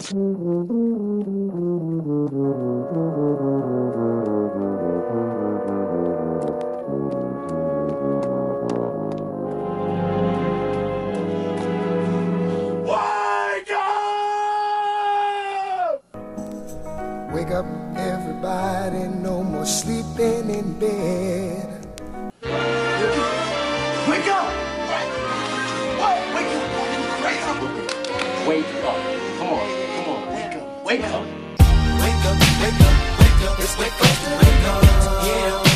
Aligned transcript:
Wake 0.00 0.12
up! 17.50 17.66
Everybody, 17.96 19.08
no 19.20 19.42
more 19.42 19.66
sleeping 19.66 20.48
in 20.48 20.78
bed. 20.80 21.39
Wake 33.78 33.92
up, 33.92 34.16
wake 34.40 34.66
up, 34.66 34.82
yeah, 35.24 35.69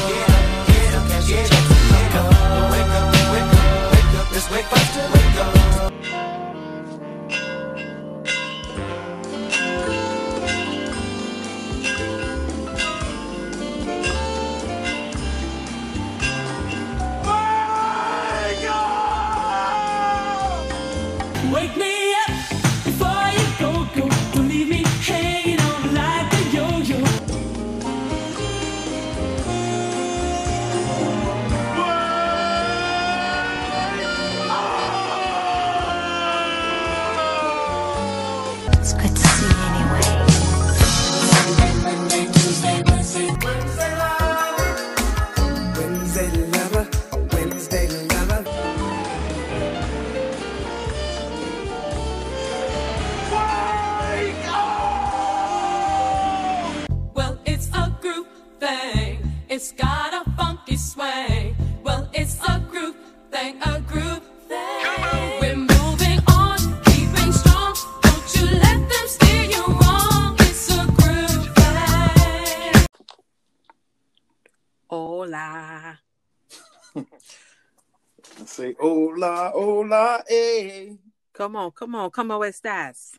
hola, 78.85 79.53
hola, 79.55 80.25
eh. 80.29 80.95
Come 81.33 81.57
on, 81.57 81.71
come 81.71 81.97
on, 81.97 82.11
¿cómo 82.11 82.45
estás? 82.45 83.19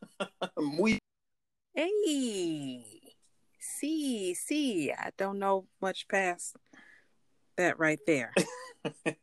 Muy 0.56 0.98
Hey. 1.72 2.84
See, 3.60 4.34
see, 4.34 4.90
I 4.90 5.10
don't 5.16 5.38
know 5.38 5.66
much 5.80 6.08
past 6.08 6.56
that 7.56 7.78
right 7.78 8.00
there. 8.06 8.32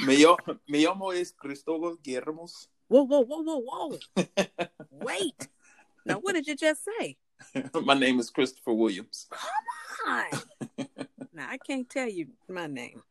me, 0.00 0.24
me 0.68 0.84
llamo 0.84 1.12
es 1.12 1.32
Cristóbal 1.32 1.98
Guillermos. 2.02 2.68
Whoa, 2.88 3.04
whoa, 3.04 3.20
whoa, 3.20 3.42
whoa, 3.42 3.60
whoa. 3.60 3.98
Wait. 4.90 5.48
Now, 6.04 6.18
what 6.18 6.34
did 6.34 6.46
you 6.46 6.56
just 6.56 6.82
say? 6.84 7.16
My 7.84 7.94
name 7.94 8.18
is 8.18 8.30
Christopher 8.30 8.72
Williams. 8.72 9.28
Come 9.30 10.30
on. 10.78 10.86
now, 11.32 11.48
I 11.48 11.58
can't 11.58 11.88
tell 11.88 12.08
you 12.08 12.28
my 12.48 12.66
name. 12.66 13.02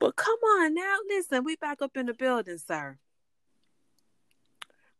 But 0.00 0.16
come 0.16 0.38
on 0.38 0.74
now. 0.74 0.96
Listen, 1.08 1.44
we 1.44 1.56
back 1.56 1.82
up 1.82 1.96
in 1.96 2.06
the 2.06 2.14
building, 2.14 2.58
sir. 2.58 2.98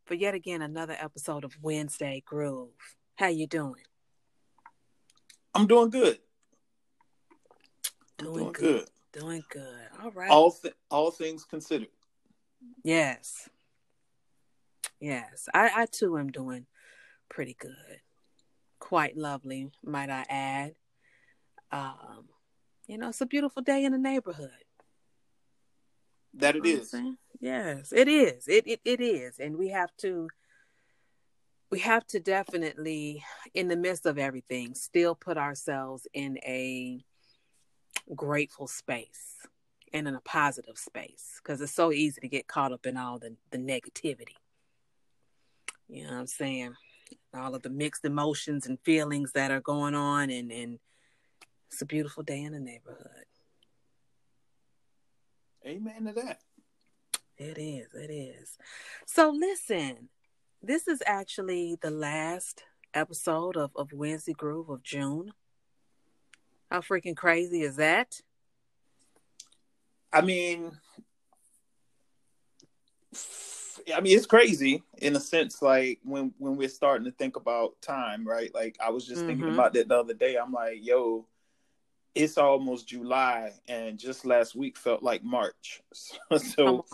For 0.05 0.13
yet 0.13 0.35
again 0.35 0.61
another 0.61 0.95
episode 0.97 1.43
of 1.43 1.57
Wednesday 1.61 2.21
Groove. 2.25 2.69
How 3.15 3.27
you 3.27 3.47
doing? 3.47 3.83
I'm 5.55 5.67
doing 5.67 5.89
good. 5.89 6.19
Doing, 8.19 8.33
doing 8.33 8.51
good. 8.53 8.85
good. 9.11 9.19
Doing 9.19 9.43
good. 9.49 9.87
All 10.03 10.11
right. 10.11 10.29
All 10.29 10.51
th- 10.51 10.75
all 10.89 11.11
things 11.11 11.43
considered. 11.45 11.89
Yes. 12.83 13.49
Yes. 14.99 15.49
I, 15.53 15.71
I 15.75 15.85
too 15.87 16.17
am 16.17 16.31
doing 16.31 16.67
pretty 17.27 17.55
good. 17.59 18.01
Quite 18.79 19.17
lovely, 19.17 19.71
might 19.83 20.09
I 20.09 20.25
add. 20.29 20.75
Um, 21.71 22.25
you 22.87 22.97
know, 22.97 23.09
it's 23.09 23.21
a 23.21 23.25
beautiful 23.25 23.61
day 23.63 23.83
in 23.83 23.93
the 23.93 23.97
neighborhood. 23.97 24.51
That 26.35 26.55
it 26.55 26.65
You 26.65 26.73
know 26.73 26.79
what 26.79 26.93
I'm 26.93 27.07
is. 27.07 27.17
Yes, 27.39 27.93
it 27.93 28.07
is. 28.07 28.47
It, 28.47 28.67
it 28.67 28.81
it 28.85 29.01
is. 29.01 29.39
And 29.39 29.57
we 29.57 29.69
have 29.69 29.89
to 29.97 30.29
we 31.71 31.79
have 31.79 32.05
to 32.07 32.19
definitely, 32.19 33.23
in 33.53 33.69
the 33.69 33.77
midst 33.77 34.05
of 34.05 34.17
everything, 34.17 34.75
still 34.75 35.15
put 35.15 35.37
ourselves 35.37 36.05
in 36.13 36.37
a 36.39 37.03
grateful 38.13 38.67
space 38.67 39.37
and 39.93 40.07
in 40.07 40.15
a 40.15 40.21
positive 40.21 40.77
space. 40.77 41.39
Because 41.41 41.61
it's 41.61 41.73
so 41.73 41.93
easy 41.93 42.19
to 42.19 42.27
get 42.27 42.47
caught 42.47 42.73
up 42.73 42.85
in 42.85 42.97
all 42.97 43.19
the, 43.19 43.35
the 43.51 43.57
negativity. 43.57 44.35
You 45.87 46.03
know 46.03 46.11
what 46.11 46.19
I'm 46.19 46.27
saying? 46.27 46.73
All 47.33 47.55
of 47.55 47.61
the 47.61 47.69
mixed 47.69 48.03
emotions 48.03 48.67
and 48.67 48.77
feelings 48.81 49.31
that 49.33 49.51
are 49.51 49.61
going 49.61 49.95
on 49.95 50.29
and, 50.29 50.51
and 50.51 50.79
it's 51.71 51.81
a 51.81 51.85
beautiful 51.85 52.23
day 52.23 52.41
in 52.41 52.51
the 52.51 52.59
neighborhood. 52.59 53.25
Amen 55.65 56.05
to 56.05 56.13
that. 56.13 56.39
It 57.37 57.57
is. 57.57 57.93
It 57.93 58.11
is. 58.11 58.57
So 59.05 59.29
listen, 59.31 60.09
this 60.61 60.87
is 60.87 61.01
actually 61.05 61.77
the 61.81 61.91
last 61.91 62.63
episode 62.93 63.57
of, 63.57 63.71
of 63.75 63.93
Wednesday 63.93 64.33
Groove 64.33 64.69
of 64.69 64.83
June. 64.83 65.33
How 66.69 66.81
freaking 66.81 67.15
crazy 67.17 67.61
is 67.61 67.75
that? 67.77 68.21
I 70.13 70.21
mean, 70.21 70.71
I 73.95 74.01
mean, 74.01 74.15
it's 74.17 74.25
crazy 74.25 74.83
in 74.97 75.15
a 75.15 75.19
sense. 75.19 75.61
Like 75.61 75.99
when 76.03 76.33
when 76.37 76.55
we're 76.57 76.69
starting 76.69 77.05
to 77.05 77.11
think 77.11 77.35
about 77.35 77.81
time, 77.81 78.27
right? 78.27 78.53
Like 78.53 78.77
I 78.83 78.89
was 78.89 79.05
just 79.05 79.25
thinking 79.25 79.47
Mhm. 79.47 79.53
about 79.53 79.73
that 79.73 79.87
the 79.87 79.97
other 79.99 80.13
day. 80.13 80.35
I'm 80.35 80.51
like, 80.51 80.77
yo, 80.81 81.25
it's 82.15 82.37
almost 82.37 82.87
July, 82.87 83.51
and 83.67 83.97
just 83.97 84.25
last 84.25 84.55
week 84.55 84.77
felt 84.77 85.01
like 85.03 85.23
March. 85.23 85.81
Come 86.29 86.39
so 86.39 86.85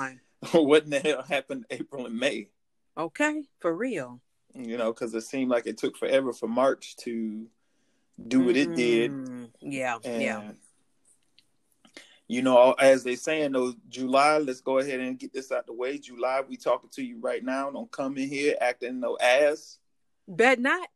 what 0.53 0.83
in 0.83 0.89
the 0.91 0.99
hell 0.99 1.23
happened 1.23 1.65
April 1.71 2.05
and 2.05 2.17
May? 2.19 2.49
Okay, 2.97 3.43
for 3.59 3.75
real. 3.75 4.21
You 4.53 4.77
know, 4.77 4.91
because 4.93 5.13
it 5.13 5.21
seemed 5.21 5.51
like 5.51 5.67
it 5.67 5.77
took 5.77 5.97
forever 5.97 6.33
for 6.33 6.47
March 6.47 6.95
to 6.97 7.47
do 8.27 8.39
what 8.41 8.57
it 8.57 8.75
did, 8.75 9.11
Mm, 9.11 9.49
Yeah, 9.61 9.97
and 10.03 10.21
yeah. 10.21 10.51
you 12.27 12.41
know, 12.41 12.73
as 12.73 13.03
they 13.03 13.15
saying 13.15 13.51
though, 13.51 13.73
July, 13.89 14.39
let's 14.39 14.61
go 14.61 14.79
ahead 14.79 14.99
and 14.99 15.19
get 15.19 15.31
this 15.33 15.51
out 15.51 15.67
the 15.67 15.73
way. 15.73 15.97
July, 15.99 16.41
we 16.47 16.57
talking 16.57 16.89
to 16.93 17.03
you 17.03 17.19
right 17.19 17.43
now. 17.43 17.69
Don't 17.69 17.91
come 17.91 18.17
in 18.17 18.27
here 18.27 18.55
acting 18.59 18.99
no 18.99 19.17
ass. 19.21 19.77
Bet 20.27 20.59
not. 20.59 20.87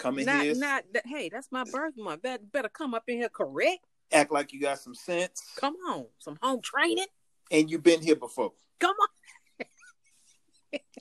Come 0.00 0.18
in 0.18 0.24
Not 0.26 0.42
here, 0.44 0.54
not 0.54 0.84
that 0.94 1.06
hey, 1.06 1.28
that's 1.28 1.48
my 1.52 1.64
birth 1.70 1.94
month. 1.96 2.22
Bet 2.22 2.50
better 2.50 2.68
come 2.70 2.94
up 2.94 3.04
in 3.06 3.18
here 3.18 3.28
correct. 3.28 3.84
act 4.12 4.32
like 4.32 4.52
you 4.52 4.60
got 4.60 4.78
some 4.78 4.94
sense, 4.94 5.42
Come 5.56 5.76
on. 5.88 6.06
Some 6.18 6.38
home 6.42 6.60
training. 6.62 7.06
and 7.50 7.70
you've 7.70 7.82
been 7.82 8.00
here 8.00 8.16
before. 8.16 8.52
Come 8.78 8.96
on. 9.00 9.08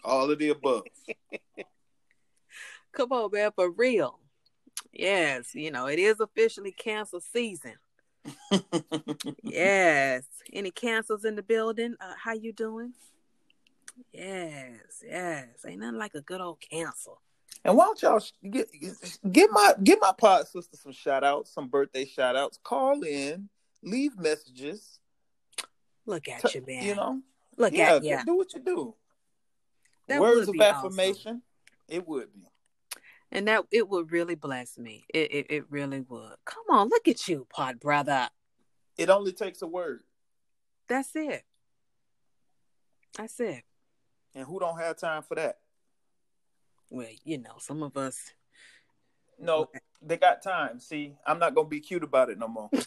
All 0.04 0.30
of 0.30 0.38
the 0.40 0.50
above. 0.50 0.84
Come 2.92 3.12
on, 3.12 3.30
man, 3.32 3.52
for 3.56 3.70
real. 3.72 4.20
Yes, 4.92 5.54
you 5.56 5.72
know, 5.72 5.86
it 5.86 6.00
is 6.00 6.20
officially 6.20 6.72
cancer 6.72 7.20
season. 7.34 7.76
Yes. 9.44 10.24
Any 10.52 10.72
cancers 10.72 11.24
in 11.26 11.36
the 11.36 11.44
building? 11.44 11.96
Uh, 12.02 12.14
how 12.22 12.34
you 12.34 12.52
doing? 12.52 12.94
Yes, 14.14 15.04
yes. 15.06 15.48
Ain't 15.66 15.80
nothing 15.80 15.98
like 16.00 16.16
a 16.16 16.22
good 16.22 16.42
old 16.42 16.60
cancel. 16.60 17.22
And 17.66 17.76
why 17.76 17.86
don't 17.86 18.02
y'all 18.02 18.24
get 18.50 18.70
get 19.32 19.50
my 19.52 19.74
get 19.84 20.00
my 20.02 20.14
pod 20.18 20.48
sister 20.48 20.78
some 20.78 20.92
shout 20.92 21.24
outs, 21.24 21.54
some 21.54 21.68
birthday 21.68 22.06
shout 22.06 22.36
outs. 22.36 22.60
Call 22.64 23.04
in, 23.04 23.50
leave 23.84 24.18
messages. 24.18 25.00
Look 26.06 26.28
at 26.28 26.42
t- 26.42 26.60
you, 26.60 26.66
man. 26.66 26.84
You 26.84 26.96
know, 26.96 27.22
Look 27.58 27.74
yeah, 27.74 27.96
at 27.96 28.04
you. 28.04 28.20
do 28.26 28.38
what 28.38 28.54
you 28.54 28.62
do. 28.62 28.96
That 30.08 30.22
Words 30.22 30.48
of 30.48 30.54
be 30.54 30.62
awesome. 30.62 30.88
affirmation. 30.88 31.42
It 31.88 32.08
would 32.08 32.34
be. 32.34 32.42
And 33.32 33.48
that 33.48 33.66
it 33.72 33.88
would 33.88 34.12
really 34.12 34.36
bless 34.36 34.78
me. 34.78 35.06
It, 35.14 35.32
it 35.32 35.46
it 35.50 35.64
really 35.70 36.02
would. 36.02 36.34
Come 36.46 36.64
on, 36.70 36.90
look 36.90 37.08
at 37.08 37.28
you, 37.28 37.46
pod 37.50 37.80
brother. 37.80 38.30
It 38.98 39.10
only 39.10 39.34
takes 39.34 39.62
a 39.62 39.68
word. 39.68 40.02
That's 40.88 41.16
it. 41.16 41.44
That's 43.18 43.40
it. 43.40 43.64
And 44.34 44.46
who 44.46 44.60
don't 44.60 44.80
have 44.80 44.98
time 44.98 45.24
for 45.24 45.36
that? 45.36 45.58
Well, 46.90 47.08
you 47.24 47.38
know, 47.38 47.56
some 47.60 47.84
of 47.84 47.96
us. 47.98 48.34
No, 49.40 49.68
they 50.02 50.18
got 50.18 50.42
time. 50.42 50.80
See, 50.80 51.16
I'm 51.26 51.40
not 51.40 51.56
gonna 51.56 51.68
be 51.68 51.80
cute 51.80 52.04
about 52.04 52.30
it 52.30 52.38
no 52.38 52.48
more. 52.48 52.70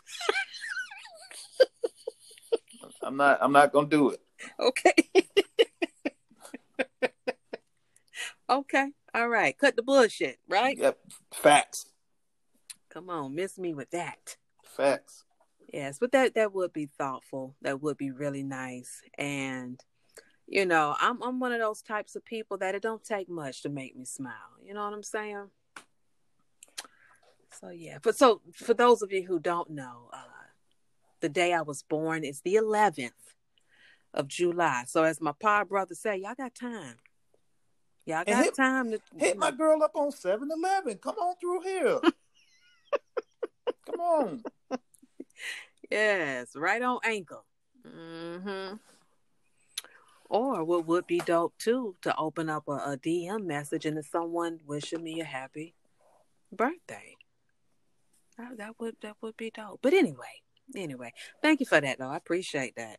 I'm 3.03 3.17
not. 3.17 3.39
I'm 3.41 3.53
not 3.53 3.73
gonna 3.73 3.89
do 3.89 4.11
it. 4.11 4.21
Okay. 4.59 4.95
okay. 8.51 8.89
All 9.15 9.29
right. 9.29 9.57
Cut 9.57 9.77
the 9.77 9.83
bullshit. 9.83 10.39
Right. 10.49 10.77
Yep. 10.77 10.99
Facts. 11.33 11.87
Come 12.91 13.09
on, 13.09 13.35
miss 13.35 13.59
me 13.59 13.73
with 13.73 13.91
that. 13.91 14.37
Facts. 14.77 15.25
Yes, 15.73 15.99
but 15.99 16.13
that 16.13 16.35
that 16.35 16.53
would 16.53 16.73
be 16.73 16.91
thoughtful. 16.99 17.57
That 17.63 17.81
would 17.81 17.97
be 17.97 18.11
really 18.11 18.43
nice. 18.43 19.01
And 19.17 19.81
you 20.53 20.67
know, 20.67 20.95
I'm 21.01 21.21
I'm 21.23 21.41
one 21.41 21.53
of 21.53 21.61
those 21.61 21.81
types 21.81 22.15
of 22.15 22.25
people 22.27 22.59
that 22.59 22.75
it 22.75 22.83
don't 22.83 23.03
take 23.03 23.29
much 23.29 23.63
to 23.63 23.71
make 23.71 23.97
me 23.97 24.05
smile. 24.05 24.35
You 24.63 24.75
know 24.75 24.85
what 24.85 24.93
I'm 24.93 25.03
saying? 25.03 25.49
So 27.59 27.71
yeah. 27.71 27.97
But 28.03 28.19
so 28.19 28.43
for 28.53 28.75
those 28.75 29.01
of 29.01 29.11
you 29.11 29.25
who 29.25 29.39
don't 29.39 29.71
know, 29.71 30.11
uh 30.13 30.19
the 31.21 31.31
day 31.31 31.55
I 31.55 31.63
was 31.63 31.83
born 31.83 32.23
is 32.23 32.41
the 32.43 32.57
11th 32.57 33.13
of 34.13 34.29
July. 34.29 34.85
So 34.89 35.05
as 35.05 35.21
my 35.21 35.33
pod 35.33 35.69
brother 35.71 35.95
say, 35.95 36.17
y'all 36.17 36.35
got 36.37 36.55
time. 36.55 36.97
Y'all 38.05 38.25
got 38.25 38.45
hit- 38.45 38.57
time 38.57 38.91
to 38.91 39.01
Hit 39.17 39.39
my 39.39 39.53
girl 39.53 39.83
up 39.83 39.93
on 39.95 40.11
7-Eleven. 40.11 40.99
Come 40.99 41.15
on 41.15 41.37
through 41.41 41.61
here. 41.63 42.01
Come 43.87 44.01
on. 44.01 44.45
Yes, 45.91 46.57
right 46.57 46.83
on 46.83 46.99
ankle. 47.05 47.45
hmm 47.87 48.75
Or 50.32 50.64
what 50.64 50.87
would 50.87 51.06
be 51.06 51.19
dope 51.19 51.52
too 51.58 51.94
to 52.00 52.17
open 52.17 52.49
up 52.49 52.67
a, 52.67 52.73
a 52.73 52.96
DM 52.96 53.44
message 53.44 53.84
and 53.84 54.02
someone 54.02 54.61
wishing 54.67 55.05
me 55.05 55.20
a 55.20 55.25
happy 55.26 55.75
birthday. 56.50 57.17
That, 58.38 58.56
that 58.56 58.81
would 58.81 58.96
that 59.02 59.17
would 59.20 59.37
be 59.37 59.50
dope. 59.50 59.81
But 59.82 59.93
anyway, 59.93 60.40
anyway, 60.75 61.12
thank 61.43 61.61
you 61.61 61.67
for 61.67 61.82
that 61.82 61.99
though. 61.99 62.08
I 62.08 62.17
appreciate 62.17 62.76
that. 62.76 62.96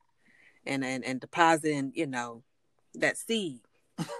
And 0.63 0.85
and 0.85 1.03
and 1.03 1.19
depositing, 1.19 1.91
you 1.95 2.05
know, 2.05 2.43
that 2.93 3.17
seed. 3.17 3.61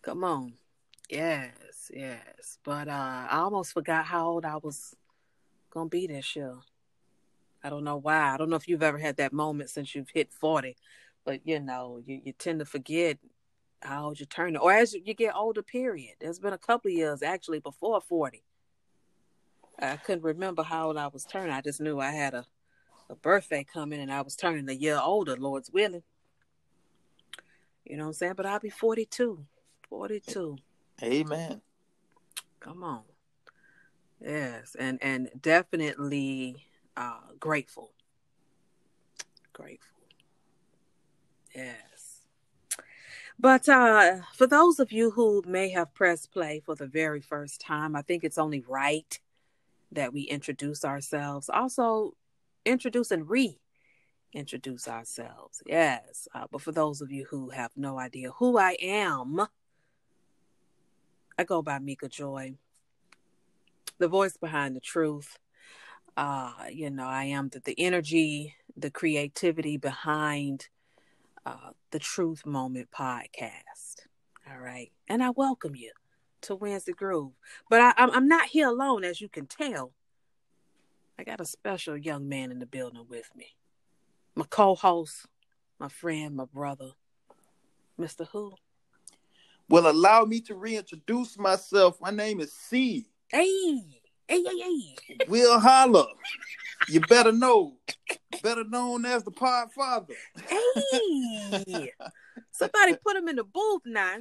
Come 0.00 0.24
on. 0.24 0.54
Yes, 1.10 1.90
yes. 1.92 2.56
But 2.64 2.88
uh 2.88 3.26
I 3.30 3.36
almost 3.40 3.74
forgot 3.74 4.06
how 4.06 4.28
old 4.28 4.46
I 4.46 4.56
was 4.56 4.96
gonna 5.68 5.90
be 5.90 6.06
this 6.06 6.34
year. 6.36 6.56
I 7.62 7.68
don't 7.68 7.84
know 7.84 7.96
why. 7.96 8.32
I 8.32 8.38
don't 8.38 8.48
know 8.48 8.56
if 8.56 8.66
you've 8.66 8.82
ever 8.82 8.98
had 8.98 9.18
that 9.18 9.34
moment 9.34 9.68
since 9.68 9.94
you've 9.94 10.10
hit 10.10 10.32
40, 10.32 10.76
but 11.24 11.40
you 11.44 11.60
know, 11.60 12.00
you, 12.04 12.20
you 12.24 12.32
tend 12.32 12.60
to 12.60 12.64
forget 12.64 13.18
how 13.82 14.06
old 14.06 14.20
you 14.20 14.26
turn, 14.26 14.56
or 14.56 14.72
as 14.72 14.94
you 14.94 15.14
get 15.14 15.34
older, 15.34 15.62
period. 15.62 16.14
There's 16.20 16.38
been 16.38 16.52
a 16.52 16.58
couple 16.58 16.90
of 16.90 16.96
years 16.96 17.22
actually 17.22 17.60
before 17.60 18.00
40. 18.00 18.42
I 19.78 19.96
couldn't 19.96 20.24
remember 20.24 20.62
how 20.62 20.86
old 20.88 20.96
I 20.96 21.08
was 21.08 21.24
turning. 21.24 21.50
I 21.50 21.60
just 21.60 21.80
knew 21.80 22.00
I 22.00 22.10
had 22.12 22.34
a, 22.34 22.46
a 23.10 23.16
birthday 23.16 23.64
coming 23.64 24.00
and 24.00 24.12
I 24.12 24.22
was 24.22 24.36
turning 24.36 24.68
a 24.68 24.72
year 24.72 24.98
older, 25.02 25.36
Lord's 25.36 25.70
willing. 25.70 26.02
You 27.84 27.96
know 27.96 28.04
what 28.04 28.08
I'm 28.08 28.14
saying? 28.14 28.34
But 28.36 28.46
I'll 28.46 28.60
be 28.60 28.70
42. 28.70 29.44
42. 29.88 30.56
Amen. 31.02 31.60
Come 32.60 32.82
on. 32.82 33.02
Yes, 34.20 34.74
and 34.78 34.98
and 35.02 35.28
definitely 35.38 36.56
uh 36.96 37.18
grateful. 37.38 37.92
Grateful. 39.52 39.93
Yes. 41.54 42.20
But 43.38 43.68
uh 43.68 44.20
for 44.34 44.46
those 44.46 44.78
of 44.80 44.92
you 44.92 45.10
who 45.10 45.42
may 45.46 45.70
have 45.70 45.94
pressed 45.94 46.32
play 46.32 46.60
for 46.64 46.74
the 46.74 46.86
very 46.86 47.20
first 47.20 47.60
time, 47.60 47.96
I 47.96 48.02
think 48.02 48.24
it's 48.24 48.38
only 48.38 48.60
right 48.60 49.18
that 49.92 50.12
we 50.12 50.22
introduce 50.22 50.84
ourselves. 50.84 51.48
Also 51.48 52.14
introduce 52.64 53.10
and 53.10 53.28
re 53.28 53.58
introduce 54.32 54.88
ourselves. 54.88 55.62
Yes. 55.66 56.26
Uh, 56.34 56.46
but 56.50 56.60
for 56.60 56.72
those 56.72 57.00
of 57.00 57.12
you 57.12 57.26
who 57.30 57.50
have 57.50 57.70
no 57.76 57.98
idea 57.98 58.30
who 58.32 58.58
I 58.58 58.76
am, 58.80 59.46
I 61.38 61.44
go 61.44 61.62
by 61.62 61.78
Mika 61.78 62.08
Joi 62.08 62.54
the 63.98 64.08
voice 64.08 64.36
behind 64.36 64.76
the 64.76 64.80
truth. 64.80 65.38
Uh, 66.16 66.52
you 66.70 66.90
know, 66.90 67.06
I 67.06 67.24
am 67.24 67.48
the, 67.48 67.60
the 67.60 67.78
energy, 67.78 68.54
the 68.76 68.90
creativity 68.90 69.76
behind 69.76 70.68
uh, 71.46 71.70
the 71.90 71.98
Truth 71.98 72.46
Moment 72.46 72.88
podcast. 72.90 74.06
All 74.50 74.58
right. 74.58 74.90
And 75.08 75.22
I 75.22 75.30
welcome 75.30 75.74
you 75.74 75.92
to 76.42 76.54
Wednesday 76.54 76.92
Groove. 76.92 77.32
But 77.68 77.80
I, 77.80 77.94
I'm, 77.96 78.10
I'm 78.10 78.28
not 78.28 78.46
here 78.46 78.68
alone, 78.68 79.04
as 79.04 79.20
you 79.20 79.28
can 79.28 79.46
tell. 79.46 79.92
I 81.18 81.24
got 81.24 81.40
a 81.40 81.46
special 81.46 81.96
young 81.96 82.28
man 82.28 82.50
in 82.50 82.58
the 82.58 82.66
building 82.66 83.06
with 83.08 83.30
me. 83.36 83.54
My 84.34 84.44
co 84.48 84.74
host, 84.74 85.26
my 85.78 85.88
friend, 85.88 86.34
my 86.34 86.44
brother, 86.46 86.90
Mr. 87.98 88.26
Who. 88.28 88.54
Well, 89.68 89.90
allow 89.90 90.24
me 90.24 90.40
to 90.42 90.54
reintroduce 90.54 91.38
myself. 91.38 92.00
My 92.00 92.10
name 92.10 92.40
is 92.40 92.52
C. 92.52 93.06
Hey, 93.28 93.80
hey, 94.28 94.42
hey, 94.44 94.60
hey. 95.08 95.18
Will 95.28 95.58
Holla. 95.58 96.06
You 96.88 97.00
better 97.00 97.32
know. 97.32 97.76
Better 98.42 98.64
known 98.64 99.04
as 99.04 99.24
the 99.24 99.30
Pod 99.30 99.72
Father. 99.72 100.14
Hey, 100.48 101.92
somebody 102.50 102.96
put 102.96 103.16
him 103.16 103.28
in 103.28 103.36
the 103.36 103.44
booth 103.44 103.82
now. 103.86 104.16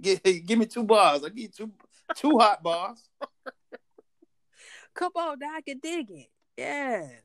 Give, 0.00 0.22
give 0.22 0.58
me 0.58 0.66
two 0.66 0.84
bars. 0.84 1.24
I 1.24 1.30
you 1.34 1.48
two 1.48 1.70
two 2.16 2.38
hot 2.38 2.62
bars. 2.62 3.08
Come 4.94 5.12
on, 5.14 5.38
now 5.40 5.56
I 5.56 5.60
can 5.60 5.78
dig 5.78 6.10
it. 6.10 6.30
Yes, 6.56 7.22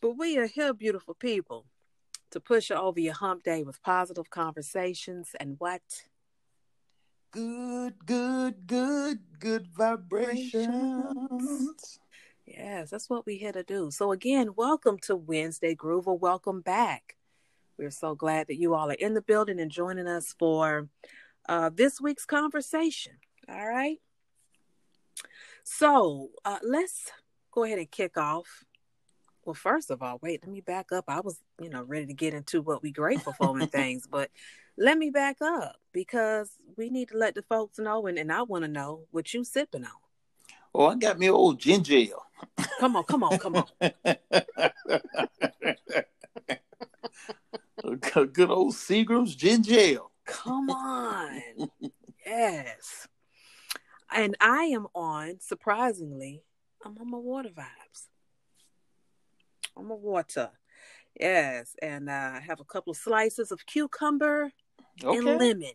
but 0.00 0.18
we 0.18 0.38
are 0.38 0.46
here, 0.46 0.74
beautiful 0.74 1.14
people, 1.14 1.66
to 2.30 2.40
push 2.40 2.70
you 2.70 2.76
over 2.76 3.00
your 3.00 3.14
hump 3.14 3.42
day 3.42 3.62
with 3.62 3.82
positive 3.82 4.30
conversations 4.30 5.30
and 5.40 5.56
what 5.58 5.82
Good, 7.32 7.94
good, 8.06 8.66
good, 8.66 9.20
good 9.38 9.68
vibrations. 9.68 10.66
Yes, 12.50 12.90
that's 12.90 13.08
what 13.08 13.26
we're 13.26 13.38
here 13.38 13.52
to 13.52 13.62
do. 13.62 13.92
So 13.92 14.10
again, 14.10 14.54
welcome 14.56 14.98
to 15.02 15.14
Wednesday 15.14 15.76
Groove 15.76 16.08
or 16.08 16.18
welcome 16.18 16.62
back. 16.62 17.16
We're 17.78 17.92
so 17.92 18.16
glad 18.16 18.48
that 18.48 18.56
you 18.56 18.74
all 18.74 18.90
are 18.90 18.94
in 18.94 19.14
the 19.14 19.22
building 19.22 19.60
and 19.60 19.70
joining 19.70 20.08
us 20.08 20.34
for 20.36 20.88
uh, 21.48 21.70
this 21.72 22.00
week's 22.00 22.26
conversation. 22.26 23.12
All 23.48 23.68
right. 23.68 23.98
So 25.62 26.30
uh, 26.44 26.58
let's 26.64 27.12
go 27.52 27.62
ahead 27.62 27.78
and 27.78 27.88
kick 27.88 28.16
off. 28.16 28.64
Well, 29.44 29.54
first 29.54 29.92
of 29.92 30.02
all, 30.02 30.18
wait, 30.20 30.42
let 30.42 30.50
me 30.50 30.60
back 30.60 30.90
up. 30.90 31.04
I 31.06 31.20
was, 31.20 31.38
you 31.60 31.70
know, 31.70 31.84
ready 31.84 32.06
to 32.06 32.14
get 32.14 32.34
into 32.34 32.62
what 32.62 32.82
we 32.82 32.90
grateful 32.90 33.32
for 33.32 33.56
and 33.56 33.70
things, 33.72 34.08
but 34.10 34.28
let 34.76 34.98
me 34.98 35.10
back 35.10 35.36
up 35.40 35.76
because 35.92 36.50
we 36.76 36.90
need 36.90 37.10
to 37.10 37.16
let 37.16 37.36
the 37.36 37.42
folks 37.42 37.78
know, 37.78 38.08
and, 38.08 38.18
and 38.18 38.32
I 38.32 38.42
want 38.42 38.64
to 38.64 38.68
know 38.68 39.04
what 39.12 39.32
you 39.32 39.44
sipping 39.44 39.84
on. 39.84 39.90
Oh, 40.74 40.86
I 40.86 40.96
got 40.96 41.18
me 41.18 41.30
old 41.30 41.60
ginger 41.60 41.94
ale. 41.94 42.26
Come 42.78 42.96
on, 42.96 43.04
come 43.04 43.22
on, 43.22 43.38
come 43.38 43.56
on. 43.56 43.66
good 48.32 48.50
old 48.50 48.74
Seagram's 48.74 49.34
ginger 49.34 49.74
jail. 49.74 50.10
Come 50.26 50.70
on. 50.70 51.42
yes. 52.26 53.08
And 54.12 54.36
I 54.40 54.64
am 54.64 54.86
on, 54.94 55.38
surprisingly, 55.40 56.42
I'm 56.84 56.96
on 56.98 57.10
my 57.10 57.18
water 57.18 57.50
vibes. 57.50 58.08
I'm 59.76 59.90
a 59.90 59.94
water. 59.94 60.50
Yes. 61.18 61.74
And 61.80 62.08
uh, 62.08 62.32
I 62.34 62.42
have 62.46 62.60
a 62.60 62.64
couple 62.64 62.90
of 62.90 62.96
slices 62.96 63.52
of 63.52 63.64
cucumber 63.66 64.52
and 65.02 65.24
lemon. 65.24 65.72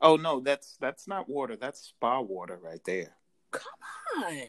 Oh 0.00 0.16
no, 0.16 0.40
that's 0.40 0.76
that's 0.80 1.08
not 1.08 1.28
water. 1.28 1.56
That's 1.56 1.80
spa 1.80 2.20
water 2.20 2.58
right 2.62 2.82
there. 2.84 3.16
Come 3.50 4.22
on. 4.22 4.48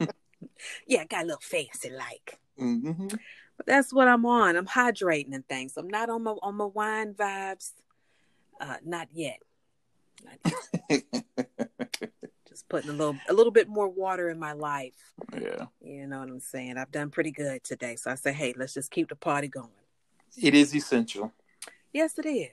yeah, 0.86 1.04
got 1.04 1.24
a 1.24 1.26
little 1.26 1.40
fancy 1.40 1.90
like. 1.90 2.38
hmm 2.58 3.08
But 3.56 3.66
that's 3.66 3.92
what 3.92 4.08
I'm 4.08 4.26
on. 4.26 4.56
I'm 4.56 4.66
hydrating 4.66 5.34
and 5.34 5.46
things. 5.48 5.76
I'm 5.76 5.88
not 5.88 6.10
on 6.10 6.22
my 6.22 6.32
on 6.42 6.54
my 6.56 6.66
wine 6.66 7.14
vibes. 7.14 7.72
Uh, 8.60 8.76
not 8.84 9.08
yet. 9.12 9.40
Not 10.24 10.54
yet. 10.90 11.04
Just 12.48 12.68
putting 12.68 12.90
a 12.90 12.94
little 12.94 13.16
a 13.28 13.34
little 13.34 13.52
bit 13.52 13.68
more 13.68 13.88
water 13.88 14.30
in 14.30 14.38
my 14.38 14.52
life. 14.52 15.14
yeah. 15.34 15.66
You 15.82 16.06
know 16.06 16.20
what 16.20 16.28
I'm 16.28 16.40
saying? 16.40 16.78
I've 16.78 16.90
done 16.90 17.10
pretty 17.10 17.30
good 17.32 17.62
today. 17.64 17.96
So 17.96 18.10
I 18.10 18.14
say, 18.14 18.32
hey, 18.32 18.54
let's 18.56 18.74
just 18.74 18.90
keep 18.90 19.08
the 19.08 19.16
party 19.16 19.48
going. 19.48 19.68
It 20.40 20.54
is 20.54 20.74
essential. 20.74 21.32
Yes, 21.92 22.18
it 22.18 22.26
is. 22.26 22.50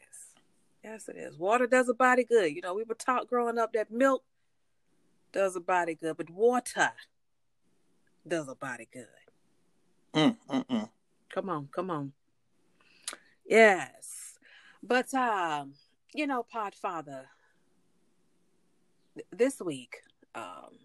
Yes, 0.84 1.08
it 1.08 1.18
is. 1.18 1.38
Water 1.38 1.68
does 1.68 1.88
a 1.90 1.94
body 1.94 2.24
good. 2.26 2.54
You 2.54 2.62
know, 2.62 2.74
we 2.74 2.84
were 2.84 2.96
taught 2.96 3.28
growing 3.30 3.58
up 3.58 3.74
that 3.74 3.92
milk 3.92 4.24
does 5.32 5.56
a 5.56 5.60
body 5.62 5.96
good, 5.96 6.18
but 6.18 6.30
water 6.30 6.92
does 8.28 8.48
a 8.48 8.56
body 8.56 8.88
good. 8.92 9.08
Mm, 10.14 10.38
mm, 10.50 10.66
mm. 10.68 10.90
Come 11.34 11.50
on, 11.50 11.68
come 11.74 11.90
on. 11.90 12.14
Yes. 13.46 14.38
But 14.82 15.14
um, 15.14 15.74
you 16.14 16.28
know, 16.28 16.46
Podfather, 16.54 17.24
th- 19.16 19.28
this 19.32 19.60
week, 19.62 19.98
um 20.36 20.78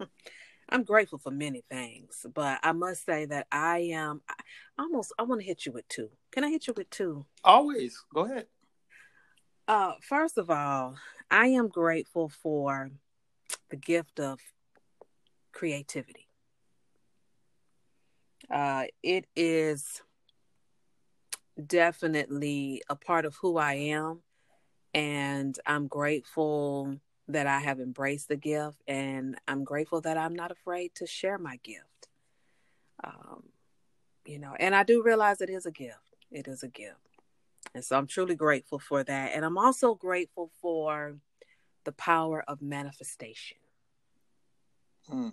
I'm 0.68 0.82
grateful 0.82 1.18
for 1.18 1.30
many 1.30 1.62
things, 1.70 2.24
but 2.34 2.58
I 2.62 2.72
must 2.72 3.04
say 3.04 3.26
that 3.26 3.46
I 3.52 3.90
am 3.92 4.22
I 4.28 4.34
almost 4.78 5.12
I 5.18 5.22
want 5.22 5.40
to 5.40 5.46
hit 5.46 5.66
you 5.66 5.72
with 5.72 5.86
two. 5.88 6.10
Can 6.32 6.44
I 6.44 6.50
hit 6.50 6.66
you 6.66 6.74
with 6.76 6.90
two? 6.90 7.24
Always. 7.44 8.02
Go 8.12 8.24
ahead. 8.24 8.46
Uh 9.68 9.92
first 10.00 10.38
of 10.38 10.50
all, 10.50 10.96
I 11.30 11.46
am 11.48 11.68
grateful 11.68 12.28
for 12.28 12.90
the 13.70 13.76
gift 13.76 14.18
of 14.20 14.40
creativity. 15.52 16.23
Uh 18.50 18.84
it 19.02 19.26
is 19.36 20.02
definitely 21.66 22.82
a 22.88 22.96
part 22.96 23.24
of 23.24 23.36
who 23.36 23.56
I 23.56 23.74
am. 23.74 24.20
And 24.92 25.58
I'm 25.66 25.88
grateful 25.88 26.96
that 27.28 27.46
I 27.46 27.58
have 27.60 27.80
embraced 27.80 28.28
the 28.28 28.36
gift. 28.36 28.82
And 28.86 29.36
I'm 29.48 29.64
grateful 29.64 30.00
that 30.02 30.16
I'm 30.16 30.34
not 30.34 30.50
afraid 30.50 30.94
to 30.96 31.06
share 31.06 31.38
my 31.38 31.58
gift. 31.62 32.08
Um, 33.02 33.44
you 34.24 34.38
know, 34.38 34.54
and 34.58 34.74
I 34.74 34.82
do 34.82 35.02
realize 35.02 35.40
it 35.40 35.50
is 35.50 35.66
a 35.66 35.70
gift. 35.70 35.98
It 36.30 36.48
is 36.48 36.62
a 36.62 36.68
gift. 36.68 36.98
And 37.74 37.84
so 37.84 37.96
I'm 37.98 38.06
truly 38.06 38.36
grateful 38.36 38.78
for 38.78 39.02
that. 39.02 39.32
And 39.34 39.44
I'm 39.44 39.58
also 39.58 39.94
grateful 39.94 40.50
for 40.60 41.16
the 41.84 41.92
power 41.92 42.44
of 42.46 42.62
manifestation. 42.62 43.58
Mm. 45.12 45.32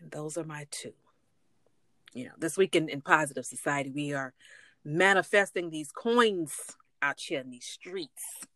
And 0.00 0.10
those 0.10 0.36
are 0.36 0.44
my 0.44 0.66
two. 0.70 0.92
You 2.14 2.26
know, 2.26 2.32
this 2.38 2.56
week 2.56 2.74
in, 2.74 2.88
in 2.88 3.00
Positive 3.00 3.44
Society, 3.44 3.90
we 3.90 4.12
are 4.12 4.32
manifesting 4.84 5.70
these 5.70 5.92
coins 5.92 6.54
out 7.02 7.20
here 7.20 7.40
in 7.40 7.50
these 7.50 7.66
streets 7.66 8.46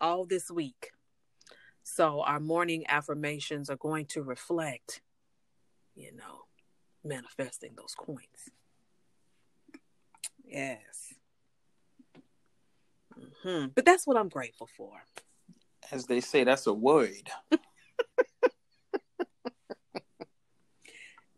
all 0.00 0.24
this 0.24 0.50
week. 0.50 0.90
So 1.82 2.22
our 2.22 2.40
morning 2.40 2.84
affirmations 2.88 3.68
are 3.70 3.76
going 3.76 4.06
to 4.06 4.22
reflect, 4.22 5.00
you 5.94 6.14
know, 6.14 6.44
manifesting 7.04 7.72
those 7.76 7.94
coins. 7.94 8.50
Yes. 10.44 11.14
hmm 13.42 13.66
But 13.74 13.84
that's 13.84 14.06
what 14.06 14.16
I'm 14.16 14.28
grateful 14.28 14.68
for. 14.76 15.02
As 15.92 16.06
they 16.06 16.20
say, 16.20 16.44
that's 16.44 16.66
a 16.66 16.72
word. 16.72 17.28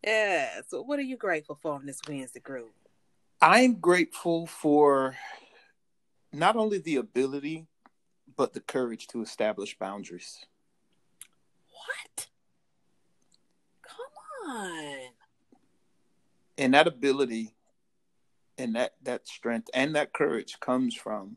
Yeah. 0.06 0.60
So 0.68 0.82
what 0.82 1.00
are 1.00 1.02
you 1.02 1.16
grateful 1.16 1.58
for 1.60 1.74
on 1.74 1.84
this 1.84 2.00
Wednesday 2.08 2.40
Groove? 2.40 2.70
I'm 3.42 3.74
grateful 3.74 4.46
for 4.46 5.16
not 6.32 6.56
only 6.56 6.78
the 6.78 6.96
ability, 6.96 7.66
but 8.36 8.52
the 8.52 8.60
courage 8.60 9.08
to 9.08 9.20
establish 9.20 9.76
boundaries. 9.78 10.44
What? 11.68 12.28
Come 13.82 14.54
on. 14.54 14.98
And 16.56 16.72
that 16.74 16.86
ability 16.86 17.52
and 18.56 18.76
that, 18.76 18.94
that 19.02 19.26
strength 19.26 19.68
and 19.74 19.94
that 19.96 20.12
courage 20.12 20.58
comes 20.60 20.94
from 20.94 21.36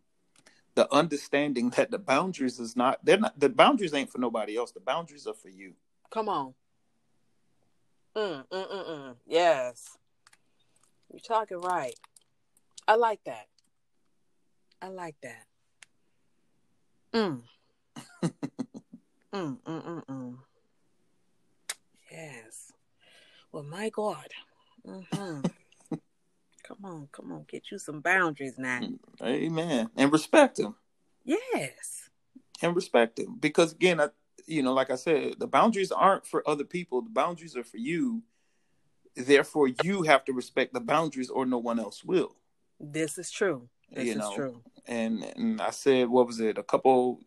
the 0.75 0.93
understanding 0.93 1.69
that 1.75 1.89
the 1.91 1.99
boundaries 1.99 2.59
is 2.59 2.75
not 2.75 3.03
they're 3.03 3.17
not 3.17 3.37
the 3.39 3.49
boundaries 3.49 3.93
ain't 3.93 4.11
for 4.11 4.19
nobody 4.19 4.55
else. 4.55 4.71
The 4.71 4.79
boundaries 4.79 5.25
are 5.27 5.33
for 5.33 5.49
you. 5.49 5.73
Come 6.11 6.29
on. 6.29 6.53
Mm, 8.15 8.47
mm, 8.47 8.71
mm, 8.71 8.87
mm. 8.89 9.15
Yes. 9.27 9.97
You're 11.11 11.19
talking 11.19 11.59
right. 11.59 11.95
I 12.87 12.95
like 12.95 13.23
that. 13.25 13.47
I 14.81 14.87
like 14.89 15.15
that. 15.23 15.45
Mm. 17.13 17.41
mm, 18.23 18.31
mm, 19.33 19.61
mm, 19.65 20.05
mm. 20.05 20.37
Yes. 22.11 22.71
Well, 23.51 23.63
my 23.63 23.89
God. 23.89 24.27
Mm-hmm. 24.87 25.41
come 26.63 26.77
on, 26.83 27.09
come 27.11 27.31
on. 27.31 27.45
Get 27.47 27.71
you 27.71 27.77
some 27.79 28.01
boundaries 28.01 28.57
now. 28.57 28.81
Amen. 29.23 29.89
And 29.95 30.11
respect 30.11 30.57
them. 30.57 30.75
Yes. 31.25 32.09
and 32.61 32.75
respect 32.75 33.15
them 33.17 33.37
because 33.39 33.73
again 33.73 33.99
I, 34.01 34.09
you 34.49 34.63
know 34.63 34.73
like 34.73 34.89
i 34.89 34.95
said 34.95 35.35
the 35.39 35.47
boundaries 35.47 35.91
aren't 35.91 36.25
for 36.25 36.47
other 36.49 36.63
people 36.63 37.01
the 37.01 37.09
boundaries 37.09 37.55
are 37.55 37.63
for 37.63 37.77
you 37.77 38.21
therefore 39.15 39.67
you 39.83 40.01
have 40.03 40.23
to 40.25 40.33
respect 40.33 40.73
the 40.73 40.79
boundaries 40.79 41.29
or 41.29 41.45
no 41.45 41.57
one 41.57 41.79
else 41.79 42.03
will 42.03 42.35
This 42.79 43.17
is 43.17 43.29
true. 43.31 43.69
This 43.91 44.05
You 44.05 44.11
is 44.13 44.17
know, 44.17 44.35
true. 44.35 44.63
and 44.87 45.23
and 45.35 45.61
i 45.61 45.71
said 45.71 46.09
what 46.09 46.27
was 46.27 46.39
it 46.39 46.57
a 46.57 46.63
couple 46.63 47.19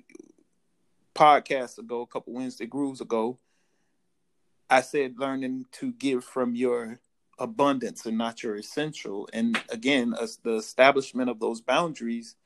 podcasts 1.14 1.78
ago 1.78 2.00
a 2.02 2.06
couple 2.06 2.32
wednesday 2.32 2.66
grooves 2.66 3.00
ago 3.00 3.38
i 4.70 4.80
said 4.80 5.18
learning 5.18 5.66
to 5.72 5.92
give 5.92 6.24
from 6.24 6.54
your 6.54 6.98
abundance 7.38 8.06
and 8.06 8.16
not 8.16 8.42
your 8.42 8.56
essential 8.56 9.28
and 9.32 9.60
again 9.70 10.14
as 10.20 10.38
the 10.38 10.54
establishment 10.56 11.28
of 11.28 11.38
those 11.40 11.60
boundaries 11.60 12.36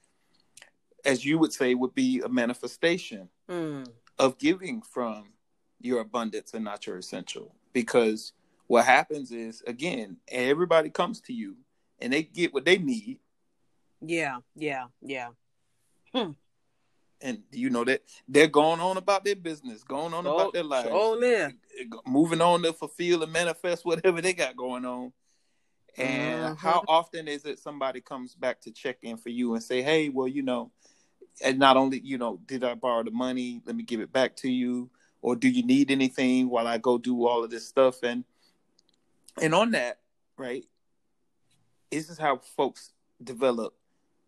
as 1.05 1.25
you 1.25 1.39
would 1.39 1.53
say 1.53 1.75
would 1.75 1.95
be 1.95 2.21
a 2.21 2.29
manifestation 2.29 3.29
Mm. 3.49 3.87
Of 4.19 4.39
giving 4.39 4.83
from 4.83 5.33
your 5.81 6.01
abundance 6.01 6.55
and 6.55 6.65
not 6.65 6.87
your 6.87 6.99
essential. 6.99 7.55
Because 7.73 8.33
what 8.67 8.85
happens 8.85 9.31
is, 9.33 9.63
again, 9.67 10.17
everybody 10.29 10.91
comes 10.91 11.21
to 11.23 11.33
you 11.33 11.57
and 12.01 12.13
they 12.13 12.23
get 12.23 12.53
what 12.53 12.65
they 12.65 12.79
need, 12.79 13.19
Yeah, 14.01 14.39
yeah, 14.55 14.87
yeah. 15.01 15.29
and 16.13 17.43
you 17.51 17.71
know 17.71 17.85
that 17.85 18.03
they're 18.29 18.47
going 18.47 18.81
on 18.81 18.97
about 18.97 19.25
their 19.25 19.37
business, 19.37 19.83
going 19.83 20.13
on 20.13 20.27
about 20.27 20.53
their 20.53 20.63
life, 20.63 20.91
moving 22.07 22.41
on 22.41 22.63
to 22.63 22.73
fulfill 22.73 23.23
and 23.23 23.33
manifest 23.33 23.85
whatever 23.85 24.21
they 24.21 24.33
got 24.33 24.57
going 24.57 24.85
on. 24.85 25.13
And 25.97 26.55
Mhm. 26.55 26.59
how 26.59 26.85
often 26.89 27.27
is 27.27 27.47
it 27.47 27.59
somebody 27.59 28.03
comes 28.03 28.35
back 28.35 28.61
to 28.63 28.71
check 28.71 28.99
in 29.03 29.17
for 29.17 29.31
you 29.31 29.55
and 29.55 29.63
say, 29.63 29.81
"Hey, 29.81 30.11
well, 30.11 30.29
you 30.29 30.43
know," 30.43 30.71
and 31.43 31.59
not 31.59 31.77
only 31.77 32.01
you 32.01 32.19
know, 32.19 32.39
did 32.47 32.65
I 32.65 32.75
borrow 32.75 33.03
the 33.03 33.11
money? 33.11 33.61
Let 33.65 33.77
me 33.77 33.83
give 33.83 34.01
it 34.01 34.13
back 34.13 34.37
to 34.37 34.51
you, 34.51 34.91
or 35.23 35.37
do 35.37 35.49
you 35.49 35.65
need 35.65 35.91
anything 35.91 36.49
while 36.49 36.67
I 36.67 36.79
go 36.79 36.99
do 36.99 37.27
all 37.27 37.45
of 37.45 37.51
this 37.51 37.67
stuff? 37.67 38.03
And 38.03 38.25
and 39.41 39.55
on 39.55 39.71
that, 39.73 39.99
right, 40.37 40.65
this 41.91 42.09
is 42.11 42.19
how 42.19 42.39
folks 42.39 42.93
develop 43.23 43.75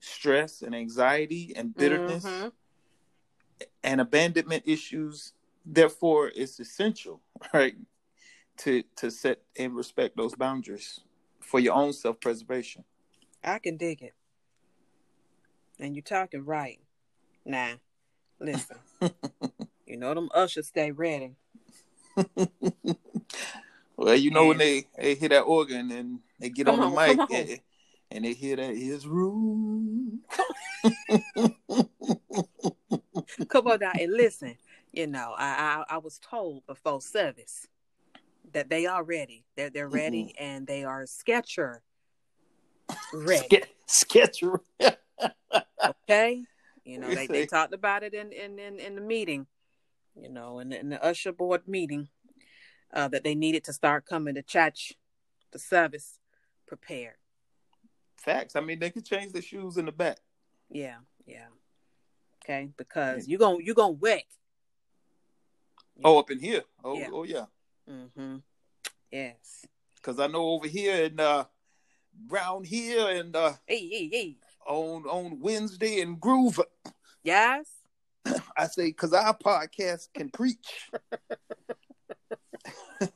stress 0.00 0.62
and 0.62 0.74
anxiety 0.74 1.52
and 1.56 1.74
bitterness 1.74 2.24
Mhm. 2.24 2.52
and 3.82 4.00
abandonment 4.00 4.62
issues. 4.66 5.32
Therefore, 5.64 6.30
it's 6.34 6.60
essential, 6.60 7.20
right, 7.54 7.76
to 8.58 8.82
to 8.96 9.10
set 9.10 9.42
and 9.58 9.74
respect 9.74 10.16
those 10.16 10.34
boundaries 10.34 11.00
for 11.40 11.58
your 11.60 11.74
own 11.74 11.92
self 11.92 12.20
preservation. 12.20 12.84
I 13.42 13.58
can 13.58 13.76
dig 13.76 14.02
it. 14.02 14.14
And 15.78 15.94
you're 15.94 16.02
talking 16.02 16.44
right. 16.44 16.80
Nah, 17.48 17.70
listen. 18.38 18.76
you 19.86 19.96
know 19.96 20.14
them 20.14 20.28
ushers 20.32 20.68
stay 20.68 20.92
ready. 20.92 21.34
Well, 23.98 24.14
you 24.14 24.30
know 24.30 24.46
when 24.46 24.58
they, 24.58 24.86
they 24.96 25.16
hear 25.16 25.30
that 25.30 25.40
organ 25.40 25.90
and 25.90 26.20
they 26.38 26.50
get 26.50 26.66
Come 26.66 26.78
on 26.78 26.92
the 26.92 26.96
on, 26.96 27.16
mic 27.16 27.18
and, 27.32 27.60
and 28.12 28.24
they 28.24 28.32
hear 28.32 28.54
that 28.54 28.76
his 28.76 29.08
room. 29.08 30.20
Come 33.48 33.66
on 33.66 33.80
down 33.80 33.94
and 33.98 34.12
listen. 34.12 34.54
You 34.92 35.08
know, 35.08 35.34
I, 35.36 35.82
I 35.88 35.96
I 35.96 35.98
was 35.98 36.20
told 36.20 36.64
before 36.68 37.00
service 37.00 37.66
that 38.52 38.70
they 38.70 38.86
are 38.86 39.02
ready. 39.02 39.44
They're 39.56 39.68
they're 39.68 39.86
mm-hmm. 39.86 39.96
ready 39.96 40.34
and 40.38 40.64
they 40.64 40.84
are 40.84 41.04
sketcher 41.04 41.82
ready. 43.12 43.48
Ske- 43.48 43.68
sketcher. 43.86 44.60
Okay. 45.84 46.44
You 46.88 46.98
know, 47.00 47.14
they, 47.14 47.26
they 47.26 47.46
talked 47.46 47.74
about 47.74 48.02
it 48.02 48.14
in, 48.14 48.32
in, 48.32 48.58
in, 48.58 48.78
in 48.80 48.94
the 48.94 49.00
meeting, 49.00 49.46
you 50.20 50.30
know, 50.30 50.58
in, 50.58 50.70
the- 50.70 50.80
in 50.80 50.88
the 50.88 51.04
usher 51.04 51.32
board 51.32 51.68
meeting, 51.68 52.08
uh, 52.92 53.08
that 53.08 53.24
they 53.24 53.34
needed 53.34 53.64
to 53.64 53.72
start 53.72 54.06
coming 54.06 54.34
to 54.34 54.42
church, 54.42 54.94
the 55.52 55.58
service 55.58 56.18
prepared. 56.66 57.16
Facts. 58.16 58.56
I 58.56 58.60
mean, 58.60 58.78
they 58.78 58.90
could 58.90 59.04
change 59.04 59.32
the 59.32 59.42
shoes 59.42 59.76
in 59.76 59.84
the 59.84 59.92
back. 59.92 60.18
Yeah, 60.70 60.96
yeah. 61.26 61.46
Okay, 62.42 62.70
because 62.76 63.28
you're 63.28 63.38
gonna 63.38 63.58
you're 63.62 63.74
gonna 63.74 63.92
wet. 63.92 64.24
Oh, 66.04 66.18
up 66.18 66.30
in 66.30 66.38
here. 66.38 66.62
Oh, 66.82 66.98
Yeah. 66.98 67.08
oh 67.12 67.24
yeah. 67.24 67.44
Mm-hmm. 67.90 68.36
Yes. 69.10 69.66
Because 69.96 70.18
I 70.18 70.26
know 70.26 70.46
over 70.48 70.66
here 70.66 71.04
in 71.04 71.20
uh, 71.20 71.44
round 72.28 72.66
here 72.66 73.08
and 73.08 73.34
uh, 73.36 73.52
Hey, 73.66 73.88
hey, 73.88 74.08
hey. 74.08 74.36
On 74.68 75.04
on 75.04 75.40
Wednesday 75.40 76.00
and 76.00 76.20
Groove. 76.20 76.60
Yes. 77.24 77.66
I 78.56 78.66
say 78.66 78.86
because 78.86 79.12
our 79.12 79.36
podcast 79.36 80.08
can 80.14 80.30
preach. 80.30 80.90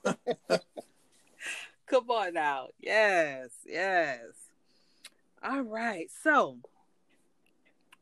Come 1.87 2.11
on 2.11 2.35
now. 2.35 2.68
Yes, 2.80 3.50
yes. 3.66 4.21
All 5.42 5.61
right. 5.61 6.09
So 6.23 6.59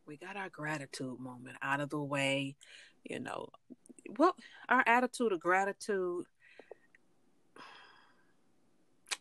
we 0.07 0.17
got 0.17 0.37
our 0.37 0.49
gratitude 0.49 1.19
moment 1.19 1.57
out 1.61 1.81
of 1.81 1.91
the 1.91 1.99
way. 1.99 2.55
You 3.03 3.19
know, 3.19 3.49
well, 4.19 4.37
our 4.69 4.85
attitude 4.87 5.33
of 5.33 5.41
gratitude. 5.41 6.27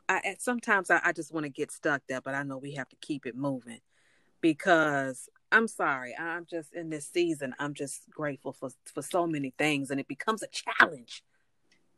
I 0.08 0.36
sometimes 0.40 0.90
I, 0.90 1.00
I 1.04 1.12
just 1.14 1.34
want 1.34 1.46
to 1.46 1.52
get 1.52 1.72
stuck 1.72 2.02
there, 2.08 2.22
but 2.22 2.34
I 2.36 2.44
know 2.44 2.58
we 2.58 2.74
have 2.74 2.90
to 2.90 2.96
keep 3.00 3.26
it 3.26 3.36
moving 3.36 3.80
because 4.42 5.30
I'm 5.52 5.68
sorry. 5.68 6.16
I'm 6.18 6.46
just 6.50 6.74
in 6.74 6.90
this 6.90 7.08
season. 7.08 7.56
I'm 7.60 7.74
just 7.74 8.10
grateful 8.10 8.54
for 8.54 8.70
for 8.94 9.02
so 9.02 9.28
many 9.28 9.54
things, 9.58 9.92
and 9.92 10.00
it 10.00 10.08
becomes 10.08 10.44
a 10.44 10.48
challenge 10.48 11.24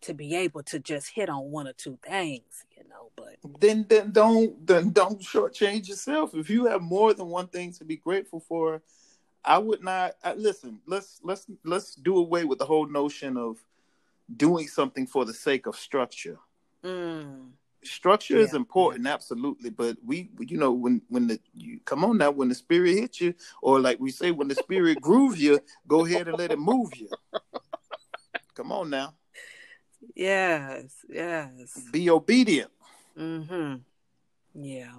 to 0.01 0.13
be 0.13 0.35
able 0.35 0.63
to 0.63 0.79
just 0.79 1.09
hit 1.09 1.29
on 1.29 1.51
one 1.51 1.67
or 1.67 1.73
two 1.73 1.97
things, 2.03 2.65
you 2.75 2.83
know. 2.89 3.11
But 3.15 3.37
Then 3.59 3.85
then 3.87 4.11
don't 4.11 4.65
then 4.65 4.91
don't 4.91 5.21
shortchange 5.21 5.87
yourself. 5.87 6.33
If 6.33 6.49
you 6.49 6.65
have 6.65 6.81
more 6.81 7.13
than 7.13 7.27
one 7.27 7.47
thing 7.47 7.73
to 7.73 7.85
be 7.85 7.97
grateful 7.97 8.39
for, 8.39 8.81
I 9.43 9.57
would 9.57 9.83
not 9.83 10.15
I, 10.23 10.33
listen. 10.33 10.79
Let's 10.87 11.19
let's 11.23 11.45
let's 11.63 11.95
do 11.95 12.17
away 12.17 12.45
with 12.45 12.59
the 12.59 12.65
whole 12.65 12.87
notion 12.87 13.37
of 13.37 13.57
doing 14.35 14.67
something 14.67 15.07
for 15.07 15.25
the 15.25 15.33
sake 15.33 15.67
of 15.67 15.75
structure. 15.75 16.39
mm, 16.83 17.49
structure 17.83 18.37
is 18.37 18.51
Yeah, 18.51 18.57
important 18.57 19.07
absolutely 19.07 19.69
but 19.69 19.97
we 20.05 20.29
you 20.39 20.57
know 20.57 20.71
when 20.71 21.01
when 21.09 21.27
the 21.27 21.39
you 21.55 21.79
come 21.85 22.03
on 22.05 22.17
now 22.17 22.29
when 22.29 22.47
the 22.47 22.55
spirit 22.55 22.93
hits 22.93 23.19
you 23.19 23.33
or 23.61 23.79
like 23.79 23.99
we 23.99 24.11
say 24.11 24.31
when 24.31 24.47
the 24.47 24.55
spirit 24.55 25.01
grooves 25.09 25.41
you 25.41 25.59
go 25.87 26.05
ahead 26.05 26.27
and 26.27 26.37
let 26.37 26.51
it 26.51 26.59
move 26.59 26.93
you. 26.95 27.09
Come 28.53 28.71
on 28.71 28.89
now. 28.89 29.15
Yes, 30.15 31.05
yes, 31.09 31.79
be 31.91 32.09
obedient. 32.09 32.71
Mm-hmm, 33.17 33.75
yeah. 34.61 34.91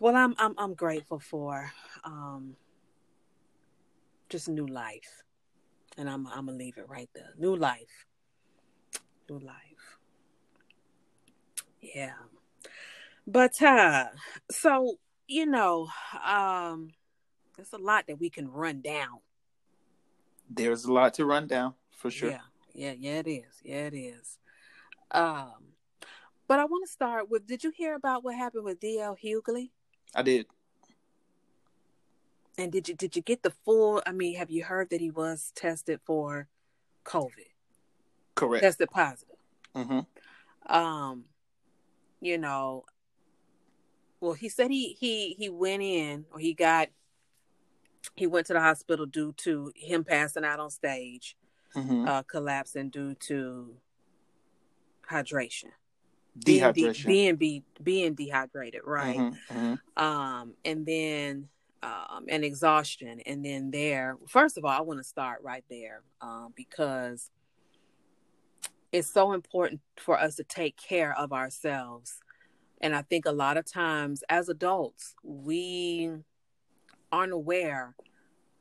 Well, 0.00 0.16
I'm 0.16 0.34
I'm 0.38 0.54
I'm 0.58 0.74
grateful 0.74 1.18
for 1.18 1.70
um 2.04 2.56
just 4.28 4.48
new 4.48 4.66
life, 4.66 5.22
and 5.96 6.08
I'm 6.08 6.26
I'm 6.28 6.46
gonna 6.46 6.58
leave 6.58 6.78
it 6.78 6.88
right 6.88 7.10
there. 7.14 7.34
New 7.38 7.56
life, 7.56 8.06
new 9.28 9.38
life. 9.38 9.67
Yeah, 11.94 12.12
but 13.26 13.60
uh, 13.62 14.06
so 14.50 14.96
you 15.26 15.46
know, 15.46 15.88
um, 16.24 16.90
there's 17.56 17.72
a 17.72 17.78
lot 17.78 18.06
that 18.08 18.18
we 18.20 18.30
can 18.30 18.50
run 18.50 18.80
down. 18.80 19.20
there's 20.50 20.84
a 20.86 20.92
lot 20.92 21.14
to 21.14 21.24
run 21.26 21.46
down 21.46 21.74
for 21.90 22.10
sure 22.10 22.30
Yeah, 22.30 22.40
yeah, 22.74 22.92
yeah, 22.98 23.18
it 23.18 23.26
is. 23.28 23.52
Yeah, 23.62 23.86
it 23.86 23.94
is. 23.94 24.38
Um, 25.10 25.74
but 26.46 26.58
I 26.58 26.64
want 26.64 26.86
to 26.86 26.92
start 26.92 27.28
with. 27.30 27.46
Did 27.46 27.64
you 27.64 27.70
hear 27.70 27.94
about 27.94 28.24
what 28.24 28.34
happened 28.34 28.64
with 28.64 28.80
DL 28.80 29.16
Hughley? 29.22 29.70
i 30.14 30.22
did 30.22 30.46
And 32.56 32.72
did 32.72 32.88
you 32.88 32.94
did 32.94 33.14
you 33.16 33.22
get 33.22 33.42
the 33.42 33.50
full? 33.50 34.02
I 34.06 34.12
mean, 34.12 34.36
have 34.36 34.50
you 34.50 34.64
heard 34.64 34.88
that 34.90 35.00
he 35.00 35.10
was 35.10 35.52
tested 35.54 36.00
for 36.04 36.48
COVID? 37.04 37.52
correct 38.34 38.62
Tested 38.62 38.88
positive. 38.90 39.36
hmm 39.74 40.00
Um, 40.66 41.24
you 42.20 42.38
know, 42.38 42.84
well, 44.20 44.32
he 44.32 44.48
said 44.48 44.70
he 44.70 44.94
he 44.98 45.34
he 45.34 45.48
went 45.48 45.82
in 45.82 46.24
or 46.32 46.38
he 46.38 46.54
got 46.54 46.88
he 48.16 48.26
went 48.26 48.46
to 48.46 48.52
the 48.52 48.60
hospital 48.60 49.06
due 49.06 49.32
to 49.38 49.72
him 49.76 50.04
passing 50.04 50.44
out 50.44 50.60
on 50.60 50.70
stage, 50.70 51.36
hmm 51.74 52.06
uh, 52.06 52.22
collapsing 52.24 52.90
due 52.90 53.14
to 53.14 53.76
hydration. 55.10 55.70
being 56.44 56.60
de- 56.60 56.82
dehydration 56.82 57.06
being 57.06 57.36
be 57.36 57.62
being 57.82 58.14
dehydrated, 58.14 58.82
right? 58.84 59.18
Mhm, 59.18 59.38
mhm. 59.50 60.02
Um, 60.02 60.54
and 60.64 60.86
then 60.86 61.48
um, 61.82 62.26
and 62.28 62.44
exhaustion, 62.44 63.20
and 63.20 63.44
then 63.44 63.70
there. 63.70 64.16
First 64.26 64.58
of 64.58 64.64
all, 64.64 64.70
I 64.70 64.80
want 64.80 64.98
to 65.00 65.04
start 65.04 65.42
right 65.42 65.64
there 65.70 66.02
um, 66.20 66.52
because 66.56 67.30
it's 68.92 69.12
so 69.12 69.32
important 69.32 69.80
for 69.96 70.18
us 70.18 70.36
to 70.36 70.44
take 70.44 70.76
care 70.76 71.16
of 71.18 71.32
ourselves. 71.32 72.20
And 72.80 72.94
I 72.94 73.02
think 73.02 73.26
a 73.26 73.32
lot 73.32 73.56
of 73.56 73.70
times 73.70 74.22
as 74.28 74.48
adults, 74.48 75.14
we 75.22 76.10
aren't 77.10 77.32
aware 77.32 77.94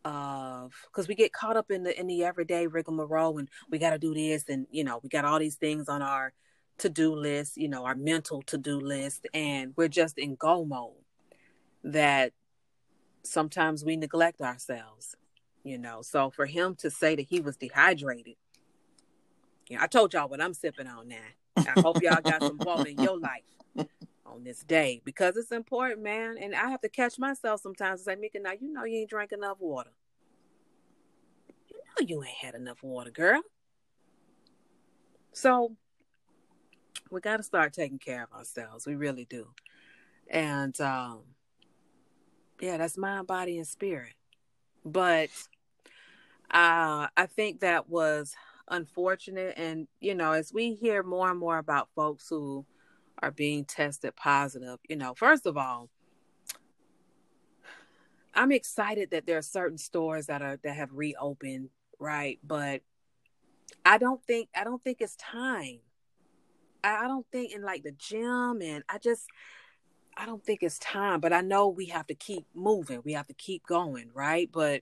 of 0.05 0.73
because 0.85 1.07
we 1.07 1.15
get 1.15 1.33
caught 1.33 1.57
up 1.57 1.69
in 1.69 1.83
the 1.83 1.99
in 1.99 2.07
the 2.07 2.23
everyday 2.23 2.65
rigmarole 2.65 3.37
and 3.39 3.49
we 3.69 3.77
got 3.77 3.89
to 3.89 3.97
do 3.97 4.13
this 4.13 4.45
and 4.47 4.65
you 4.71 4.83
know 4.83 5.01
we 5.03 5.09
got 5.09 5.25
all 5.25 5.37
these 5.37 5.55
things 5.55 5.89
on 5.89 6.01
our 6.01 6.31
to-do 6.77 7.13
list 7.13 7.57
you 7.57 7.67
know 7.67 7.83
our 7.83 7.95
mental 7.95 8.41
to-do 8.43 8.79
list 8.79 9.27
and 9.33 9.73
we're 9.75 9.89
just 9.89 10.17
in 10.17 10.35
go 10.35 10.63
mode 10.63 10.93
that 11.83 12.31
sometimes 13.23 13.83
we 13.83 13.97
neglect 13.97 14.39
ourselves 14.39 15.17
you 15.65 15.77
know 15.77 16.01
so 16.01 16.29
for 16.29 16.45
him 16.45 16.73
to 16.73 16.89
say 16.89 17.15
that 17.15 17.25
he 17.29 17.41
was 17.41 17.57
dehydrated 17.57 18.35
i 19.80 19.88
told 19.88 20.13
y'all 20.13 20.30
what 20.30 20.41
i'm 20.41 20.53
sipping 20.53 20.88
on 20.88 21.08
now. 21.08 21.15
I 21.58 21.82
hope 21.82 22.01
y'all 22.01 22.21
got 22.21 22.41
some 22.41 22.58
water 22.60 22.89
in 22.89 22.97
your 23.01 23.19
life 23.19 23.43
on 24.25 24.43
this 24.43 24.63
day 24.63 25.01
because 25.03 25.36
it's 25.38 25.51
important 25.51 26.01
man. 26.01 26.38
And 26.39 26.56
i 26.56 26.69
have 26.69 26.82
to 26.82 26.89
catch 26.89 27.17
myself 27.17 27.62
sometimes 27.62 28.01
and 28.01 28.06
say 28.06 28.15
mika 28.19 28.39
now 28.39 28.51
you 28.60 28.71
know 28.71 28.84
you 28.84 28.99
ain't 28.99 29.10
drank 29.10 29.32
enough 29.32 29.58
water. 29.60 29.91
You 31.69 31.77
know 31.77 32.08
you 32.08 32.23
ain't 32.23 32.38
had 32.38 32.56
enough 32.56 32.84
water 32.84 33.12
girl. 33.12 33.41
So 35.34 35.75
we 37.10 37.21
got 37.21 37.38
to 37.38 37.43
start 37.43 37.73
taking 37.73 37.99
care 37.99 38.23
of 38.23 38.38
ourselves. 38.38 38.86
We 38.86 38.95
really 38.95 39.25
do. 39.25 39.47
And 40.30 40.80
um 40.82 41.21
yeah 42.62 42.77
that's 42.77 42.97
mind 42.97 43.27
body 43.27 43.58
and 43.58 43.67
spirit. 43.67 44.13
But 44.86 45.30
uh 46.49 47.08
i 47.17 47.25
think 47.25 47.60
that 47.60 47.89
was 47.89 48.34
unfortunate 48.69 49.53
and 49.58 49.88
you 49.99 50.13
know 50.13 50.34
as 50.34 50.53
we 50.53 50.73
hear 50.73 51.03
more 51.03 51.30
and 51.30 51.39
more 51.39 51.58
about 51.58 51.89
folks 51.95 52.27
who 52.30 52.65
are 53.21 53.32
being 53.32 53.63
tested 53.63 54.15
positive 54.15 54.77
you 54.89 54.95
know 54.95 55.13
first 55.13 55.45
of 55.45 55.58
all 55.58 55.89
i'm 58.34 58.51
excited 58.51 59.12
that 59.12 59.25
there 59.25 59.38
are 59.38 59.43
certain 59.43 59.77
stores 59.77 60.27
that 60.27 60.41
are 60.41 60.58
that 60.63 60.75
have 60.75 60.89
reopened 60.93 61.69
right 61.99 62.39
but 62.43 62.82
i 63.86 63.97
don't 63.97 64.23
think 64.25 64.49
i 64.56 64.63
don't 64.63 64.84
think 64.84 64.97
it's 64.99 65.15
time 65.15 65.80
i, 66.84 67.08
don't 67.08 67.25
think 67.32 67.53
in 67.53 67.62
like 67.62 67.84
the 67.84 67.91
gym 67.91 68.62
and 68.62 68.84
i 68.89 68.97
just 68.97 69.27
I 70.19 70.25
don't 70.25 70.43
think 70.43 70.63
it's 70.63 70.80
time, 70.80 71.19
but 71.19 71.32
I 71.32 71.41
know 71.41 71.67
we 71.67 71.86
have 71.88 72.08
to 72.08 72.15
keep 72.15 72.47
moving. 72.56 73.01
We 73.06 73.13
have 73.13 73.27
to 73.27 73.36
keep 73.36 73.67
going, 73.67 74.10
right? 74.15 74.49
But 74.51 74.82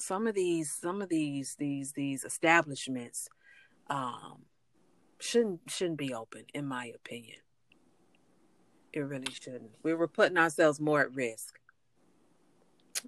some 0.00 0.26
of 0.26 0.34
these, 0.34 0.72
some 0.72 1.02
of 1.02 1.08
these, 1.08 1.56
these, 1.58 1.92
these 1.92 2.24
establishments, 2.24 3.28
um, 3.88 4.44
shouldn't 5.18 5.60
shouldn't 5.68 5.98
be 5.98 6.14
open, 6.14 6.44
in 6.54 6.66
my 6.66 6.92
opinion. 6.94 7.38
It 8.92 9.00
really 9.00 9.32
shouldn't. 9.32 9.72
We 9.82 9.94
were 9.94 10.08
putting 10.08 10.38
ourselves 10.38 10.80
more 10.80 11.00
at 11.00 11.14
risk, 11.14 11.58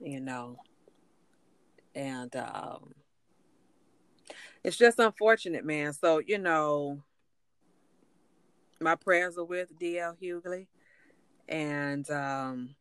you 0.00 0.20
know, 0.20 0.56
and 1.94 2.34
um, 2.36 2.94
it's 4.62 4.76
just 4.76 4.98
unfortunate, 4.98 5.64
man. 5.64 5.92
So 5.92 6.18
you 6.18 6.38
know, 6.38 7.02
my 8.80 8.94
prayers 8.94 9.38
are 9.38 9.44
with 9.44 9.78
DL 9.78 10.16
Hughley, 10.20 10.66
and 11.48 12.08
um, 12.10 12.74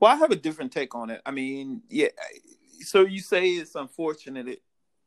Well, 0.00 0.10
I 0.10 0.16
have 0.16 0.30
a 0.30 0.36
different 0.36 0.72
take 0.72 0.94
on 0.94 1.10
it. 1.10 1.20
I 1.26 1.30
mean, 1.30 1.82
yeah. 1.90 2.08
So 2.80 3.02
you 3.02 3.20
say 3.20 3.50
it's 3.50 3.74
unfortunate, 3.74 4.48
it, 4.48 4.62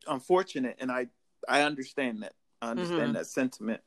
unfortunate, 0.07 0.77
and 0.79 0.91
I 0.91 1.07
I 1.49 1.63
understand 1.63 2.23
that. 2.23 2.33
I 2.61 2.69
understand 2.69 3.09
Mhm. 3.11 3.13
that 3.15 3.27
sentiment. 3.27 3.81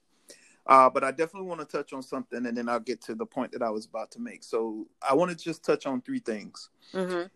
Uh, 0.66 0.90
but 0.90 1.05
I 1.05 1.12
definitely 1.12 1.49
want 1.49 1.61
to 1.61 1.66
touch 1.66 1.92
on 1.92 2.03
something, 2.03 2.45
and 2.45 2.57
then 2.57 2.69
I'll 2.69 2.81
get 2.81 3.01
to 3.03 3.14
the 3.14 3.25
point 3.25 3.53
that 3.53 3.62
I 3.62 3.71
was 3.71 3.87
about 3.87 4.11
to 4.12 4.21
make. 4.21 4.42
So 4.42 4.88
I 5.01 5.14
want 5.14 5.31
to 5.31 5.37
just 5.37 5.64
touch 5.64 5.87
on 5.87 6.03
three 6.03 6.19
things. 6.19 6.71
mhm, 6.92 7.31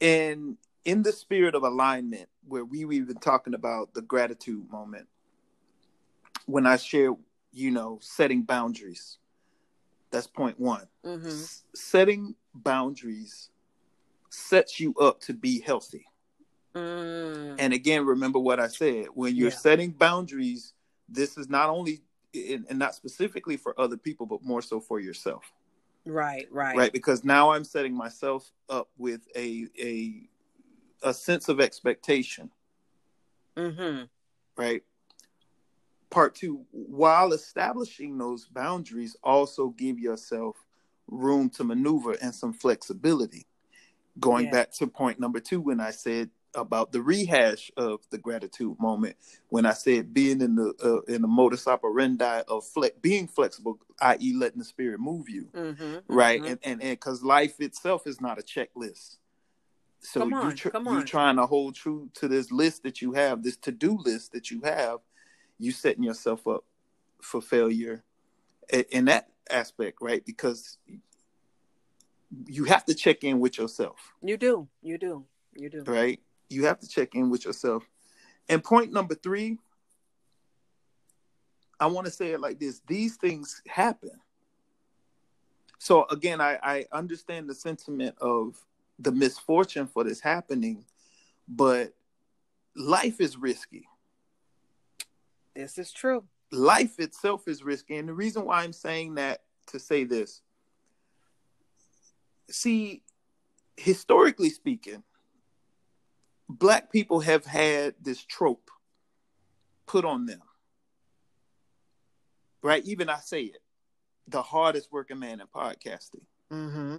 in 0.00 0.58
in 0.84 1.02
the 1.02 1.12
spirit 1.12 1.54
of 1.54 1.62
alignment 1.62 2.28
where 2.46 2.64
we 2.64 2.84
we've 2.84 3.06
been 3.06 3.16
talking 3.18 3.54
about 3.54 3.94
the 3.94 4.02
gratitude 4.02 4.70
moment 4.70 5.08
when 6.46 6.66
i 6.66 6.76
share 6.76 7.14
you 7.52 7.70
know 7.70 7.98
setting 8.02 8.42
boundaries 8.42 9.18
that's 10.10 10.26
point 10.26 10.58
one 10.58 10.86
mhm, 11.04 11.26
S- 11.26 11.64
setting 11.74 12.34
boundaries 12.54 13.50
sets 14.30 14.78
you 14.80 14.94
up 14.94 15.20
to 15.20 15.32
be 15.32 15.60
healthy 15.60 16.06
mm, 16.74 17.54
and 17.58 17.72
again 17.72 18.04
remember 18.06 18.38
what 18.38 18.60
i 18.60 18.66
said 18.68 19.06
when 19.14 19.34
you're 19.36 19.50
Yeah. 19.50 19.56
setting 19.56 19.90
boundaries 19.92 20.74
this 21.08 21.38
is 21.38 21.48
not 21.48 21.68
only 21.70 22.02
and 22.34 22.66
and 22.68 22.78
not 22.78 22.94
specifically 22.94 23.56
for 23.56 23.78
other 23.80 23.96
people, 23.96 24.26
but 24.26 24.42
more 24.42 24.60
so 24.60 24.78
for 24.78 25.00
yourself. 25.00 25.52
Right, 26.04 26.46
right. 26.50 26.76
right 26.76 26.92
because 26.92 27.24
now 27.24 27.50
i'm 27.50 27.64
setting 27.64 27.94
myself 27.96 28.52
up 28.68 28.88
with 28.98 29.22
a 29.34 29.66
a 29.80 30.28
a 31.02 31.14
sense 31.14 31.48
of 31.48 31.60
expectation 31.60 32.50
Mm-hmm. 33.56 34.04
right 34.56 34.82
part 36.16 36.34
two 36.34 36.64
while 36.70 37.34
establishing 37.34 38.16
those 38.16 38.46
boundaries 38.46 39.14
also 39.22 39.68
give 39.76 39.98
yourself 39.98 40.56
room 41.08 41.50
to 41.50 41.62
maneuver 41.62 42.12
and 42.22 42.34
some 42.34 42.54
flexibility 42.54 43.46
going 44.18 44.46
Yeah. 44.46 44.50
back 44.52 44.72
to 44.72 44.86
point 44.86 45.20
number 45.20 45.40
two 45.40 45.60
when 45.60 45.78
i 45.78 45.90
said 45.90 46.30
about 46.54 46.90
the 46.90 47.02
rehash 47.02 47.70
of 47.76 48.00
the 48.08 48.16
gratitude 48.16 48.74
moment 48.80 49.14
when 49.50 49.66
i 49.66 49.74
said 49.74 50.14
being 50.14 50.40
in 50.40 50.54
the 50.54 50.72
uh, 50.82 51.12
in 51.14 51.20
the 51.20 51.28
modus 51.28 51.66
operandi 51.66 52.40
of 52.48 52.66
fle- 52.66 52.96
being 53.02 53.28
flexible 53.28 53.78
i.e 54.00 54.32
letting 54.32 54.58
the 54.58 54.64
spirit 54.64 54.98
move 54.98 55.28
you 55.28 55.50
Mm-hmm. 55.54 55.96
right 56.08 56.42
mhm. 56.42 56.46
and 56.46 56.58
and 56.62 56.80
because 56.80 57.22
life 57.22 57.60
itself 57.60 58.06
is 58.06 58.22
not 58.22 58.38
a 58.38 58.42
checklist 58.42 59.18
so 60.00 60.20
Come 60.20 60.30
you 60.30 60.36
on, 60.38 60.54
tr- 60.56 60.68
come 60.70 60.86
you 60.86 60.94
on. 61.00 61.04
trying 61.04 61.36
to 61.36 61.44
hold 61.44 61.74
true 61.74 62.08
to 62.14 62.26
this 62.26 62.50
list 62.50 62.84
that 62.84 63.02
you 63.02 63.12
have 63.12 63.42
this 63.42 63.58
to-do 63.58 63.98
list 63.98 64.32
that 64.32 64.50
you 64.50 64.62
have 64.62 65.00
you 65.58 65.72
setting 65.72 66.02
yourself 66.02 66.46
up 66.46 66.64
for 67.22 67.40
failure 67.40 68.04
in 68.90 69.06
that 69.06 69.28
aspect 69.50 69.98
right? 70.00 70.24
Because 70.24 70.78
you 72.46 72.64
have 72.64 72.84
to 72.86 72.94
check 72.94 73.24
in 73.24 73.40
with 73.40 73.58
yourself. 73.58 74.14
You 74.22 74.36
do. 74.36 74.68
You 74.82 74.98
do. 74.98 75.24
You 75.54 75.70
do. 75.70 75.84
right? 75.86 76.20
You 76.48 76.66
have 76.66 76.78
to 76.80 76.88
check 76.88 77.14
in 77.14 77.30
with 77.30 77.44
yourself. 77.44 77.84
And 78.48 78.62
point 78.62 78.92
number 78.92 79.14
three 79.14 79.58
i 81.78 81.86
want 81.86 82.06
to 82.06 82.10
say 82.10 82.32
it 82.32 82.40
like 82.40 82.58
this. 82.58 82.80
These 82.86 83.16
things 83.16 83.62
happen. 83.68 84.18
So 85.78 86.06
again 86.10 86.40
i 86.40 86.58
i 86.62 86.84
understand 86.92 87.48
the 87.48 87.54
sentiment 87.54 88.16
of 88.20 88.56
the 88.98 89.12
misfortune 89.12 89.86
for 89.86 90.04
this 90.04 90.20
happening 90.20 90.84
but 91.48 91.92
life 92.74 93.20
is 93.20 93.36
risky 93.36 93.86
This 95.56 95.78
is 95.78 95.90
true. 95.90 96.24
life 96.52 97.00
itself 97.00 97.48
is 97.48 97.64
risky 97.64 97.96
and 97.96 98.08
the 98.08 98.14
reason 98.14 98.44
why 98.44 98.62
i'm 98.62 98.72
saying 98.72 99.14
that 99.16 99.42
to 99.66 99.80
say 99.80 100.04
this 100.04 100.42
see 102.48 103.02
historically 103.76 104.50
speaking 104.50 105.02
black 106.48 106.92
people 106.92 107.18
have 107.20 107.44
had 107.44 107.94
this 108.00 108.22
trope 108.24 108.70
put 109.86 110.04
on 110.04 110.26
them 110.26 110.40
right 112.62 112.84
even 112.84 113.08
i 113.08 113.18
say 113.18 113.42
it 113.42 113.58
the 114.28 114.42
hardest 114.42 114.92
working 114.92 115.18
man 115.18 115.40
in 115.40 115.46
podcasting 115.48 116.22
Mm-hmm. 116.52 116.96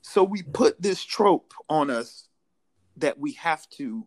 so 0.00 0.24
we 0.24 0.42
put 0.42 0.80
this 0.80 1.04
trope 1.04 1.52
on 1.68 1.90
us 1.90 2.28
that 2.96 3.18
we 3.18 3.32
have 3.32 3.68
to 3.70 4.06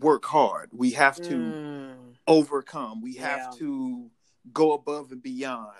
work 0.00 0.24
hard 0.24 0.70
we 0.72 0.90
have 0.92 1.16
to 1.20 1.34
Mm. 1.36 2.14
overcome. 2.26 3.00
We 3.02 3.14
have 3.16 3.38
Yeah. 3.38 3.58
to 3.58 4.10
go 4.52 4.72
above 4.72 5.12
and 5.12 5.22
beyond. 5.22 5.76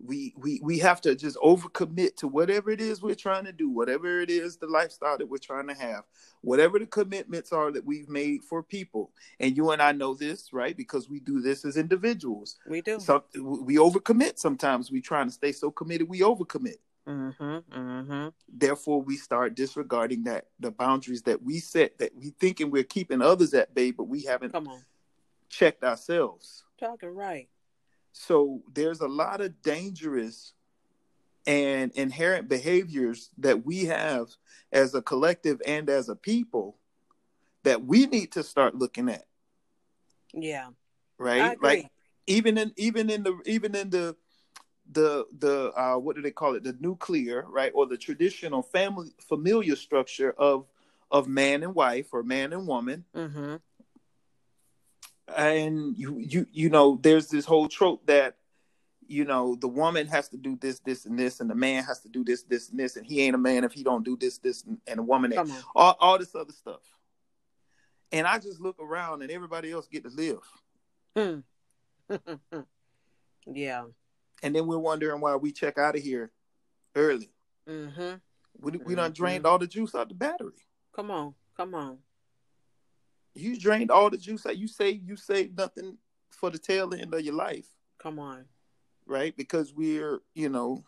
We 0.00 0.32
we 0.36 0.60
we 0.62 0.78
have 0.78 1.00
to 1.00 1.16
just 1.16 1.36
overcommit 1.38 2.14
to 2.18 2.28
whatever 2.28 2.70
it 2.70 2.80
is 2.80 3.02
we're 3.02 3.16
trying 3.16 3.44
to 3.46 3.52
do, 3.52 3.68
whatever 3.68 4.20
it 4.20 4.30
is 4.30 4.56
the 4.58 4.68
lifestyle 4.68 5.18
that 5.18 5.26
we're 5.28 5.38
trying 5.38 5.66
to 5.66 5.74
have, 5.74 6.04
whatever 6.40 6.78
the 6.78 6.86
commitments 6.86 7.52
are 7.52 7.72
that 7.72 7.84
we've 7.84 8.08
made 8.08 8.44
for 8.44 8.62
people. 8.62 9.10
And 9.40 9.56
you 9.56 9.70
and 9.72 9.82
I 9.82 9.90
know 9.90 10.14
this, 10.14 10.52
right? 10.52 10.76
Because 10.76 11.08
we 11.10 11.18
do 11.18 11.40
this 11.40 11.64
as 11.64 11.76
individuals. 11.76 12.58
We 12.68 12.80
do. 12.80 13.00
Some 13.00 13.22
we 13.34 13.74
overcommit 13.76 14.38
sometimes. 14.38 14.92
We 14.92 15.00
trying 15.00 15.26
to 15.26 15.32
stay 15.32 15.50
so 15.50 15.70
committed 15.72 16.08
we 16.08 16.20
overcommit. 16.20 16.78
Mm-hmm. 17.08 17.78
Mm-hmm. 17.80 18.28
Therefore, 18.52 19.00
we 19.00 19.16
start 19.16 19.54
disregarding 19.54 20.24
that 20.24 20.46
the 20.60 20.70
boundaries 20.70 21.22
that 21.22 21.42
we 21.42 21.58
set 21.58 21.96
that 21.98 22.14
we 22.14 22.30
thinking 22.38 22.70
we're 22.70 22.84
keeping 22.84 23.22
others 23.22 23.54
at 23.54 23.74
bay, 23.74 23.90
but 23.92 24.04
we 24.04 24.22
haven't 24.22 24.52
Come 24.52 24.68
on. 24.68 24.84
checked 25.48 25.82
ourselves. 25.84 26.64
Talking 26.78 27.14
right. 27.14 27.48
So 28.12 28.62
there's 28.72 29.00
a 29.00 29.08
lot 29.08 29.40
of 29.40 29.62
dangerous 29.62 30.52
and 31.46 31.92
inherent 31.92 32.48
behaviors 32.48 33.30
that 33.38 33.64
we 33.64 33.86
have 33.86 34.28
as 34.70 34.94
a 34.94 35.00
collective 35.00 35.62
and 35.66 35.88
as 35.88 36.10
a 36.10 36.16
people 36.16 36.76
that 37.62 37.84
we 37.84 38.06
need 38.06 38.32
to 38.32 38.42
start 38.42 38.74
looking 38.74 39.08
at, 39.08 39.24
Yeah. 40.34 40.68
Right? 41.16 41.60
Like 41.62 41.90
even 42.26 42.58
in 42.58 42.72
even 42.76 43.08
in 43.08 43.22
the 43.22 43.38
even 43.46 43.74
in 43.74 43.88
the 43.90 44.14
the 44.90 45.26
the 45.38 45.72
uh 45.72 45.96
what 45.96 46.16
do 46.16 46.22
they 46.22 46.30
call 46.30 46.54
it? 46.54 46.64
The 46.64 46.76
nuclear, 46.80 47.44
right? 47.48 47.72
Or 47.74 47.86
the 47.86 47.96
traditional 47.96 48.62
family 48.62 49.10
familiar 49.20 49.76
structure 49.76 50.32
of 50.32 50.66
of 51.10 51.28
man 51.28 51.62
and 51.62 51.74
wife 51.74 52.08
or 52.12 52.22
man 52.22 52.52
and 52.52 52.66
woman 52.66 53.04
mm-hmm. 53.14 53.56
and 55.34 55.96
you 55.96 56.18
you 56.18 56.46
you 56.52 56.68
know 56.68 56.98
there's 57.00 57.28
this 57.28 57.46
whole 57.46 57.66
trope 57.66 58.06
that 58.06 58.36
you 59.06 59.24
know 59.24 59.54
the 59.54 59.68
woman 59.68 60.06
has 60.06 60.28
to 60.28 60.36
do 60.36 60.54
this 60.60 60.80
this 60.80 61.06
and 61.06 61.18
this 61.18 61.40
and 61.40 61.48
the 61.48 61.54
man 61.54 61.82
has 61.82 62.00
to 62.00 62.10
do 62.10 62.22
this 62.24 62.42
this 62.42 62.68
and 62.68 62.78
this 62.78 62.96
and 62.96 63.06
he 63.06 63.22
ain't 63.22 63.34
a 63.34 63.38
man 63.38 63.64
if 63.64 63.72
he 63.72 63.82
don't 63.82 64.04
do 64.04 64.18
this 64.18 64.36
this 64.36 64.64
and, 64.64 64.78
and 64.86 65.00
a 65.00 65.02
woman 65.02 65.32
ain't. 65.32 65.50
All, 65.74 65.96
all 65.98 66.18
this 66.18 66.34
other 66.34 66.52
stuff 66.52 66.82
and 68.12 68.26
i 68.26 68.38
just 68.38 68.60
look 68.60 68.76
around 68.78 69.22
and 69.22 69.30
everybody 69.30 69.72
else 69.72 69.88
get 69.88 70.04
to 70.04 70.10
live 70.10 70.42
Hmm. 71.18 71.40
yeah. 73.46 73.84
And 74.42 74.54
then 74.54 74.66
we're 74.66 74.78
wondering 74.78 75.20
why 75.20 75.34
we 75.36 75.52
check 75.52 75.78
out 75.78 75.96
of 75.96 76.02
here 76.02 76.30
early 76.96 77.30
Mm-hmm. 77.68 78.14
we, 78.60 78.72
we 78.78 78.94
done 78.94 79.10
Mhm. 79.10 79.14
drained 79.14 79.46
all 79.46 79.58
the 79.58 79.66
juice 79.66 79.94
out 79.94 80.08
the 80.08 80.14
battery 80.14 80.52
Come 80.94 81.10
on. 81.10 81.34
Come 81.56 81.74
on. 81.74 81.98
you 83.34 83.58
drained 83.58 83.90
all 83.90 84.10
the 84.10 84.16
juice 84.16 84.46
out 84.46 84.56
you 84.56 84.66
say 84.68 84.90
you 84.90 85.16
saved 85.16 85.56
nothing 85.56 85.98
for 86.30 86.50
the 86.50 86.58
tail 86.58 86.92
end 86.94 87.12
of 87.14 87.20
your 87.20 87.34
life 87.34 87.66
Come 87.98 88.18
on. 88.18 88.46
right? 89.06 89.36
Because 89.36 89.72
we're, 89.74 90.20
you 90.34 90.48
know, 90.48 90.84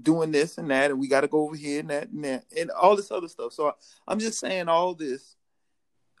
doing 0.00 0.30
this 0.30 0.58
and 0.58 0.70
that, 0.70 0.90
and 0.90 1.00
we 1.00 1.08
got 1.08 1.22
to 1.22 1.28
go 1.28 1.42
over 1.44 1.56
here 1.56 1.80
and 1.80 1.90
that 1.90 2.08
and 2.10 2.24
that, 2.24 2.44
and 2.56 2.70
all 2.70 2.94
this 2.96 3.10
other 3.10 3.28
stuff. 3.28 3.52
So 3.52 3.74
I'm 4.06 4.18
just 4.18 4.38
saying 4.38 4.68
all 4.68 4.94
this 4.94 5.35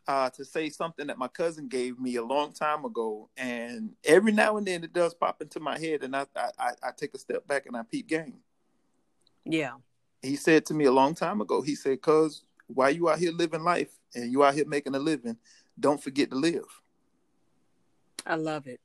uh, 0.08 0.30
to 0.30 0.44
say 0.44 0.70
something 0.70 1.06
that 1.08 1.18
my 1.18 1.28
cousin 1.28 1.68
gave 1.68 1.98
me 1.98 2.16
a 2.16 2.24
long 2.24 2.52
time 2.52 2.84
ago, 2.84 3.28
and 3.36 3.90
every 4.04 4.32
now 4.32 4.56
and 4.56 4.66
then 4.66 4.84
it 4.84 4.92
does 4.92 5.14
pop 5.14 5.42
into 5.42 5.60
my 5.60 5.78
head, 5.78 6.02
and 6.04 6.14
I 6.14 6.26
I, 6.36 6.70
I- 6.82 6.90
take 6.96 7.14
a 7.14 7.18
step 7.18 7.46
back 7.46 7.66
and 7.66 7.76
I 7.76 7.82
peep 7.82 8.06
game. 8.08 8.38
Yeah. 9.44 9.72
He 10.22 10.36
said 10.36 10.66
to 10.66 10.74
me 10.74 10.84
a 10.86 10.92
long 10.92 11.14
time 11.14 11.40
ago. 11.40 11.62
He 11.62 11.74
said, 11.74 12.00
"Cause 12.00 12.42
while 12.66 12.90
you 12.90 13.08
out 13.08 13.18
here 13.18 13.32
living 13.32 13.62
life 13.62 13.90
and 14.14 14.30
you 14.30 14.44
out 14.44 14.54
here 14.54 14.66
making 14.66 14.94
a 14.94 14.98
living, 14.98 15.36
don't 15.78 16.02
forget 16.02 16.30
to 16.30 16.36
live." 16.36 16.64
I 18.26 18.34
love 18.34 18.66
it. 18.66 18.80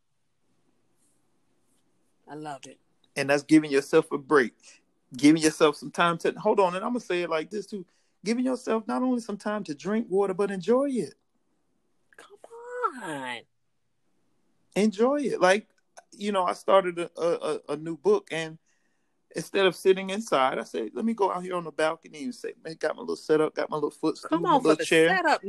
I 2.29 2.35
love 2.35 2.61
it. 2.65 2.77
and 3.15 3.29
that's 3.29 3.43
giving 3.43 3.71
yourself 3.71 4.11
a 4.11 4.17
break, 4.17 4.53
giving 5.17 5.41
yourself 5.41 5.75
some 5.75 5.91
time 5.91 6.17
to 6.19 6.31
hold 6.39 6.59
on. 6.59 6.75
And 6.75 6.83
I'm 6.85 6.91
gonna 6.91 6.99
say 7.01 7.23
it 7.23 7.29
like 7.29 7.49
this 7.49 7.65
too: 7.65 7.85
giving 8.23 8.45
yourself 8.45 8.87
not 8.87 9.01
only 9.01 9.19
some 9.21 9.37
time 9.37 9.63
to 9.65 9.75
drink 9.75 10.07
water, 10.09 10.33
but 10.33 10.51
enjoy 10.51 10.89
it. 10.89 11.15
Come 12.17 13.03
on. 13.03 13.39
Enjoy 14.75 15.19
it. 15.21 15.41
Like 15.41 15.67
you 16.13 16.31
know, 16.31 16.45
I 16.45 16.53
started 16.53 16.99
a, 16.99 17.09
a, 17.17 17.59
a 17.69 17.75
new 17.77 17.97
book, 17.97 18.27
and 18.31 18.57
instead 19.35 19.65
of 19.65 19.75
sitting 19.75 20.09
inside, 20.09 20.59
I 20.59 20.63
said, 20.63 20.91
"Let 20.93 21.05
me 21.05 21.13
go 21.13 21.31
out 21.31 21.43
here 21.43 21.55
on 21.55 21.63
the 21.63 21.71
balcony 21.71 22.23
and 22.23 22.35
say, 22.35 22.53
man, 22.63 22.75
got 22.79 22.95
my 22.95 23.01
little 23.01 23.15
setup, 23.15 23.55
got 23.55 23.69
my 23.69 23.77
little 23.77 23.91
footstool, 23.91 24.29
Come 24.29 24.43
my 24.43 24.55
on 24.55 24.61
for 24.61 24.69
little 24.69 24.85
chair, 24.85 25.19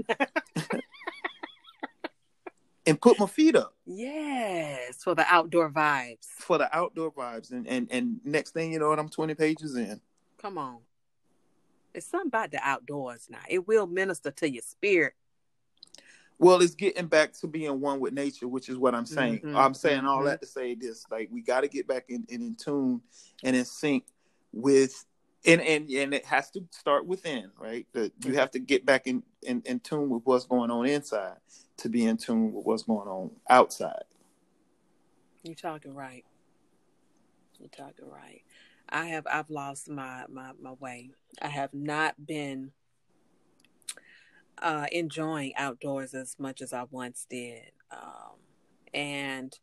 and 2.87 3.01
put 3.01 3.19
my 3.19 3.27
feet 3.27 3.57
up." 3.57 3.75
yes. 3.87 5.03
For 5.03 5.15
the 5.15 5.27
outdoor 5.29 5.71
vibes. 5.71 6.27
For 6.39 6.59
the 6.59 6.75
outdoor 6.77 7.13
vibes, 7.13 7.51
and, 7.53 7.67
and 7.67 7.89
and 7.91 8.21
next 8.25 8.53
thing 8.53 8.73
you 8.73 8.79
know, 8.79 8.93
I'm 8.93 9.09
20 9.09 9.35
pages 9.35 9.77
in. 9.77 10.01
Come 10.39 10.59
on. 10.59 10.79
It's 11.95 12.07
something 12.07 12.29
about 12.29 12.51
the 12.51 12.61
outdoors 12.63 13.29
now. 13.31 13.41
It 13.49 13.67
will 13.67 13.87
minister 13.87 14.31
to 14.31 14.51
your 14.51 14.63
spirit. 14.63 15.15
Well, 16.39 16.61
it's 16.61 16.75
getting 16.75 17.07
back 17.07 17.35
to 17.35 17.47
being 17.47 17.81
one 17.81 18.01
with 18.01 18.15
nature, 18.15 18.49
which 18.49 18.69
is 18.69 18.77
what 18.77 18.95
I'm 18.95 19.07
saying. 19.07 19.41
Mhm, 19.41 19.55
I'm 19.55 19.75
saying 19.75 20.05
all 20.05 20.23
mhm. 20.23 20.25
that 20.27 20.41
to 20.41 20.47
say 20.47 20.75
this: 20.75 21.05
like 21.11 21.29
we 21.31 21.41
got 21.41 21.61
to 21.61 21.69
get 21.69 21.87
back 21.87 22.07
in, 22.09 22.25
in 22.29 22.43
in 22.43 22.57
tune 22.57 23.01
and 23.45 23.55
in 23.55 23.65
sync 23.65 24.05
with, 24.53 25.05
and 25.45 25.61
and 25.61 25.89
and 25.91 26.15
it 26.15 26.25
has 26.25 26.51
to 26.53 26.67
start 26.71 27.07
within, 27.07 27.53
right? 27.59 27.87
That 27.93 28.13
you 28.25 28.35
have 28.35 28.51
to 28.53 28.59
get 28.59 28.85
back 28.85 29.07
in, 29.07 29.23
in 29.43 29.63
in 29.67 29.81
tune 29.81 30.09
with 30.09 30.23
what's 30.25 30.47
going 30.47 30.71
on 30.71 30.87
inside 30.87 31.37
to 31.77 31.89
be 31.89 32.07
in 32.07 32.17
tune 32.17 32.53
with 32.53 32.67
what's 32.67 32.83
going 32.83 33.09
on 33.09 33.31
outside. 33.49 34.05
You're 35.45 35.55
talking 35.55 35.95
right. 35.95 36.25
You're 37.61 37.69
talking 37.69 38.09
right. 38.11 38.43
I 38.93 39.07
have 39.07 39.27
I've 39.27 39.51
lost 39.51 39.89
my 39.89 40.27
my 40.31 40.53
my 40.61 40.73
way. 40.73 41.11
I 41.41 41.49
have 41.49 41.73
not 41.73 42.27
been 42.27 42.73
uh 44.61 44.87
enjoying 44.93 45.55
outdoors 45.57 46.15
as 46.15 46.37
much 46.39 46.61
as 46.61 46.73
I 46.73 46.85
once 46.91 47.27
did. 47.29 47.73
Um 47.91 48.39
and 48.93 49.59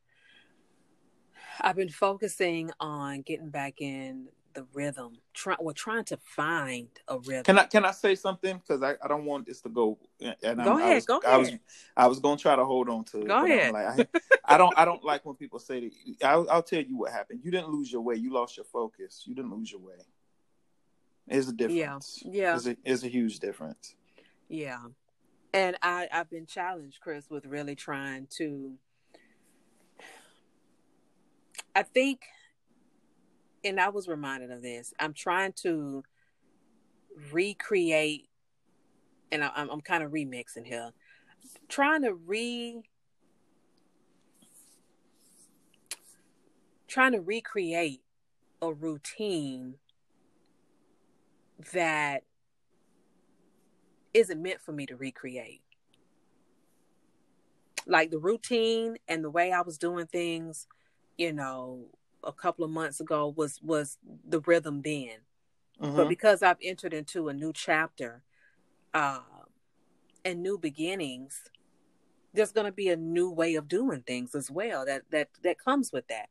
I've 1.61 1.75
been 1.75 1.89
focusing 1.89 2.71
on 2.79 3.21
getting 3.21 3.51
back 3.51 3.75
in 3.81 4.29
the 4.53 4.65
rhythm. 4.73 5.17
Try, 5.33 5.55
well, 5.59 5.73
trying 5.73 6.03
to 6.05 6.17
find 6.17 6.87
a 7.07 7.19
rhythm. 7.19 7.43
Can 7.43 7.59
I 7.59 7.63
can 7.65 7.85
I 7.85 7.91
say 7.91 8.15
something? 8.15 8.57
Because 8.57 8.83
I, 8.83 8.95
I 9.03 9.07
don't 9.07 9.25
want 9.25 9.45
this 9.45 9.61
to 9.61 9.69
go. 9.69 9.97
And 10.21 10.63
Go 10.63 10.77
I 10.77 10.81
ahead, 10.81 10.95
was, 10.95 11.05
go 11.05 11.21
I 11.25 11.37
was 11.37 11.47
ahead. 11.49 11.59
I 11.95 12.07
was 12.07 12.19
gonna 12.19 12.37
try 12.37 12.55
to 12.55 12.65
hold 12.65 12.89
on 12.89 13.03
to 13.05 13.21
it. 13.21 13.27
Go 13.27 13.35
I'm 13.35 13.45
ahead. 13.45 13.73
Like, 13.73 14.09
I, 14.13 14.19
I 14.55 14.57
don't 14.57 14.73
I 14.77 14.85
don't 14.85 15.03
like 15.03 15.25
when 15.25 15.35
people 15.35 15.59
say 15.59 15.81
that. 15.81 16.27
I'll, 16.27 16.49
I'll 16.49 16.63
tell 16.63 16.81
you 16.81 16.97
what 16.97 17.11
happened. 17.11 17.41
You 17.43 17.51
didn't 17.51 17.69
lose 17.69 17.91
your 17.91 18.01
way. 18.01 18.15
You 18.15 18.33
lost 18.33 18.57
your 18.57 18.65
focus. 18.65 19.23
You 19.25 19.35
didn't 19.35 19.51
lose 19.51 19.71
your 19.71 19.81
way. 19.81 19.95
There's 21.27 21.47
a 21.47 21.53
difference. 21.53 22.23
yeah. 22.25 22.51
There's 22.51 22.67
a, 22.67 22.77
there's 22.83 23.03
a 23.03 23.07
huge 23.07 23.39
difference. 23.39 23.95
Yeah. 24.47 24.79
And 25.53 25.77
I, 25.81 26.07
I've 26.11 26.29
been 26.29 26.47
challenged, 26.47 26.99
Chris, 27.01 27.29
with 27.29 27.45
really 27.45 27.75
trying 27.75 28.27
to 28.37 28.73
I 31.75 31.83
think 31.83 32.21
and 33.63 33.79
I 33.79 33.89
was 33.89 34.07
reminded 34.07 34.51
of 34.51 34.61
this. 34.61 34.93
I'm 34.99 35.13
trying 35.13 35.53
to 35.63 36.03
recreate 37.31 38.29
and 39.31 39.43
I, 39.43 39.51
I'm, 39.55 39.69
I'm 39.69 39.81
kind 39.81 40.03
of 40.03 40.11
remixing 40.11 40.65
here. 40.65 40.91
Trying 41.67 42.03
to 42.03 42.13
re 42.13 42.81
trying 46.87 47.11
to 47.11 47.21
recreate 47.21 48.01
a 48.61 48.73
routine 48.73 49.75
that 51.73 52.23
isn't 54.13 54.41
meant 54.41 54.59
for 54.61 54.71
me 54.71 54.85
to 54.87 54.95
recreate. 54.95 55.61
Like 57.85 58.09
the 58.09 58.17
routine 58.17 58.97
and 59.07 59.23
the 59.23 59.29
way 59.29 59.51
I 59.51 59.61
was 59.61 59.77
doing 59.77 60.07
things, 60.07 60.67
you 61.17 61.31
know, 61.31 61.85
a 62.23 62.33
couple 62.33 62.63
of 62.65 62.71
months 62.71 62.99
ago 62.99 63.33
was 63.35 63.61
was 63.61 63.97
the 64.27 64.39
rhythm 64.41 64.81
then. 64.81 65.19
But 65.95 66.05
Mhm. 66.05 66.09
because 66.09 66.43
I've 66.43 66.57
entered 66.61 66.93
into 66.93 67.29
a 67.29 67.33
new 67.33 67.53
chapter, 67.53 68.23
uh, 68.93 69.21
and 70.25 70.41
new 70.43 70.57
beginnings, 70.57 71.43
there's 72.33 72.51
going 72.51 72.65
to 72.65 72.71
be 72.71 72.89
a 72.89 72.95
new 72.97 73.29
way 73.29 73.55
of 73.55 73.67
doing 73.67 74.01
things 74.03 74.35
as 74.35 74.51
well 74.51 74.85
that 74.85 75.03
that 75.11 75.29
that 75.43 75.57
comes 75.59 75.91
with 75.91 76.07
that. 76.07 76.29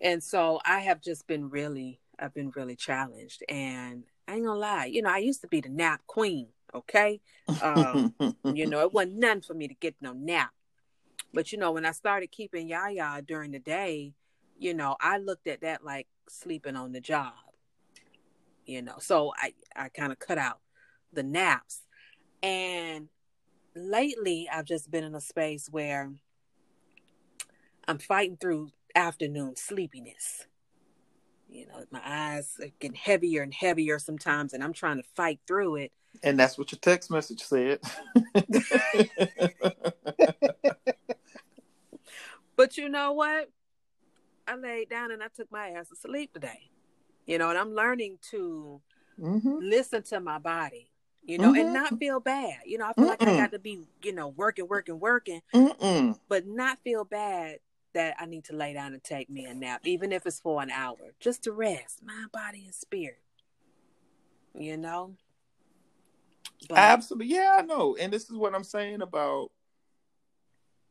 And 0.00 0.22
so 0.22 0.60
I 0.64 0.80
have 0.80 1.00
just 1.00 1.26
been 1.26 1.48
really, 1.48 2.00
I've 2.18 2.34
been 2.34 2.50
really 2.50 2.76
challenged, 2.76 3.44
and 3.48 4.04
I 4.26 4.34
ain't 4.34 4.44
gonna 4.46 4.58
lie, 4.58 4.86
you 4.86 5.02
know, 5.02 5.10
I 5.10 5.18
used 5.18 5.40
to 5.42 5.48
be 5.48 5.60
the 5.60 5.68
nap 5.68 6.02
queen, 6.06 6.48
okay? 6.74 7.20
Um, 7.60 8.14
you 8.50 8.66
know, 8.66 8.80
it 8.80 8.92
wasn't 8.92 9.18
none 9.18 9.40
for 9.42 9.54
me 9.54 9.68
to 9.68 9.74
get 9.74 9.94
no 10.00 10.12
nap. 10.12 10.52
But 11.32 11.52
you 11.52 11.58
know, 11.58 11.72
when 11.72 11.86
I 11.86 11.92
started 11.92 12.30
keeping 12.30 12.68
Yaya 12.68 13.22
during 13.22 13.52
the 13.52 13.58
day, 13.58 14.14
you 14.62 14.74
know, 14.74 14.96
I 15.00 15.18
looked 15.18 15.48
at 15.48 15.62
that 15.62 15.84
like 15.84 16.06
sleeping 16.28 16.76
on 16.76 16.92
the 16.92 17.00
job. 17.00 17.32
You 18.64 18.82
know, 18.82 18.94
so 19.00 19.32
I 19.36 19.54
I 19.74 19.88
kind 19.88 20.12
of 20.12 20.20
cut 20.20 20.38
out 20.38 20.60
the 21.12 21.24
naps. 21.24 21.80
And 22.44 23.08
lately 23.74 24.48
I've 24.52 24.64
just 24.64 24.88
been 24.90 25.02
in 25.02 25.16
a 25.16 25.20
space 25.20 25.68
where 25.68 26.12
I'm 27.88 27.98
fighting 27.98 28.36
through 28.36 28.70
afternoon 28.94 29.56
sleepiness. 29.56 30.46
You 31.48 31.66
know, 31.66 31.84
my 31.90 32.00
eyes 32.04 32.56
are 32.62 32.68
getting 32.78 32.94
heavier 32.94 33.42
and 33.42 33.52
heavier 33.52 33.98
sometimes 33.98 34.52
and 34.52 34.62
I'm 34.62 34.72
trying 34.72 34.98
to 34.98 35.08
fight 35.16 35.40
through 35.46 35.76
it. 35.76 35.92
and 36.22 36.38
that's 36.38 36.56
what 36.56 36.70
your 36.70 36.78
text 36.78 37.10
message 37.10 37.42
said. 37.42 37.80
But 42.56 42.76
you 42.76 42.88
know 42.88 43.12
what? 43.12 43.50
I 44.46 44.56
laid 44.56 44.88
down 44.88 45.10
and 45.12 45.22
I 45.22 45.28
took 45.34 45.50
my 45.50 45.70
ass 45.70 45.88
to 45.88 45.96
sleep 45.96 46.32
today. 46.32 46.68
You 47.26 47.38
know, 47.38 47.50
and 47.50 47.58
I'm 47.58 47.74
learning 47.74 48.18
to 48.30 48.80
hmm 49.16 49.58
listen 49.60 50.02
to 50.02 50.18
my 50.18 50.38
body, 50.38 50.90
you 51.24 51.38
know, 51.38 51.52
and 51.54 51.68
Mhm. 51.68 51.72
not 51.72 51.98
feel 51.98 52.18
bad. 52.18 52.60
You 52.66 52.78
know, 52.78 52.86
I 52.88 52.92
feel 52.94 53.06
like 53.06 53.22
I 53.22 53.36
got 53.36 53.52
to 53.52 53.58
be, 53.60 53.86
you 54.02 54.12
know, 54.12 54.28
working, 54.28 54.66
working, 54.66 54.98
working, 54.98 55.40
Mm-mm. 55.54 56.18
but 56.28 56.46
not 56.46 56.78
feel 56.82 57.04
bad 57.04 57.60
that 57.92 58.16
I 58.18 58.26
need 58.26 58.44
to 58.46 58.56
lay 58.56 58.72
down 58.72 58.92
and 58.94 59.04
take 59.04 59.30
me 59.30 59.44
a 59.44 59.54
nap, 59.54 59.82
even 59.86 60.12
if 60.12 60.26
it's 60.26 60.40
for 60.40 60.62
an 60.62 60.70
hour, 60.70 60.96
just 61.20 61.44
to 61.44 61.52
rest, 61.52 62.02
mind, 62.02 62.32
body, 62.32 62.64
and 62.64 62.74
spirit. 62.74 63.20
You 64.58 64.76
know? 64.76 65.14
But, 66.68 66.78
Absolutely. 66.78 67.34
Yeah, 67.34 67.56
I 67.58 67.62
know. 67.62 67.96
And 67.96 68.12
this 68.12 68.24
is 68.30 68.36
what 68.36 68.54
I'm 68.54 68.64
saying 68.64 69.02
about 69.02 69.50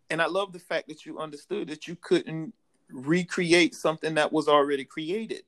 and 0.09 0.21
I 0.21 0.27
love 0.27 0.51
the 0.51 0.59
fact 0.59 0.89
that 0.89 1.05
you 1.05 1.19
understood 1.19 1.69
that 1.69 1.87
you 1.87 1.95
couldn't 1.95 2.53
recreate 2.91 3.75
something 3.75 4.15
that 4.15 4.31
was 4.31 4.47
already 4.47 4.85
created. 4.85 5.43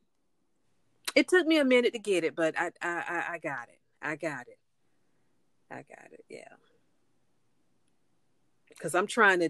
it 1.16 1.28
took 1.28 1.46
me 1.46 1.58
a 1.58 1.66
minute 1.66 1.94
to 1.94 2.00
get 2.00 2.24
it, 2.24 2.36
but 2.36 2.58
I, 2.58 2.72
I, 2.82 3.24
I, 3.34 3.40
got 3.40 3.70
it. 3.70 3.80
I 4.02 4.16
got 4.16 4.48
it. 4.48 4.58
I 5.70 5.76
got 5.76 6.12
it. 6.12 6.26
Yeah. 6.30 6.54
Because 8.70 8.96
I'm 8.96 9.08
trying 9.08 9.40
to 9.40 9.50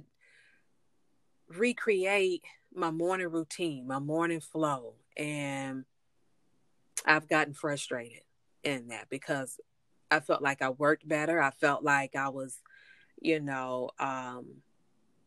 recreate 1.48 2.44
my 2.74 2.92
morning 2.92 3.30
routine, 3.30 3.88
my 3.88 4.00
morning 4.00 4.40
flow, 4.40 4.96
and 5.16 5.86
I've 7.06 7.28
gotten 7.28 7.54
frustrated 7.54 8.24
in 8.64 8.88
that 8.88 9.10
because 9.10 9.60
I 10.10 10.20
felt 10.20 10.42
like 10.42 10.62
I 10.62 10.70
worked 10.70 11.08
better. 11.08 11.42
I 11.42 11.52
felt 11.52 11.84
like 11.84 12.16
I 12.16 12.30
was, 12.30 12.60
you 13.22 13.40
know, 13.40 13.90
um, 14.00 14.62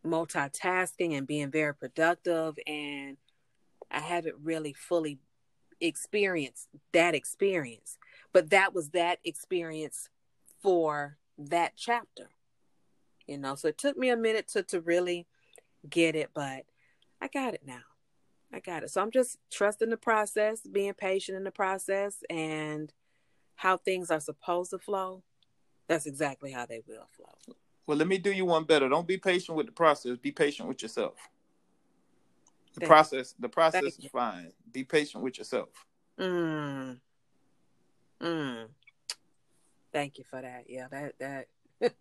multitasking 0.06 1.16
and 1.16 1.26
being 1.26 1.50
very 1.50 1.74
productive, 1.74 2.58
and 2.66 3.16
I 3.90 4.00
haven't 4.00 4.36
really 4.42 4.72
fully 4.72 5.18
experienced 5.80 6.68
that 6.92 7.14
experience. 7.14 7.98
But 8.32 8.50
that 8.50 8.74
was 8.74 8.90
that 8.90 9.18
experience 9.24 10.08
for 10.62 11.18
that 11.38 11.72
chapter, 11.76 12.30
you 13.26 13.38
know. 13.38 13.54
So 13.54 13.68
it 13.68 13.78
took 13.78 13.96
me 13.96 14.10
a 14.10 14.16
minute 14.16 14.48
to 14.48 14.62
to 14.64 14.80
really 14.80 15.26
get 15.88 16.16
it, 16.16 16.30
but 16.34 16.64
I 17.20 17.28
got 17.28 17.54
it 17.54 17.62
now. 17.66 17.82
I 18.52 18.60
got 18.60 18.82
it. 18.82 18.90
So 18.90 19.02
I'm 19.02 19.10
just 19.10 19.38
trusting 19.50 19.90
the 19.90 19.96
process, 19.96 20.60
being 20.60 20.94
patient 20.94 21.36
in 21.36 21.44
the 21.44 21.50
process, 21.50 22.22
and 22.30 22.92
how 23.56 23.76
things 23.76 24.10
are 24.10 24.20
supposed 24.20 24.70
to 24.70 24.78
flow. 24.78 25.22
That's 25.88 26.06
exactly 26.06 26.52
how 26.52 26.66
they 26.66 26.82
will 26.86 27.08
flow. 27.16 27.56
Well, 27.86 27.96
let 27.98 28.08
me 28.08 28.18
do 28.18 28.32
you 28.32 28.44
one 28.44 28.64
better. 28.64 28.88
Don't 28.88 29.06
be 29.06 29.16
patient 29.18 29.56
with 29.56 29.66
the 29.66 29.72
process. 29.72 30.16
Be 30.18 30.32
patient 30.32 30.68
with 30.68 30.82
yourself. 30.82 31.14
The 32.74 32.80
Thank- 32.80 32.88
process, 32.88 33.34
the 33.38 33.48
process 33.48 33.82
thank 33.82 33.98
is 34.04 34.10
fine. 34.10 34.52
Be 34.72 34.84
patient 34.84 35.22
with 35.22 35.38
yourself. 35.38 35.68
Mm. 36.18 36.98
Mm. 38.20 38.66
Thank 39.92 40.18
you 40.18 40.24
for 40.28 40.42
that. 40.42 40.64
Yeah, 40.68 40.88
that 40.90 41.14
that 41.18 41.46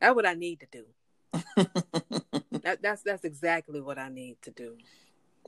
that's 0.00 0.14
what 0.14 0.26
I 0.26 0.34
need 0.34 0.60
to 0.60 0.66
do. 0.70 0.84
That, 2.62 2.80
that's 2.80 3.02
that's 3.02 3.24
exactly 3.24 3.80
what 3.80 3.98
I 3.98 4.08
need 4.08 4.36
to 4.42 4.52
do. 4.52 4.76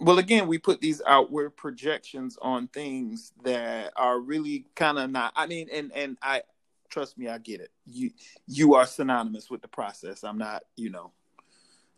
well, 0.01 0.19
again, 0.19 0.49
we 0.49 0.59
put 0.59 0.81
these 0.81 1.01
outward 1.07 1.51
projections 1.51 2.37
on 2.43 2.67
things 2.67 3.33
that 3.45 3.93
are 3.95 4.19
really 4.19 4.67
kind 4.75 4.99
of 4.99 5.11
not. 5.13 5.33
I 5.37 5.47
mean, 5.47 5.69
and 5.73 5.93
and 5.93 6.19
I 6.21 6.43
trust 6.91 7.19
me, 7.19 7.29
I 7.29 7.39
get 7.39 7.61
it. 7.61 7.71
You 7.87 8.11
you 8.47 8.75
are 8.75 8.87
synonymous 8.87 9.51
with 9.51 9.63
the 9.63 9.69
process. 9.69 10.23
I'm 10.25 10.39
not. 10.39 10.65
You 10.77 10.91
know, 10.91 11.13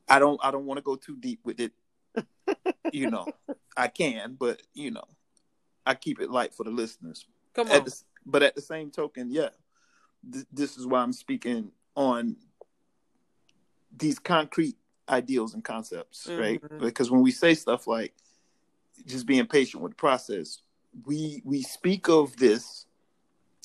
I 0.09 0.18
don't. 0.18 0.40
I 0.42 0.51
don't 0.51 0.66
want 0.66 0.79
to 0.79 0.83
go 0.83 0.96
too 0.96 1.16
deep 1.16 1.40
with 1.44 1.61
it. 1.61 1.72
you 2.92 3.11
know, 3.11 3.27
I 3.77 3.88
can, 3.88 4.37
but 4.38 4.62
you 4.75 4.90
know, 4.90 5.05
I 5.85 5.94
keep 5.94 6.20
it 6.20 6.31
light 6.31 6.55
for 6.55 6.64
the 6.64 6.70
listeners. 6.70 7.27
Come 7.55 7.68
At 7.68 7.81
on. 7.81 7.85
the, 7.85 8.01
but 8.25 8.42
at 8.42 8.55
the 8.55 8.62
same 8.62 8.90
token, 8.90 9.31
yeah, 9.31 9.51
th- 10.31 10.46
this 10.53 10.77
is 10.77 10.87
why 10.87 11.01
I'm 11.01 11.12
speaking 11.12 11.72
on 11.94 12.37
these 13.96 14.18
concrete 14.18 14.77
ideals 15.09 15.55
and 15.55 15.64
concepts, 15.64 16.27
right? 16.29 16.61
Mhm. 16.61 16.81
Because 16.81 17.11
when 17.11 17.22
we 17.22 17.31
say 17.31 17.55
stuff 17.55 17.87
like 17.87 18.14
just 19.07 19.27
being 19.27 19.46
patient 19.46 19.83
with 19.83 19.92
the 19.92 19.96
process, 19.96 20.61
we 21.05 21.42
we 21.44 21.62
speak 21.62 22.09
of 22.09 22.37
this 22.37 22.86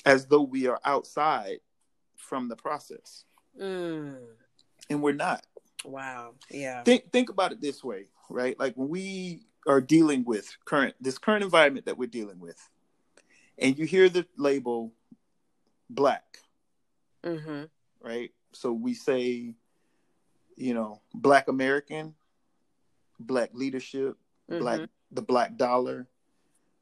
as 0.05 0.25
though 0.27 0.41
we 0.41 0.67
are 0.67 0.79
outside 0.85 1.59
from 2.15 2.47
the 2.47 2.55
process, 2.55 3.25
Mm. 3.59 4.17
and 4.89 5.01
we're 5.01 5.13
not. 5.13 5.45
Wow. 5.83 6.35
Yeah. 6.49 6.83
Think 6.83 7.11
think 7.11 7.29
about 7.29 7.51
it 7.51 7.59
this 7.61 7.83
way, 7.83 8.07
right? 8.29 8.57
Like 8.59 8.75
when 8.75 8.89
we 8.89 9.41
are 9.67 9.81
dealing 9.81 10.23
with 10.25 10.55
current 10.65 10.95
this 11.01 11.17
current 11.17 11.43
environment 11.43 11.85
that 11.87 11.97
we're 11.97 12.07
dealing 12.07 12.39
with, 12.39 12.57
and 13.57 13.77
you 13.77 13.85
hear 13.85 14.09
the 14.09 14.25
label 14.37 14.93
black, 15.89 16.39
Mm-hmm. 17.23 17.65
right? 18.01 18.31
So 18.53 18.71
we 18.73 18.93
say, 18.93 19.55
you 20.55 20.73
know, 20.73 21.01
black 21.13 21.47
American, 21.47 22.15
black 23.19 23.51
leadership, 23.53 24.17
black 24.47 24.81
the 25.11 25.21
black 25.21 25.57
dollar, 25.57 26.07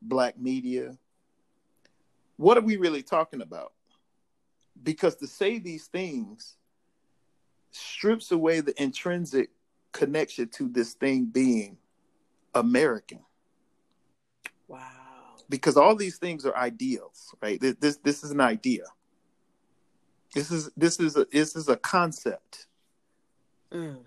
black 0.02 0.38
media. 0.40 0.98
What 2.40 2.58
are 2.58 2.62
we 2.62 2.78
really 2.78 3.04
talking 3.04 3.42
about? 3.42 3.74
Because 4.82 5.18
to 5.18 5.28
say 5.28 5.60
these 5.60 5.88
things 5.88 6.56
strips 7.72 8.32
away 8.32 8.62
the 8.62 8.82
intrinsic 8.82 9.50
connection 9.92 10.48
to 10.48 10.70
this 10.70 10.94
thing 10.94 11.26
being 11.26 11.76
American 12.56 13.20
Wow. 14.70 14.80
because 15.50 15.76
all 15.76 15.98
these 15.98 16.18
things 16.18 16.46
are 16.46 16.56
ideals, 16.56 17.36
right? 17.42 17.60
This 17.60 17.76
this, 17.82 17.98
this 17.98 18.24
is 18.24 18.32
an 18.32 18.40
idea. 18.40 18.86
This 20.34 20.50
is 20.50 20.72
this 20.78 20.98
is 21.02 21.18
a 21.18 21.26
this 21.30 21.58
is 21.58 21.68
a 21.68 21.76
concept, 21.76 22.68
Mm. 23.74 24.06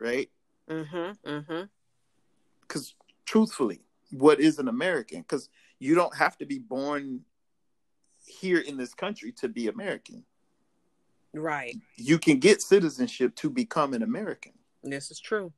right? 0.00 0.30
Mm-hmm. 0.70 1.28
Mm-hmm. 1.30 1.62
Because 2.62 2.94
truthfully, 3.26 3.82
what 4.12 4.40
is 4.40 4.58
an 4.58 4.68
American? 4.68 5.20
Because 5.20 5.50
you 5.78 5.94
don't 5.94 6.16
have 6.16 6.38
to 6.38 6.46
be 6.46 6.58
born 6.58 7.20
here 8.26 8.58
in 8.58 8.76
this 8.76 8.94
country 8.94 9.32
to 9.32 9.48
be 9.48 9.68
American. 9.68 10.24
Right. 11.32 11.76
You 11.96 12.18
can 12.18 12.38
get 12.38 12.62
citizenship 12.62 13.34
to 13.36 13.50
become 13.50 13.92
an 13.92 14.02
American. 14.02 14.52
This 14.82 15.10
is 15.10 15.18
true. 15.18 15.52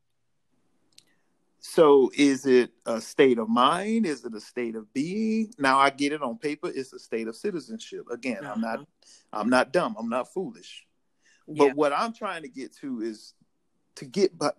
So 1.60 2.10
is 2.16 2.46
it 2.46 2.70
a 2.86 3.00
state 3.00 3.38
of 3.38 3.48
mind? 3.48 4.06
Is 4.06 4.24
it 4.24 4.34
a 4.34 4.40
state 4.40 4.76
of 4.76 4.92
being? 4.92 5.52
Now 5.58 5.78
I 5.78 5.90
get 5.90 6.12
it 6.12 6.22
on 6.22 6.38
paper. 6.38 6.70
It's 6.72 6.92
a 6.92 6.98
state 6.98 7.26
of 7.26 7.34
citizenship. 7.34 8.06
Again, 8.10 8.46
I'm 8.46 8.60
not 8.60 8.80
uh-huh. 8.80 9.40
I'm 9.40 9.50
not 9.50 9.72
dumb. 9.72 9.96
I'm 9.98 10.08
not 10.08 10.32
foolish. 10.32 10.86
Yeah. 11.48 11.66
But 11.66 11.76
what 11.76 11.92
I'm 11.92 12.12
trying 12.12 12.42
to 12.42 12.48
get 12.48 12.74
to 12.76 13.02
is 13.02 13.34
to 13.96 14.04
get 14.04 14.38
but 14.38 14.56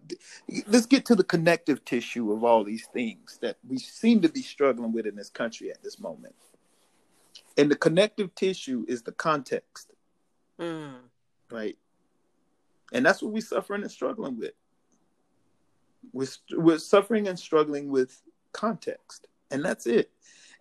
let's 0.66 0.86
get 0.86 1.06
to 1.06 1.16
the 1.16 1.24
connective 1.24 1.86
tissue 1.86 2.32
of 2.32 2.44
all 2.44 2.64
these 2.64 2.86
things 2.88 3.40
that 3.42 3.58
we 3.68 3.78
seem 3.78 4.22
to 4.22 4.30
be 4.30 4.42
struggling 4.42 4.92
with 4.92 5.06
in 5.06 5.16
this 5.16 5.30
country 5.30 5.72
at 5.72 5.82
this 5.84 6.00
moment. 6.00 6.36
And 7.58 7.72
the 7.72 7.76
connective 7.76 8.34
tissue 8.36 8.86
is 8.88 9.02
the 9.02 9.12
context, 9.12 9.92
Mm. 10.60 10.96
right? 11.52 11.78
And 12.94 13.06
that's 13.06 13.22
what 13.22 13.34
we're 13.34 13.42
suffering 13.42 13.82
and 13.82 13.92
struggling 13.92 14.38
with. 14.38 14.54
We're, 16.14 16.28
we're 16.52 16.78
suffering 16.78 17.28
and 17.28 17.38
struggling 17.38 17.90
with 17.90 18.22
context, 18.54 19.28
and 19.52 19.64
that's 19.64 19.88
it. 19.88 20.12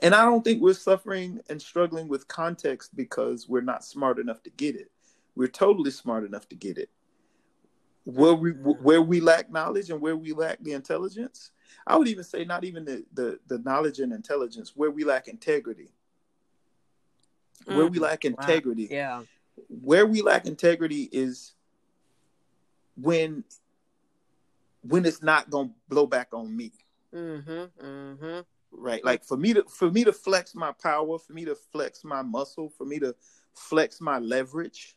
And 0.00 0.14
I 0.14 0.24
don't 0.24 0.42
think 0.42 0.61
we're 0.61 0.74
suffering 0.74 1.40
and 1.48 1.61
struggling 1.61 2.09
with 2.09 2.28
context 2.28 2.94
because 2.96 3.48
we're 3.48 3.61
not 3.62 3.85
smart 3.85 4.18
enough 4.18 4.42
to 4.42 4.50
get 4.50 4.74
it. 4.76 4.90
We're 5.35 5.48
totally 5.48 5.90
smart 5.90 6.24
enough 6.24 6.48
to 6.48 6.56
get 6.56 6.78
it. 6.78 6.90
Where 8.04 8.35
we 8.35 8.50
where 8.52 9.02
we 9.02 9.20
lack 9.20 9.50
knowledge 9.50 9.90
and 9.90 10.00
where 10.00 10.16
we 10.16 10.32
lack 10.32 10.62
the 10.62 10.72
intelligence, 10.72 11.50
I 11.87 11.96
would 11.96 12.09
even 12.09 12.24
say 12.24 12.44
not 12.44 12.64
even 12.64 12.85
the 12.85 13.04
the, 13.14 13.40
the 13.48 13.59
knowledge 13.59 13.98
and 14.00 14.12
intelligence, 14.12 14.72
where 14.76 14.90
we 14.90 15.04
lack 15.04 15.28
integrity. 15.28 15.92
Where 17.64 17.86
we 17.86 17.98
Mm. 17.98 18.02
lack 18.02 18.24
Wow. 18.24 18.30
integrity, 18.30 18.88
Yeah. 18.90 19.24
where 19.68 20.06
we 20.06 20.22
lack 20.22 20.46
integrity 20.46 21.08
is 21.12 21.54
when 22.96 23.44
when 24.82 25.04
it's 25.04 25.22
not 25.22 25.50
gonna 25.50 25.70
blow 25.88 26.06
back 26.06 26.28
on 26.32 26.54
me 26.56 26.72
Mm-hmm. 27.14 27.84
Mm-hmm. 27.84 28.40
right 28.70 29.04
like 29.04 29.24
for 29.24 29.36
me 29.36 29.54
to 29.54 29.64
for 29.64 29.90
me 29.90 30.04
to 30.04 30.12
flex 30.12 30.54
my 30.54 30.70
power 30.72 31.18
for 31.18 31.32
me 31.32 31.44
to 31.44 31.54
flex 31.54 32.04
my 32.04 32.22
muscle 32.22 32.68
for 32.68 32.84
me 32.84 32.98
to 33.00 33.14
flex 33.54 34.00
my 34.00 34.18
leverage 34.18 34.96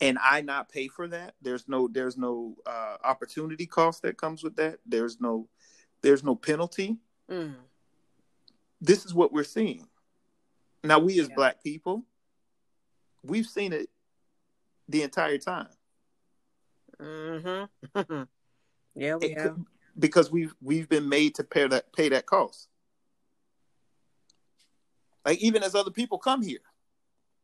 and 0.00 0.18
i 0.22 0.40
not 0.40 0.68
pay 0.68 0.88
for 0.88 1.08
that 1.08 1.34
there's 1.42 1.68
no 1.68 1.88
there's 1.88 2.16
no 2.16 2.54
uh 2.66 2.96
opportunity 3.04 3.66
cost 3.66 4.02
that 4.02 4.16
comes 4.16 4.42
with 4.42 4.56
that 4.56 4.78
there's 4.86 5.20
no 5.20 5.48
there's 6.02 6.22
no 6.24 6.34
penalty 6.36 6.96
Mm. 7.30 7.54
This 8.80 9.04
is 9.04 9.14
what 9.14 9.32
we're 9.32 9.44
seeing 9.44 9.86
now 10.84 10.98
we 10.98 11.18
as 11.20 11.28
Yeah. 11.28 11.34
black 11.34 11.62
people 11.62 12.04
we've 13.22 13.46
seen 13.46 13.72
it 13.72 13.88
the 14.88 15.02
entire 15.02 15.38
time 15.38 15.68
Mm-hmm. 17.00 18.22
yeah, 18.94 19.16
we 19.16 19.26
It 19.26 19.38
have. 19.38 19.54
could- 19.54 19.64
because 19.98 20.30
we've 20.30 20.54
we've 20.62 20.88
been 20.88 21.08
made 21.08 21.34
to 21.34 21.44
pay 21.44 21.66
that 21.66 21.92
pay 21.92 22.08
that 22.10 22.24
cost. 22.26 22.68
Like 25.24 25.38
even 25.40 25.62
as 25.62 25.74
other 25.74 25.90
people 25.90 26.18
come 26.18 26.42
here, 26.42 26.60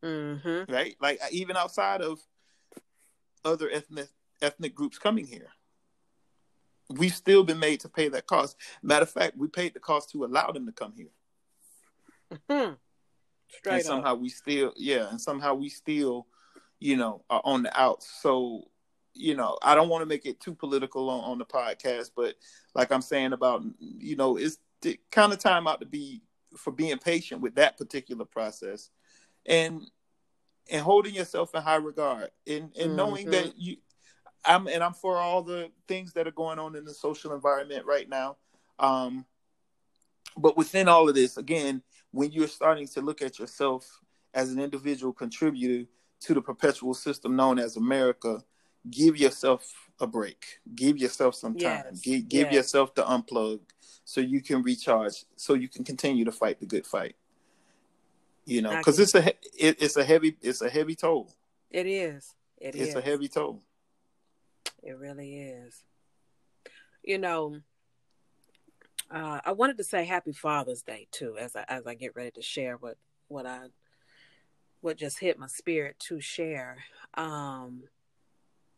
Mm-hmm. 0.03 0.73
right? 0.73 0.97
Like 1.01 1.21
even 1.31 1.57
outside 1.57 2.01
of 2.01 2.21
other 3.45 3.69
ethnic 3.71 4.09
ethnic 4.41 4.75
groups 4.75 4.99
coming 4.99 5.27
here, 5.27 5.49
we've 6.91 7.15
still 7.15 7.45
been 7.45 7.59
made 7.59 7.81
to 7.81 7.89
pay 7.89 8.09
that 8.09 8.27
cost. 8.27 8.57
Matter 8.83 9.03
of 9.05 9.11
fact, 9.11 9.37
we 9.37 9.49
paid 9.49 9.75
the 9.75 9.81
cost 9.81 10.11
to 10.13 10.25
allow 10.25 10.51
them 10.51 10.65
to 10.67 10.73
come 10.73 10.93
here, 10.97 11.11
Hmm. 12.49 12.73
Straight 13.49 13.73
and 13.73 13.81
up. 13.81 13.85
somehow 13.85 14.15
we 14.15 14.29
still, 14.29 14.73
yeah, 14.77 15.09
and 15.11 15.21
somehow 15.21 15.55
we 15.55 15.69
still, 15.69 16.27
you 16.81 16.97
know, 16.97 17.25
are 17.29 17.43
on 17.45 17.63
the 17.63 17.81
outs. 17.81 18.11
So 18.21 18.69
you 19.15 19.35
know, 19.35 19.59
I 19.63 19.75
don't 19.75 19.91
want 19.91 20.01
to 20.03 20.07
make 20.07 20.25
it 20.25 20.41
too 20.41 20.55
political 20.55 21.11
on, 21.11 21.21
on 21.25 21.39
the 21.39 21.45
podcast, 21.45 22.13
but 22.17 22.35
like 22.75 22.91
I'm 22.91 23.03
saying 23.03 23.35
about, 23.35 23.63
you 23.79 24.17
know, 24.17 24.39
it's 24.39 24.57
the 24.81 24.99
kind 25.11 25.33
of 25.35 25.39
time 25.39 25.67
out 25.67 25.81
to 25.81 25.87
be 25.87 26.23
for 26.57 26.71
being 26.71 26.97
patient 26.99 27.41
with 27.43 27.55
that 27.57 27.77
particular 27.77 28.25
process 28.25 28.91
and 29.47 29.83
and 30.71 30.81
holding 30.83 31.15
yourself 31.15 31.55
in 31.55 31.63
high 31.63 31.77
regard 31.77 32.31
and, 32.47 32.75
and 32.79 32.97
knowing 32.97 33.27
Mhm. 33.27 33.31
that 33.33 33.59
you 33.59 33.77
I'm 34.45 34.67
and 34.67 34.83
I'm 34.83 34.95
for 34.95 35.17
all 35.19 35.43
the 35.43 35.71
things 35.87 36.13
that 36.15 36.27
are 36.27 36.33
going 36.33 36.59
on 36.59 36.75
in 36.75 36.85
the 36.85 36.95
social 36.95 37.33
environment 37.35 37.85
right 37.87 38.09
now. 38.09 38.37
Um 38.79 39.27
but 40.37 40.57
within 40.57 40.89
all 40.89 41.09
of 41.09 41.15
this, 41.15 41.37
again, 41.37 41.83
when 42.13 42.31
you're 42.31 42.49
starting 42.49 42.87
to 42.89 43.01
look 43.01 43.21
at 43.23 43.39
yourself 43.39 44.01
as 44.35 44.53
an 44.53 44.61
individual 44.61 45.13
contributor 45.13 45.89
to 46.21 46.35
the 46.35 46.41
perpetual 46.41 46.95
system 46.95 47.35
known 47.37 47.59
as 47.59 47.77
America, 47.77 48.43
give 48.91 49.17
yourself 49.17 49.91
a 50.01 50.07
break. 50.07 50.61
Give 50.75 50.99
yourself 50.99 51.35
some 51.35 51.55
time. 51.55 51.85
Yes, 51.91 52.01
Give, 52.01 52.29
give 52.29 52.47
yes. 52.47 52.55
yourself 52.55 52.95
the 52.95 53.03
unplug 53.03 53.61
so 54.05 54.21
you 54.21 54.41
can 54.41 54.63
recharge, 54.63 55.25
so 55.37 55.55
you 55.55 55.69
can 55.69 55.85
continue 55.85 56.25
to 56.25 56.33
fight 56.33 56.61
the 56.61 56.67
good 56.67 56.87
fight. 56.87 57.17
You 58.45 58.63
know, 58.63 58.77
because 58.77 58.99
it's 58.99 59.15
a 59.15 59.29
it, 59.29 59.81
it's 59.81 59.97
a 59.97 60.05
heavy 60.05 60.37
it's 60.43 60.63
a 60.63 60.69
heavy 60.69 60.97
toll. 60.97 61.33
It 61.71 61.87
is. 61.87 62.35
It 62.59 62.75
it's 62.75 62.91
is. 62.91 62.97
a 62.97 63.01
heavy 63.01 63.29
toll. 63.29 63.63
It 64.83 64.99
really 64.99 65.37
is. 65.37 65.83
You 67.05 67.19
know, 67.19 67.61
uh, 69.13 69.41
I 69.45 69.53
wanted 69.53 69.77
to 69.79 69.85
say 69.85 70.05
Happy 70.05 70.33
Father's 70.33 70.83
Day 70.83 71.07
too, 71.11 71.37
as 71.39 71.55
I 71.55 71.65
as 71.69 71.87
I 71.87 71.95
get 71.95 72.17
ready 72.17 72.31
to 72.33 72.43
share 72.43 72.77
what 72.77 72.97
what 73.29 73.47
I 73.47 73.67
what 74.81 74.97
just 74.97 75.19
hit 75.19 75.39
my 75.39 75.47
spirit 75.47 75.99
to 76.01 76.21
share. 76.21 76.79
Um, 77.15 77.85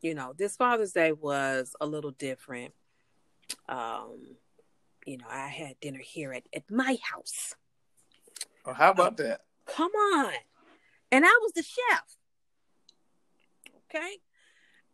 you 0.01 0.15
know, 0.15 0.35
this 0.37 0.57
Father's 0.57 0.93
Day 0.93 1.13
was 1.13 1.75
a 1.81 1.87
little 1.87 2.11
different. 2.11 2.75
Um, 3.69 4.37
you 5.07 5.19
know, 5.19 5.27
I 5.31 5.49
had 5.49 5.81
dinner 5.81 6.01
here 6.03 6.33
at, 6.33 6.45
at 6.55 6.71
my 6.71 6.99
house. 7.03 7.55
Oh, 8.67 8.75
how 8.75 8.91
about 8.91 9.17
that? 9.19 9.43
Come 9.67 9.93
on. 9.93 10.33
And 11.11 11.25
I 11.25 11.39
was 11.43 11.53
the 11.53 11.63
chef. 11.63 12.17
Okay. 13.89 14.19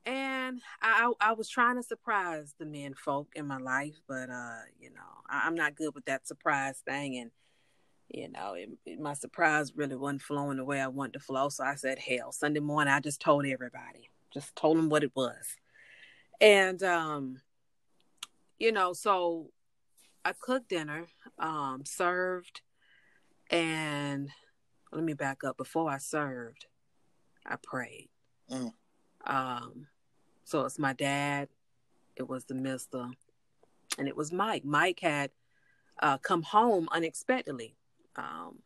And 0.07 0.61
I 0.81 1.13
I 1.21 1.33
was 1.33 1.49
trying 1.49 1.77
to 1.77 1.83
surprise 1.83 2.55
the 2.59 2.67
men 2.67 2.95
folk 2.95 3.29
in 3.37 3.47
my 3.47 3.59
life, 3.59 3.97
but 4.09 4.31
uh, 4.31 4.61
you 4.79 4.91
know, 4.91 5.23
I, 5.29 5.43
I'm 5.47 5.55
not 5.55 5.77
good 5.77 5.95
with 5.95 6.07
that 6.07 6.27
surprise 6.27 6.81
thing 6.87 7.17
and 7.19 7.31
you 8.13 8.29
know, 8.29 8.55
it, 8.55 8.71
it- 8.85 9.01
my 9.01 9.15
surprise 9.15 9.73
really 9.77 9.97
wasn't 9.97 10.23
flowing 10.23 10.57
the 10.57 10.65
way 10.65 10.81
I 10.81 10.89
wanted 10.89 11.13
to 11.15 11.21
flow. 11.21 11.49
So 11.49 11.65
I 11.65 11.77
said, 11.77 11.99
hell, 11.99 12.33
Sunday 12.33 12.61
morning, 12.61 12.93
I 12.93 13.01
just 13.01 13.21
told 13.21 13.47
everybody, 13.47 14.11
just 14.35 14.57
told 14.57 14.77
them 14.79 14.89
what 14.89 15.05
it 15.05 15.13
was. 15.15 15.57
And, 16.41 16.83
um, 16.83 17.41
you 18.59 18.73
know, 18.73 18.93
so 18.93 19.51
I 20.25 20.33
cooked 20.33 20.69
dinner, 20.71 21.07
um, 21.39 21.85
served, 21.85 22.63
and 23.51 24.31
let 24.93 25.05
me 25.05 25.13
back 25.15 25.45
up. 25.45 25.57
Before 25.57 25.91
I 25.91 25.99
served, 25.99 26.67
I 27.47 27.57
prayed. 27.63 28.09
Mm. 28.51 28.73
Um, 29.27 29.87
so 30.45 30.65
it's 30.65 30.79
my 30.79 30.93
dad, 30.93 31.49
it 32.17 32.29
was 32.29 32.45
the 32.45 32.55
mister, 32.55 33.07
and 33.99 34.09
it 34.09 34.17
was 34.17 34.33
Mike. 34.33 34.65
Mike 34.65 35.01
had 35.01 35.31
uh, 36.01 36.19
come 36.19 36.43
home 36.43 36.89
unexpectedly 36.93 37.75
um, 38.17 38.59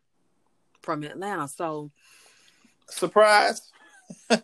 from 0.83 1.03
Atlanta. 1.03 1.49
So 1.49 1.91
Surprise. 2.89 3.73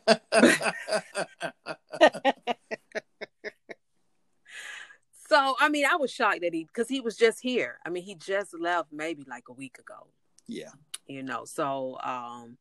So 5.30 5.54
I 5.60 5.68
mean, 5.68 5.86
I 5.86 5.94
was 5.94 6.10
shocked 6.10 6.40
that 6.40 6.52
he 6.52 6.64
because 6.64 6.88
he 6.88 7.00
was 7.00 7.16
just 7.16 7.40
here. 7.40 7.78
I 7.86 7.88
mean, 7.88 8.02
he 8.02 8.16
just 8.16 8.52
left 8.58 8.92
maybe 8.92 9.22
like 9.28 9.44
a 9.48 9.52
week 9.52 9.78
ago. 9.78 10.08
yeah. 10.48 10.70
You 11.06 11.22
know. 11.22 11.44
So 11.44 11.98
um, 12.02 12.58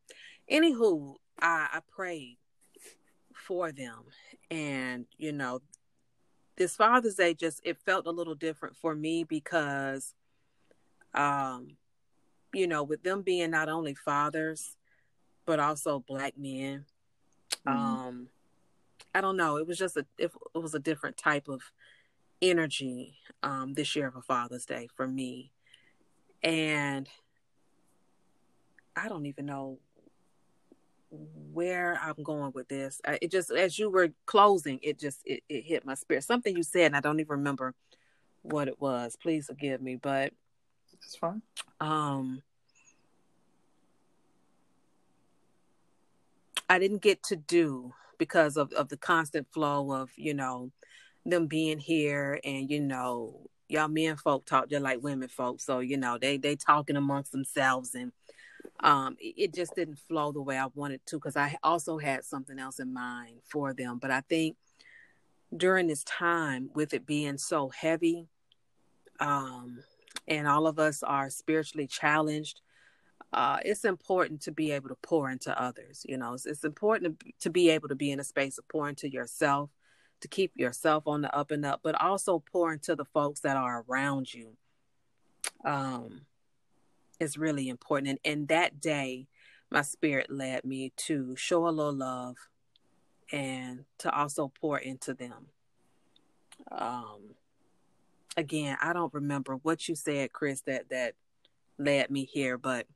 anywho, 0.48 1.16
I, 1.40 1.68
I 1.72 1.80
prayed 1.90 2.36
for 3.40 3.72
them, 3.72 4.04
and 4.50 5.06
you 5.18 5.32
know, 5.32 5.60
this 6.56 6.76
Father's 6.76 7.14
Day 7.14 7.34
just 7.34 7.60
it 7.64 7.78
felt 7.78 8.06
a 8.06 8.10
little 8.10 8.34
different 8.34 8.76
for 8.76 8.94
me 8.94 9.24
because, 9.24 10.14
um, 11.14 11.76
you 12.52 12.66
know, 12.66 12.82
with 12.82 13.02
them 13.02 13.22
being 13.22 13.50
not 13.50 13.68
only 13.68 13.94
fathers 13.94 14.76
but 15.46 15.58
also 15.58 15.98
black 16.00 16.36
men, 16.36 16.84
Mhm. 17.66 17.72
um, 17.72 18.28
I 19.14 19.20
don't 19.20 19.36
know. 19.36 19.56
It 19.56 19.66
was 19.66 19.78
just 19.78 19.96
a 19.96 20.06
it, 20.18 20.30
it 20.54 20.58
was 20.58 20.74
a 20.74 20.78
different 20.78 21.16
type 21.16 21.48
of 21.48 21.62
energy 22.42 23.18
um, 23.42 23.74
this 23.74 23.96
year 23.96 24.06
of 24.08 24.16
a 24.16 24.22
Father's 24.22 24.66
Day 24.66 24.88
for 24.94 25.08
me, 25.08 25.52
and 26.42 27.08
I 28.96 29.08
don't 29.08 29.26
even 29.26 29.46
know 29.46 29.78
where 31.10 31.98
I'm 32.02 32.22
going 32.22 32.52
with 32.54 32.68
this. 32.68 33.00
I, 33.06 33.18
it 33.22 33.30
just 33.30 33.50
as 33.50 33.78
you 33.78 33.90
were 33.90 34.10
closing, 34.26 34.78
it 34.82 34.98
just 34.98 35.20
it, 35.24 35.42
it 35.48 35.62
hit 35.62 35.84
my 35.84 35.94
spirit. 35.94 36.24
Something 36.24 36.56
you 36.56 36.62
said, 36.62 36.86
and 36.86 36.96
I 36.96 37.00
don't 37.00 37.20
even 37.20 37.30
remember 37.38 37.74
what 38.42 38.68
it 38.68 38.80
was. 38.80 39.16
Please 39.20 39.46
forgive 39.46 39.82
me, 39.82 39.96
but 39.96 40.32
That's 40.92 41.16
fine. 41.16 41.42
um 41.80 42.42
I 46.68 46.78
didn't 46.78 47.02
get 47.02 47.22
to 47.24 47.36
do 47.36 47.92
because 48.18 48.56
of, 48.56 48.72
of 48.74 48.88
the 48.88 48.96
constant 48.96 49.48
flow 49.52 49.92
of, 49.92 50.10
you 50.16 50.34
know, 50.34 50.70
them 51.26 51.48
being 51.48 51.80
here 51.80 52.38
and, 52.44 52.70
you 52.70 52.80
know, 52.80 53.48
y'all 53.68 53.88
men 53.88 54.16
folk 54.16 54.46
talk 54.46 54.68
just 54.70 54.82
like 54.82 55.02
women 55.02 55.28
folk. 55.28 55.60
So, 55.60 55.80
you 55.80 55.96
know, 55.96 56.18
they 56.18 56.36
they 56.36 56.54
talking 56.56 56.96
amongst 56.96 57.32
themselves 57.32 57.94
and 57.94 58.12
um 58.82 59.16
it, 59.20 59.52
just 59.54 59.74
didn't 59.74 59.98
flow 59.98 60.32
the 60.32 60.40
way 60.40 60.56
I 60.58 60.66
wanted 60.74 61.04
to 61.06 61.16
because 61.16 61.36
I 61.36 61.56
also 61.62 61.98
had 61.98 62.24
something 62.24 62.58
else 62.58 62.80
in 62.80 62.92
mind 62.92 63.40
for 63.44 63.74
them. 63.74 63.98
But 63.98 64.10
I 64.10 64.22
think 64.22 64.56
during 65.56 65.86
this 65.86 66.04
time 66.04 66.70
with 66.74 66.94
it 66.94 67.06
being 67.06 67.38
so 67.38 67.68
heavy, 67.68 68.28
um, 69.18 69.82
and 70.26 70.46
all 70.48 70.66
of 70.66 70.78
us 70.78 71.02
are 71.02 71.28
spiritually 71.30 71.86
challenged, 71.86 72.60
uh, 73.32 73.58
it's 73.64 73.84
important 73.84 74.40
to 74.42 74.52
be 74.52 74.72
able 74.72 74.88
to 74.88 74.96
pour 75.02 75.30
into 75.30 75.60
others. 75.60 76.04
You 76.08 76.16
know, 76.16 76.34
it's, 76.34 76.46
it's 76.46 76.64
important 76.64 77.20
to, 77.20 77.32
to 77.40 77.50
be 77.50 77.70
able 77.70 77.88
to 77.88 77.94
be 77.94 78.10
in 78.10 78.20
a 78.20 78.24
space 78.24 78.58
of 78.58 78.66
pouring 78.68 78.96
to 78.96 79.10
yourself, 79.10 79.70
to 80.20 80.28
keep 80.28 80.52
yourself 80.56 81.06
on 81.06 81.20
the 81.20 81.34
up 81.36 81.50
and 81.50 81.64
up, 81.64 81.80
but 81.82 82.00
also 82.00 82.42
pour 82.52 82.72
into 82.72 82.96
the 82.96 83.04
folks 83.04 83.40
that 83.40 83.56
are 83.56 83.84
around 83.88 84.32
you. 84.32 84.56
Um, 85.64 86.22
is 87.20 87.38
really 87.38 87.68
important. 87.68 88.08
And, 88.08 88.18
and 88.24 88.48
that 88.48 88.80
day, 88.80 89.28
my 89.70 89.82
spirit 89.82 90.30
led 90.30 90.64
me 90.64 90.92
to 90.96 91.36
show 91.36 91.68
a 91.68 91.70
little 91.70 91.92
love 91.92 92.36
and 93.30 93.84
to 93.98 94.12
also 94.12 94.50
pour 94.60 94.78
into 94.78 95.14
them. 95.14 95.46
Um, 96.72 97.34
again, 98.36 98.76
I 98.82 98.92
don't 98.92 99.14
remember 99.14 99.54
what 99.56 99.88
you 99.88 99.94
said, 99.94 100.32
Chris, 100.32 100.62
that 100.62 100.88
that 100.90 101.14
led 101.78 102.10
me 102.10 102.24
here, 102.24 102.58
but 102.58 102.86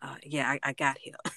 uh, 0.00 0.16
yeah, 0.24 0.48
I, 0.48 0.60
I 0.62 0.72
got 0.72 0.98
here. 0.98 1.14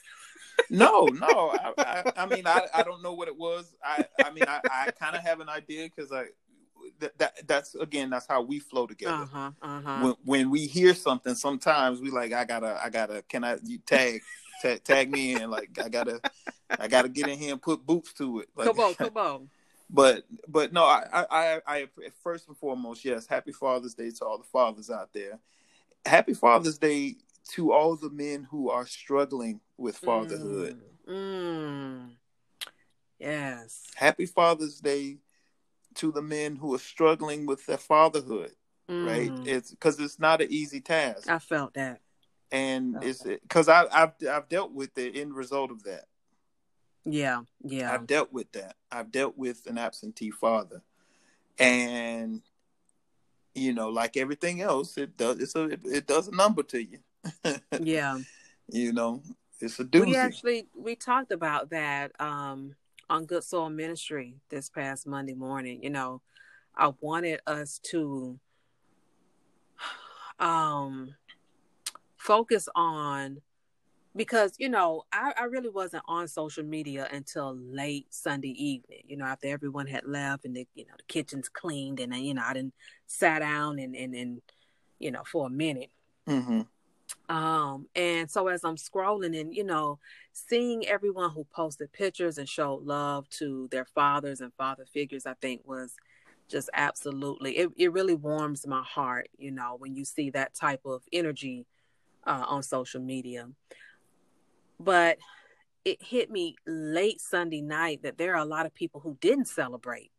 No, 0.69 1.05
no. 1.05 1.53
I, 1.53 1.71
I, 1.77 2.11
I 2.17 2.25
mean, 2.25 2.45
I, 2.45 2.61
I 2.73 2.83
don't 2.83 3.01
know 3.01 3.13
what 3.13 3.27
it 3.27 3.37
was. 3.37 3.75
I, 3.81 4.03
I 4.25 4.31
mean, 4.31 4.43
I, 4.47 4.59
I 4.69 4.91
kind 4.91 5.15
of 5.15 5.21
have 5.21 5.39
an 5.39 5.47
idea 5.47 5.85
because 5.87 6.11
I, 6.11 6.25
that, 6.99 7.17
that, 7.17 7.47
that's 7.47 7.75
again, 7.75 8.09
that's 8.09 8.27
how 8.27 8.41
we 8.41 8.59
flow 8.59 8.87
together. 8.87 9.23
Uh 9.23 9.25
huh. 9.25 9.51
Uh 9.61 9.81
huh. 9.81 9.99
When, 10.01 10.15
when 10.25 10.49
we 10.49 10.65
hear 10.67 10.93
something, 10.93 11.35
sometimes 11.35 11.99
we 11.99 12.09
like, 12.11 12.33
I 12.33 12.45
gotta, 12.45 12.79
I 12.83 12.89
gotta, 12.89 13.21
can 13.23 13.43
I 13.43 13.57
you 13.63 13.79
tag, 13.79 14.21
tag, 14.61 14.83
tag 14.83 15.11
me 15.11 15.35
in? 15.35 15.49
Like, 15.49 15.77
I 15.83 15.89
gotta, 15.89 16.21
I 16.69 16.87
gotta 16.87 17.09
get 17.09 17.27
in 17.27 17.37
here 17.37 17.53
and 17.53 17.61
put 17.61 17.85
boots 17.85 18.13
to 18.13 18.39
it. 18.39 18.49
Like, 18.55 18.67
Come 18.67 18.79
on, 18.79 18.93
come 18.95 19.17
on. 19.17 19.49
but 19.89 20.23
but 20.47 20.73
no, 20.73 20.83
I, 20.83 21.05
I 21.11 21.25
I 21.31 21.61
I 21.67 21.87
first 22.23 22.47
and 22.47 22.57
foremost, 22.57 23.05
yes, 23.05 23.27
happy 23.27 23.51
Father's 23.51 23.93
Day 23.93 24.11
to 24.11 24.25
all 24.25 24.37
the 24.37 24.43
fathers 24.43 24.89
out 24.89 25.13
there. 25.13 25.39
Happy 26.05 26.33
Father's 26.33 26.77
Day 26.77 27.15
to 27.49 27.71
all 27.71 27.95
the 27.95 28.09
men 28.09 28.47
who 28.49 28.69
are 28.69 28.85
struggling 28.85 29.61
with 29.77 29.97
fatherhood. 29.97 30.81
Mm, 31.07 31.13
mm. 31.13 32.09
Yes. 33.19 33.87
Happy 33.95 34.25
Father's 34.25 34.79
Day 34.79 35.17
to 35.97 36.11
the 36.11 36.21
men 36.21 36.55
who 36.55 36.73
are 36.73 36.79
struggling 36.79 37.45
with 37.45 37.65
their 37.65 37.77
fatherhood. 37.77 38.51
Right? 38.89 39.29
Mm. 39.29 39.45
It's 39.47 39.71
because 39.71 39.99
it's 39.99 40.17
not 40.17 40.41
an 40.41 40.47
easy 40.49 40.79
task, 40.79 41.29
I 41.29 41.39
felt 41.39 41.73
that. 41.73 41.99
and 42.51 42.95
Okay. 42.95 43.09
it's 43.09 43.23
because 43.23 43.67
I 43.67 43.85
I've 43.91 44.13
I've 44.29 44.47
dealt 44.47 44.71
with 44.71 44.93
the 44.93 45.09
end 45.21 45.35
result 45.35 45.71
of 45.71 45.83
that. 45.83 46.05
Yeah. 47.03 47.41
Yeah. 47.63 47.93
I've 47.93 48.07
dealt 48.07 48.31
with 48.31 48.49
that. 48.53 48.75
I've 48.89 49.11
dealt 49.11 49.37
with 49.37 49.65
an 49.67 49.77
absentee 49.77 50.31
father, 50.31 50.81
and 51.59 52.41
you 53.55 53.73
know, 53.73 53.89
like 53.89 54.15
everything 54.17 54.61
else, 54.61 54.97
it 54.97 55.17
does. 55.17 55.39
It's 55.39 55.55
a 55.55 55.63
it, 55.65 55.81
it 55.83 56.07
does 56.07 56.27
a 56.29 56.35
number 56.35 56.63
to 56.63 56.81
you. 56.81 56.99
yeah. 57.81 58.17
you 58.69 58.93
know, 58.93 59.21
it's 59.59 59.79
a 59.79 59.83
doozy. 59.85 60.05
We 60.05 60.15
actually 60.15 60.67
we 60.75 60.95
talked 60.95 61.31
about 61.33 61.71
that 61.71 62.11
um 62.21 62.75
on 63.09 63.25
Good 63.25 63.43
Soul 63.43 63.69
Ministry 63.69 64.35
this 64.49 64.69
past 64.69 65.07
Monday 65.07 65.33
morning. 65.33 65.83
You 65.83 65.89
know, 65.89 66.21
I 66.75 66.93
wanted 66.99 67.39
us 67.47 67.79
to 67.85 68.39
um 70.39 71.15
focus 72.17 72.67
on 72.75 73.41
because 74.15 74.55
you 74.57 74.69
know 74.69 75.05
I, 75.13 75.33
I 75.39 75.43
really 75.45 75.69
wasn't 75.69 76.03
on 76.07 76.27
social 76.27 76.63
media 76.63 77.07
until 77.11 77.55
late 77.55 78.07
Sunday 78.09 78.49
evening. 78.51 79.03
You 79.07 79.17
know, 79.17 79.25
after 79.25 79.47
everyone 79.47 79.87
had 79.87 80.05
left 80.05 80.45
and 80.45 80.55
the 80.55 80.67
you 80.75 80.85
know 80.85 80.93
the 80.97 81.03
kitchen's 81.07 81.49
cleaned 81.49 81.99
and 81.99 82.15
you 82.15 82.33
know 82.33 82.43
I 82.45 82.53
didn't 82.53 82.73
sat 83.05 83.39
down 83.39 83.79
and 83.79 83.95
and 83.95 84.13
and 84.13 84.41
you 84.99 85.11
know 85.11 85.23
for 85.25 85.47
a 85.47 85.49
minute. 85.49 85.91
hmm 86.27 86.61
Um, 87.29 87.87
and 87.95 88.31
so 88.31 88.47
as 88.47 88.63
I'm 88.63 88.77
scrolling 88.77 89.39
and, 89.39 89.53
you 89.53 89.63
know, 89.63 89.99
seeing 90.31 90.87
everyone 90.87 91.31
who 91.31 91.43
posted 91.45 91.91
pictures 91.91 92.37
and 92.37 92.47
showed 92.47 92.83
love 92.83 93.27
to 93.31 93.67
their 93.69 93.85
fathers 93.85 94.39
and 94.39 94.53
father 94.53 94.85
figures, 94.85 95.25
I 95.25 95.33
think 95.41 95.61
was 95.65 95.95
just 96.47 96.69
absolutely, 96.73 97.57
it, 97.57 97.69
it 97.75 97.91
really 97.91 98.15
warms 98.15 98.65
my 98.65 98.81
heart, 98.81 99.27
you 99.37 99.51
know, 99.51 99.75
when 99.77 99.95
you 99.95 100.05
see 100.05 100.29
that 100.29 100.53
type 100.53 100.81
of 100.85 101.03
energy 101.11 101.65
uh, 102.25 102.45
on 102.47 102.63
social 102.63 103.01
media. 103.01 103.49
But 104.79 105.17
it 105.83 106.01
hit 106.01 106.29
me 106.29 106.55
late 106.65 107.19
Sunday 107.19 107.61
night 107.61 108.03
that 108.03 108.17
there 108.17 108.35
are 108.35 108.41
a 108.41 108.45
lot 108.45 108.65
of 108.65 108.73
people 108.73 109.01
who 109.01 109.17
didn't 109.19 109.47
celebrate 109.47 110.11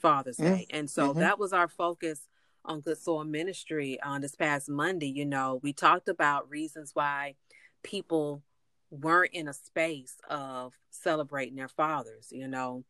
Father's 0.00 0.36
Mm, 0.38 0.44
Day. 0.44 0.66
And 0.70 0.90
so 0.90 1.14
mhm. 1.14 1.20
that 1.20 1.38
was 1.38 1.52
our 1.52 1.68
focus 1.68 2.28
on 2.68 2.80
Good 2.80 2.98
Soul 2.98 3.24
Ministry 3.24 3.98
on 4.02 4.20
this 4.20 4.34
past 4.34 4.68
Monday. 4.68 5.08
You 5.08 5.24
know, 5.24 5.58
we 5.62 5.72
talked 5.72 6.08
about 6.08 6.50
reasons 6.50 6.90
why 6.94 7.34
people 7.82 8.42
weren't 8.90 9.32
in 9.32 9.48
a 9.48 9.52
space 9.52 10.16
of 10.28 10.74
celebrating 10.90 11.56
their 11.56 11.68
fathers. 11.68 12.28
You 12.30 12.46
know, 12.46 12.84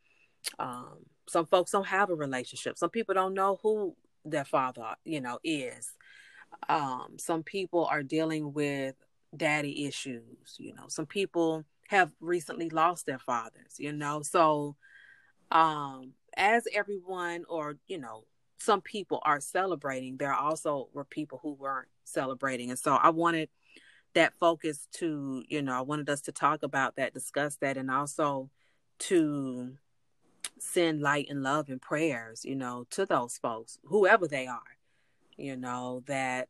um, 0.59 1.07
some 1.29 1.47
folks 1.47 1.70
don't 1.70 1.87
have 1.87 2.11
a 2.11 2.14
relationship. 2.14 2.76
Some 2.76 2.91
people 2.91 3.14
don't 3.14 3.35
know 3.35 3.59
who 3.62 3.95
their 4.24 4.45
father, 4.45 4.97
you 5.05 5.20
know, 5.20 5.39
is. 5.45 5.93
Um, 6.68 7.16
some 7.18 7.43
people 7.43 7.87
are 7.87 8.03
dealing 8.03 8.53
with 8.53 8.97
daddy 9.37 9.87
issues. 9.87 10.57
You 10.59 10.74
know, 10.74 10.89
some 10.89 11.07
people 11.07 11.64
have 11.89 12.11
recently 12.20 12.68
lost 12.68 13.07
their 13.07 13.18
fathers. 13.18 13.76
You 13.79 13.93
know, 13.93 14.22
so 14.22 14.76
um, 15.53 16.14
as 16.37 16.64
everyone, 16.74 17.45
or 17.49 17.76
you 17.87 17.99
know, 17.99 18.24
some 18.59 18.80
people 18.80 19.20
are 19.24 19.40
celebrating, 19.40 20.16
there 20.16 20.34
also 20.34 20.88
were 20.92 21.04
people 21.04 21.38
who 21.42 21.52
weren't 21.52 21.88
celebrating. 22.04 22.70
And 22.70 22.78
so 22.78 22.94
I 22.94 23.11
wanted 23.11 23.48
that 24.14 24.34
focus 24.38 24.88
to, 24.94 25.44
you 25.48 25.62
know, 25.62 25.72
I 25.72 25.80
wanted 25.82 26.11
us 26.11 26.20
to 26.22 26.32
talk 26.32 26.62
about 26.62 26.96
that, 26.96 27.14
discuss 27.14 27.56
that, 27.56 27.76
and 27.76 27.90
also 27.90 28.50
to 28.98 29.76
send 30.59 31.00
light 31.00 31.26
and 31.30 31.42
love 31.42 31.68
and 31.68 31.80
prayers, 31.80 32.44
you 32.44 32.56
know, 32.56 32.86
to 32.90 33.06
those 33.06 33.38
folks, 33.38 33.78
whoever 33.84 34.26
they 34.26 34.46
are, 34.46 34.76
you 35.36 35.56
know, 35.56 36.02
that 36.06 36.48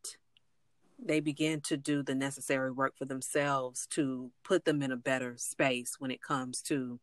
they 0.98 1.20
begin 1.20 1.60
to 1.60 1.76
do 1.76 2.02
the 2.02 2.14
necessary 2.14 2.70
work 2.70 2.96
for 2.96 3.04
themselves 3.04 3.86
to 3.86 4.30
put 4.42 4.64
them 4.64 4.82
in 4.82 4.90
a 4.90 4.96
better 4.96 5.34
space 5.36 5.96
when 5.98 6.10
it 6.10 6.22
comes 6.22 6.62
to 6.62 6.98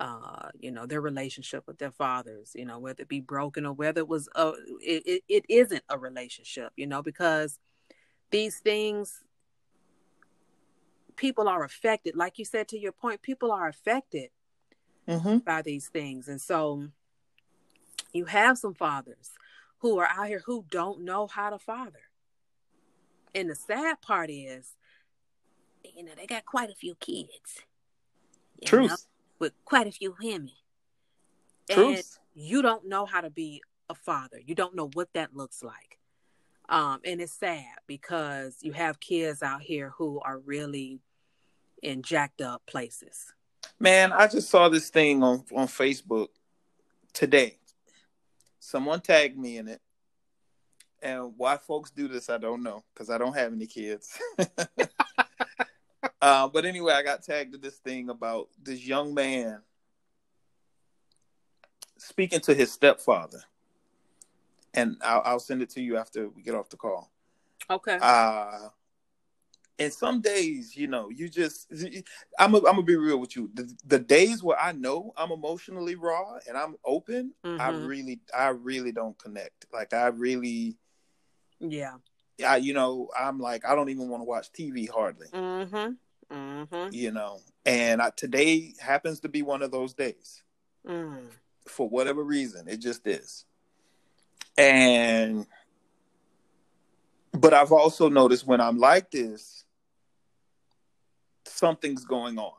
uh 0.00 0.48
you 0.58 0.70
know 0.70 0.86
their 0.86 1.00
relationship 1.00 1.64
with 1.66 1.78
their 1.78 1.90
fathers 1.92 2.52
you 2.54 2.64
know 2.64 2.78
whether 2.78 3.02
it 3.02 3.08
be 3.08 3.20
broken 3.20 3.64
or 3.64 3.72
whether 3.72 4.00
it 4.00 4.08
was 4.08 4.28
a 4.34 4.52
it, 4.80 5.02
it, 5.06 5.22
it 5.28 5.44
isn't 5.48 5.82
a 5.88 5.98
relationship 5.98 6.72
you 6.76 6.86
know 6.86 7.02
because 7.02 7.58
these 8.30 8.58
things 8.58 9.22
people 11.16 11.48
are 11.48 11.64
affected. 11.64 12.16
Like 12.16 12.38
you 12.38 12.44
said 12.44 12.68
to 12.68 12.78
your 12.78 12.92
point 12.92 13.22
people 13.22 13.52
are 13.52 13.68
affected 13.68 14.30
hmm 15.08 15.38
by 15.38 15.62
these 15.62 15.88
things. 15.88 16.28
And 16.28 16.40
so 16.40 16.88
you 18.12 18.26
have 18.26 18.58
some 18.58 18.74
fathers 18.74 19.32
who 19.78 19.98
are 19.98 20.08
out 20.10 20.28
here 20.28 20.42
who 20.46 20.64
don't 20.70 21.04
know 21.04 21.26
how 21.26 21.50
to 21.50 21.58
father. 21.58 22.10
And 23.34 23.50
the 23.50 23.54
sad 23.54 24.00
part 24.00 24.30
is 24.30 24.74
you 25.94 26.04
know 26.04 26.12
they 26.16 26.26
got 26.26 26.46
quite 26.46 26.70
a 26.70 26.74
few 26.74 26.94
kids 26.96 27.62
you 28.60 28.68
know, 28.72 28.88
Truth. 28.88 29.06
With 29.44 29.52
quite 29.64 29.86
a 29.86 29.92
few 29.92 30.14
women 30.22 30.50
and 31.68 32.02
you 32.34 32.62
don't 32.62 32.86
know 32.86 33.06
how 33.06 33.20
to 33.20 33.30
be 33.30 33.62
a 33.88 33.94
father 33.94 34.38
you 34.44 34.54
don't 34.54 34.74
know 34.74 34.90
what 34.94 35.08
that 35.14 35.36
looks 35.36 35.62
like 35.62 35.98
um 36.68 37.00
and 37.04 37.20
it's 37.20 37.32
sad 37.32 37.76
because 37.86 38.56
you 38.62 38.72
have 38.72 38.98
kids 39.00 39.42
out 39.42 39.62
here 39.62 39.92
who 39.96 40.20
are 40.20 40.38
really 40.38 41.00
in 41.82 42.02
jacked 42.02 42.40
up 42.40 42.62
places 42.66 43.32
Man, 43.80 44.12
I 44.12 44.26
just 44.26 44.50
saw 44.50 44.68
this 44.68 44.88
thing 44.90 45.22
on 45.22 45.44
on 45.54 45.66
Facebook 45.66 46.28
today. 47.12 47.58
Someone 48.60 49.00
tagged 49.00 49.38
me 49.38 49.58
in 49.58 49.68
it. 49.68 49.80
And 51.02 51.34
why 51.36 51.58
folks 51.58 51.90
do 51.90 52.08
this, 52.08 52.30
I 52.30 52.38
don't 52.38 52.62
know, 52.62 52.82
because 52.94 53.10
I 53.10 53.18
don't 53.18 53.36
have 53.36 53.52
any 53.52 53.66
kids. 53.66 54.18
uh, 56.24 56.48
but 56.48 56.64
anyway, 56.64 56.94
I 56.94 57.02
got 57.02 57.22
tagged 57.22 57.52
to 57.52 57.58
this 57.58 57.76
thing 57.76 58.08
about 58.08 58.48
this 58.62 58.84
young 58.86 59.12
man 59.12 59.60
speaking 61.98 62.40
to 62.40 62.54
his 62.54 62.72
stepfather. 62.72 63.40
And 64.72 64.96
I'll, 65.04 65.22
I'll 65.24 65.38
send 65.40 65.62
it 65.62 65.70
to 65.70 65.82
you 65.82 65.96
after 65.96 66.28
we 66.28 66.42
get 66.42 66.54
off 66.54 66.68
the 66.70 66.76
call. 66.76 67.10
Okay. 67.70 67.98
Uh 68.00 68.68
and 69.78 69.92
some 69.92 70.20
days, 70.20 70.76
you 70.76 70.86
know, 70.86 71.10
you 71.10 71.28
just 71.28 71.72
I'm 72.38 72.54
a, 72.54 72.58
I'm 72.58 72.62
gonna 72.62 72.82
be 72.82 72.96
real 72.96 73.18
with 73.18 73.34
you. 73.36 73.50
The, 73.54 73.72
the 73.84 73.98
days 73.98 74.42
where 74.42 74.58
I 74.58 74.72
know 74.72 75.12
I'm 75.16 75.30
emotionally 75.32 75.94
raw 75.96 76.38
and 76.48 76.56
I'm 76.56 76.76
open, 76.84 77.32
I 77.44 77.48
Mhm. 77.70 77.86
really 77.86 78.20
I 78.36 78.48
really 78.48 78.92
don't 78.92 79.18
connect. 79.18 79.66
Like 79.72 79.92
I 79.92 80.06
really 80.06 80.76
yeah. 81.60 81.96
I 82.46 82.56
you 82.56 82.72
know, 82.74 83.08
I'm 83.18 83.38
like 83.38 83.64
I 83.64 83.74
don't 83.74 83.88
even 83.90 84.08
want 84.08 84.20
to 84.22 84.24
watch 84.26 84.50
TV 84.52 84.88
hardly, 84.88 85.28
Mm-hmm. 85.32 85.92
Mm-hmm. 86.34 86.88
you 86.92 87.10
know. 87.12 87.40
And 87.64 88.02
I, 88.02 88.10
today 88.10 88.74
happens 88.80 89.20
to 89.20 89.28
be 89.28 89.42
one 89.42 89.62
of 89.62 89.70
those 89.70 89.94
days. 89.94 90.42
Mm. 90.86 91.28
for 91.66 91.88
whatever 91.88 92.22
reason. 92.22 92.68
It 92.68 92.76
just 92.76 93.06
is. 93.06 93.46
And 94.58 95.46
but 97.32 97.54
I've 97.54 97.72
also 97.72 98.10
noticed 98.10 98.46
when 98.46 98.60
I'm 98.60 98.76
like 98.76 99.10
this, 99.10 99.64
something's 101.46 102.04
going 102.04 102.38
on 102.38 102.52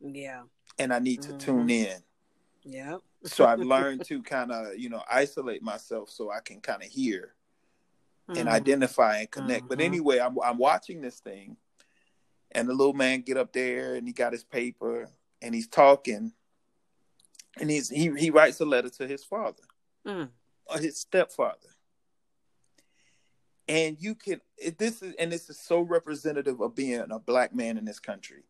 Yeah. 0.00 0.42
and 0.80 0.92
I 0.92 0.98
need 0.98 1.22
to 1.22 1.32
Mhm. 1.32 1.38
tune 1.38 1.70
in. 1.70 2.02
Yeah. 2.64 2.98
So 3.24 3.46
I've 3.46 3.60
learned 3.74 4.04
to 4.06 4.20
kind 4.22 4.50
of, 4.50 4.76
you 4.76 4.88
know, 4.88 5.02
isolate 5.08 5.62
myself 5.62 6.10
so 6.10 6.30
I 6.32 6.40
can 6.40 6.60
kind 6.60 6.82
of 6.82 6.88
hear 6.88 7.36
and 8.28 8.48
Mm. 8.48 8.52
identify 8.52 9.18
and 9.18 9.30
connect. 9.30 9.68
But 9.68 9.78
Mhm. 9.78 9.84
anyway, 9.84 10.18
I'm 10.18 10.36
I'm 10.42 10.58
watching 10.58 11.00
this 11.00 11.20
thing 11.20 11.56
and 12.54 12.68
the 12.68 12.74
little 12.74 12.94
man 12.94 13.22
get 13.22 13.36
up 13.36 13.52
there 13.52 13.94
and 13.96 14.06
he 14.06 14.12
got 14.12 14.32
his 14.32 14.44
paper 14.44 15.08
and 15.42 15.54
he's 15.54 15.68
talking 15.68 16.32
and 17.60 17.70
he's 17.70 17.88
he 17.88 18.10
he 18.16 18.30
writes 18.30 18.60
a 18.60 18.64
letter 18.64 18.88
to 18.90 19.06
his 19.06 19.24
father. 19.24 19.62
Mm. 20.06 20.28
or 20.66 20.78
his 20.78 20.98
stepfather. 20.98 21.70
And 23.66 23.96
you 23.98 24.14
can 24.14 24.40
this 24.78 25.02
is 25.02 25.14
and 25.18 25.32
this 25.32 25.48
is 25.48 25.58
so 25.58 25.80
representative 25.80 26.60
of 26.60 26.74
being 26.74 27.06
a 27.10 27.18
black 27.18 27.54
man 27.54 27.78
in 27.78 27.84
this 27.84 28.00
country. 28.00 28.44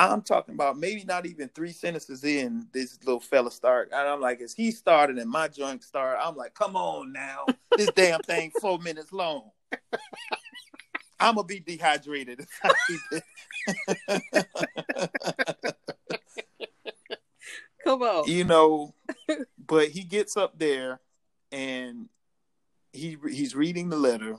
I'm 0.00 0.22
talking 0.22 0.54
about 0.54 0.78
maybe 0.78 1.04
not 1.04 1.26
even 1.26 1.48
three 1.48 1.72
sentences 1.72 2.22
in 2.22 2.68
this 2.72 2.98
little 3.04 3.20
fella 3.20 3.50
start. 3.50 3.90
And 3.92 4.08
I'm 4.08 4.20
like, 4.20 4.40
as 4.40 4.54
he 4.54 4.70
started 4.70 5.18
and 5.18 5.28
my 5.28 5.48
joint 5.48 5.82
started, 5.82 6.24
I'm 6.24 6.36
like, 6.36 6.54
come 6.54 6.76
on 6.76 7.12
now. 7.12 7.46
This 7.76 7.90
damn 7.96 8.20
thing 8.20 8.52
four 8.60 8.78
minutes 8.78 9.12
long. 9.12 9.50
I'm 11.20 11.34
gonna 11.34 11.46
be 11.46 11.60
dehydrated 11.60 12.40
if 12.40 12.48
I 12.62 12.72
keep 12.86 13.00
it. 13.12 13.24
Come 17.84 18.02
on. 18.02 18.28
you 18.28 18.44
know, 18.44 18.94
but 19.66 19.88
he 19.88 20.02
gets 20.02 20.36
up 20.36 20.58
there 20.58 21.00
and 21.50 22.08
he 22.92 23.16
he's 23.30 23.54
reading 23.54 23.88
the 23.88 23.96
letter 23.96 24.38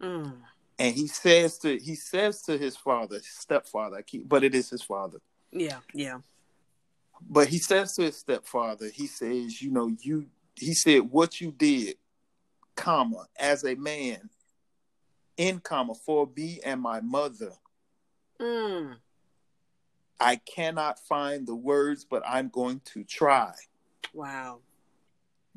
Mm. 0.00 0.38
and 0.80 0.94
he 0.96 1.06
says 1.06 1.58
to 1.58 1.78
he 1.78 1.94
says 1.94 2.42
to 2.42 2.58
his 2.58 2.76
father, 2.76 3.20
stepfather, 3.22 3.98
I 3.98 4.02
keep, 4.02 4.28
but 4.28 4.42
it 4.42 4.52
is 4.54 4.68
his 4.70 4.82
father. 4.82 5.18
Yeah. 5.52 5.78
Yeah. 5.94 6.18
But 7.30 7.46
he 7.48 7.58
says 7.58 7.94
to 7.94 8.02
his 8.02 8.16
stepfather, 8.16 8.88
he 8.92 9.06
says, 9.06 9.62
you 9.62 9.70
know, 9.70 9.94
you 10.00 10.26
he 10.56 10.74
said 10.74 11.02
what 11.02 11.40
you 11.40 11.52
did, 11.52 11.96
comma, 12.74 13.28
as 13.38 13.64
a 13.64 13.76
man, 13.76 14.28
in 15.36 15.60
comma, 15.60 15.94
for 15.94 16.28
me 16.36 16.60
and 16.64 16.80
my 16.80 17.00
mother. 17.00 17.52
Mm. 18.40 18.96
I 20.20 20.36
cannot 20.36 20.98
find 21.00 21.46
the 21.46 21.54
words, 21.56 22.04
but 22.08 22.22
I'm 22.26 22.48
going 22.48 22.80
to 22.94 23.04
try. 23.04 23.54
Wow. 24.14 24.60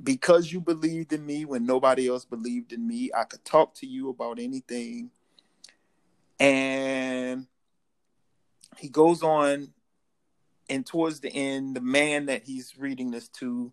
because 0.02 0.52
you 0.52 0.60
believed 0.62 1.14
in 1.14 1.26
me 1.26 1.46
when 1.46 1.66
nobody 1.66 2.08
else 2.08 2.26
believed 2.26 2.74
in 2.74 2.86
me, 2.88 3.12
I 3.16 3.24
could 3.24 3.44
talk 3.46 3.74
to 3.76 3.86
you 3.88 4.10
about 4.10 4.40
anything. 4.40 5.12
And 6.40 7.48
he 8.78 8.90
goes 8.90 9.24
on, 9.24 9.74
and 10.70 10.86
towards 10.86 11.22
the 11.22 11.32
end, 11.34 11.76
the 11.76 11.82
man 11.82 12.26
that 12.26 12.44
he's 12.44 12.78
reading 12.78 13.12
this 13.12 13.30
to, 13.40 13.72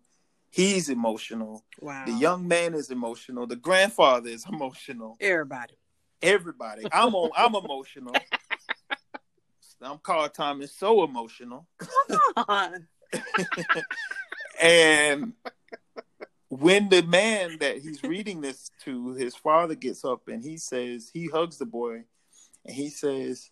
he's 0.49 0.89
emotional. 0.89 1.65
Wow. 1.81 2.05
The 2.05 2.13
young 2.13 2.47
man 2.47 2.73
is 2.73 2.89
emotional. 2.89 3.45
The 3.47 3.55
grandfather 3.57 4.29
is 4.29 4.45
emotional. 4.51 5.17
Everybody. 5.19 5.75
Everybody, 6.23 6.87
I'm 6.91 7.13
on, 7.13 7.31
I'm 7.35 7.53
emotional. 7.55 8.15
I'm 9.81 9.97
Carl 9.97 10.29
is 10.61 10.73
so 10.73 11.03
emotional. 11.03 11.67
Come 11.77 12.45
on. 12.47 12.87
and 14.61 15.33
when 16.47 16.89
the 16.89 17.01
man 17.03 17.57
that 17.59 17.79
he's 17.79 18.01
reading 18.03 18.41
this 18.41 18.69
to, 18.85 19.13
his 19.13 19.35
father 19.35 19.75
gets 19.75 20.05
up 20.05 20.27
and 20.27 20.43
he 20.43 20.57
says, 20.57 21.09
he 21.13 21.27
hugs 21.27 21.57
the 21.57 21.65
boy 21.65 22.03
and 22.65 22.75
he 22.75 22.89
says, 22.89 23.49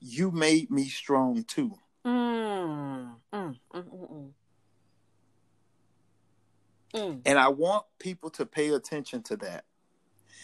You 0.00 0.30
made 0.30 0.70
me 0.70 0.88
strong 0.88 1.44
too. 1.44 1.72
Mm. 2.04 3.14
Mm. 3.32 3.56
Mm. 3.74 3.84
Mm. 3.84 4.10
Mm. 4.10 4.30
Mm. 6.94 7.20
And 7.24 7.38
I 7.38 7.48
want 7.48 7.84
people 8.00 8.30
to 8.30 8.46
pay 8.46 8.70
attention 8.70 9.22
to 9.24 9.36
that 9.36 9.64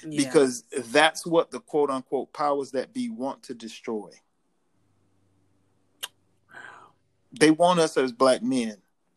Yeah. 0.03 0.25
because 0.25 0.65
that's 0.91 1.25
what 1.27 1.51
the 1.51 1.61
quote 1.61 1.91
unquote 1.91 2.33
powers 2.33 2.71
that 2.73 2.93
be 2.93 3.09
want 3.09 3.43
to 3.45 3.55
destroy. 3.55 4.11
Wow. 6.53 6.93
They 7.33 7.51
want 7.51 7.81
us 7.81 7.97
as 7.97 8.13
black 8.13 8.43
men 8.43 8.77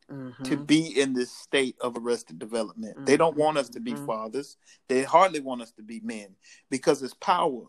Mhm. 0.09 0.43
to 0.45 0.57
be 0.57 0.99
in 0.99 1.13
this 1.13 1.31
state 1.31 1.77
of 1.79 1.95
arrested 1.97 2.39
development. 2.39 3.05
They 3.05 3.17
don't 3.17 3.37
want 3.37 3.57
us 3.57 3.69
to 3.69 3.79
be 3.79 3.93
Mhm. 3.93 4.05
fathers. 4.05 4.57
They 4.87 5.03
hardly 5.03 5.39
want 5.39 5.61
us 5.61 5.71
to 5.73 5.83
be 5.83 5.99
men 5.99 6.35
because 6.69 7.03
it's 7.03 7.13
power 7.13 7.67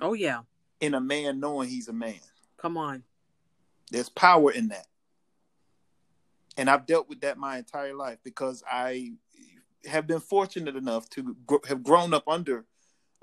Oh 0.00 0.12
yeah. 0.12 0.42
in 0.80 0.94
a 0.94 1.00
man 1.00 1.40
knowing 1.40 1.68
he's 1.68 1.88
a 1.88 1.92
man. 1.92 2.20
Come 2.56 2.76
on. 2.76 3.04
There's 3.90 4.08
power 4.10 4.52
in 4.52 4.68
that. 4.68 4.86
And 6.56 6.68
I've 6.68 6.86
dealt 6.86 7.08
with 7.08 7.20
that 7.20 7.38
my 7.38 7.58
entire 7.58 7.94
life 7.94 8.18
because 8.22 8.62
I 8.70 9.14
have 9.86 10.06
been 10.06 10.20
fortunate 10.20 10.76
enough 10.76 11.08
to 11.10 11.36
gr- 11.46 11.66
have 11.68 11.82
grown 11.82 12.12
up 12.14 12.26
under 12.26 12.64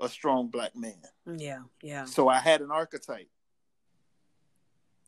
a 0.00 0.08
strong 0.08 0.48
black 0.48 0.74
man. 0.76 1.00
Yeah. 1.36 1.60
Yeah. 1.82 2.04
So 2.04 2.28
I 2.28 2.38
had 2.38 2.60
an 2.60 2.70
archetype. 2.70 3.28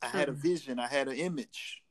I 0.02 0.06
had 0.08 0.28
a 0.28 0.32
Mhm. 0.32 0.36
vision, 0.36 0.78
I 0.78 0.86
had 0.86 1.08
an 1.08 1.16
image. 1.16 1.82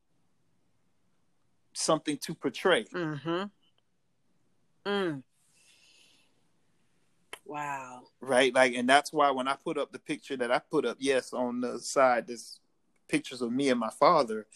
Something 1.74 2.18
to 2.20 2.34
portray. 2.34 2.86
Mm-hmm. 2.86 3.44
Mm. 4.90 5.24
Wow. 7.46 8.04
right? 8.20 8.54
Like, 8.54 8.74
and 8.76 8.90
that's 8.90 9.14
why 9.14 9.32
when 9.32 9.48
I 9.48 9.56
put 9.56 9.78
up 9.78 9.92
the 9.92 10.00
picture 10.00 10.36
that 10.38 10.52
I 10.52 10.60
put 10.60 10.86
up, 10.86 10.98
yes, 11.00 11.32
on 11.34 11.62
the 11.62 11.80
side, 11.80 12.28
there's 12.28 12.60
pictures 13.08 13.42
of 13.42 13.52
me 13.52 13.70
and 13.70 13.80
my 13.80 13.90
father, 13.90 14.48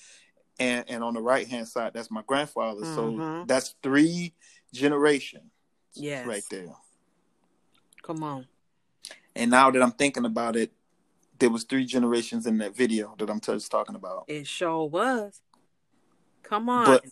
and 0.59 0.83
and 0.89 1.03
on 1.03 1.13
the 1.13 1.21
right 1.21 1.47
hand 1.47 1.67
side, 1.69 1.93
that's 1.93 2.11
my 2.11 2.21
grandfather. 2.27 2.83
So 2.83 3.13
Mhm. 3.13 3.47
that's 3.47 3.75
three 3.81 4.33
generations 4.73 5.51
Yes. 5.93 6.25
right 6.25 6.43
there. 6.49 6.73
Come 8.03 8.23
on. 8.23 8.47
And 9.35 9.51
now 9.51 9.71
that 9.71 9.81
I'm 9.81 9.91
thinking 9.91 10.25
about 10.25 10.55
it, 10.55 10.71
there 11.39 11.49
was 11.49 11.63
three 11.63 11.85
generations 11.85 12.45
in 12.45 12.57
that 12.59 12.75
video 12.75 13.15
that 13.17 13.29
I'm 13.29 13.39
just 13.39 13.71
talking 13.71 13.95
about. 13.95 14.25
It 14.27 14.47
sure 14.47 14.87
was. 14.87 15.41
Come 16.43 16.69
on. 16.69 16.85
But 16.85 17.05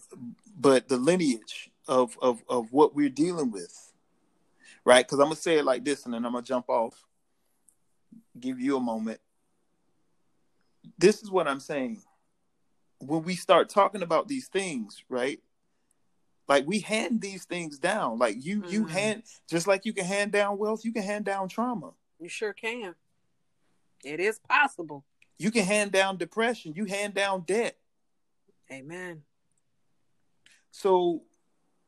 but 0.60 0.88
the 0.88 0.98
lineage 0.98 1.72
of 1.88 2.18
of 2.22 2.44
of 2.48 2.72
what 2.72 2.96
we're 2.96 3.10
dealing 3.10 3.52
with, 3.52 3.92
right? 4.86 5.06
Because 5.06 5.20
I'm 5.20 5.26
gonna 5.26 5.36
say 5.36 5.58
it 5.58 5.66
like 5.66 5.84
this, 5.84 6.06
and 6.06 6.14
then 6.14 6.26
I'm 6.26 6.34
gonna 6.34 6.44
jump 6.44 6.70
off. 6.70 7.04
Give 8.40 8.60
you 8.60 8.78
a 8.78 8.82
moment. 8.82 9.20
This 10.98 11.24
is 11.24 11.32
what 11.32 11.48
I'm 11.48 11.60
saying. 11.60 12.02
When 13.00 13.24
we 13.24 13.36
start 13.36 13.70
talking 13.70 14.04
about 14.04 14.28
these 14.28 14.48
things, 14.48 15.04
right? 15.10 15.40
Like 16.50 16.66
we 16.66 16.80
hand 16.80 17.22
these 17.22 17.46
things 17.46 17.78
down. 17.78 18.18
Like 18.18 18.44
you 18.44 18.64
you 18.68 18.86
Mhm. 18.86 18.90
hand 18.90 19.24
just 19.48 19.68
like 19.68 19.86
you 19.86 19.94
can 19.94 20.06
hand 20.06 20.32
down 20.32 20.58
wealth, 20.58 20.84
you 20.84 20.92
can 20.92 21.04
hand 21.04 21.24
down 21.26 21.48
trauma. 21.48 21.94
you 22.20 22.28
sure 22.28 22.52
can. 22.52 22.96
It 24.04 24.20
is 24.20 24.40
possible. 24.40 25.06
You 25.38 25.52
can 25.52 25.64
hand 25.66 25.92
down 25.94 26.18
depression. 26.18 26.74
You 26.76 26.84
hand 26.86 27.14
down 27.14 27.42
debt. 27.46 27.78
Amen. 28.72 29.24
So, 30.72 31.24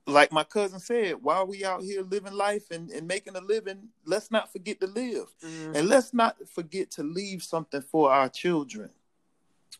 like 0.07 0.31
my 0.31 0.43
cousin 0.43 0.79
said, 0.79 1.21
while 1.21 1.45
we 1.45 1.65
out 1.65 1.83
here 1.83 2.01
living 2.01 2.33
life 2.33 2.71
and, 2.71 2.89
and 2.91 3.07
making 3.07 3.35
a 3.35 3.41
living, 3.41 3.89
let's 4.05 4.31
not 4.31 4.51
forget 4.51 4.79
to 4.81 4.87
live. 4.87 5.27
Mhm. 5.41 5.75
And 5.75 5.89
let's 5.89 6.13
not 6.13 6.37
forget 6.47 6.91
to 6.91 7.03
leave 7.03 7.43
something 7.43 7.81
for 7.81 8.11
our 8.11 8.29
children. 8.29 8.89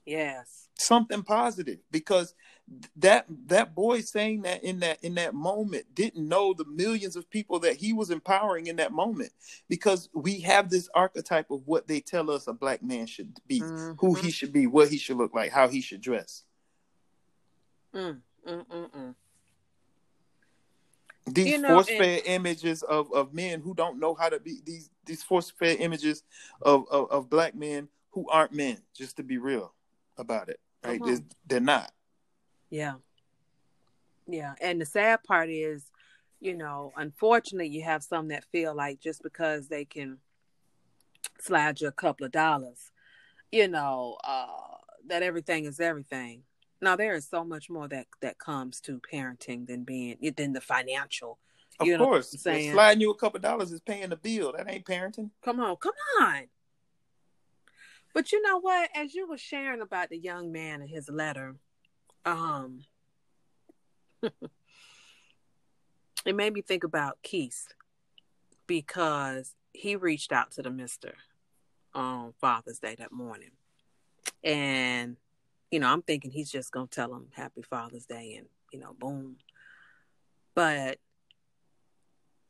Yes. 0.06 0.68
Something 0.82 1.24
positive 1.24 1.80
because 1.92 2.34
that 2.96 3.26
that 3.48 3.76
boy 3.76 4.02
saying 4.02 4.44
that 4.44 4.64
in 4.64 4.80
that 4.80 5.04
in 5.04 5.16
that 5.16 5.34
moment 5.34 5.84
didn't 5.94 6.28
know 6.28 6.54
the 6.54 6.66
millions 6.66 7.16
of 7.16 7.30
people 7.30 7.60
that 7.60 7.76
he 7.76 7.94
was 7.94 8.10
empowering 8.10 8.68
in 8.68 8.78
that 8.78 8.92
moment 8.92 9.32
because 9.68 10.10
we 10.14 10.40
have 10.40 10.70
this 10.70 10.90
archetype 10.94 11.52
of 11.52 11.66
what 11.68 11.88
they 11.88 12.00
tell 12.00 12.32
us 12.32 12.48
a 12.48 12.54
black 12.54 12.82
man 12.82 13.06
should 13.06 13.38
be 13.48 13.62
who 13.98 14.14
he 14.14 14.32
should 14.32 14.54
be 14.54 14.68
what 14.68 14.90
he 14.90 14.98
should 14.98 15.18
look 15.18 15.34
like 15.34 15.52
how 15.52 15.68
he 15.68 15.82
should 15.82 16.02
dress. 16.02 16.44
Mm, 17.94 18.22
mm, 18.48 18.68
mm, 18.68 18.92
mm. 18.92 19.16
these 21.28 21.48
You 21.48 21.58
know, 21.58 21.68
force-fed 21.70 22.22
images 22.26 22.84
of, 22.84 23.12
of 23.12 23.34
men 23.34 23.60
who 23.60 23.74
don't 23.74 24.00
know 24.00 24.14
how 24.14 24.30
to 24.30 24.40
be 24.40 24.62
these 24.66 24.90
these 25.06 25.24
force-fed 25.24 25.78
images 25.80 26.24
of, 26.62 26.86
of 26.90 27.12
of 27.12 27.30
black 27.30 27.54
men 27.54 27.90
who 28.12 28.30
aren't 28.30 28.54
men 28.54 28.78
just 28.96 29.18
to 29.18 29.24
be 29.24 29.38
real 29.38 29.74
about 30.18 30.48
it 30.48 30.60
Come 30.84 31.00
they're, 31.00 31.16
on. 31.16 31.26
they're 31.48 31.60
not 31.60 31.92
Yeah. 32.70 32.96
Yeah. 34.28 34.56
And 34.62 34.82
the 34.82 34.86
sad 34.86 35.24
part 35.24 35.50
is, 35.50 35.92
you 36.40 36.56
know, 36.56 36.92
unfortunately, 36.98 37.68
you 37.68 37.84
have 37.84 38.04
some 38.04 38.30
that 38.30 38.46
feel 38.52 38.74
like 38.76 39.00
just 39.00 39.22
because 39.22 39.68
they 39.68 39.86
can 39.86 40.18
slide 41.40 41.82
you 41.82 41.88
a 41.88 41.92
couple 41.92 42.26
of 42.26 42.32
dollars, 42.32 42.92
you 43.52 43.68
know, 43.68 44.18
uh, 44.24 44.48
that 45.08 45.24
everything 45.24 45.66
is 45.66 45.80
everything. 45.80 46.44
Now, 46.82 46.96
there 46.96 47.14
is 47.14 47.28
so 47.28 47.44
much 47.44 47.70
more 47.70 47.88
that 47.90 48.08
that 48.22 48.40
comes 48.40 48.82
to 48.82 49.00
parenting 49.12 49.68
than 49.68 49.84
being 49.84 50.18
than 50.36 50.54
the 50.54 50.62
financial. 50.62 51.38
of 51.80 51.86
You 51.88 51.98
know 51.98 52.06
course 52.06 52.34
I'm 52.34 52.40
saying? 52.40 52.72
sliding 52.72 53.02
you 53.02 53.12
a 53.12 53.16
couple 53.16 53.38
of 53.38 53.44
dollars 53.44 53.72
is 53.72 53.82
paying 53.82 54.10
the 54.10 54.16
bill 54.16 54.54
that 54.54 54.68
ain't 54.70 54.86
parenting 54.86 55.30
Come 55.44 55.60
on, 55.60 55.76
come 55.76 55.94
on. 56.22 56.48
But 58.14 58.32
you 58.32 58.42
know 58.42 58.60
what? 58.60 58.90
As 58.96 59.14
you 59.14 59.28
were 59.28 59.38
sharing 59.38 59.82
about 59.82 60.10
the 60.10 60.18
young 60.18 60.52
man 60.52 60.82
and 60.82 60.90
his 60.90 61.10
letter, 61.10 61.56
um, 62.26 62.82
it 66.26 66.36
made 66.36 66.54
me 66.54 66.62
think 66.62 66.84
about 66.84 67.22
Keith 67.24 67.68
because 68.68 69.56
he 69.74 69.96
reached 69.96 70.32
out 70.32 70.52
to 70.52 70.62
the 70.62 70.70
Mister 70.70 71.14
on 71.94 72.34
Father's 72.40 72.80
Day 72.80 72.96
that 73.00 73.12
morning, 73.12 73.52
and 74.44 75.18
you 75.72 75.80
know, 75.80 75.88
I'm 75.88 76.02
thinking 76.02 76.32
he's 76.32 76.52
just 76.52 76.72
gonna 76.72 76.88
tell 76.88 77.14
him 77.14 77.28
Happy 77.32 77.62
Father's 77.62 78.06
Day, 78.06 78.36
and 78.38 78.48
you 78.74 78.80
know, 78.80 78.94
boom. 78.98 79.38
But 80.54 81.00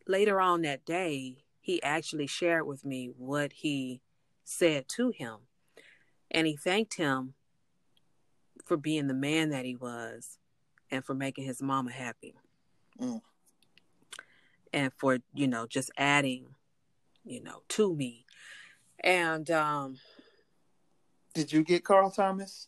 later 0.08 0.42
on 0.42 0.64
that 0.64 0.86
day, 0.86 1.44
he 1.60 1.82
actually 1.84 2.28
shared 2.28 2.66
with 2.66 2.84
me 2.84 3.12
what 3.16 3.54
he 3.54 4.02
said 4.44 4.88
to 4.90 5.10
him. 5.10 5.38
And 6.32 6.48
he 6.48 6.56
thanked 6.56 6.96
him 6.96 7.34
for 8.66 8.78
being 8.78 9.08
the 9.08 9.14
man 9.14 9.50
that 9.50 9.66
he 9.66 9.76
was 9.76 10.38
and 10.90 11.04
for 11.04 11.14
making 11.14 11.46
his 11.46 11.62
mama 11.62 11.92
happy. 11.92 12.36
Mm. 13.00 13.22
And 14.74 14.92
for, 14.98 15.20
you 15.34 15.48
know, 15.48 15.68
just 15.68 15.92
adding, 15.98 16.56
you 17.26 17.44
know, 17.44 17.64
to 17.70 17.94
me. 17.94 18.26
And 19.04 19.50
um 19.52 19.98
did 21.34 21.52
you 21.52 21.64
get 21.64 21.84
carl 21.84 22.12
thomas 22.12 22.68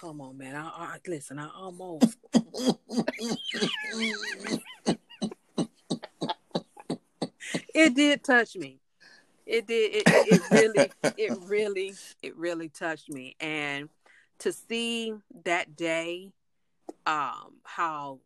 come 0.00 0.20
on 0.20 0.36
man, 0.36 0.54
I, 0.54 0.68
I 0.68 0.98
listen, 1.06 1.38
I 1.38 1.48
almost 1.56 2.18
it 7.74 7.94
did 7.94 8.22
touch 8.22 8.56
me. 8.56 8.80
It 9.46 9.66
did. 9.66 9.94
It, 9.94 10.02
it, 10.06 10.42
it 10.50 10.50
really, 10.50 10.90
it 11.16 11.38
really, 11.42 11.94
it 12.22 12.36
really 12.36 12.68
touched 12.68 13.10
me. 13.10 13.36
And 13.40 13.88
to 14.38 14.52
see 14.52 15.14
that 15.44 15.76
day, 15.76 16.32
um, 17.06 17.54
how 17.62 18.20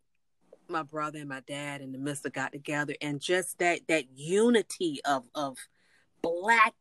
my 0.69 0.83
brother 0.83 1.19
and 1.19 1.29
my 1.29 1.41
dad 1.41 1.81
and 1.81 1.93
the 1.95 1.99
mister 1.99 2.31
got 2.31 2.53
together, 2.53 2.95
and 3.01 3.21
just 3.21 3.59
that 3.59 3.81
that 3.89 4.05
unity 4.15 5.01
of 5.05 5.25
of 5.35 5.57
black, 6.23 6.75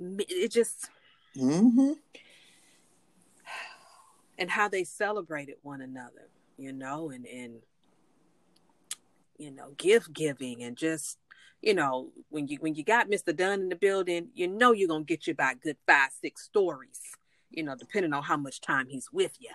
it 0.00 0.50
just 0.50 0.88
mm-hmm. 1.36 1.92
and 4.38 4.50
how 4.50 4.68
they 4.68 4.84
celebrated 4.84 5.56
one 5.62 5.80
another, 5.80 6.28
you 6.56 6.72
know, 6.72 7.10
and 7.10 7.26
and 7.26 7.54
you 9.38 9.50
know, 9.50 9.72
gift 9.76 10.12
giving 10.12 10.62
and 10.62 10.76
just 10.76 11.18
you 11.62 11.74
know, 11.74 12.10
when 12.28 12.48
you 12.48 12.58
when 12.60 12.74
you 12.74 12.84
got 12.84 13.08
Mr. 13.08 13.34
Dunn 13.34 13.60
in 13.60 13.68
the 13.68 13.76
building, 13.76 14.28
you 14.34 14.48
know 14.48 14.72
you're 14.72 14.88
gonna 14.88 15.04
get 15.04 15.26
you 15.26 15.32
about 15.32 15.60
good 15.60 15.76
five, 15.86 16.10
six 16.20 16.42
stories, 16.42 17.00
you 17.50 17.62
know, 17.62 17.76
depending 17.76 18.12
on 18.12 18.24
how 18.24 18.36
much 18.36 18.60
time 18.60 18.88
he's 18.88 19.10
with 19.12 19.36
you. 19.40 19.50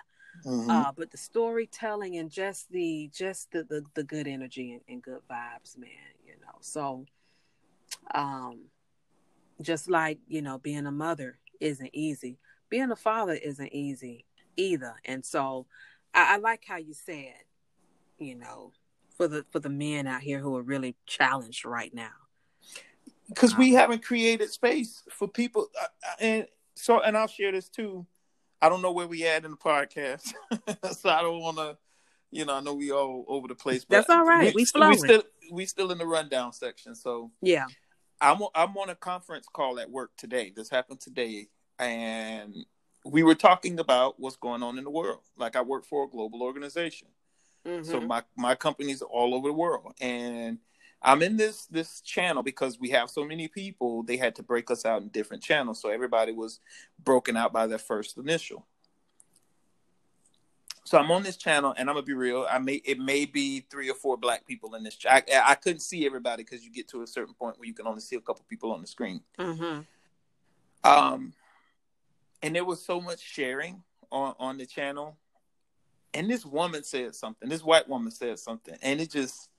Mm-hmm. 0.46 0.70
Uh, 0.70 0.92
but 0.96 1.10
the 1.10 1.18
storytelling 1.18 2.16
and 2.16 2.30
just 2.30 2.70
the 2.72 3.10
just 3.12 3.52
the 3.52 3.62
the, 3.64 3.84
the 3.94 4.04
good 4.04 4.26
energy 4.26 4.72
and, 4.72 4.80
and 4.88 5.02
good 5.02 5.20
vibes, 5.30 5.76
man, 5.76 5.90
you 6.26 6.32
know. 6.40 6.56
So 6.60 7.04
um 8.14 8.60
just 9.60 9.90
like, 9.90 10.18
you 10.28 10.40
know, 10.40 10.58
being 10.58 10.86
a 10.86 10.92
mother 10.92 11.38
isn't 11.60 11.90
easy. 11.92 12.38
Being 12.70 12.90
a 12.90 12.96
father 12.96 13.34
isn't 13.34 13.72
easy 13.72 14.24
either. 14.56 14.94
And 15.04 15.24
so 15.24 15.66
I, 16.14 16.34
I 16.34 16.36
like 16.38 16.64
how 16.66 16.76
you 16.76 16.94
said, 16.94 17.34
you 18.18 18.36
know, 18.36 18.72
for 19.18 19.28
the 19.28 19.44
for 19.50 19.58
the 19.58 19.68
men 19.68 20.06
out 20.06 20.22
here 20.22 20.38
who 20.38 20.56
are 20.56 20.62
really 20.62 20.96
challenged 21.06 21.66
right 21.66 21.92
now. 21.92 22.12
because 23.28 23.54
we 23.58 23.72
haven't 23.74 24.02
created 24.02 24.48
space 24.50 25.02
for 25.10 25.28
people 25.28 25.66
uh, 25.78 25.84
uh, 25.84 26.14
and 26.20 26.46
so 26.74 27.00
and 27.02 27.16
i'll 27.18 27.26
share 27.26 27.52
this 27.52 27.68
too 27.68 28.06
i 28.62 28.68
don't 28.70 28.80
know 28.80 28.92
where 28.92 29.06
we 29.06 29.26
at 29.26 29.44
in 29.44 29.50
the 29.50 29.56
podcast 29.56 30.32
so 30.96 31.10
i 31.10 31.20
don't 31.20 31.40
want 31.40 31.56
to 31.58 31.76
you 32.30 32.44
know 32.46 32.54
i 32.56 32.60
know 32.60 32.72
we 32.74 32.90
all 32.90 33.24
over 33.28 33.46
the 33.48 33.54
place 33.54 33.84
but 33.84 33.96
That's 33.96 34.10
all 34.10 34.24
right. 34.24 34.54
We 34.54 34.62
we 34.62 34.64
flowing. 34.64 34.96
still 34.98 35.22
we 35.52 35.66
still 35.66 35.90
in 35.90 35.98
the 35.98 36.06
rundown 36.06 36.52
section 36.52 36.94
so 36.94 37.30
Yeah. 37.42 37.66
i'm 38.20 38.38
i'm 38.54 38.76
on 38.78 38.88
a 38.88 38.94
conference 38.94 39.46
call 39.52 39.78
at 39.80 39.90
work 39.90 40.12
today 40.16 40.52
this 40.56 40.70
happened 40.70 41.00
today 41.00 41.48
and 41.78 42.54
we 43.04 43.22
were 43.22 43.34
talking 43.34 43.78
about 43.78 44.18
what's 44.20 44.36
going 44.36 44.62
on 44.62 44.78
in 44.78 44.84
the 44.84 44.90
world 44.90 45.20
like 45.36 45.54
i 45.56 45.60
work 45.62 45.84
for 45.84 46.04
a 46.04 46.08
global 46.08 46.42
organization 46.42 47.08
so 47.64 48.00
Mhm. 48.00 48.06
my 48.06 48.22
my 48.36 48.54
company's 48.54 49.02
all 49.02 49.34
over 49.34 49.48
the 49.48 49.54
world, 49.54 49.94
and 50.00 50.58
I'm 51.02 51.22
in 51.22 51.36
this 51.36 51.66
this 51.66 52.00
channel 52.00 52.42
because 52.42 52.78
we 52.78 52.90
have 52.90 53.10
so 53.10 53.24
many 53.24 53.48
people. 53.48 54.02
They 54.02 54.16
had 54.16 54.34
to 54.36 54.42
break 54.42 54.70
us 54.70 54.84
out 54.84 55.02
in 55.02 55.08
different 55.08 55.42
channels, 55.42 55.80
so 55.80 55.90
everybody 55.90 56.32
was 56.32 56.60
broken 56.98 57.36
out 57.36 57.52
by 57.52 57.66
their 57.66 57.78
first 57.78 58.16
initial. 58.18 58.66
So 60.84 60.96
I'm 60.98 61.10
on 61.10 61.22
this 61.22 61.36
channel, 61.36 61.74
and 61.76 61.90
I'm 61.90 61.96
gonna 61.96 62.06
be 62.06 62.14
real. 62.14 62.46
I 62.50 62.58
may 62.58 62.76
it 62.76 62.98
may 62.98 63.26
be 63.26 63.60
three 63.60 63.90
or 63.90 63.94
four 63.94 64.16
black 64.16 64.46
people 64.46 64.74
in 64.74 64.82
this. 64.82 64.96
Ch- 64.96 65.06
I 65.06 65.22
I 65.44 65.54
couldn't 65.54 65.80
see 65.80 66.06
everybody 66.06 66.44
because 66.44 66.64
you 66.64 66.70
get 66.72 66.88
to 66.88 67.02
a 67.02 67.06
certain 67.06 67.34
point 67.34 67.58
where 67.58 67.66
you 67.68 67.74
can 67.74 67.86
only 67.86 68.00
see 68.00 68.16
a 68.16 68.20
couple 68.20 68.44
people 68.48 68.72
on 68.72 68.80
the 68.80 68.86
screen. 68.86 69.22
Mhm. 69.38 69.86
Um, 70.84 71.34
and 72.42 72.54
there 72.56 72.64
was 72.64 72.82
so 72.82 73.00
much 73.00 73.20
sharing 73.20 73.82
on 74.10 74.34
on 74.38 74.56
the 74.56 74.64
channel, 74.66 75.18
and 76.14 76.30
this 76.30 76.44
woman 76.44 76.84
said 76.84 77.14
something. 77.14 77.48
This 77.48 77.62
white 77.62 77.88
woman 77.88 78.10
said 78.10 78.38
something, 78.38 78.76
and 78.82 79.00
it 79.00 79.10
just. 79.10 79.50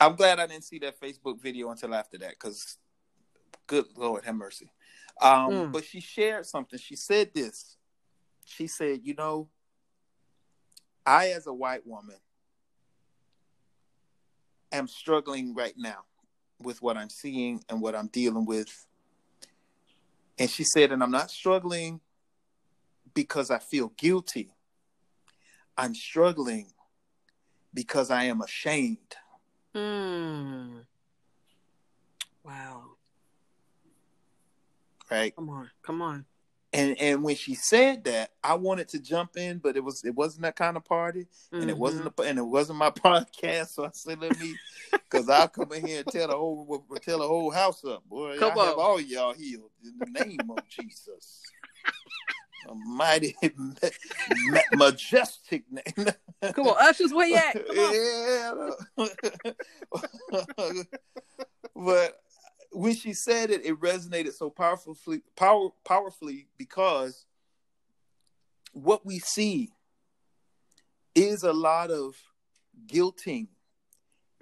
I'm 0.00 0.16
glad 0.16 0.40
I 0.40 0.48
didn't 0.48 0.64
see 0.64 0.80
that 0.80 1.00
Facebook 1.00 1.40
video 1.40 1.70
until 1.70 1.94
after 1.94 2.18
that, 2.18 2.30
because, 2.30 2.78
good 3.68 3.86
Lord, 3.96 4.24
have 4.24 4.34
mercy. 4.34 4.72
Um, 5.20 5.50
Mm. 5.50 5.72
But 5.72 5.84
she 5.84 6.00
shared 6.00 6.44
something. 6.46 6.78
She 6.78 6.96
said 6.96 7.32
this. 7.32 7.76
She 8.44 8.66
said, 8.66 9.00
"You 9.04 9.14
know, 9.14 9.48
I, 11.06 11.28
as 11.28 11.46
a 11.46 11.52
white 11.54 11.86
woman, 11.86 12.16
am 14.72 14.88
struggling 14.88 15.54
right 15.54 15.74
now 15.76 16.04
with 16.58 16.82
what 16.82 16.96
I'm 16.96 17.10
seeing 17.10 17.62
and 17.68 17.80
what 17.80 17.94
I'm 17.94 18.08
dealing 18.08 18.44
with." 18.46 18.86
And 20.38 20.50
she 20.50 20.64
said, 20.64 20.90
and 20.92 21.02
I'm 21.02 21.10
not 21.10 21.30
struggling 21.30 22.00
because 23.14 23.50
I 23.50 23.58
feel 23.58 23.92
guilty. 23.96 24.50
I'm 25.76 25.94
struggling 25.94 26.66
because 27.74 28.10
I 28.10 28.24
am 28.24 28.40
ashamed. 28.40 29.16
Mm. 29.74 30.84
Wow. 32.44 32.82
Right. 35.10 35.34
Come 35.34 35.50
on. 35.50 35.70
Come 35.82 36.02
on. 36.02 36.24
And 36.74 36.98
and 36.98 37.22
when 37.22 37.36
she 37.36 37.54
said 37.54 38.04
that, 38.04 38.30
I 38.42 38.54
wanted 38.54 38.88
to 38.88 38.98
jump 38.98 39.36
in, 39.36 39.58
but 39.58 39.76
it 39.76 39.84
was 39.84 40.04
it 40.04 40.14
wasn't 40.14 40.42
that 40.42 40.56
kind 40.56 40.78
of 40.78 40.84
party, 40.86 41.26
and 41.52 41.68
it 41.68 41.76
wasn't 41.76 42.06
a, 42.18 42.22
and 42.22 42.38
it 42.38 42.46
wasn't 42.46 42.78
my 42.78 42.88
podcast. 42.90 43.68
So 43.68 43.84
I 43.84 43.90
said, 43.92 44.20
let 44.20 44.40
me, 44.40 44.54
because 44.90 45.28
I'll 45.28 45.48
come 45.48 45.70
in 45.72 45.86
here 45.86 45.98
and 45.98 46.08
tell 46.08 46.28
the 46.28 46.36
whole 46.36 46.86
tell 47.02 47.18
the 47.18 47.28
whole 47.28 47.50
house 47.50 47.84
up, 47.84 48.08
boy. 48.08 48.38
Come 48.38 48.58
I 48.58 48.64
have 48.64 48.78
all 48.78 48.98
y'all 48.98 49.34
healed 49.34 49.70
in 49.84 49.98
the 49.98 50.18
name 50.18 50.50
of 50.50 50.66
Jesus. 50.66 51.42
A 52.68 52.74
mighty, 52.74 53.36
ma- 53.56 53.74
ma- 54.48 54.60
majestic 54.72 55.64
name. 55.70 56.06
Come 56.54 56.68
on, 56.68 56.76
ushers, 56.80 57.12
where 57.12 57.26
you 57.26 57.36
at? 57.36 57.54
Come 57.54 57.78
on. 58.98 59.08
Yeah. 60.66 60.82
but 61.74 62.20
when 62.70 62.94
she 62.94 63.12
said 63.12 63.50
it, 63.50 63.64
it 63.64 63.78
resonated 63.80 64.32
so 64.32 64.48
powerfully, 64.50 65.22
power, 65.36 65.70
powerfully 65.84 66.46
because 66.56 67.26
what 68.72 69.04
we 69.04 69.18
see 69.18 69.70
is 71.14 71.42
a 71.42 71.52
lot 71.52 71.90
of 71.90 72.16
guilting 72.86 73.48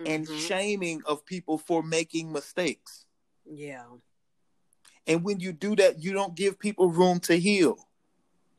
and 0.06 0.26
Mhm. 0.26 0.46
shaming 0.48 1.02
of 1.04 1.24
people 1.26 1.58
for 1.58 1.82
making 1.82 2.32
mistakes. 2.32 3.04
Yeah. 3.44 3.86
And 5.06 5.24
when 5.24 5.40
you 5.40 5.52
do 5.52 5.74
that, 5.76 6.02
you 6.02 6.12
don't 6.12 6.34
give 6.34 6.58
people 6.58 6.90
room 6.90 7.18
to 7.20 7.34
heal. 7.38 7.88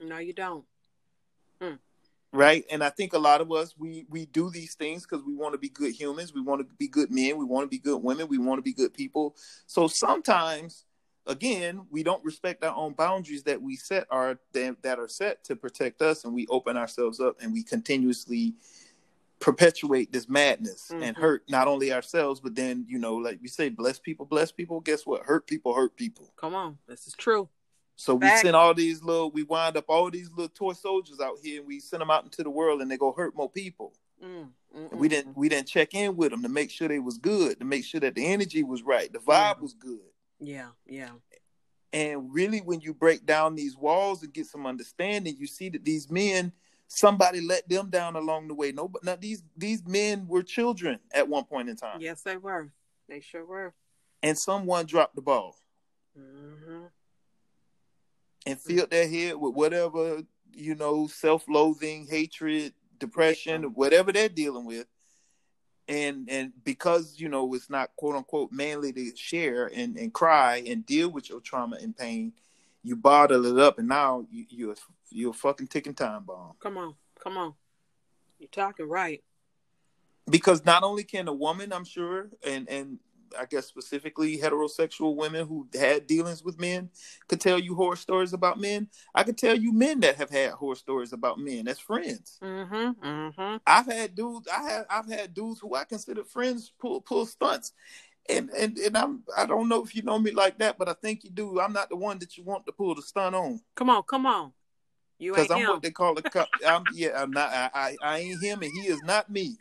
No, 0.01 0.17
you 0.17 0.33
don't. 0.33 0.65
right 2.33 2.63
and 2.71 2.81
i 2.81 2.89
think 2.89 3.11
a 3.11 3.19
lot 3.19 3.41
of 3.41 3.51
us 3.51 3.75
we 3.77 4.05
we 4.09 4.25
do 4.25 4.49
these 4.49 4.73
things 4.75 5.03
because 5.05 5.21
we 5.25 5.35
want 5.35 5.51
to 5.53 5.57
be 5.57 5.67
good 5.67 5.91
humans 5.91 6.33
we 6.33 6.39
want 6.41 6.61
to 6.65 6.75
be 6.77 6.87
good 6.87 7.11
men 7.11 7.37
we 7.37 7.43
want 7.43 7.65
to 7.65 7.67
be 7.67 7.77
good 7.77 7.97
women 8.01 8.25
we 8.29 8.37
want 8.37 8.57
to 8.57 8.61
be 8.61 8.71
good 8.73 8.93
people 8.93 9.35
so 9.67 9.85
sometimes 9.85 10.85
again 11.27 11.81
we 11.89 12.03
don't 12.03 12.23
respect 12.23 12.63
our 12.63 12.73
own 12.73 12.93
boundaries 12.93 13.43
that 13.43 13.61
we 13.61 13.75
set 13.75 14.07
are 14.09 14.39
that, 14.53 14.81
that 14.81 14.97
are 14.97 15.09
set 15.09 15.43
to 15.43 15.57
protect 15.57 16.01
us 16.01 16.23
and 16.23 16.33
we 16.33 16.47
open 16.47 16.77
ourselves 16.77 17.19
up 17.19 17.35
and 17.41 17.51
we 17.51 17.63
continuously 17.63 18.53
perpetuate 19.39 20.11
this 20.13 20.29
madness 20.29 20.89
and 20.89 21.15
Mhm. 21.17 21.19
hurt 21.19 21.43
not 21.49 21.67
only 21.67 21.91
ourselves 21.91 22.39
but 22.39 22.55
then 22.55 22.85
you 22.87 22.97
know 22.97 23.15
like 23.17 23.39
we 23.41 23.49
say 23.49 23.67
bless 23.67 23.99
people 23.99 24.25
bless 24.25 24.53
people 24.53 24.79
guess 24.79 25.05
what 25.05 25.23
hurt 25.23 25.45
people 25.47 25.73
hurt 25.73 25.97
people 25.97 26.31
Come 26.37 26.55
on. 26.55 26.77
This 26.87 27.07
is 27.07 27.13
true. 27.13 27.49
So 28.01 28.15
we 28.15 28.27
send 28.29 28.55
all 28.55 28.73
these 28.73 29.03
little, 29.03 29.29
we 29.29 29.43
wind 29.43 29.77
up 29.77 29.85
all 29.87 30.09
these 30.09 30.27
little 30.31 30.49
toy 30.49 30.73
soldiers 30.73 31.19
out 31.19 31.37
here, 31.43 31.59
and 31.59 31.67
we 31.67 31.79
send 31.79 32.01
them 32.01 32.09
out 32.09 32.23
into 32.23 32.41
the 32.41 32.49
world, 32.49 32.81
and 32.81 32.89
they 32.89 32.97
go 32.97 33.11
hurt 33.13 33.35
more 33.35 33.47
people. 33.49 33.93
Mm, 34.23 34.49
mm, 34.75 34.91
we 34.93 35.05
mm, 35.07 35.09
didn't, 35.11 35.37
we 35.37 35.49
didn't 35.49 35.67
check 35.67 35.93
in 35.93 36.15
with 36.17 36.31
them 36.31 36.41
to 36.41 36.49
make 36.49 36.71
sure 36.71 36.87
they 36.87 36.97
was 36.97 37.19
good, 37.19 37.59
to 37.59 37.65
make 37.65 37.85
sure 37.85 37.99
that 37.99 38.15
the 38.15 38.25
energy 38.25 38.63
was 38.63 38.81
right, 38.81 39.13
the 39.13 39.19
vibe 39.19 39.57
Mhm. 39.57 39.61
was 39.61 39.73
good. 39.75 39.99
Yeah, 40.39 40.69
yeah. 40.87 41.11
And 41.93 42.33
really, 42.33 42.59
when 42.61 42.81
you 42.81 42.93
break 42.95 43.23
down 43.25 43.53
these 43.53 43.77
walls 43.77 44.23
and 44.23 44.33
get 44.33 44.47
some 44.47 44.65
understanding, 44.65 45.35
you 45.37 45.45
see 45.45 45.69
that 45.69 45.85
these 45.85 46.09
men, 46.09 46.53
somebody 46.87 47.39
let 47.39 47.69
them 47.69 47.91
down 47.91 48.15
along 48.15 48.47
the 48.47 48.55
way. 48.55 48.71
No, 48.71 48.87
but 48.87 49.03
now 49.03 49.15
these 49.15 49.43
these 49.55 49.85
men 49.85 50.27
were 50.27 50.41
children 50.41 50.99
at 51.13 51.27
one 51.27 51.43
point 51.43 51.69
in 51.69 51.75
time, 51.75 52.01
Yes, 52.01 52.23
they 52.23 52.37
were. 52.37 52.73
They 53.07 53.19
sure 53.19 53.45
were. 53.45 53.75
and 54.23 54.35
someone 54.37 54.87
dropped 54.87 55.15
the 55.15 55.21
ball. 55.21 55.55
hmm 56.15 56.85
and 58.45 58.59
filled 58.59 58.89
their 58.89 59.07
head 59.07 59.35
with 59.35 59.53
whatever 59.53 60.21
you 60.53 60.75
know 60.75 61.07
self-loathing 61.07 62.07
hatred 62.09 62.73
depression 62.99 63.63
whatever 63.73 64.11
they're 64.11 64.29
dealing 64.29 64.65
with 64.65 64.85
and 65.87 66.29
and 66.29 66.51
because 66.63 67.15
you 67.19 67.27
know 67.29 67.53
it's 67.53 67.69
not 67.69 67.89
quote 67.95 68.15
unquote 68.15 68.51
manly 68.51 68.91
to 68.93 69.15
share 69.15 69.67
and 69.73 69.97
and 69.97 70.13
cry 70.13 70.63
and 70.67 70.85
deal 70.85 71.09
with 71.09 71.29
your 71.29 71.39
trauma 71.39 71.77
and 71.81 71.97
pain 71.97 72.33
you 72.83 72.95
bottle 72.95 73.45
it 73.45 73.59
up 73.59 73.79
and 73.79 73.87
now 73.87 74.25
you, 74.31 74.45
you're 74.49 74.75
you're 75.09 75.31
a 75.31 75.33
fucking 75.33 75.67
ticking 75.67 75.93
time 75.93 76.23
bomb 76.23 76.53
Come 76.61 76.77
on. 76.77 76.95
Come 77.21 77.37
on. 77.37 77.53
You're 78.39 78.49
talking 78.49 78.87
right. 78.87 79.23
because 80.29 80.65
not 80.65 80.83
only 80.83 81.03
can 81.03 81.27
a 81.27 81.33
woman 81.33 81.71
i'm 81.73 81.85
sure 81.85 82.29
and 82.45 82.67
and 82.69 82.99
i 83.39 83.45
guess 83.45 83.65
specifically 83.67 84.37
heterosexual 84.37 85.15
women 85.15 85.47
who 85.47 85.67
had 85.77 86.07
dealings 86.07 86.43
with 86.43 86.59
men 86.59 86.89
could 87.27 87.39
tell 87.41 87.59
you 87.59 87.75
horror 87.75 87.95
stories 87.95 88.33
about 88.33 88.59
men 88.59 88.87
i 89.15 89.23
could 89.23 89.37
tell 89.37 89.55
you 89.55 89.71
men 89.73 89.99
that 89.99 90.15
have 90.15 90.29
had 90.29 90.51
horror 90.51 90.75
stories 90.75 91.13
about 91.13 91.39
men 91.39 91.67
as 91.67 91.79
friends 91.79 92.37
Mm-hmm. 92.41 93.05
Mm-hmm. 93.07 93.57
i've 93.67 93.85
had 93.85 94.15
dudes 94.15 94.47
i 94.47 94.63
have 94.69 94.85
i've 94.89 95.09
had 95.09 95.33
dudes 95.33 95.59
who 95.59 95.75
i 95.75 95.83
consider 95.83 96.23
friends 96.23 96.71
pull 96.79 97.01
pull 97.01 97.25
stunts 97.25 97.73
and 98.29 98.49
and 98.51 98.77
and 98.77 98.95
i'm 98.97 99.23
i 99.37 99.45
don't 99.45 99.67
know 99.67 99.83
if 99.83 99.95
you 99.95 100.03
know 100.03 100.19
me 100.19 100.31
like 100.31 100.57
that 100.59 100.77
but 100.77 100.87
i 100.87 100.93
think 100.93 101.23
you 101.23 101.29
do 101.29 101.59
i'm 101.59 101.73
not 101.73 101.89
the 101.89 101.95
one 101.95 102.19
that 102.19 102.37
you 102.37 102.43
want 102.43 102.65
to 102.65 102.71
pull 102.71 102.93
the 102.95 103.01
stunt 103.01 103.35
on 103.35 103.59
Come 103.75 103.89
on, 103.89 104.03
come 104.03 104.25
on. 104.25 104.51
You 105.17 105.33
because 105.33 105.45
ain't 105.45 105.51
i'm 105.53 105.59
him. 105.61 105.69
what 105.69 105.81
they 105.81 105.91
call 105.91 106.17
a 106.17 106.21
cup 106.21 106.47
i'm 106.67 106.83
yeah 106.93 107.21
i'm 107.21 107.31
not 107.31 107.49
I, 107.51 107.69
I 107.73 107.97
i 108.03 108.17
ain't 108.19 108.43
him 108.43 108.61
and 108.61 108.71
he 108.71 108.87
is 108.87 109.01
not 109.03 109.29
me 109.29 109.57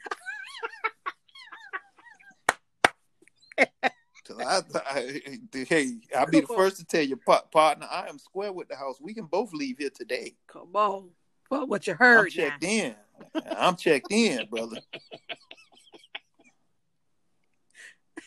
So 3.42 3.49
I, 4.38 4.60
I, 4.90 5.20
hey, 5.52 5.94
I'll 6.16 6.26
be 6.26 6.40
the 6.40 6.46
on. 6.48 6.56
first 6.56 6.76
to 6.78 6.84
tell 6.84 7.02
you, 7.02 7.16
partner, 7.16 7.86
I 7.90 8.06
am 8.08 8.18
square 8.18 8.52
with 8.52 8.68
the 8.68 8.76
house. 8.76 9.00
We 9.00 9.14
can 9.14 9.26
both 9.26 9.52
leave 9.52 9.78
here 9.78 9.90
today. 9.90 10.34
Come 10.46 10.70
on. 10.74 11.10
Well, 11.50 11.66
what 11.66 11.86
you 11.86 11.94
heard? 11.94 12.10
I'm 12.10 12.24
heard 12.24 12.36
now. 12.36 12.44
checked 12.44 12.64
in. 12.64 12.94
I'm 13.50 13.76
checked 13.76 14.12
in, 14.12 14.46
brother. 14.46 14.78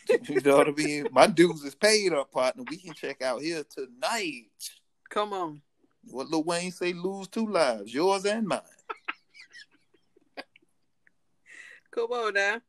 you 0.28 0.40
know 0.42 0.58
what 0.58 0.68
I 0.68 0.72
mean? 0.72 1.08
My 1.10 1.26
dues 1.26 1.64
is 1.64 1.74
paid 1.74 2.12
up, 2.12 2.30
partner. 2.30 2.64
We 2.68 2.76
can 2.76 2.92
check 2.92 3.22
out 3.22 3.40
here 3.40 3.64
tonight. 3.64 4.50
Come 5.08 5.32
on. 5.32 5.62
What 6.10 6.28
Lil 6.28 6.44
Wayne 6.44 6.70
say? 6.70 6.92
Lose 6.92 7.28
two 7.28 7.46
lives, 7.46 7.94
yours 7.94 8.26
and 8.26 8.46
mine. 8.46 8.60
Come 11.90 12.12
on 12.12 12.34
now. 12.34 12.60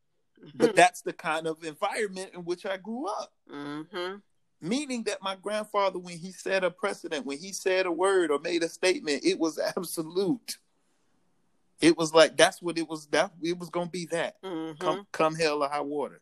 But 0.55 0.75
that's 0.75 1.01
the 1.01 1.13
kind 1.13 1.47
of 1.47 1.63
environment 1.63 2.31
in 2.33 2.41
which 2.45 2.65
I 2.65 2.77
grew 2.77 3.07
up. 3.07 3.31
Mm-hmm. 3.51 4.15
meaning 4.61 5.03
that 5.03 5.21
my 5.21 5.35
grandfather 5.35 5.99
when 5.99 6.17
he 6.17 6.31
said 6.31 6.63
a 6.63 6.71
precedent 6.71 7.25
when 7.25 7.37
he 7.37 7.51
said 7.51 7.85
a 7.85 7.91
word 7.91 8.31
or 8.31 8.39
made 8.39 8.63
a 8.63 8.69
statement 8.69 9.23
it 9.25 9.37
was 9.39 9.59
absolute 9.77 10.57
it 11.81 11.97
was 11.97 12.13
like 12.13 12.35
that's 12.37 12.61
what 12.61 12.77
it 12.77 12.87
was 12.89 13.05
that 13.07 13.31
it 13.43 13.59
was 13.59 13.69
gonna 13.69 13.89
be 13.89 14.05
that 14.05 14.41
Mm-hmm. 14.41 14.81
come 14.83 15.05
come 15.11 15.35
hell 15.35 15.61
or 15.63 15.69
high 15.69 15.81
water 15.81 16.21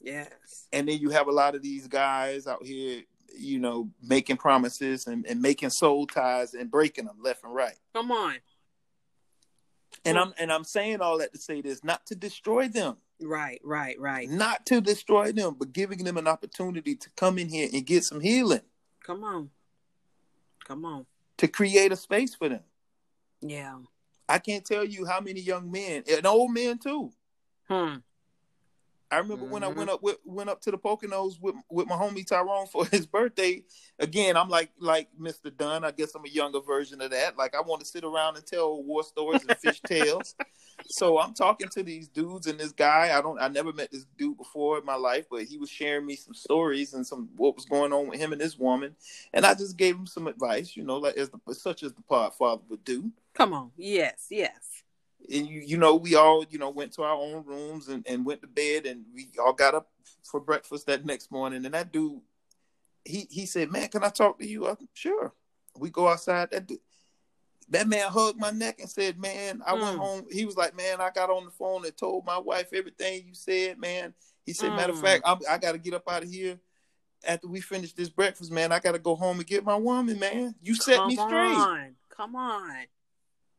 Yes. 0.00 0.66
and 0.72 0.88
then 0.88 0.98
you 0.98 1.10
have 1.10 1.26
a 1.28 1.32
lot 1.32 1.54
of 1.54 1.62
these 1.62 1.86
guys 1.88 2.46
out 2.46 2.64
here 2.64 3.02
you 3.36 3.58
know 3.58 3.90
making 4.02 4.36
promises 4.38 5.06
and, 5.06 5.26
and 5.26 5.40
making 5.42 5.70
soul 5.70 6.06
ties 6.06 6.54
and 6.54 6.70
breaking 6.70 7.04
them 7.04 7.16
left 7.22 7.44
and 7.44 7.54
right 7.54 7.76
Come 7.94 8.10
on. 8.10 8.36
And 10.08 10.18
i'm 10.18 10.32
and 10.38 10.52
i'm 10.52 10.64
saying 10.64 11.00
all 11.00 11.18
that 11.18 11.32
to 11.32 11.38
say 11.38 11.60
this 11.60 11.82
not 11.84 12.04
to 12.06 12.14
destroy 12.14 12.68
them 12.68 12.96
Right, 13.20 13.60
right, 13.64 13.98
right. 13.98 14.28
not 14.30 14.64
to 14.66 14.80
destroy 14.80 15.32
them 15.32 15.56
but 15.58 15.72
giving 15.72 16.04
them 16.04 16.16
an 16.18 16.28
opportunity 16.28 16.94
to 16.94 17.10
come 17.16 17.38
in 17.38 17.48
here 17.48 17.68
and 17.72 17.84
get 17.84 18.04
some 18.04 18.20
healing 18.20 18.60
Come 19.04 19.24
on. 19.24 19.50
Come 20.66 20.84
on. 20.84 21.06
to 21.38 21.48
create 21.48 21.90
a 21.92 21.96
space 21.96 22.34
for 22.34 22.48
them 22.48 22.60
Yeah. 23.40 23.78
I 24.28 24.38
can't 24.38 24.64
tell 24.64 24.84
you 24.84 25.06
how 25.06 25.20
many 25.20 25.40
young 25.40 25.70
men 25.70 26.04
and 26.10 26.26
old 26.26 26.52
men 26.52 26.78
too. 26.78 27.10
Hmm. 27.68 27.96
I 29.10 29.18
remember 29.18 29.46
when 29.46 29.62
I 29.64 29.68
Mhm. 29.70 29.76
went 29.76 29.90
up 29.90 30.02
with, 30.02 30.18
went 30.24 30.50
up 30.50 30.60
to 30.62 30.70
the 30.70 30.76
Poconos 30.78 31.40
with 31.40 31.54
with 31.70 31.86
my 31.86 31.96
homie 31.96 32.26
Tyrone 32.26 32.66
for 32.66 32.84
his 32.86 33.06
birthday. 33.06 33.64
Again, 33.98 34.36
I'm 34.36 34.48
like 34.48 34.70
like 34.78 35.08
Mr. 35.18 35.54
Dunn. 35.56 35.84
I 35.84 35.90
guess 35.92 36.14
I'm 36.14 36.24
a 36.24 36.28
younger 36.28 36.60
version 36.60 37.00
of 37.00 37.10
that. 37.12 37.36
Like 37.38 37.54
I 37.54 37.60
want 37.62 37.80
to 37.80 37.86
sit 37.86 38.04
around 38.04 38.36
and 38.36 38.46
tell 38.46 38.82
war 38.82 39.02
stories 39.02 39.44
and 39.48 39.56
fish 39.58 39.80
tales. 39.86 40.34
So 40.90 41.18
I'm 41.18 41.34
talking 41.34 41.68
to 41.70 41.82
these 41.82 42.08
dudes 42.08 42.46
and 42.46 42.58
this 42.60 42.72
guy. 42.72 43.16
I 43.16 43.20
don't 43.22 43.40
I 43.40 43.48
never 43.48 43.72
met 43.72 43.90
this 43.90 44.04
dude 44.16 44.36
before 44.36 44.78
in 44.78 44.84
my 44.84 44.94
life, 44.96 45.26
but 45.30 45.44
he 45.44 45.56
was 45.58 45.70
sharing 45.70 46.04
me 46.06 46.14
some 46.16 46.34
stories 46.34 46.92
and 46.94 47.06
some 47.06 47.30
what 47.36 47.54
was 47.56 47.64
going 47.64 47.92
on 47.92 48.08
with 48.08 48.18
him 48.20 48.32
and 48.32 48.40
this 48.40 48.58
woman. 48.58 48.94
And 49.32 49.46
I 49.46 49.54
just 49.54 49.76
gave 49.76 49.96
him 49.96 50.06
some 50.06 50.26
advice, 50.26 50.76
you 50.76 50.84
know, 50.84 50.98
like 50.98 51.16
as 51.16 51.30
the, 51.30 51.54
such 51.54 51.82
as 51.82 51.92
the 51.94 52.02
Podfather 52.02 52.62
would 52.68 52.84
do. 52.84 53.10
Come 53.34 53.52
on. 53.54 53.72
Yes, 53.76 54.26
yes. 54.30 54.82
And 55.32 55.46
you 55.46 55.60
you 55.60 55.76
know 55.76 55.96
we 55.96 56.14
all 56.14 56.44
you 56.48 56.58
know 56.58 56.70
went 56.70 56.92
to 56.92 57.02
our 57.02 57.14
own 57.16 57.44
rooms 57.44 57.88
and, 57.88 58.06
and 58.08 58.24
went 58.24 58.40
to 58.42 58.46
bed 58.46 58.86
and 58.86 59.04
we 59.14 59.28
all 59.38 59.52
got 59.52 59.74
up 59.74 59.88
for 60.24 60.40
breakfast 60.40 60.86
that 60.86 61.04
next 61.04 61.30
morning. 61.30 61.64
And 61.64 61.74
that 61.74 61.92
dude 61.92 62.20
he 63.04 63.26
he 63.30 63.46
said 63.46 63.70
man 63.70 63.88
can 63.88 64.04
i 64.04 64.08
talk 64.08 64.38
to 64.38 64.46
you? 64.46 64.66
I 64.66 64.74
said, 64.74 64.88
sure. 64.94 65.32
We 65.76 65.90
go 65.90 66.08
outside 66.08 66.50
that 66.50 66.66
dude, 66.66 66.78
that 67.70 67.86
man 67.88 68.08
hugged 68.10 68.38
my 68.38 68.50
neck 68.50 68.80
and 68.80 68.88
said 68.90 69.18
man 69.18 69.62
i 69.66 69.72
went 69.74 69.96
Mm. 69.96 69.98
home. 69.98 70.26
He 70.30 70.44
was 70.46 70.56
like 70.56 70.76
man 70.76 71.00
i 71.00 71.10
got 71.10 71.30
on 71.30 71.44
the 71.44 71.50
phone 71.50 71.84
and 71.84 71.96
told 71.96 72.24
my 72.24 72.38
wife 72.38 72.72
everything 72.72 73.24
you 73.26 73.34
said 73.34 73.78
man. 73.78 74.14
He 74.46 74.52
said 74.52 74.72
matter 74.74 74.92
of 74.92 74.98
Mm. 74.98 75.02
fact 75.02 75.22
I'm, 75.26 75.38
i 75.48 75.58
got 75.58 75.72
to 75.72 75.78
get 75.78 75.94
up 75.94 76.08
out 76.08 76.22
of 76.22 76.30
here 76.30 76.58
after 77.26 77.48
we 77.48 77.60
finish 77.60 77.92
this 77.94 78.08
breakfast 78.08 78.52
man. 78.52 78.70
I 78.70 78.78
got 78.78 78.92
to 78.92 78.98
go 79.00 79.16
home 79.16 79.38
and 79.38 79.46
get 79.46 79.64
my 79.64 79.74
woman 79.74 80.18
man. 80.20 80.54
You 80.62 80.74
set 80.76 80.98
Come 81.00 81.08
me 81.08 81.14
straight. 81.16 81.56
on. 81.56 81.96
Come 82.10 82.36
on. 82.36 82.70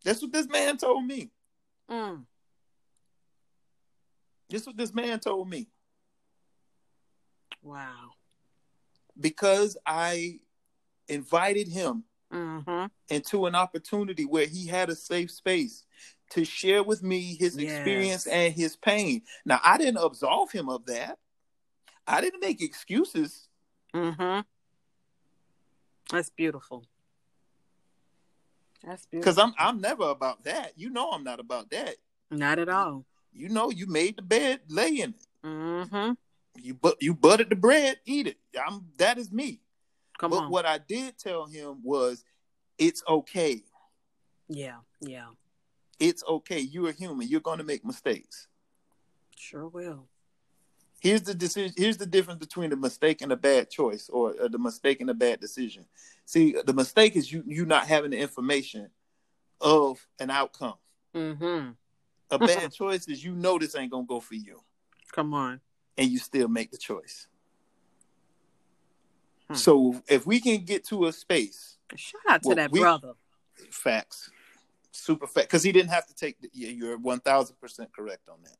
that's 0.03 0.21
what 0.21 0.31
this 0.31 0.47
man 0.47 0.77
told 0.77 1.05
me 1.05 1.29
Mm. 1.89 2.25
that's 4.49 4.65
what 4.67 4.77
this 4.77 4.93
man 4.93 5.19
told 5.19 5.49
me 5.49 5.67
Wow. 7.61 8.11
because 9.19 9.77
I 9.85 10.39
invited 11.07 11.67
him 11.67 12.03
Mm-hmm. 12.31 12.85
into 13.09 13.47
an 13.47 13.55
opportunity 13.55 14.23
where 14.25 14.45
he 14.45 14.67
had 14.67 14.91
a 14.91 14.95
safe 14.95 15.31
space 15.31 15.83
to 16.29 16.45
share 16.45 16.83
with 16.83 17.01
me 17.01 17.35
his 17.39 17.57
Yes. 17.57 17.71
experience 17.73 18.27
and 18.27 18.53
his 18.53 18.75
pain. 18.75 19.23
Now, 19.45 19.59
I 19.63 19.79
didn't 19.79 19.97
absolve 19.97 20.51
him 20.51 20.69
of 20.69 20.85
that. 20.85 21.17
I 22.05 22.21
didn't 22.21 22.39
make 22.41 22.61
excuses. 22.61 23.47
Mm-hmm. 23.95 24.41
That's 26.11 26.29
beautiful. 26.29 26.85
That's. 28.85 29.05
Because 29.11 29.37
I'm 29.37 29.53
I'm 29.57 29.81
never 29.81 30.03
about 30.09 30.43
that. 30.43 30.73
You 30.75 30.89
know 30.89 31.11
I'm 31.11 31.23
not 31.23 31.39
about 31.39 31.69
that. 31.71 31.95
not 32.31 32.59
at 32.59 32.69
all. 32.69 33.05
You 33.33 33.49
know 33.49 33.69
you 33.69 33.87
made 33.87 34.17
the 34.17 34.21
bed, 34.23 34.61
lay 34.69 34.99
in 35.01 35.11
it. 35.11 35.27
Mm-hmm. 35.45 36.13
You 36.61 36.73
but 36.73 36.95
you 37.01 37.13
buttered 37.13 37.49
the 37.49 37.55
bread, 37.55 37.97
eat 38.05 38.27
it. 38.27 38.37
I'm 38.65 38.85
that 38.97 39.17
is 39.17 39.31
me. 39.31 39.61
Come 40.17 40.31
but 40.31 40.43
on. 40.43 40.49
what 40.51 40.65
I 40.65 40.77
did 40.79 41.17
tell 41.17 41.45
him 41.45 41.79
was 41.83 42.23
it's 42.77 43.03
okay. 43.07 43.63
Yeah, 44.47 44.77
yeah, 44.99 45.27
It's 45.99 46.23
okay. 46.27 46.59
You're 46.59 46.89
a 46.89 46.93
human. 46.93 47.27
You're 47.27 47.39
going 47.39 47.59
to 47.59 47.63
make 47.63 47.85
mistakes. 47.85 48.47
sure 49.37 49.67
will. 49.67 50.07
Here's 51.01 51.21
the 51.21 51.33
decision. 51.33 51.73
Here's 51.77 51.97
the 51.97 52.05
difference 52.05 52.39
between 52.39 52.71
a 52.73 52.75
mistake 52.75 53.21
and 53.21 53.31
a 53.31 53.37
bad 53.37 53.69
choice, 53.69 54.09
or 54.09 54.35
uh, 54.41 54.47
the 54.49 54.57
mistake 54.59 54.99
and 55.01 55.09
a 55.09 55.13
bad 55.13 55.39
decision. 55.39 55.85
See, 56.25 56.55
the 56.65 56.73
mistake 56.73 57.15
is 57.15 57.31
you 57.31 57.43
you 57.47 57.65
not 57.65 57.87
having 57.87 58.11
the 58.11 58.17
information 58.17 58.89
of 59.61 60.05
an 60.19 60.29
outcome. 60.29 60.75
Mm-hmm. 61.15 61.69
A 62.31 62.39
bad 62.39 62.73
choice 62.73 63.07
is 63.07 63.23
you 63.23 63.33
know 63.33 63.57
this 63.57 63.75
ain't 63.75 63.91
gonna 63.91 64.05
go 64.05 64.19
for 64.19 64.35
you, 64.35 64.59
Come 65.13 65.33
on. 65.33 65.61
and 65.97 66.09
you 66.09 66.19
still 66.19 66.47
make 66.49 66.71
the 66.71 66.77
choice. 66.77 67.27
Hmm. 69.47 69.55
So 69.55 70.01
if 70.07 70.25
we 70.27 70.39
can 70.39 70.63
get 70.65 70.85
to 70.87 71.05
a 71.05 71.13
space, 71.13 71.77
Shout 71.95 72.21
out 72.27 72.43
to 72.43 72.55
that 72.55 72.71
we- 72.71 72.81
brother. 72.81 73.13
facts, 73.71 74.29
super 74.91 75.27
fact, 75.27 75.47
because 75.47 75.63
he 75.63 75.71
didn't 75.71 75.89
have 75.91 76.05
to 76.07 76.13
take. 76.13 76.39
The, 76.41 76.49
yeah, 76.53 76.69
you're 76.69 76.97
one 76.97 77.19
thousand 77.19 77.55
percent 77.59 77.89
correct 77.95 78.27
on 78.29 78.37
that. 78.43 78.57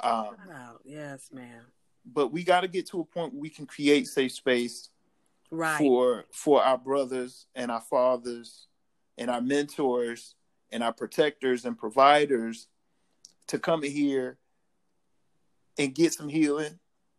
Um. 0.00 0.36
Yes, 0.84 1.30
ma'am. 1.32 1.64
but 2.04 2.32
we 2.32 2.44
got 2.44 2.60
to 2.60 2.68
get 2.68 2.86
to 2.88 3.00
a 3.00 3.04
point 3.04 3.32
where 3.32 3.40
we 3.42 3.48
can 3.50 3.66
create 3.66 4.06
safe 4.06 4.32
space 4.32 4.90
Right. 5.50 5.78
for 5.78 6.24
for 6.32 6.62
our 6.62 6.76
brothers 6.78 7.46
and 7.54 7.70
our 7.70 7.80
fathers 7.80 8.66
and 9.16 9.30
our 9.30 9.40
mentors 9.40 10.34
and 10.72 10.82
our 10.82 10.92
protectors 10.92 11.64
and 11.64 11.78
providers 11.78 12.66
to 13.46 13.58
come 13.58 13.84
in 13.84 13.92
here 13.92 14.38
and 15.78 15.94
get 15.94 16.12
some 16.12 16.28
healing 16.28 16.78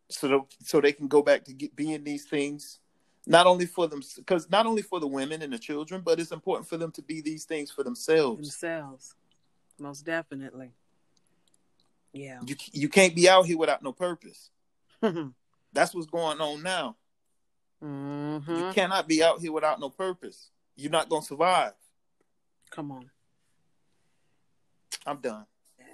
so 0.10 0.28
that, 0.28 0.42
so 0.64 0.82
they 0.82 0.92
can 0.92 1.08
go 1.08 1.22
back 1.22 1.46
to 1.46 1.54
get, 1.54 1.76
being 1.76 2.04
these 2.04 2.26
things 2.26 2.80
not 3.26 3.46
only 3.48 3.66
for 3.66 3.88
them 3.88 4.02
because 4.18 4.50
not 4.50 4.66
only 4.66 4.82
for 4.82 5.00
the 5.00 5.08
women 5.08 5.42
and 5.42 5.54
the 5.54 5.60
children 5.60 6.02
but 6.04 6.20
it's 6.20 6.32
important 6.32 6.68
for 6.68 6.76
them 6.78 6.92
to 6.92 7.02
be 7.02 7.22
these 7.22 7.46
things 7.46 7.72
for 7.72 7.84
themselves 7.84 8.40
Themselves. 8.42 9.16
Most 9.80 10.06
definitely. 10.06 10.72
Yeah. 12.14 12.40
you 12.46 12.56
you 12.72 12.90
can't 12.90 13.16
be 13.16 13.30
out 13.30 13.46
here 13.46 13.58
without 13.58 13.84
no 13.84 13.92
purpose 13.92 14.50
mm-hmm. 15.04 15.30
that's 15.74 15.94
what's 15.94 16.08
going 16.08 16.40
on 16.42 16.64
now 16.64 16.96
Mm-hmm. 17.84 18.56
you 18.56 18.72
cannot 18.74 19.08
be 19.08 19.22
out 19.22 19.40
here 19.40 19.52
without 19.52 19.80
no 19.80 19.90
purpose 19.92 20.50
you're 20.76 20.90
not 20.92 21.10
to 21.12 21.22
survive 21.22 21.74
Come 22.72 22.92
on. 22.92 23.12
i'm 25.06 25.18
done 25.18 25.46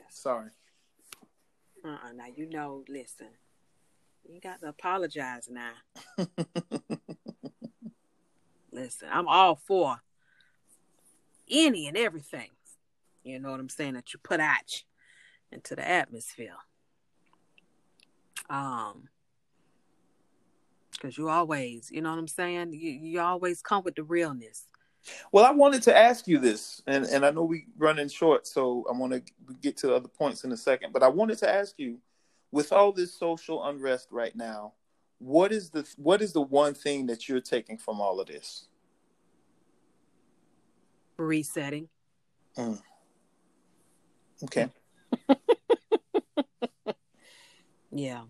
sorry 0.10 0.52
Uh-uh. 1.86 2.14
Now 2.14 2.26
you 2.36 2.50
know. 2.50 2.84
Listen. 2.88 3.28
You 4.28 4.40
got 4.40 4.62
to 4.62 4.68
apologize 4.70 5.50
now. 5.50 5.74
listen, 8.72 9.10
I'm 9.12 9.28
all 9.28 9.56
for 9.56 9.98
any 11.50 11.88
and 11.88 11.98
everything. 11.98 12.50
You 13.24 13.40
know 13.40 13.52
what 13.52 13.60
I'm 13.60 13.70
saying 13.70 13.96
that 13.96 14.14
you 14.14 14.20
put 14.24 14.40
out 14.40 14.84
into 15.54 15.76
the 15.76 15.88
atmosphere. 15.88 16.56
Um, 18.50 19.10
because 20.92 21.18
you 21.18 21.30
always, 21.30 21.90
you 21.92 22.02
know 22.02 22.12
what 22.12 22.20
I'm 22.20 22.28
saying. 22.28 22.74
You 22.74 22.92
you 22.92 23.20
always 23.20 23.62
come 23.62 23.84
with 23.84 23.96
the 23.96 24.04
realness. 24.04 24.68
Well, 25.32 25.44
I 25.44 25.52
wanted 25.52 25.84
to 25.84 25.98
ask 25.98 26.28
you 26.28 26.40
this, 26.40 26.82
and, 26.88 27.06
and 27.06 27.26
I 27.26 27.32
know 27.32 27.44
we 27.44 27.66
running 27.78 28.08
short, 28.08 28.48
so 28.48 28.86
I 28.90 28.98
want 28.98 29.12
to 29.12 29.22
get 29.62 29.76
to 29.78 29.94
other 29.94 30.08
points 30.08 30.46
in 30.46 30.52
a 30.54 30.58
second. 30.58 30.94
But 30.94 31.04
I 31.04 31.10
wanted 31.10 31.40
to 31.40 31.50
ask 31.50 31.78
you, 31.78 32.00
with 32.52 32.72
all 32.72 32.94
this 32.94 33.14
social 33.14 33.66
unrest 33.66 34.08
right 34.12 34.34
now, 34.36 34.74
what 35.20 35.52
is 35.52 35.70
the 35.70 35.88
what 35.98 36.22
is 36.22 36.32
the 36.34 36.42
one 36.42 36.74
thing 36.74 37.06
that 37.08 37.28
you're 37.28 37.42
taking 37.42 37.78
from 37.78 38.00
all 38.00 38.20
of 38.20 38.28
this? 38.28 38.68
Resetting. 41.18 41.90
Okay, 44.44 44.70
Yeah. 47.96 48.24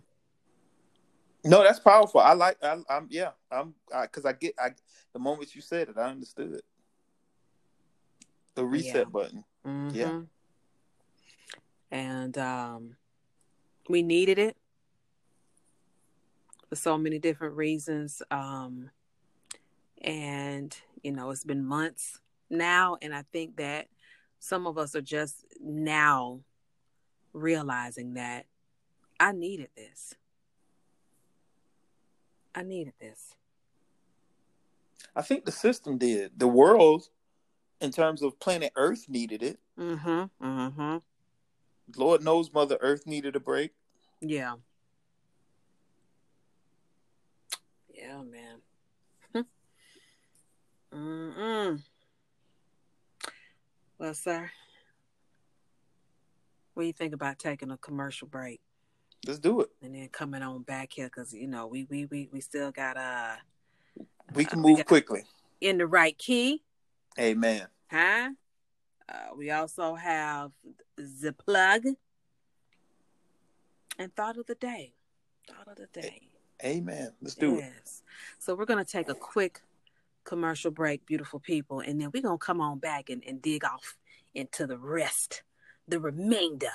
no, 1.45 1.63
that's 1.63 1.79
powerful. 1.79 2.19
I 2.19 2.33
like. 2.33 2.57
I, 2.61 2.77
I'm 2.89 3.07
yeah. 3.09 3.31
I'm 3.49 3.73
because 4.01 4.25
I, 4.25 4.33
get. 4.33 4.53
I 4.59 4.71
the 5.13 5.19
moment 5.19 5.55
you 5.55 5.61
said 5.61 5.87
it, 5.87 5.97
I 5.97 6.09
understood. 6.09 6.61
The 8.55 8.65
reset 8.65 8.95
Yeah. 8.95 9.03
button. 9.05 9.45
Mhm. 9.65 9.93
Yeah. 9.93 10.19
And 11.91 12.37
um, 12.37 12.97
we 13.87 14.01
needed 14.01 14.37
it 14.37 14.57
for 16.69 16.75
so 16.75 16.97
many 16.97 17.19
different 17.19 17.55
reasons. 17.55 18.21
Um, 18.31 18.89
and, 20.01 20.75
you 21.03 21.11
know, 21.11 21.29
it's 21.29 21.43
been 21.43 21.63
months 21.63 22.19
now. 22.49 22.97
And 23.01 23.13
I 23.13 23.23
think 23.31 23.57
that 23.57 23.87
some 24.39 24.65
of 24.67 24.77
us 24.77 24.95
are 24.95 25.01
just 25.01 25.45
now 25.61 26.39
realizing 27.34 28.13
that 28.13 28.45
I 29.19 29.31
needed 29.31 29.69
this. 29.75 30.13
I 32.55 32.63
needed 32.63 32.93
this. 32.99 33.36
I 35.15 35.21
think 35.21 35.45
the 35.45 35.51
system 35.51 35.97
did. 35.97 36.31
The 36.38 36.47
world, 36.47 37.09
in 37.81 37.91
terms 37.91 38.21
of 38.21 38.39
planet 38.39 38.71
Earth, 38.75 39.09
needed 39.09 39.43
it. 39.43 39.59
Mm-hmm. 39.79 40.45
Mm-hmm. 40.45 40.97
Lord 41.97 42.23
knows 42.23 42.53
Mother 42.53 42.77
Earth 42.81 43.05
needed 43.05 43.36
a 43.36 43.39
break. 43.39 43.71
Yeah. 44.21 44.55
Yeah, 47.93 48.21
man. 48.23 48.61
Mm-mm. 50.93 51.81
Well, 53.97 54.13
sir, 54.13 54.51
what 56.74 56.84
do 56.84 56.88
you 56.88 56.93
think 56.93 57.13
about 57.13 57.39
taking 57.39 57.71
a 57.71 57.78
commercial 57.78 58.28
break 58.28 58.59
Let's 59.26 59.39
do 59.39 59.61
it. 59.61 59.69
and 59.82 59.95
then 59.95 60.09
coming 60.09 60.41
on 60.41 60.63
back 60.63 60.93
here? 60.93 61.05
Because 61.07 61.34
you 61.34 61.47
know 61.47 61.67
we 61.67 61.86
we 61.89 62.05
we 62.05 62.30
we 62.32 62.41
still 62.41 62.71
got 62.71 62.97
uh 62.97 63.36
We 64.36 64.45
can 64.45 64.59
Uh, 64.59 64.63
move 64.63 64.78
got- 64.78 64.88
quickly. 64.88 65.24
in 65.61 65.78
the 65.78 65.88
right 65.88 66.17
key, 66.17 66.63
Amen. 67.19 67.67
huh? 67.89 68.32
Uh, 69.07 69.36
we 69.36 69.51
also 69.51 69.95
have 69.95 70.51
the 70.97 71.34
plug 71.34 71.86
and 73.99 74.15
thought 74.15 74.38
of 74.38 74.45
the 74.47 74.55
day. 74.55 74.93
Thought 75.47 75.67
of 75.67 75.76
the 75.78 75.88
day. 76.01 76.30
Amen. 76.63 77.11
Let's 77.21 77.36
do 77.36 77.55
it. 77.55 77.59
yes. 77.59 78.03
So 78.39 78.55
we're 78.55 78.65
gonna 78.65 78.86
take 78.86 79.09
a 79.09 79.13
quick 79.15 79.61
commercial 80.24 80.71
break, 80.71 81.05
beautiful 81.05 81.39
people, 81.39 81.82
and 81.82 81.99
then 81.99 82.09
we're 82.13 82.24
gonna 82.24 82.38
come 82.38 82.61
on 82.61 82.80
back 82.80 83.09
and, 83.09 83.24
and 83.28 83.41
dig 83.41 83.63
off 83.65 83.97
into 84.34 84.65
the 84.65 84.78
rest, 84.78 85.43
the 85.88 85.99
remainder 85.99 86.71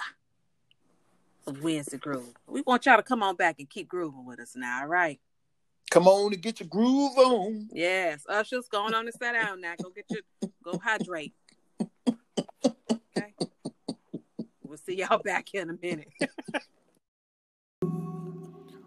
of 1.47 1.63
Wednesday 1.63 1.97
Groove. 1.99 2.35
We 2.47 2.63
want 2.63 2.87
y'all 2.87 2.97
to 2.97 3.03
come 3.03 3.23
on 3.23 3.37
back 3.37 3.57
and 3.59 3.69
keep 3.69 3.89
grooving 3.89 4.27
with 4.27 4.41
us 4.41 4.55
now, 4.55 4.83
all 4.83 4.87
right? 4.87 5.19
Come 5.91 6.07
on 6.07 6.33
and 6.35 6.43
get 6.43 6.61
your 6.61 6.69
groove 6.69 7.17
on. 7.17 7.69
Yes. 7.73 8.23
Usher's 8.29 8.69
going 8.69 8.93
on 8.93 9.07
and 9.07 9.15
sit 9.15 9.33
down 9.33 9.61
now. 9.61 9.73
Go 9.83 9.91
get 9.91 10.05
your 10.11 10.21
go 10.63 10.79
hydrate. 10.79 11.33
Okay. 12.07 13.35
We'll 14.63 14.77
see 14.77 14.97
y'all 14.97 15.23
back 15.23 15.55
in 15.55 15.71
a 15.71 15.79
minute. 15.81 16.13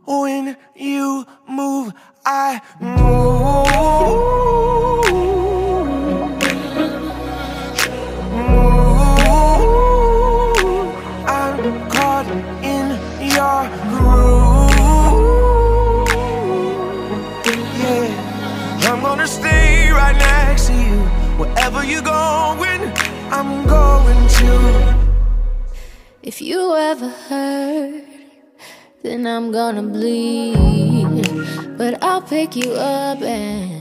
When 0.05 0.57
you 0.75 1.25
move, 1.47 1.93
I 2.23 2.61
move. 2.79 3.01
Move. 5.05 5.10
Wherever 21.81 21.93
you're 21.93 22.03
going, 22.03 22.93
I'm 23.31 23.65
going 23.65 24.27
to. 24.27 25.09
If 26.21 26.39
you 26.39 26.75
ever 26.75 27.09
hurt, 27.09 28.03
then 29.01 29.25
I'm 29.25 29.51
gonna 29.51 29.81
bleed. 29.81 31.27
But 31.79 32.03
I'll 32.03 32.21
pick 32.21 32.55
you 32.55 32.73
up 32.73 33.23
and 33.23 33.79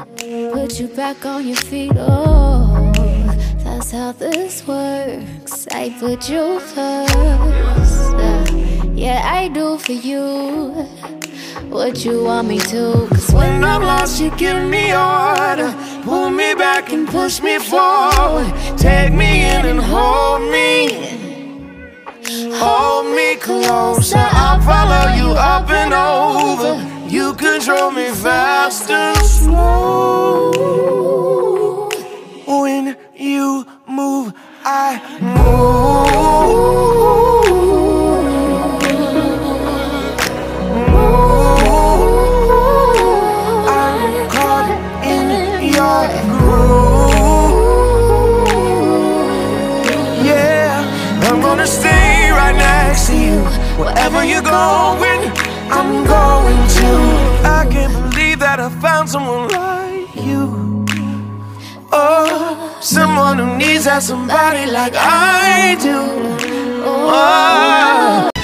put 0.51 0.81
you 0.81 0.89
back 0.89 1.27
on 1.27 1.47
your 1.47 1.57
feet. 1.57 1.93
Oh, 1.95 2.91
that's 3.65 3.91
how 3.91 4.13
this 4.13 4.67
works. 4.67 5.69
I 5.71 5.91
put 6.01 6.31
you 6.31 6.59
first. 6.61 8.15
Uh, 8.15 8.47
yeah, 8.95 9.21
I 9.31 9.49
do 9.49 9.77
for 9.77 9.93
you 9.93 10.87
what 11.69 12.03
you 12.07 12.25
want 12.25 12.49
me 12.49 12.61
to. 12.61 13.07
Cause 13.11 13.31
When 13.33 13.63
I'm 13.63 13.83
lost, 13.83 14.23
you 14.23 14.31
give 14.39 14.65
me 14.65 14.95
order. 14.95 15.90
Pull 16.03 16.31
me 16.31 16.55
back 16.55 16.93
and 16.93 17.07
push 17.07 17.43
me 17.43 17.59
forward. 17.59 18.51
Take 18.79 19.13
me 19.13 19.45
in 19.45 19.67
and 19.67 19.81
hold 19.81 20.41
me. 20.51 21.19
Hold 22.55 23.15
me 23.15 23.37
closer. 23.37 24.17
I'll 24.19 24.61
follow 24.63 25.13
you 25.15 25.35
up 25.37 25.69
and 25.71 25.93
over. 25.93 26.81
You 27.09 27.35
control 27.35 27.91
me 27.91 28.09
fast 28.11 28.91
and 28.91 29.17
slow. 29.19 30.51
You're 54.31 54.43
going, 54.43 55.23
I'm 55.77 56.05
going 56.05 56.61
to. 56.79 56.91
I 57.59 57.67
can't 57.71 57.93
believe 58.11 58.39
that 58.39 58.61
I 58.61 58.69
found 58.81 59.09
someone 59.09 59.49
like 59.49 60.15
you. 60.15 60.87
Oh, 61.93 62.79
someone 62.81 63.39
who 63.39 63.57
needs 63.57 63.85
that 63.85 64.03
somebody 64.03 64.71
like 64.71 64.95
I 64.97 65.77
do. 65.81 65.99
Oh. 66.85 68.40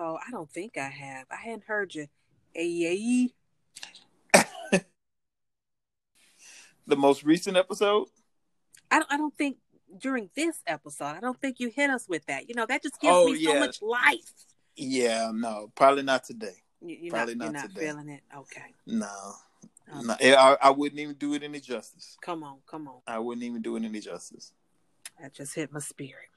Episode. 0.00 0.18
I 0.26 0.30
don't 0.30 0.50
think 0.50 0.76
I 0.76 0.88
have. 0.88 1.26
I 1.30 1.36
hadn't 1.36 1.64
heard 1.64 1.94
you. 1.94 2.06
Hey, 2.54 3.30
The 6.86 6.96
most 6.96 7.22
recent 7.22 7.56
episode. 7.56 8.08
I 8.90 8.98
don't. 8.98 9.12
I 9.12 9.16
don't 9.16 9.36
think 9.36 9.58
during 9.98 10.30
this 10.34 10.60
episode. 10.66 11.04
I 11.16 11.20
don't 11.20 11.40
think 11.40 11.60
you 11.60 11.68
hit 11.70 11.90
us 11.90 12.08
with 12.08 12.26
that. 12.26 12.48
You 12.48 12.54
know, 12.56 12.66
that 12.66 12.82
just 12.82 13.00
gives 13.00 13.14
Oh, 13.14 13.26
me 13.26 13.44
so 13.44 13.58
much 13.60 13.80
life. 13.82 14.32
Yeah, 14.76 15.30
no, 15.32 15.70
probably 15.76 16.02
not 16.02 16.24
today. 16.24 16.54
You, 16.80 16.96
you're 17.02 17.12
Probably 17.12 17.34
not, 17.34 17.52
not 17.52 17.52
you're 17.52 17.62
not 17.62 17.68
today. 17.68 17.80
feeling 17.86 18.08
it. 18.08 18.22
Okay. 18.36 18.74
No, 18.86 19.32
Um, 19.92 20.06
no 20.06 20.16
I, 20.20 20.56
I 20.62 20.70
wouldn't 20.70 20.98
even 21.00 21.14
do 21.16 21.34
it 21.34 21.42
any 21.42 21.60
justice. 21.60 22.16
Come 22.22 22.42
on, 22.42 22.56
come 22.66 22.88
on. 22.88 23.00
I 23.06 23.18
wouldn't 23.18 23.44
even 23.44 23.60
do 23.62 23.76
it 23.76 23.84
any 23.84 24.00
justice. 24.00 24.52
That 25.20 25.34
just 25.34 25.54
hit 25.54 25.70
my 25.72 25.80
spirit. 25.80 26.30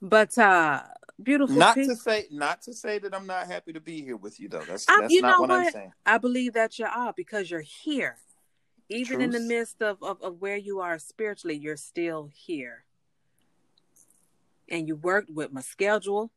But 0.00 0.36
uh 0.38 0.82
beautiful 1.22 1.56
Not 1.56 1.74
people. 1.76 1.94
to 1.94 2.00
say, 2.00 2.26
not 2.30 2.62
to 2.62 2.72
say 2.72 2.98
that 2.98 3.14
I'm 3.14 3.26
not 3.26 3.46
happy 3.46 3.72
to 3.72 3.80
be 3.80 4.02
here 4.02 4.16
with 4.16 4.40
you, 4.40 4.48
though. 4.48 4.62
That's 4.62 4.88
I'm- 4.88 5.00
that's 5.00 5.12
you 5.14 5.22
not 5.22 5.32
know 5.36 5.40
what, 5.42 5.50
I'm 5.50 5.70
saying. 5.70 5.92
I 6.06 6.18
believe 6.18 6.54
that 6.54 6.78
you 6.78 6.86
are 6.86 7.12
because 7.16 7.50
you're 7.50 7.60
here. 7.60 8.16
Even 8.88 9.20
in 9.20 9.30
the 9.30 9.40
midst 9.40 9.80
of, 9.82 10.02
of, 10.02 10.20
of 10.20 10.40
where 10.40 10.56
you 10.56 10.80
are 10.80 10.98
spiritually, 10.98 11.56
you're 11.56 11.76
still 11.76 12.28
here. 12.34 12.84
And 14.68 14.88
you 14.88 14.96
worked 14.96 15.30
with 15.30 15.52
my 15.52 15.60
schedule. 15.60 16.32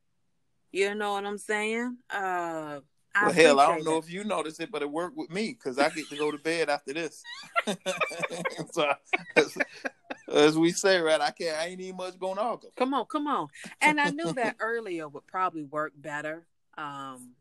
You 0.71 0.93
know 0.93 1.13
what 1.13 1.25
I'm 1.25 1.37
saying? 1.39 1.97
Uh 2.11 2.81
I 3.15 3.25
Well, 3.25 3.33
hell, 3.33 3.59
I 3.59 3.67
don't 3.67 3.83
know 3.85 3.99
that. 3.99 4.07
if 4.07 4.11
you 4.11 4.23
noticed 4.23 4.59
it, 4.59 4.71
but 4.71 4.81
it 4.81 4.89
worked 4.89 5.15
with 5.15 5.29
me 5.29 5.49
because 5.53 5.77
I 5.77 5.89
get 5.89 6.09
to 6.09 6.15
go 6.15 6.31
to 6.31 6.37
bed 6.37 6.69
after 6.69 6.93
this. 6.93 7.23
so, 8.71 8.91
as, 10.31 10.57
we 10.57 10.71
say, 10.71 10.99
right? 10.99 11.19
I 11.19 11.31
can't. 11.31 11.57
I 11.57 11.67
ain't 11.67 11.81
even 11.81 11.97
much 11.97 12.19
going 12.19 12.37
on. 12.37 12.59
Come 12.77 12.93
on, 12.93 13.05
come 13.05 13.27
on. 13.27 13.47
And 13.81 13.99
I 13.99 14.09
knew 14.09 14.33
that 14.33 14.55
earlier 14.59 15.07
would 15.07 15.27
probably 15.27 15.63
work 15.63 15.93
better. 15.95 16.45
Um, 16.77 17.31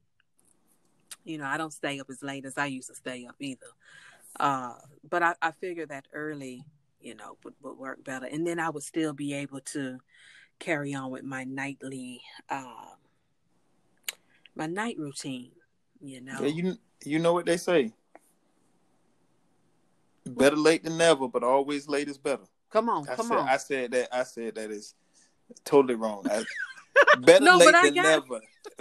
you 1.25 1.39
know, 1.39 1.45
I 1.45 1.57
don't 1.57 1.73
stay 1.73 2.01
up 2.01 2.11
as 2.11 2.23
late 2.23 2.45
as 2.45 2.59
I 2.59 2.67
used 2.67 2.89
to 2.89 2.95
stay 2.95 3.27
up 3.27 3.37
either. 3.39 3.67
Uh, 4.39 4.75
but 5.09 5.23
I, 5.23 5.35
I 5.41 5.51
figured 5.53 5.91
that 5.91 6.07
early, 6.13 6.65
you 7.01 7.15
know, 7.15 7.37
would, 7.45 7.55
would 7.63 7.79
work 7.79 8.03
better. 8.05 8.27
And 8.27 8.47
then 8.47 8.59
I 8.59 8.71
would 8.71 8.83
still 8.83 9.13
be 9.13 9.35
able 9.35 9.61
to 9.61 9.99
carry 10.59 10.95
on 10.95 11.11
with 11.11 11.25
my 11.25 11.43
nightly 11.43 12.23
uh 12.49 12.95
my 14.55 14.67
night 14.67 14.97
routine, 14.99 15.51
you 16.01 16.21
know. 16.21 16.37
Yeah, 16.41 16.47
you 16.47 16.77
you 17.05 17.19
know 17.19 17.33
what 17.33 17.47
they 17.47 17.57
say. 17.57 17.93
Better 20.25 20.57
late 20.57 20.85
than 20.85 20.97
never, 20.97 21.27
but 21.27 21.43
always 21.43 21.89
late 21.89 22.09
is 22.09 22.19
better. 22.19 22.45
Come 22.73 22.89
on, 22.89 23.09
I 23.09 23.15
come 23.15 23.27
said 23.27 23.37
on. 23.39 23.49
I 23.49 23.57
said 23.57 23.91
that 23.93 24.09
I 24.13 24.23
said 24.25 24.55
that 24.57 24.71
is 24.71 24.95
totally 25.65 25.95
wrong. 25.95 26.27
I, 26.31 26.45
better 27.19 27.45
No, 27.45 27.57
late 27.57 27.75
than 27.83 27.95
never. 27.95 28.41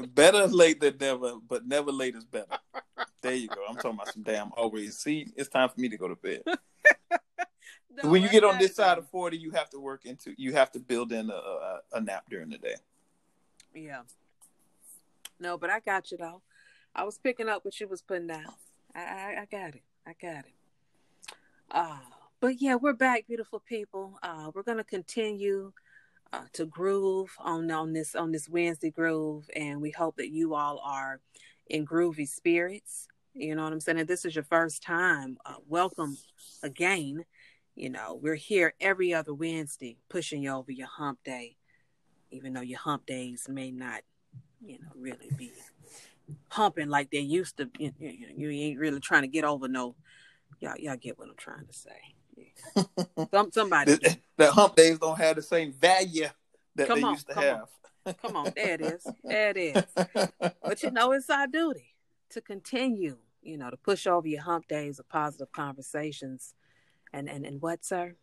Better 0.10 0.48
late 0.48 0.80
than 0.80 0.98
never, 1.00 1.34
but 1.48 1.68
never 1.68 1.92
late 1.92 2.16
is 2.16 2.26
better. 2.26 2.58
There 3.22 3.36
you 3.36 3.50
go. 3.50 3.64
I'm 3.68 3.76
talking 3.76 3.92
about 3.92 4.08
some 4.08 4.24
damn 4.24 4.52
always. 4.58 4.98
See, 4.98 5.28
it's 5.36 5.50
time 5.50 5.70
for 5.70 5.80
me 5.80 5.90
to 5.90 5.98
go 5.98 6.08
to 6.08 6.16
bed. 6.16 6.44
No, 7.94 8.10
when 8.10 8.22
you 8.22 8.30
I 8.30 8.32
get 8.32 8.46
on 8.46 8.58
this 8.58 8.76
side 8.76 8.98
of 8.98 9.10
40, 9.10 9.38
you 9.38 9.52
have 9.52 9.70
to 9.72 9.80
work 9.80 10.06
into 10.06 10.34
you 10.38 10.54
have 10.54 10.72
to 10.72 10.80
build 10.80 11.12
in 11.12 11.30
a, 11.30 11.34
a, 11.34 11.80
a 11.92 12.00
nap 12.02 12.24
during 12.30 12.50
the 12.50 12.58
day. 12.58 12.76
Yeah. 13.76 14.04
No, 15.42 15.58
but 15.58 15.70
I 15.70 15.82
got 15.82 16.10
you 16.10 16.18
though. 16.18 16.42
I 16.96 17.04
was 17.04 17.18
picking 17.18 17.50
up 17.50 17.66
what 17.66 17.78
you 17.82 17.90
was 17.90 18.02
putting 18.02 18.28
down. 18.28 18.46
I 18.96 19.00
I, 19.02 19.42
I 19.42 19.48
got 19.52 19.76
it. 19.76 19.84
I 20.08 20.14
got 20.22 20.46
it. 20.46 20.54
Uh 21.70 21.98
but 22.42 22.60
yeah, 22.60 22.74
we're 22.74 22.94
back, 22.94 23.28
beautiful 23.28 23.60
people. 23.60 24.18
Uh 24.24 24.50
we're 24.54 24.64
gonna 24.64 24.84
continue 24.84 25.72
uh, 26.34 26.46
to 26.54 26.66
groove 26.66 27.36
on 27.38 27.70
on 27.70 27.94
this 27.94 28.16
on 28.16 28.32
this 28.32 28.50
Wednesday 28.50 28.90
groove, 28.90 29.48
and 29.56 29.80
we 29.80 29.92
hope 29.92 30.18
that 30.18 30.32
you 30.32 30.56
all 30.56 30.82
are 30.84 31.20
in 31.68 31.86
groovy 31.86 32.28
spirits. 32.28 33.08
You 33.36 33.56
know 33.56 33.64
what 33.64 33.74
I'm 33.74 33.80
saying? 33.80 34.00
If 34.00 34.08
this 34.08 34.26
is 34.26 34.36
your 34.36 34.44
first 34.44 34.82
time, 34.82 35.38
uh, 35.46 35.56
welcome 35.68 36.18
again. 36.64 37.26
You 37.76 37.92
know, 37.92 38.20
we're 38.22 38.36
here 38.36 38.74
every 38.82 39.14
other 39.14 39.36
Wednesday, 39.36 39.98
pushing 40.10 40.42
you 40.42 40.52
over 40.52 40.72
your 40.72 40.88
hump 40.88 41.20
day, 41.24 41.58
even 42.32 42.54
though 42.54 42.62
your 42.62 42.80
hump 42.80 43.06
days 43.06 43.46
may 43.48 43.70
not, 43.70 44.02
you 44.60 44.80
know, 44.80 44.90
really 44.96 45.30
be 45.38 45.52
humping 46.50 46.90
like 46.90 47.12
they 47.12 47.20
used 47.20 47.58
to. 47.58 47.70
You, 47.78 47.92
you, 48.00 48.28
you 48.36 48.50
ain't 48.50 48.80
really 48.80 49.00
trying 49.00 49.22
to 49.22 49.28
get 49.28 49.44
over 49.44 49.68
no. 49.68 49.96
Y'all, 50.60 50.78
y'all 50.78 50.98
get 50.98 51.20
what 51.20 51.30
I'm 51.30 51.36
trying 51.38 51.68
to 51.68 51.74
say. 51.74 52.16
Some 53.32 53.52
somebody. 53.52 53.96
The, 53.96 54.18
the 54.38 54.52
hump 54.52 54.76
days 54.76 55.00
don't 55.00 55.18
have 55.18 55.36
the 55.36 55.42
same 55.42 55.74
value 55.74 56.28
that 56.76 56.88
Come 56.88 57.02
they 57.02 57.08
on, 57.08 57.14
used 57.14 57.28
to 57.28 57.34
have. 57.36 57.62
on. 58.06 58.14
Come 58.22 58.36
on, 58.36 58.52
there 58.56 58.74
it 58.74 58.82
is. 58.82 59.08
There 59.24 59.50
it 59.50 59.58
is. 59.58 59.84
But 60.64 60.82
you 60.84 60.92
know, 60.92 61.12
it's 61.12 61.30
our 61.30 61.48
duty 61.48 61.94
to 62.32 62.42
continue, 62.42 63.18
you 63.42 63.58
know, 63.58 63.70
to 63.70 63.78
push 63.78 64.08
over 64.08 64.28
your 64.28 64.42
hump 64.42 64.68
days 64.68 65.00
of 65.00 65.08
positive 65.10 65.52
conversations. 65.52 66.54
And 67.14 67.30
and 67.30 67.46
and 67.46 67.62
what, 67.62 67.84
sir? 67.86 68.16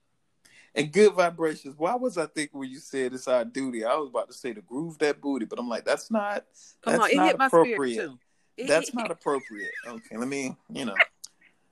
and 0.74 0.92
good 0.92 1.12
vibrations. 1.14 1.74
Why 1.76 1.94
was 1.94 2.16
I 2.18 2.26
thinking 2.26 2.58
when 2.60 2.70
you 2.70 2.78
said 2.78 3.12
it's 3.12 3.26
our 3.28 3.44
duty? 3.44 3.84
I 3.84 3.94
was 3.96 4.08
about 4.10 4.28
to 4.28 4.34
say 4.34 4.52
to 4.52 4.60
groove 4.60 4.98
that 4.98 5.20
booty, 5.20 5.44
but 5.44 5.58
I'm 5.58 5.68
like, 5.68 5.84
that's 5.84 6.10
not. 6.10 6.44
Come 6.82 6.92
that's 6.92 7.04
on, 7.04 7.10
it 7.10 7.16
not 7.16 7.26
hit 7.26 7.38
my 7.38 7.48
spirit 7.48 7.66
appropriate. 7.66 7.96
too. 7.96 8.18
It- 8.56 8.66
That's 8.68 8.88
it- 8.88 8.94
not 8.94 9.10
appropriate. 9.10 9.70
Okay, 9.86 10.16
let 10.16 10.28
me. 10.28 10.56
You 10.70 10.84
know, 10.86 10.94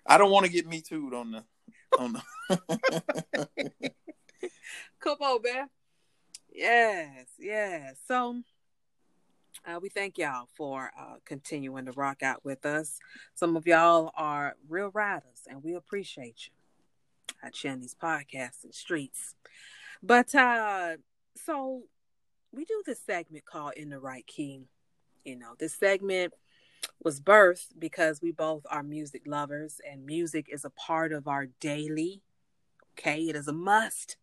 I 0.07 0.19
don't 0.19 0.31
want 0.31 0.47
to 0.47 0.53
get 0.53 0.67
me 0.67 0.81
too 0.81 1.11
on 1.15 1.33
the 1.33 1.45
on 1.99 2.15
the. 2.15 3.41
Come 5.01 5.19
on, 5.21 5.43
man. 5.43 5.69
Yes, 6.53 7.27
yes. 7.39 7.97
So 8.07 8.43
uh, 9.67 9.79
we 9.81 9.89
thank 9.89 10.19
y'all 10.19 10.49
for 10.55 10.91
uh, 10.99 11.17
continuing 11.25 11.87
to 11.87 11.93
rock 11.93 12.23
out 12.23 12.45
with 12.45 12.65
us. 12.65 12.99
Some 13.35 13.57
of 13.57 13.67
y'all 13.67 14.13
are 14.17 14.57
real 14.69 14.91
riders, 14.93 15.43
and 15.49 15.63
we 15.63 15.75
appreciate 15.75 16.47
you. 16.47 16.53
Sharing 17.53 17.81
these 17.81 17.95
podcasts 17.95 18.65
in 18.65 18.73
streets. 18.73 19.37
But 20.03 20.35
uh, 20.35 20.97
so 21.37 21.83
we 22.53 22.65
do 22.65 22.83
this 22.85 23.01
segment 23.05 23.45
called 23.45 23.75
In 23.77 23.89
the 23.89 24.01
Right 24.01 24.27
Key. 24.27 24.63
You 25.25 25.37
know, 25.37 25.55
this 25.59 25.75
segment 25.75 26.33
was 27.03 27.21
birthed 27.21 27.79
because 27.79 28.23
we 28.23 28.33
both 28.33 28.65
are 28.71 28.83
music 28.83 29.23
lovers, 29.27 29.81
and 29.89 30.07
music 30.07 30.47
is 30.51 30.65
a 30.65 30.71
part 30.71 31.13
of 31.13 31.29
our 31.29 31.47
daily. 31.61 32.23
Okay, 32.99 33.29
it 33.29 33.37
is 33.37 33.49
a 33.49 33.53
must 33.53 34.17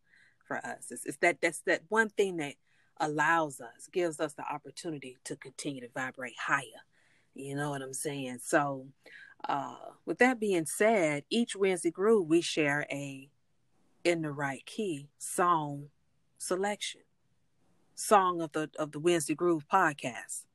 for 0.45 0.57
us. 0.57 0.88
It's, 0.89 1.05
it's 1.05 1.17
that 1.17 1.39
that's 1.41 1.59
that 1.61 1.84
one 1.89 2.09
thing 2.09 2.38
that 2.38 2.55
allows 2.97 3.59
us, 3.59 3.88
gives 3.91 4.19
us 4.19 4.34
the 4.34 4.43
opportunity 4.43 5.17
to 5.26 5.36
continue 5.36 5.82
to 5.82 5.89
vibrate 5.93 6.38
higher. 6.39 6.84
You 7.34 7.55
know 7.55 7.71
what 7.71 7.82
I'm 7.82 7.93
saying? 7.93 8.39
So, 8.43 8.88
uh, 9.47 9.76
with 10.05 10.19
that 10.19 10.39
being 10.39 10.65
said, 10.65 11.24
each 11.30 11.55
Wednesday 11.55 11.91
groove 11.91 12.28
we 12.28 12.41
share 12.41 12.86
a 12.91 13.30
in 14.03 14.21
the 14.21 14.32
right 14.32 14.65
key 14.65 15.07
song 15.17 15.89
selection, 16.38 17.01
song 17.95 18.41
of 18.41 18.51
the 18.51 18.69
of 18.78 18.91
the 18.91 18.99
Wednesday 18.99 19.36
Groove 19.36 19.65
podcast. 19.71 20.45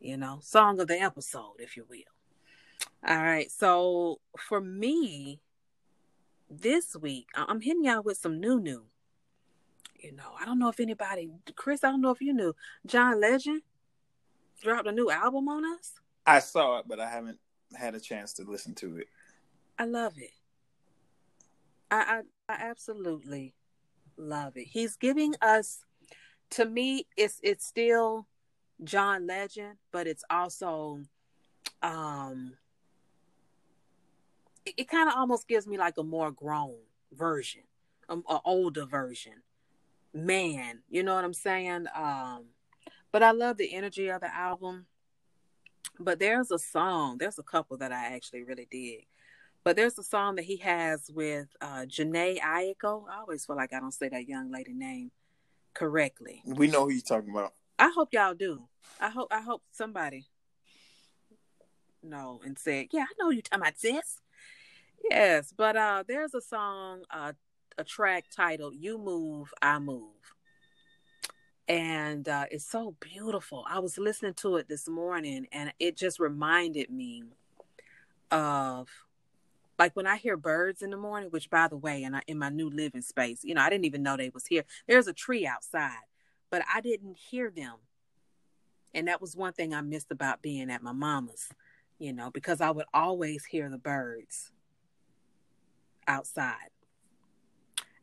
You 0.00 0.16
know, 0.16 0.38
song 0.42 0.78
of 0.80 0.88
the 0.88 1.00
episode, 1.00 1.54
if 1.58 1.76
you 1.76 1.86
will. 1.88 1.98
All 3.06 3.22
right. 3.22 3.50
So 3.50 4.20
for 4.38 4.60
me, 4.60 5.40
this 6.50 6.96
week 6.96 7.28
I'm 7.34 7.60
hitting 7.60 7.84
y'all 7.84 8.02
with 8.02 8.18
some 8.18 8.40
new 8.40 8.60
new. 8.60 8.84
You 9.98 10.12
know, 10.12 10.32
I 10.40 10.44
don't 10.44 10.58
know 10.58 10.68
if 10.68 10.78
anybody, 10.78 11.30
Chris. 11.54 11.82
I 11.82 11.90
don't 11.90 12.02
know 12.02 12.10
if 12.10 12.20
you 12.20 12.32
knew 12.32 12.54
John 12.84 13.20
Legend 13.20 13.62
dropped 14.62 14.86
a 14.86 14.92
new 14.92 15.10
album 15.10 15.48
on 15.48 15.64
us. 15.64 15.94
I 16.26 16.40
saw 16.40 16.78
it, 16.78 16.84
but 16.86 17.00
I 17.00 17.08
haven't 17.08 17.38
had 17.74 17.94
a 17.94 18.00
chance 18.00 18.32
to 18.34 18.44
listen 18.44 18.74
to 18.76 18.98
it. 18.98 19.08
I 19.78 19.84
love 19.84 20.14
it. 20.16 20.30
I, 21.90 22.22
I 22.48 22.52
I 22.52 22.56
absolutely 22.68 23.54
love 24.16 24.56
it. 24.56 24.68
He's 24.68 24.96
giving 24.96 25.34
us 25.40 25.84
to 26.50 26.64
me 26.64 27.06
it's 27.16 27.40
it's 27.42 27.66
still 27.66 28.26
John 28.84 29.26
Legend, 29.26 29.76
but 29.92 30.06
it's 30.06 30.24
also 30.30 31.00
um 31.82 32.54
it, 34.64 34.74
it 34.76 34.88
kind 34.88 35.08
of 35.08 35.16
almost 35.16 35.48
gives 35.48 35.66
me 35.66 35.78
like 35.78 35.96
a 35.98 36.02
more 36.02 36.30
grown 36.30 36.76
version, 37.12 37.62
um, 38.08 38.24
an 38.28 38.40
older 38.44 38.84
version. 38.84 39.42
Man, 40.12 40.80
you 40.88 41.02
know 41.02 41.14
what 41.14 41.24
I'm 41.24 41.34
saying? 41.34 41.86
Um 41.94 42.46
but 43.12 43.22
I 43.22 43.30
love 43.30 43.56
the 43.56 43.74
energy 43.74 44.08
of 44.08 44.20
the 44.20 44.34
album. 44.34 44.86
But 45.98 46.18
there's 46.18 46.50
a 46.50 46.58
song, 46.58 47.16
there's 47.18 47.38
a 47.38 47.42
couple 47.42 47.78
that 47.78 47.92
I 47.92 48.14
actually 48.14 48.42
really 48.42 48.68
dig. 48.70 49.06
But 49.64 49.76
there's 49.76 49.98
a 49.98 50.02
song 50.02 50.36
that 50.36 50.44
he 50.44 50.58
has 50.58 51.10
with 51.14 51.48
uh 51.60 51.86
Jhené 51.86 52.38
Aiko. 52.40 53.04
I 53.10 53.20
always 53.20 53.46
feel 53.46 53.56
like 53.56 53.72
I 53.72 53.80
don't 53.80 53.94
say 53.94 54.08
that 54.10 54.28
young 54.28 54.50
lady 54.50 54.74
name 54.74 55.10
correctly. 55.72 56.42
We 56.44 56.68
know 56.68 56.84
who 56.84 56.92
you're 56.92 57.00
talking 57.00 57.30
about. 57.30 57.54
I 57.78 57.90
hope 57.94 58.08
y'all 58.12 58.34
do. 58.34 58.68
I 59.00 59.10
hope 59.10 59.28
I 59.30 59.40
hope 59.40 59.62
somebody 59.72 60.26
know 62.02 62.40
and 62.44 62.58
said, 62.58 62.86
Yeah, 62.92 63.02
I 63.02 63.14
know 63.22 63.30
you 63.30 63.42
talking 63.42 63.62
about 63.62 63.78
this. 63.82 64.20
Yes, 65.10 65.52
but 65.56 65.76
uh 65.76 66.04
there's 66.06 66.34
a 66.34 66.40
song, 66.40 67.02
uh 67.10 67.32
a 67.78 67.84
track 67.84 68.24
titled 68.34 68.74
You 68.76 68.98
Move, 68.98 69.52
I 69.60 69.78
Move. 69.78 70.10
And 71.68 72.28
uh 72.28 72.46
it's 72.50 72.66
so 72.66 72.94
beautiful. 73.00 73.64
I 73.68 73.80
was 73.80 73.98
listening 73.98 74.34
to 74.34 74.56
it 74.56 74.68
this 74.68 74.88
morning 74.88 75.46
and 75.52 75.72
it 75.78 75.96
just 75.96 76.18
reminded 76.18 76.90
me 76.90 77.24
of 78.30 78.88
like 79.78 79.94
when 79.94 80.06
I 80.06 80.16
hear 80.16 80.36
birds 80.36 80.82
in 80.82 80.90
the 80.90 80.96
morning, 80.96 81.30
which 81.30 81.50
by 81.50 81.68
the 81.68 81.76
way, 81.76 82.02
and 82.02 82.16
I, 82.16 82.22
in 82.26 82.38
my 82.38 82.48
new 82.48 82.70
living 82.70 83.02
space, 83.02 83.44
you 83.44 83.54
know, 83.54 83.60
I 83.60 83.68
didn't 83.68 83.84
even 83.84 84.02
know 84.02 84.16
they 84.16 84.30
was 84.30 84.46
here. 84.46 84.64
There's 84.86 85.06
a 85.06 85.12
tree 85.12 85.46
outside, 85.46 85.92
but 86.50 86.62
I 86.72 86.80
didn't 86.80 87.16
hear 87.16 87.50
them. 87.50 87.74
And 88.94 89.08
that 89.08 89.20
was 89.20 89.36
one 89.36 89.52
thing 89.52 89.74
I 89.74 89.80
missed 89.82 90.10
about 90.10 90.42
being 90.42 90.70
at 90.70 90.82
my 90.82 90.92
mama's, 90.92 91.48
you 91.98 92.12
know, 92.12 92.30
because 92.30 92.60
I 92.60 92.70
would 92.70 92.86
always 92.94 93.44
hear 93.44 93.68
the 93.68 93.78
birds 93.78 94.52
outside. 96.06 96.70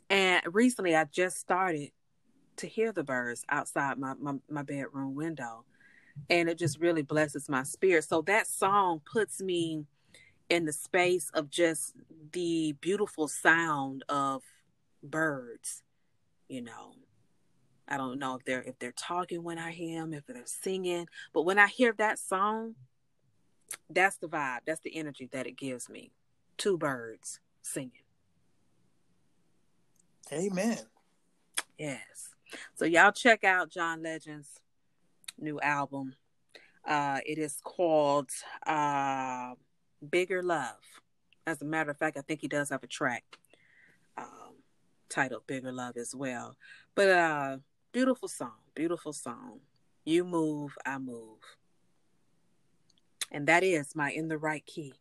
And 0.09 0.43
recently 0.51 0.95
I 0.95 1.05
just 1.05 1.39
started 1.39 1.91
to 2.57 2.67
hear 2.67 2.91
the 2.91 3.03
birds 3.03 3.43
outside 3.49 3.97
my, 3.97 4.13
my, 4.19 4.35
my 4.49 4.61
bedroom 4.61 5.15
window. 5.15 5.65
And 6.29 6.47
it 6.47 6.59
just 6.59 6.79
really 6.79 7.01
blesses 7.01 7.49
my 7.49 7.63
spirit. 7.63 8.03
So 8.03 8.21
that 8.23 8.45
song 8.45 9.01
puts 9.11 9.41
me 9.41 9.85
in 10.49 10.65
the 10.65 10.73
space 10.73 11.31
of 11.33 11.49
just 11.49 11.93
the 12.33 12.75
beautiful 12.79 13.27
sound 13.27 14.03
of 14.09 14.43
birds 15.01 15.83
you 16.47 16.61
know 16.61 16.93
i 17.87 17.97
don't 17.97 18.19
know 18.19 18.35
if 18.35 18.45
they're 18.45 18.63
if 18.63 18.77
they're 18.79 18.93
talking 18.93 19.43
when 19.43 19.57
i 19.57 19.71
hear 19.71 20.01
them 20.01 20.13
if 20.13 20.25
they're 20.25 20.41
singing 20.45 21.07
but 21.33 21.43
when 21.43 21.59
i 21.59 21.67
hear 21.67 21.93
that 21.97 22.17
song 22.19 22.75
that's 23.89 24.17
the 24.17 24.27
vibe 24.27 24.59
that's 24.65 24.81
the 24.81 24.95
energy 24.95 25.29
that 25.31 25.47
it 25.47 25.57
gives 25.57 25.89
me. 25.89 26.11
Two 26.57 26.77
birds 26.77 27.39
singing. 27.61 27.91
Amen. 30.31 30.79
yes. 31.77 32.29
So 32.75 32.85
y'all 32.85 33.11
check 33.11 33.43
out 33.43 33.71
john 33.71 34.03
legend's 34.03 34.59
new 35.39 35.59
album. 35.59 36.15
Uh 36.85 37.19
it 37.25 37.37
is 37.37 37.57
called 37.63 38.29
uh 38.65 39.53
bigger 40.09 40.41
love. 40.43 40.75
As 41.45 41.61
a 41.61 41.65
matter 41.65 41.91
of 41.91 41.97
fact 41.97 42.17
i 42.17 42.21
think 42.21 42.41
he 42.41 42.47
does 42.47 42.69
have 42.69 42.83
a 42.83 42.87
track 42.87 43.23
um 44.17 44.55
titled 45.09 45.45
bigger 45.47 45.71
love 45.71 45.97
as 45.97 46.15
well. 46.15 46.55
But 46.95 47.09
uh 47.09 47.57
beautiful 47.93 48.27
song 48.27 48.51
beautiful 48.73 49.13
song 49.13 49.59
you 50.03 50.23
move 50.23 50.75
i 50.83 50.97
move 50.97 51.37
and 53.31 53.45
that 53.45 53.63
is 53.63 53.95
my 53.95 54.09
in 54.11 54.27
the 54.27 54.37
right 54.37 54.65
key 54.65 54.93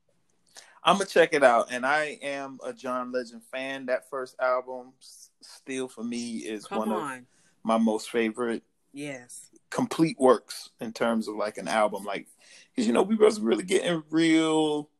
I'm 0.84 0.96
gonna 0.96 1.06
check 1.06 1.32
it 1.32 1.44
out, 1.44 1.68
and 1.70 1.86
I 1.86 2.18
am 2.22 2.58
a 2.64 2.72
John 2.72 3.12
Legend 3.12 3.42
fan. 3.52 3.86
That 3.86 4.10
first 4.10 4.34
album, 4.40 4.94
still 5.40 5.86
for 5.86 6.02
me, 6.02 6.38
is 6.38 6.66
come 6.66 6.78
one 6.78 6.90
of 6.90 7.20
my 7.62 7.78
most 7.78 8.10
favorite 8.10 8.64
yes 8.92 9.50
complete 9.70 10.16
works 10.18 10.70
in 10.80 10.92
terms 10.92 11.28
of 11.28 11.36
like 11.36 11.56
an 11.56 11.68
album. 11.68 12.04
Like, 12.04 12.26
because 12.74 12.88
you 12.88 12.92
know 12.92 13.02
we 13.02 13.14
wasn't 13.14 13.46
really 13.46 13.62
getting 13.62 14.02
real. 14.10 14.90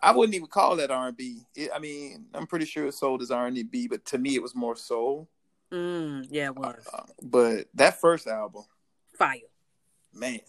I 0.00 0.12
wouldn't 0.12 0.36
even 0.36 0.46
call 0.46 0.76
that 0.76 0.92
R 0.92 1.08
and 1.08 1.16
B. 1.16 1.40
I 1.74 1.80
mean, 1.80 2.26
I'm 2.32 2.46
pretty 2.46 2.66
sure 2.66 2.86
it 2.86 2.94
sold 2.94 3.20
as 3.20 3.32
R 3.32 3.48
and 3.48 3.70
B, 3.72 3.88
but 3.88 4.04
to 4.06 4.18
me, 4.18 4.36
it 4.36 4.42
was 4.42 4.54
more 4.54 4.76
soul. 4.76 5.28
Mm, 5.72 6.26
yeah 6.30 6.46
it 6.46 6.56
was 6.56 6.86
Uh, 6.92 7.02
but 7.22 7.66
that 7.74 8.00
first 8.00 8.26
album, 8.26 8.64
fire 9.18 9.40
man. 10.12 10.40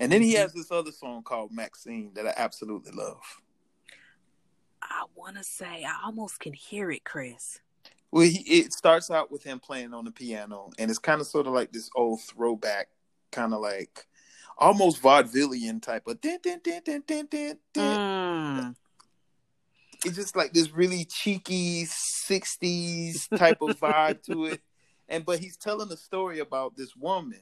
And 0.00 0.12
then 0.12 0.20
he 0.22 0.34
has 0.34 0.52
this 0.52 0.70
other 0.70 0.92
song 0.92 1.22
called 1.22 1.50
Maxine 1.50 2.12
that 2.14 2.26
I 2.26 2.34
absolutely 2.36 2.92
love. 2.92 3.22
i 4.82 5.04
want 5.14 5.36
to 5.36 5.42
say 5.44 5.84
i 5.84 6.04
almost 6.04 6.38
can 6.40 6.52
hear 6.52 6.90
it 6.90 7.04
chris 7.04 7.60
Well, 8.10 8.24
he, 8.24 8.38
it 8.60 8.72
starts 8.72 9.10
out 9.10 9.30
with 9.30 9.42
him 9.44 9.60
playing 9.60 9.92
on 9.92 10.04
the 10.04 10.10
piano, 10.10 10.70
and 10.78 10.90
it's 10.90 10.98
kind 10.98 11.20
of 11.20 11.26
sort 11.26 11.46
of 11.46 11.52
like 11.52 11.72
this 11.72 11.90
old 11.94 12.20
throwback, 12.22 12.88
kind 13.30 13.52
of 13.52 13.60
like 13.60 14.06
almost 14.56 15.02
vaudevillian 15.02 15.80
type 15.82 16.06
of. 16.06 16.20
Din, 16.20 16.38
din, 16.42 16.58
din, 16.64 16.80
din, 16.84 17.02
din, 17.06 17.26
din, 17.30 17.58
din. 17.74 17.96
Mm. 18.00 18.74
It's 20.04 20.16
just 20.16 20.36
like 20.36 20.52
this 20.52 20.70
really 20.70 21.04
cheeky 21.04 21.84
'60s 21.84 23.28
type 23.36 23.60
of 23.62 23.78
vibe 23.80 24.22
to 24.24 24.46
it, 24.46 24.60
and 25.08 25.24
but 25.24 25.38
he's 25.40 25.56
telling 25.56 25.90
a 25.92 25.96
story 25.96 26.38
about 26.38 26.76
this 26.76 26.94
woman 26.96 27.40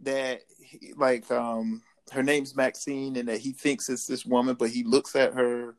that, 0.00 0.42
he, 0.60 0.92
like, 0.96 1.30
um, 1.30 1.82
her 2.12 2.22
name's 2.22 2.54
Maxine, 2.54 3.16
and 3.16 3.28
that 3.28 3.38
he 3.40 3.52
thinks 3.52 3.88
it's 3.88 4.06
this 4.06 4.26
woman, 4.26 4.54
but 4.54 4.68
he 4.70 4.82
looks 4.84 5.16
at 5.16 5.32
her. 5.34 5.74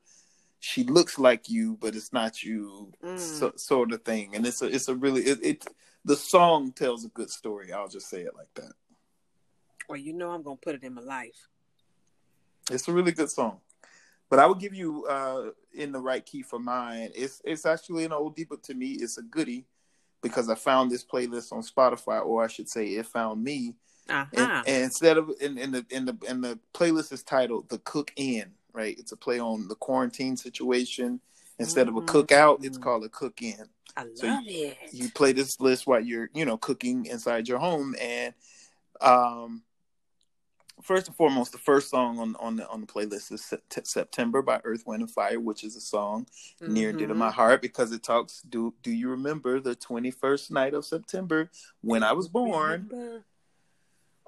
She 0.59 0.83
looks 0.83 1.19
like 1.19 1.47
you, 1.49 1.77
but 1.79 1.95
it's 1.95 2.11
not 2.11 2.41
you, 2.41 2.91
Mm. 3.03 3.19
so, 3.19 3.53
sort 3.57 3.91
of 3.91 4.01
thing. 4.03 4.35
And 4.35 4.45
it's 4.47 4.63
a, 4.63 4.65
it's 4.65 4.87
a 4.87 4.95
really, 4.95 5.21
it, 5.21 5.39
it, 5.43 5.65
the 6.03 6.15
song 6.15 6.71
tells 6.71 7.05
a 7.05 7.09
good 7.09 7.29
story. 7.29 7.71
I'll 7.71 7.87
just 7.87 8.09
say 8.09 8.21
it 8.21 8.35
like 8.35 8.51
that. 8.55 8.73
well 9.87 9.99
you 9.99 10.13
know 10.13 10.31
i'm 10.31 10.41
gonna 10.41 10.57
put 10.57 10.73
it 10.75 10.83
in 10.83 10.93
my 10.95 11.01
life 11.01 11.47
It's 12.71 12.87
a 12.87 12.91
really 12.91 13.11
good 13.13 13.29
song. 13.29 13.61
But 14.29 14.39
I 14.39 14.45
would 14.45 14.59
give 14.59 14.73
you 14.73 15.05
uh 15.05 15.51
in 15.73 15.91
the 15.91 15.99
right 15.99 16.25
key 16.25 16.41
for 16.41 16.59
mine. 16.59 17.11
It's 17.15 17.41
it's 17.45 17.65
actually 17.65 18.05
an 18.05 18.11
oldie, 18.11 18.47
but 18.49 18.63
to 18.63 18.73
me 18.73 18.91
it's 18.91 19.17
a 19.17 19.21
goodie 19.23 19.65
because 20.21 20.49
I 20.49 20.55
found 20.55 20.91
this 20.91 21.05
playlist 21.05 21.51
on 21.53 21.61
Spotify, 21.61 22.25
or 22.25 22.43
I 22.43 22.47
should 22.47 22.67
say 22.69 22.87
it 22.87 23.05
found 23.05 23.43
me. 23.43 23.75
uh-huh 24.09 24.25
And, 24.35 24.51
and 24.67 24.83
instead 24.83 25.17
of 25.17 25.31
in, 25.39 25.57
in 25.57 25.71
the 25.71 25.85
in 25.89 26.05
the 26.05 26.17
in 26.27 26.41
the 26.41 26.59
playlist 26.73 27.11
is 27.13 27.23
titled 27.23 27.69
The 27.69 27.79
Cook 27.79 28.11
In, 28.15 28.51
right? 28.73 28.97
It's 28.97 29.11
a 29.11 29.17
play 29.17 29.39
on 29.39 29.67
the 29.67 29.75
quarantine 29.75 30.35
situation. 30.37 31.21
Instead 31.59 31.87
of 31.87 31.95
a 31.95 32.01
cookout, 32.01 32.63
it's 32.63 32.77
called 32.77 33.03
a 33.03 33.09
cook 33.09 33.41
in. 33.41 33.63
i 33.95 34.05
so 34.13 34.27
love 34.27 34.43
it 34.45 34.77
you 34.91 35.09
play 35.09 35.31
this 35.31 35.59
list 35.59 35.87
while 35.87 35.99
you're 35.99 36.29
you 36.33 36.45
know 36.45 36.57
cooking 36.57 37.05
inside 37.07 37.47
your 37.47 37.57
home 37.57 37.95
and 37.99 38.33
um 39.01 39.63
first 40.81 41.07
and 41.07 41.15
foremost 41.15 41.51
the 41.51 41.57
first 41.57 41.89
song 41.89 42.19
on 42.19 42.35
on 42.37 42.55
the 42.55 42.67
on 42.69 42.81
the 42.81 42.87
playlist 42.87 43.31
is 43.31 43.41
Sept- 43.41 43.87
september 43.87 44.41
by 44.41 44.61
earth 44.63 44.83
wind 44.85 45.01
and 45.01 45.11
fire 45.11 45.39
which 45.39 45.63
is 45.63 45.75
a 45.75 45.81
song 45.81 46.27
near 46.61 46.89
and 46.89 46.97
dear 46.99 47.07
to 47.07 47.15
my 47.15 47.29
Mhm. 47.29 47.33
heart 47.33 47.61
because 47.61 47.91
it 47.91 48.03
talks 48.03 48.41
do 48.43 48.73
do 48.83 48.91
you 48.91 49.09
remember 49.09 49.59
the 49.59 49.75
21st 49.75 50.51
night 50.51 50.73
of 50.73 50.85
september 50.85 51.49
when 51.81 52.03
i 52.03 52.13
was 52.13 52.27
born 52.27 52.89
Remember? 52.91 53.25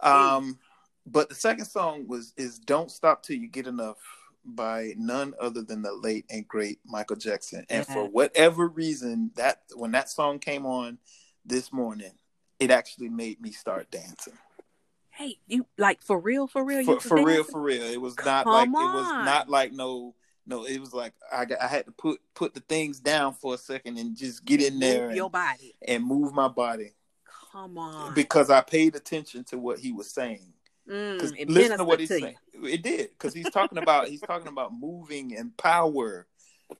um 0.01 0.59
but 1.05 1.29
the 1.29 1.35
second 1.35 1.65
song 1.65 2.07
was 2.07 2.33
is 2.37 2.59
don't 2.59 2.91
stop 2.91 3.23
till 3.23 3.35
you 3.37 3.47
get 3.47 3.67
enough 3.67 3.97
by 4.45 4.93
none 4.97 5.33
other 5.39 5.61
than 5.61 5.81
the 5.81 5.93
late 5.93 6.25
and 6.29 6.47
great 6.47 6.79
Michael 6.85 7.17
Jackson. 7.17 7.65
And 7.69 7.85
for 7.85 8.05
whatever 8.09 8.67
reason, 8.67 9.31
that 9.35 9.63
when 9.75 9.91
that 9.91 10.09
song 10.09 10.39
came 10.39 10.65
on 10.65 10.97
this 11.45 11.73
morning, 11.73 12.13
it 12.59 12.71
actually 12.71 13.09
made 13.09 13.41
me 13.41 13.51
start 13.51 13.91
dancing. 13.91 14.37
Hey, 15.19 15.37
you 15.47 15.65
like 15.77 16.01
for 16.01 16.17
real, 16.17 16.47
for 16.47 16.63
real? 16.63 16.85
For, 16.85 17.01
for 17.01 17.25
real, 17.25 17.43
for 17.43 17.61
real. 17.61 17.83
It 17.83 17.99
was 17.99 18.15
not 18.23 18.45
Come 18.45 18.53
like 18.53 18.67
it 18.69 18.93
was 18.93 19.25
not 19.25 19.49
like 19.49 19.73
no 19.73 20.15
no. 20.47 20.63
It 20.63 20.79
was 20.79 20.93
like 20.93 21.11
I 21.29 21.43
got, 21.43 21.61
I 21.61 21.67
had 21.67 21.85
to 21.87 21.91
put 21.91 22.21
put 22.33 22.53
the 22.53 22.61
things 22.61 23.01
down 23.01 23.33
for 23.33 23.55
a 23.55 23.57
second 23.57 23.97
and 23.97 24.15
just 24.15 24.45
get 24.45 24.61
in 24.61 24.79
there 24.79 25.07
and, 25.07 25.17
your 25.17 25.29
body. 25.29 25.75
and 25.85 26.05
move 26.05 26.33
my 26.33 26.47
body 26.47 26.93
Come 27.51 27.77
on. 27.77 28.13
because 28.13 28.49
I 28.49 28.61
paid 28.61 28.95
attention 28.95 29.43
to 29.45 29.57
what 29.57 29.79
he 29.79 29.91
was 29.91 30.09
saying. 30.09 30.53
Mm, 30.89 31.15
Because 31.17 31.33
listen 31.49 31.79
to 31.79 31.83
what 31.83 31.99
he's 31.99 32.07
saying. 32.07 32.35
It 32.53 32.81
did 32.81 33.09
because 33.09 33.33
he's 33.33 33.49
talking 33.49 33.77
about 33.77 34.07
he's 34.07 34.21
talking 34.21 34.47
about 34.47 34.71
moving 34.73 35.35
and 35.35 35.55
power. 35.57 36.27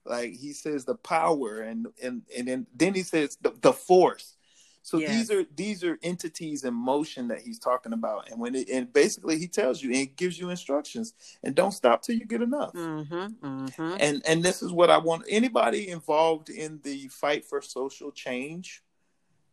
Like 0.06 0.32
he 0.32 0.54
says 0.54 0.86
the 0.86 0.96
power 0.96 1.60
and 1.60 1.88
and 2.02 2.22
and 2.38 2.48
then 2.48 2.68
then 2.74 2.94
he 2.94 3.04
says 3.04 3.38
the, 3.42 3.54
the 3.60 3.74
force. 3.74 4.38
So 4.90 4.98
Yes. 4.98 5.12
these 5.12 5.30
are 5.32 5.46
these 5.56 5.84
are 5.84 6.00
entities 6.02 6.64
in 6.64 6.74
motion 6.74 7.28
that 7.28 7.42
he's 7.42 7.60
talking 7.60 7.94
about, 7.94 8.28
and 8.32 8.40
when 8.40 8.56
it 8.56 8.70
and 8.70 8.92
basically 8.92 9.38
he 9.38 9.48
tells 9.48 9.84
you 9.84 9.94
and 9.94 10.16
gives 10.16 10.40
you 10.40 10.50
instructions, 10.50 11.14
and 11.44 11.54
don't 11.54 11.74
stop 11.74 12.02
till 12.02 12.16
you 12.16 12.26
get 12.26 12.42
enough. 12.42 12.74
Mm-hmm. 12.74 13.46
Mm-hmm. 13.46 13.98
And 14.00 14.24
and 14.26 14.42
this 14.44 14.64
is 14.64 14.72
what 14.72 14.90
I 14.90 14.98
want 14.98 15.26
anybody 15.30 15.90
involved 15.90 16.50
in 16.50 16.80
the 16.82 17.08
fight 17.10 17.46
for 17.46 17.62
social 17.62 18.12
change. 18.12 18.82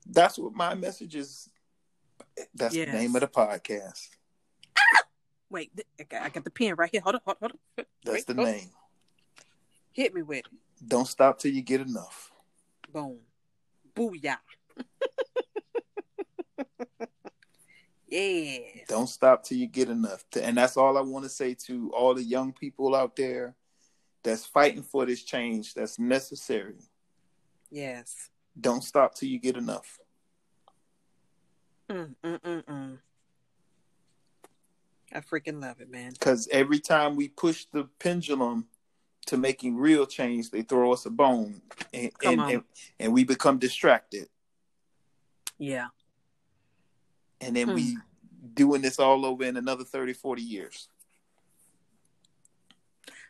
That's 0.07 0.39
what 0.39 0.55
my 0.55 0.75
message 0.75 1.15
is. 1.15 1.51
That's 2.55 2.75
Yes. 2.75 2.91
the 2.91 2.99
name 2.99 3.15
of 3.15 3.21
the 3.21 3.29
podcast. 3.29 4.09
Wait, 5.51 5.71
th- 5.77 5.87
I 6.19 6.31
got, 6.31 6.45
the 6.45 6.51
pen 6.51 6.77
right 6.77 6.89
here. 6.91 7.03
Hold 7.03 7.17
on, 7.17 7.21
hold 7.27 7.37
on. 7.43 7.51
Hold 7.51 7.53
on. 7.79 7.85
That's 8.05 8.15
Wait, 8.15 8.27
the 8.27 8.35
name. 8.43 8.71
Hit 9.93 10.15
me 10.15 10.23
with 10.23 10.39
it. 10.39 10.47
Don't 10.89 11.07
stop 11.07 11.39
till 11.39 11.53
you 11.53 11.61
get 11.61 11.83
enough. 11.83 12.33
Boom. 12.91 13.19
Booyah. 13.95 14.39
yes. 18.09 18.63
Don't 18.89 19.09
stop 19.09 19.45
till 19.45 19.59
you 19.59 19.67
get 19.67 19.89
enough. 19.89 20.25
And 20.41 20.57
that's 20.57 20.77
all 20.77 20.97
I 20.97 21.03
want 21.03 21.25
to 21.25 21.29
say 21.29 21.55
to 21.67 21.91
all 21.93 22.15
the 22.15 22.23
young 22.23 22.53
people 22.53 22.95
out 22.95 23.17
there 23.17 23.55
that's 24.23 24.45
fighting 24.45 24.83
for 24.83 25.07
this 25.07 25.23
change 25.23 25.75
that's 25.75 25.99
necessary. 25.99 26.77
Yes. 27.71 28.31
Don't 28.59 28.83
stop 28.83 29.15
till 29.15 29.29
you 29.29 29.39
get 29.39 29.57
enough. 29.57 29.99
Mm, 31.91 32.15
mm, 32.25 32.41
mm, 32.41 32.65
mm. 32.65 32.99
I 35.13 35.21
freaking 35.21 35.63
love 35.63 35.81
it, 35.81 35.91
man. 35.91 36.13
Because 36.13 36.49
every 36.51 36.81
time 36.81 37.17
we 37.17 37.29
push 37.29 37.67
the 37.73 37.89
pendulum 37.99 38.67
to 39.27 39.37
making 39.37 39.77
real 39.77 40.07
change, 40.07 40.51
they 40.51 40.63
throw 40.63 40.93
us 40.93 41.07
a 41.07 41.11
bone 41.11 41.61
and, 41.93 42.11
and, 42.25 42.41
and, 42.41 42.63
and 42.99 43.13
we 43.13 43.25
become 43.25 43.59
distracted. 43.59 44.29
Yeah. 45.59 45.89
And 47.41 47.57
then 47.57 47.69
Hmm. 47.69 47.75
we 47.75 47.97
doing 48.55 48.83
this 48.83 48.99
all 48.99 49.25
over 49.27 49.45
in 49.45 49.57
another 49.57 49.85
30, 49.85 50.13
40 50.13 50.43
years. 50.43 50.89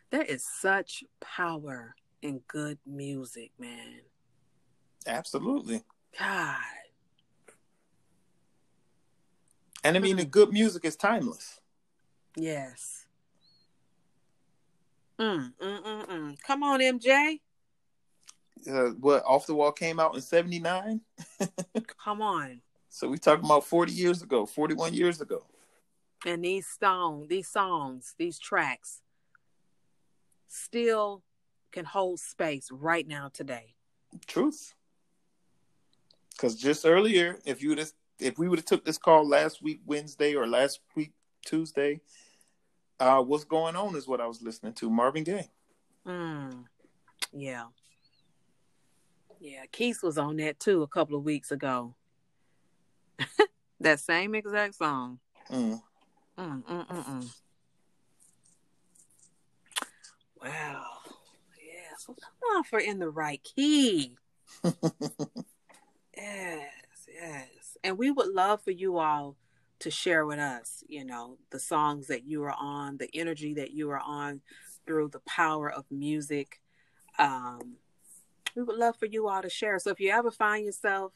There 0.09 0.23
is 0.23 0.45
such 0.45 1.03
power 1.19 1.95
in 2.21 2.39
good 2.47 2.79
music, 2.85 3.51
man. 3.59 4.01
Absolutely. 5.05 5.83
God. 6.17 6.55
And 9.83 9.95
I 9.95 9.99
mean, 9.99 10.17
the 10.17 10.25
good 10.25 10.51
music 10.51 10.85
is 10.85 10.95
timeless. 10.95 11.59
Yes. 12.35 13.05
Mm, 15.19 15.53
mm, 15.61 15.83
mm, 15.83 16.05
mm. 16.07 16.37
Come 16.45 16.63
on, 16.63 16.79
MJ. 16.79 17.39
Uh, 18.69 18.91
what, 18.99 19.23
Off 19.25 19.45
the 19.45 19.55
Wall 19.55 19.71
came 19.71 19.99
out 19.99 20.15
in 20.15 20.21
79? 20.21 21.01
Come 22.03 22.21
on. 22.21 22.61
So 22.89 23.07
we 23.07 23.17
talking 23.17 23.45
about 23.45 23.65
40 23.65 23.91
years 23.91 24.21
ago, 24.21 24.45
41 24.45 24.93
years 24.93 25.21
ago. 25.21 25.43
And 26.25 26.43
these 26.43 26.67
song, 26.67 27.27
these 27.29 27.47
songs, 27.47 28.15
these 28.17 28.39
tracks 28.39 29.01
still 30.47 31.23
can 31.71 31.85
hold 31.85 32.19
space 32.19 32.69
right 32.71 33.07
now 33.07 33.29
today. 33.31 33.75
Truth. 34.25 34.73
Because 36.31 36.55
just 36.55 36.85
earlier, 36.85 37.39
if 37.45 37.61
you 37.61 37.69
would 37.69 37.77
have, 37.77 37.91
if 38.19 38.39
we 38.39 38.47
would 38.47 38.59
have 38.59 38.65
took 38.65 38.85
this 38.85 38.97
call 38.97 39.27
last 39.27 39.61
week 39.61 39.81
Wednesday 39.85 40.33
or 40.33 40.47
last 40.47 40.79
week 40.95 41.11
Tuesday, 41.45 42.01
uh, 42.99 43.21
what's 43.21 43.43
going 43.43 43.75
on 43.75 43.95
is 43.95 44.07
what 44.07 44.21
I 44.21 44.27
was 44.27 44.41
listening 44.41 44.73
to. 44.73 44.89
Marvin 44.89 45.23
Gaye. 45.23 45.49
Mm. 46.07 46.65
Yeah. 47.31 47.65
Yeah, 49.39 49.65
Keith 49.71 50.01
was 50.01 50.17
on 50.17 50.37
that 50.37 50.59
too 50.59 50.81
a 50.81 50.87
couple 50.87 51.17
of 51.17 51.23
weeks 51.23 51.51
ago. 51.51 51.95
that 53.79 53.99
same 53.99 54.35
exact 54.35 54.75
song. 54.75 55.19
Mm. 55.51 55.81
Mm, 56.37 56.63
mm, 56.63 56.87
mm, 56.87 57.05
mm. 57.05 57.35
Wow. 60.41 60.85
Yeah. 61.63 61.95
So 61.97 62.13
come 62.13 62.57
on 62.57 62.63
for 62.63 62.79
in 62.79 62.99
the 62.99 63.09
right 63.09 63.41
key. 63.43 64.15
yes, 66.15 66.69
yes. 67.07 67.77
And 67.83 67.97
we 67.97 68.11
would 68.11 68.33
love 68.33 68.61
for 68.61 68.71
you 68.71 68.97
all 68.97 69.35
to 69.79 69.91
share 69.91 70.25
with 70.25 70.39
us, 70.39 70.83
you 70.87 71.05
know, 71.05 71.37
the 71.51 71.59
songs 71.59 72.07
that 72.07 72.25
you 72.25 72.43
are 72.43 72.55
on, 72.57 72.97
the 72.97 73.09
energy 73.13 73.53
that 73.55 73.71
you 73.71 73.89
are 73.91 74.01
on 74.03 74.41
through 74.85 75.09
the 75.09 75.21
power 75.21 75.71
of 75.71 75.85
music. 75.91 76.59
Um, 77.19 77.77
we 78.55 78.63
would 78.63 78.77
love 78.77 78.95
for 78.97 79.05
you 79.05 79.27
all 79.27 79.41
to 79.41 79.49
share. 79.49 79.79
So 79.79 79.91
if 79.91 79.99
you 79.99 80.11
ever 80.11 80.31
find 80.31 80.65
yourself, 80.65 81.13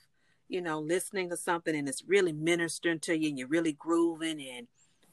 you 0.48 0.62
know, 0.62 0.80
listening 0.80 1.30
to 1.30 1.38
something 1.38 1.76
and 1.76 1.88
it's 1.88 2.04
really 2.06 2.34
ministering 2.34 3.00
to 3.00 3.18
you 3.18 3.30
and 3.30 3.40
you're 3.40 3.48
really 3.48 3.74
grooving 3.74 4.42
and 4.42 4.68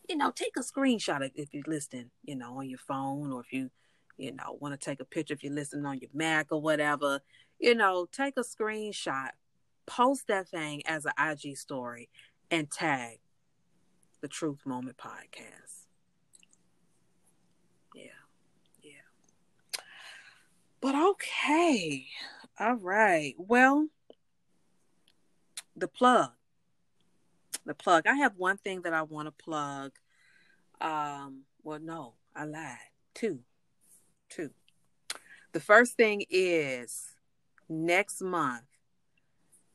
you 0.08 0.16
know, 0.16 0.30
take 0.30 0.56
a 0.56 0.60
screenshot 0.60 1.30
if 1.34 1.52
you're 1.52 1.62
listening, 1.66 2.10
you 2.24 2.34
know, 2.34 2.58
on 2.58 2.68
your 2.68 2.78
phone 2.78 3.30
or 3.30 3.40
if 3.40 3.52
you, 3.52 3.70
you 4.16 4.32
know, 4.32 4.56
want 4.58 4.78
to 4.78 4.82
take 4.82 5.00
a 5.00 5.04
picture 5.04 5.34
if 5.34 5.44
you're 5.44 5.52
listening 5.52 5.84
on 5.84 5.98
your 5.98 6.10
Mac 6.14 6.46
or 6.50 6.60
whatever, 6.60 7.20
you 7.58 7.74
know, 7.74 8.08
take 8.10 8.38
a 8.38 8.40
screenshot, 8.40 9.30
post 9.86 10.26
that 10.28 10.48
thing 10.48 10.82
as 10.86 11.04
an 11.04 11.12
IG 11.18 11.56
story 11.56 12.08
and 12.50 12.70
tag 12.70 13.18
the 14.22 14.28
Truth 14.28 14.60
Moment 14.64 14.96
Podcast. 14.96 15.84
Yeah. 17.94 18.04
Yeah. 18.82 18.92
But 20.80 20.94
okay. 20.94 22.06
All 22.58 22.76
right. 22.76 23.34
Well, 23.38 23.88
the 25.76 25.88
plug 25.88 26.30
the 27.68 27.74
plug. 27.74 28.06
I 28.06 28.14
have 28.14 28.36
one 28.36 28.56
thing 28.56 28.82
that 28.82 28.92
I 28.92 29.02
want 29.02 29.26
to 29.26 29.44
plug. 29.44 29.92
Um, 30.80 31.42
well, 31.62 31.78
no, 31.78 32.14
I 32.34 32.44
lied. 32.44 32.78
Two. 33.14 33.40
Two. 34.28 34.50
The 35.52 35.60
first 35.60 35.96
thing 35.96 36.24
is 36.30 37.10
next 37.68 38.20
month 38.20 38.64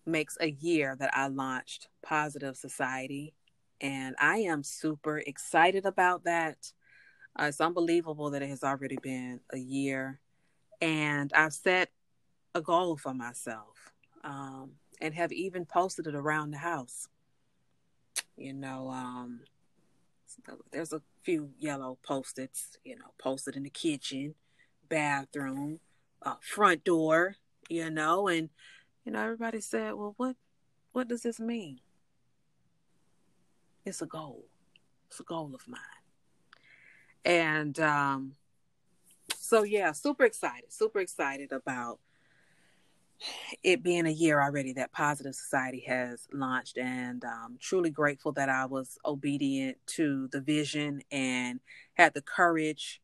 makes 0.05 0.37
a 0.41 0.51
year 0.51 0.97
that 0.99 1.11
I 1.13 1.27
launched 1.27 1.87
Positive 2.01 2.57
Society. 2.57 3.33
And 3.79 4.15
I 4.19 4.39
am 4.39 4.63
super 4.63 5.19
excited 5.19 5.85
about 5.85 6.25
that. 6.25 6.73
Uh, 7.39 7.45
it's 7.45 7.61
unbelievable 7.61 8.29
that 8.31 8.41
it 8.41 8.49
has 8.49 8.63
already 8.63 8.97
been 9.01 9.39
a 9.51 9.57
year. 9.57 10.19
And 10.83 11.31
I've 11.33 11.53
set 11.53 11.91
a 12.53 12.61
goal 12.61 12.97
for 12.97 13.13
myself 13.13 13.93
um, 14.21 14.71
and 14.99 15.13
have 15.13 15.31
even 15.31 15.65
posted 15.65 16.07
it 16.07 16.13
around 16.13 16.51
the 16.51 16.57
house. 16.57 17.07
You 18.35 18.53
know 18.53 18.89
um 18.89 19.41
there's 20.71 20.91
a 20.91 21.01
few 21.21 21.51
yellow 21.59 21.97
post-its 22.03 22.77
you 22.83 22.97
know 22.97 23.13
posted 23.19 23.55
in 23.55 23.63
the 23.63 23.69
kitchen 23.69 24.33
bathroom 24.89 25.79
uh, 26.23 26.35
front 26.41 26.83
door 26.83 27.35
you 27.69 27.89
know 27.91 28.27
and 28.27 28.49
you 29.05 29.11
know 29.11 29.21
everybody 29.21 29.61
said 29.61 29.93
well 29.93 30.15
what 30.17 30.35
what 30.91 31.07
does 31.07 31.21
this 31.21 31.39
mean? 31.39 31.79
It's 33.85 34.01
a 34.01 34.05
goal. 34.05 34.45
It's 35.09 35.19
a 35.19 35.23
goal 35.23 35.51
of 35.53 35.67
mine. 35.67 35.79
And 37.23 37.79
um 37.79 38.35
so 39.53 39.61
yeah 39.61 39.91
super 39.91 40.23
excited 40.23 40.73
super 40.73 40.99
excited 40.99 41.51
about 41.51 41.99
it 43.61 43.83
being 43.83 44.05
a 44.05 44.11
year 44.11 44.41
already 44.41 44.73
that 44.73 44.91
Positive 44.91 45.35
Society 45.35 45.83
has 45.87 46.27
launched, 46.33 46.77
and 46.77 47.23
um, 47.23 47.57
truly 47.59 47.89
grateful 47.89 48.31
that 48.33 48.49
I 48.49 48.65
was 48.65 48.97
obedient 49.05 49.77
to 49.95 50.27
the 50.31 50.41
vision 50.41 51.01
and 51.11 51.59
had 51.93 52.13
the 52.13 52.21
courage 52.21 53.01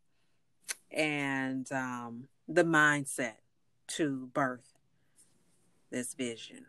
and 0.92 1.72
um, 1.72 2.28
the 2.48 2.64
mindset 2.64 3.36
to 3.88 4.30
birth 4.34 4.74
this 5.92 6.14
vision. 6.14 6.66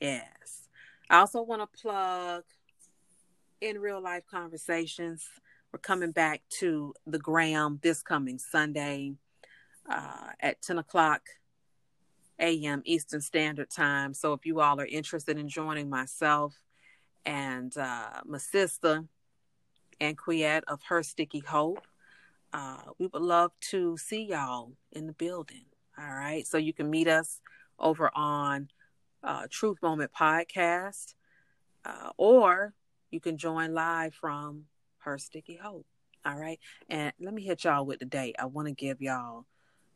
Yes. 0.00 0.68
I 1.08 1.18
also 1.18 1.42
want 1.42 1.60
to 1.60 1.80
plug 1.80 2.44
in 3.60 3.78
real 3.78 4.00
life 4.00 4.24
conversations 4.30 5.26
we're 5.72 5.78
coming 5.78 6.10
back 6.10 6.42
to 6.48 6.94
the 7.06 7.18
Gram 7.18 7.78
this 7.82 8.02
coming 8.02 8.38
Sunday 8.38 9.14
uh, 9.88 10.28
at 10.40 10.60
10 10.62 10.78
o'clock 10.78 11.22
a.m. 12.40 12.82
Eastern 12.84 13.20
Standard 13.20 13.70
Time. 13.70 14.12
So 14.14 14.32
if 14.32 14.44
you 14.44 14.60
all 14.60 14.80
are 14.80 14.86
interested 14.86 15.38
in 15.38 15.48
joining 15.48 15.88
myself 15.88 16.54
and 17.24 17.76
uh, 17.76 18.22
my 18.24 18.38
sister 18.38 19.04
and 20.00 20.16
Quiet 20.16 20.64
of 20.66 20.80
Her 20.88 21.02
Sticky 21.02 21.40
Hope, 21.40 21.86
uh, 22.52 22.82
we 22.98 23.06
would 23.06 23.22
love 23.22 23.52
to 23.70 23.96
see 23.96 24.22
y'all 24.22 24.72
in 24.90 25.06
the 25.06 25.12
building. 25.12 25.66
All 25.96 26.12
right. 26.12 26.46
So 26.46 26.58
you 26.58 26.72
can 26.72 26.90
meet 26.90 27.06
us 27.06 27.40
over 27.78 28.10
on 28.14 28.68
uh, 29.22 29.46
Truth 29.50 29.78
Moment 29.82 30.10
Podcast, 30.18 31.14
uh, 31.84 32.10
or 32.16 32.74
you 33.10 33.20
can 33.20 33.36
join 33.36 33.72
live 33.72 34.14
from 34.14 34.64
Her 35.00 35.18
Sticky 35.18 35.56
Hope. 35.56 35.86
All 36.24 36.38
right. 36.38 36.58
And 36.88 37.12
let 37.20 37.34
me 37.34 37.42
hit 37.42 37.64
y'all 37.64 37.86
with 37.86 37.98
the 38.00 38.04
date. 38.04 38.36
I 38.38 38.46
want 38.46 38.68
to 38.68 38.74
give 38.74 39.00
y'all 39.00 39.46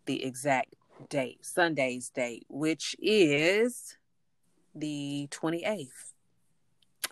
the 0.06 0.24
exact 0.24 0.74
date, 1.08 1.44
Sunday's 1.44 2.10
date, 2.10 2.46
which 2.48 2.96
is 3.00 3.96
the 4.74 5.28
28th. 5.30 5.88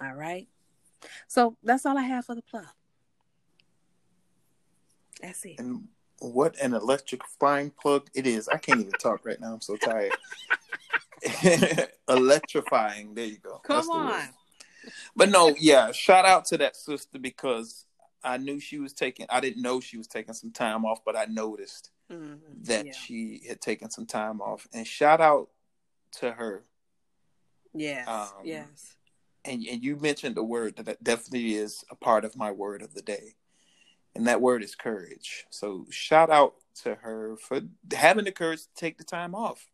All 0.03 0.15
right. 0.15 0.49
So 1.27 1.57
that's 1.63 1.85
all 1.85 1.99
I 1.99 2.03
have 2.03 2.25
for 2.25 2.35
the 2.35 2.43
plug. 2.43 2.67
That's 5.21 5.45
it. 5.45 5.59
And 5.59 5.89
what 6.21 6.59
an 6.61 6.75
electrifying 6.75 7.71
plug 7.71 8.09
it 8.15 8.27
is. 8.27 8.49
I 8.49 8.57
can't 8.57 8.81
even 8.81 8.93
talk 8.93 9.25
right 9.25 9.41
now. 9.41 9.53
I'm 9.53 9.61
so 9.61 9.77
tired. 9.77 10.13
electrifying. 12.09 13.15
There 13.15 13.27
you 13.27 13.39
go. 13.39 13.61
Come 13.63 13.77
That's 13.77 13.89
on. 13.89 14.23
But 15.17 15.29
no, 15.31 15.55
yeah, 15.59 15.93
shout 15.93 16.25
out 16.25 16.45
to 16.47 16.59
that 16.59 16.77
sister 16.77 17.19
because 17.19 17.87
I 18.25 18.37
knew 18.39 18.59
she 18.61 18.79
was 18.79 18.93
taking 18.93 19.27
I 19.31 19.41
didn't 19.41 19.63
know 19.63 19.81
she 19.81 19.97
was 19.99 20.07
taking 20.09 20.35
some 20.35 20.51
time 20.53 20.85
off, 20.85 21.01
but 21.05 21.17
I 21.17 21.25
noticed 21.27 21.91
Mhm. 22.11 22.41
that 22.65 22.87
Yeah. 22.87 22.93
she 22.93 23.43
had 23.49 23.61
taken 23.61 23.91
some 23.91 24.07
time 24.07 24.41
off. 24.41 24.67
And 24.73 24.87
shout 24.87 25.21
out 25.21 25.51
to 26.19 26.33
her. 26.33 26.65
Yes. 27.75 28.07
um, 28.07 28.31
yes. 28.45 28.97
And 29.45 29.65
and 29.67 29.83
you 29.83 29.97
mentioned 29.97 30.37
a 30.39 30.43
word 30.43 30.77
that- 30.77 30.85
that 30.87 31.03
definitely 31.03 31.55
is 31.55 31.85
a 31.91 31.97
part 31.97 32.25
of 32.25 32.37
my 32.37 32.51
word 32.53 32.83
of 32.83 32.95
the 32.95 33.03
day. 33.03 33.37
And 34.15 34.27
that 34.27 34.41
word 34.43 34.63
is 34.63 34.75
courage. 34.75 35.47
So 35.51 35.87
shout 35.91 36.31
out 36.31 36.57
to 36.83 36.97
her 36.97 37.37
for 37.39 37.63
having 37.93 38.25
the 38.27 38.33
courage 38.33 38.63
to 38.65 38.75
take 38.75 38.99
the 38.99 39.05
time 39.05 39.35
off. 39.35 39.71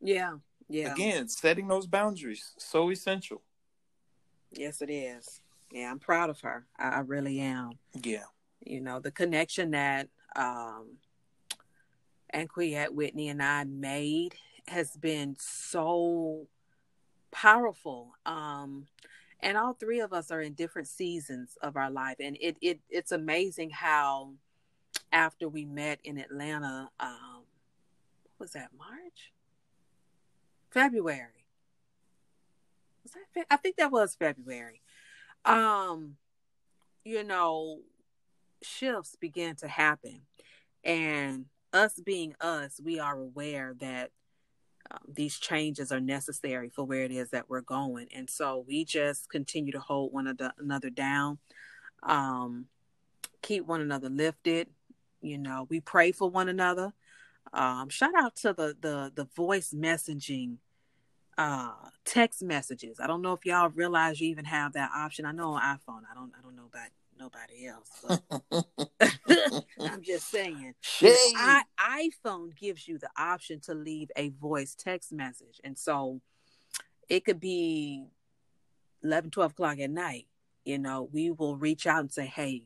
Yeah. 0.00 0.38
Yeah. 0.68 0.92
Again, 0.92 1.28
setting 1.28 1.68
those 1.68 1.86
boundaries 1.86 2.52
so 2.58 2.90
essential. 2.90 3.42
Yes, 4.52 4.82
it 4.82 4.90
is. 4.90 5.40
Yeah, 5.70 5.90
I'm 5.90 5.98
proud 5.98 6.30
of 6.30 6.40
her. 6.40 6.64
I, 6.78 6.88
I 6.88 6.98
really 7.00 7.40
am. 7.40 7.72
Yeah. 8.02 8.24
You 8.64 8.80
know, 8.80 9.00
the 9.00 9.10
connection 9.10 9.72
that 9.72 10.08
um 10.36 10.98
Anquiette 12.32 12.94
Whitney 12.94 13.28
and 13.28 13.42
I 13.42 13.64
made 13.64 14.34
has 14.66 14.96
been 14.96 15.36
so 15.38 16.46
powerful. 17.30 18.12
Um 18.26 18.86
and 19.40 19.56
all 19.56 19.74
three 19.74 20.00
of 20.00 20.12
us 20.12 20.30
are 20.30 20.40
in 20.40 20.54
different 20.54 20.88
seasons 20.88 21.56
of 21.62 21.76
our 21.76 21.90
life 21.90 22.16
and 22.20 22.36
it, 22.40 22.56
it 22.60 22.80
it's 22.90 23.12
amazing 23.12 23.70
how 23.70 24.32
after 25.12 25.48
we 25.48 25.64
met 25.64 26.00
in 26.04 26.18
Atlanta, 26.18 26.90
um 26.98 27.42
what 28.36 28.44
was 28.44 28.52
that 28.52 28.70
March? 28.76 29.32
February. 30.70 31.37
Was 33.08 33.14
that 33.14 33.40
Fe- 33.40 33.46
I 33.50 33.56
think 33.56 33.76
that 33.76 33.92
was 33.92 34.14
February. 34.14 34.80
Um 35.44 36.16
you 37.04 37.24
know, 37.24 37.80
shifts 38.62 39.16
began 39.18 39.56
to 39.56 39.68
happen 39.68 40.22
and 40.84 41.46
us 41.72 42.00
being 42.00 42.34
us, 42.40 42.80
we 42.82 42.98
are 42.98 43.18
aware 43.18 43.74
that 43.80 44.10
um, 44.90 44.98
these 45.14 45.38
changes 45.38 45.92
are 45.92 46.00
necessary 46.00 46.70
for 46.70 46.84
where 46.84 47.04
it 47.04 47.10
is 47.10 47.30
that 47.30 47.48
we're 47.48 47.60
going. 47.60 48.08
And 48.14 48.28
so 48.28 48.64
we 48.66 48.84
just 48.84 49.28
continue 49.28 49.72
to 49.72 49.80
hold 49.80 50.12
one 50.12 50.34
another 50.58 50.90
down, 50.90 51.38
um, 52.02 52.66
keep 53.42 53.66
one 53.66 53.80
another 53.80 54.08
lifted. 54.08 54.68
You 55.20 55.38
know, 55.38 55.66
we 55.68 55.80
pray 55.80 56.12
for 56.12 56.30
one 56.30 56.48
another. 56.48 56.92
Um, 57.52 57.88
shout 57.88 58.12
out 58.16 58.36
to 58.36 58.52
the 58.52 58.76
the 58.80 59.12
the 59.14 59.28
voice 59.36 59.72
messaging 59.74 60.56
uh 61.38 61.72
text 62.04 62.42
messages. 62.42 62.98
I 63.00 63.06
don't 63.06 63.22
know 63.22 63.32
if 63.32 63.46
y'all 63.46 63.70
realize 63.70 64.20
you 64.20 64.28
even 64.28 64.44
have 64.44 64.74
that 64.74 64.90
option. 64.94 65.24
I 65.24 65.32
know 65.32 65.52
on 65.52 65.62
iPhone. 65.62 66.02
I 66.10 66.14
don't 66.14 66.32
I 66.36 66.42
don't 66.42 66.56
know 66.56 66.66
about 66.66 66.88
nobody 67.18 67.66
else. 67.66 67.90
But 68.02 69.64
I'm 69.90 70.02
just 70.02 70.30
saying. 70.30 70.74
I, 71.36 71.62
iPhone 72.24 72.56
gives 72.56 72.86
you 72.86 72.98
the 72.98 73.10
option 73.16 73.60
to 73.60 73.74
leave 73.74 74.10
a 74.16 74.30
voice 74.30 74.74
text 74.74 75.12
message. 75.12 75.60
And 75.64 75.76
so 75.76 76.20
it 77.08 77.24
could 77.24 77.40
be 77.40 78.04
11, 79.02 79.30
12 79.30 79.52
o'clock 79.52 79.78
at 79.80 79.90
night. 79.90 80.26
You 80.64 80.78
know, 80.78 81.08
we 81.12 81.30
will 81.30 81.56
reach 81.56 81.86
out 81.86 82.00
and 82.00 82.12
say, 82.12 82.26
hey, 82.26 82.64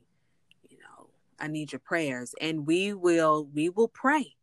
you 0.68 0.78
know, 0.78 1.08
I 1.38 1.46
need 1.48 1.72
your 1.72 1.78
prayers. 1.78 2.34
And 2.40 2.66
we 2.66 2.92
will, 2.92 3.48
we 3.52 3.68
will 3.68 3.88
pray. 3.88 4.34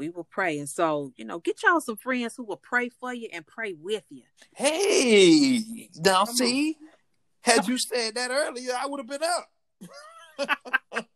We 0.00 0.08
will 0.08 0.24
pray. 0.24 0.58
And 0.58 0.66
so, 0.66 1.12
you 1.16 1.26
know, 1.26 1.40
get 1.40 1.62
y'all 1.62 1.78
some 1.78 1.98
friends 1.98 2.34
who 2.34 2.42
will 2.42 2.56
pray 2.56 2.88
for 2.88 3.12
you 3.12 3.28
and 3.34 3.46
pray 3.46 3.74
with 3.74 4.04
you. 4.08 4.22
Hey, 4.56 5.90
now 5.96 6.24
Come 6.24 6.28
on. 6.30 6.36
see, 6.36 6.78
had 7.42 7.68
you 7.68 7.76
said 7.76 8.14
that 8.14 8.30
earlier, 8.30 8.72
I 8.78 8.86
would 8.86 8.98
have 8.98 9.06
been 9.06 9.22
up. 9.22 9.50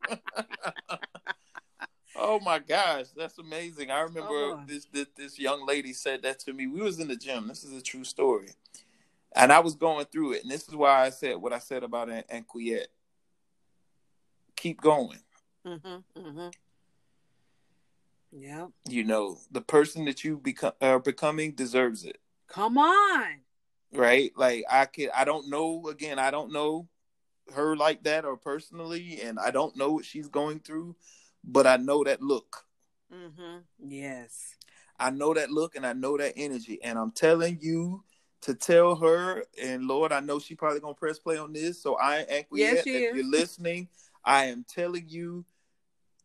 oh 2.14 2.40
my 2.40 2.58
gosh, 2.58 3.06
that's 3.16 3.38
amazing! 3.38 3.90
I 3.90 4.00
remember 4.00 4.52
on. 4.52 4.66
this, 4.66 4.84
this 4.92 5.06
this 5.16 5.38
young 5.38 5.64
lady 5.64 5.94
said 5.94 6.22
that 6.24 6.38
to 6.40 6.52
me. 6.52 6.66
We 6.66 6.82
was 6.82 7.00
in 7.00 7.08
the 7.08 7.16
gym. 7.16 7.48
This 7.48 7.64
is 7.64 7.72
a 7.72 7.80
true 7.80 8.04
story, 8.04 8.50
and 9.34 9.50
I 9.50 9.60
was 9.60 9.76
going 9.76 10.04
through 10.12 10.32
it, 10.32 10.42
and 10.42 10.50
this 10.50 10.68
is 10.68 10.76
why 10.76 11.06
I 11.06 11.08
said 11.08 11.38
what 11.38 11.54
I 11.54 11.58
said 11.58 11.84
about 11.84 12.10
An- 12.10 12.24
Anquiette. 12.30 12.88
Keep 14.56 14.82
going. 14.82 15.20
Mm-hmm. 15.66 16.20
Mm-hmm. 16.20 16.48
Yep. 18.36 18.70
You 18.88 19.04
know, 19.04 19.38
the 19.50 19.60
person 19.60 20.04
that 20.06 20.24
you 20.24 20.38
become 20.38 20.72
are 20.80 20.98
becoming 20.98 21.52
deserves 21.52 22.04
it. 22.04 22.18
Come 22.48 22.76
on. 22.78 23.40
right? 23.92 24.32
Like 24.36 24.64
I 24.70 24.86
could 24.86 25.10
I 25.16 25.24
don't 25.24 25.48
know 25.48 25.86
again, 25.88 26.18
I 26.18 26.30
don't 26.30 26.52
know 26.52 26.88
her 27.54 27.76
like 27.76 28.02
that 28.04 28.24
or 28.24 28.36
personally 28.36 29.20
and 29.22 29.38
I 29.38 29.50
don't 29.50 29.76
know 29.76 29.92
what 29.92 30.04
she's 30.04 30.28
going 30.28 30.60
through, 30.60 30.96
but 31.44 31.66
I 31.66 31.76
know 31.76 32.02
that 32.04 32.20
look. 32.22 32.64
Mm-hmm. 33.12 33.58
Yes. 33.78 34.56
I 34.98 35.10
know 35.10 35.34
that 35.34 35.50
look 35.50 35.76
and 35.76 35.86
I 35.86 35.92
know 35.92 36.16
that 36.16 36.32
energy 36.36 36.80
and 36.82 36.98
I'm 36.98 37.12
telling 37.12 37.58
you 37.60 38.02
to 38.42 38.54
tell 38.54 38.96
her 38.96 39.44
and 39.62 39.86
Lord, 39.86 40.10
I 40.12 40.20
know 40.20 40.38
she 40.38 40.54
probably 40.54 40.80
going 40.80 40.94
to 40.94 40.98
press 40.98 41.18
play 41.18 41.38
on 41.38 41.52
this, 41.52 41.80
so 41.82 41.96
I 41.98 42.20
Anquiette, 42.28 42.74
Yes, 42.74 42.84
she 42.84 42.90
if 42.96 43.10
is. 43.10 43.16
you're 43.16 43.30
listening, 43.30 43.88
I 44.24 44.46
am 44.46 44.64
telling 44.68 45.04
you 45.08 45.44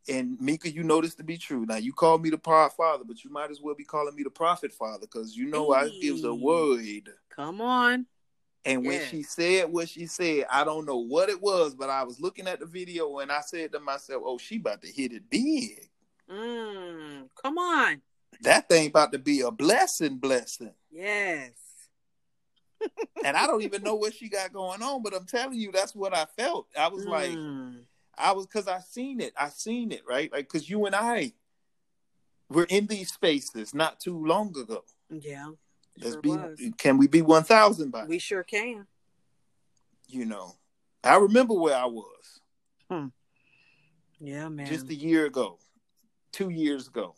and 0.09 0.39
Mika, 0.41 0.71
you 0.71 0.83
know 0.83 1.01
this 1.01 1.15
to 1.15 1.23
be 1.23 1.37
true. 1.37 1.65
Now 1.65 1.75
you 1.77 1.93
call 1.93 2.17
me 2.17 2.29
the 2.29 2.37
pod 2.37 2.73
father, 2.73 3.03
but 3.05 3.23
you 3.23 3.29
might 3.29 3.51
as 3.51 3.61
well 3.61 3.75
be 3.75 3.83
calling 3.83 4.15
me 4.15 4.23
the 4.23 4.29
prophet 4.29 4.71
father 4.71 5.01
because 5.01 5.35
you 5.35 5.45
know 5.47 5.71
I 5.71 5.89
gives 6.01 6.23
a 6.23 6.33
word. 6.33 7.09
Come 7.29 7.61
on. 7.61 8.05
And 8.65 8.85
when 8.85 8.99
Yeah. 8.99 9.07
she 9.07 9.23
said 9.23 9.71
what 9.71 9.87
she 9.87 10.05
said, 10.05 10.45
I 10.51 10.63
don't 10.63 10.85
know 10.85 10.97
what 10.97 11.29
it 11.29 11.41
was, 11.41 11.73
but 11.73 11.89
I 11.89 12.03
was 12.03 12.19
looking 12.19 12.47
at 12.47 12.59
the 12.59 12.65
video 12.65 13.19
and 13.19 13.31
I 13.31 13.41
said 13.41 13.71
to 13.71 13.79
myself, 13.79 14.23
"Oh, 14.25 14.37
she 14.37 14.57
about 14.57 14.81
to 14.81 14.87
hit 14.91 15.13
it 15.13 15.29
big. 15.29 15.89
Mm. 16.29 17.29
Come 17.41 17.57
on. 17.57 18.01
That 18.41 18.67
thing 18.69 18.87
about 18.87 19.11
to 19.13 19.19
be 19.19 19.41
a 19.41 19.51
blessing, 19.51 20.17
blessing." 20.17 20.73
Yes. 20.91 21.51
And 23.23 23.35
I 23.35 23.45
don't 23.47 23.63
even 23.63 23.83
know 23.83 23.95
what 23.95 24.13
she 24.13 24.29
got 24.29 24.53
going 24.53 24.81
on, 24.81 25.03
but 25.03 25.13
I'm 25.13 25.25
telling 25.25 25.59
you, 25.59 25.71
that's 25.71 25.93
what 25.93 26.15
I 26.15 26.25
felt. 26.37 26.67
I 26.77 26.87
was 26.87 27.05
like, 27.05 27.31
Mm. 27.31 27.83
I 28.19 28.33
was 28.33 28.45
because 28.45 28.67
I 28.67 28.79
seen 28.79 29.21
it. 29.21 29.33
I 29.37 29.49
seen 29.49 29.91
it, 29.91 30.01
right? 30.07 30.31
Like 30.31 30.47
because 30.51 30.69
you 30.69 30.85
and 30.85 30.95
I 30.95 31.33
were 32.49 32.65
in 32.69 32.87
these 32.87 33.11
spaces 33.13 33.73
not 33.73 33.99
too 33.99 34.25
long 34.25 34.49
ago. 34.57 34.83
yeah. 35.09 35.51
Let's 35.97 36.13
Sure 36.13 36.21
be. 36.21 36.29
was. 36.29 36.59
Can 36.77 36.97
we 36.97 37.07
be 37.07 37.21
one 37.21 37.43
thousand 37.43 37.91
by? 37.91 38.05
We 38.05 38.19
sure 38.19 38.43
can. 38.43 38.87
you 40.07 40.25
know, 40.25 40.55
I 41.03 41.17
remember 41.17 41.53
where 41.53 41.75
I 41.75 41.85
was. 41.85 42.05
Yeah, 44.21 44.49
man. 44.49 44.65
just 44.65 44.89
a 44.89 44.95
year 44.95 45.25
ago, 45.27 45.59
two 46.33 46.49
years 46.49 46.87
ago, 46.89 47.15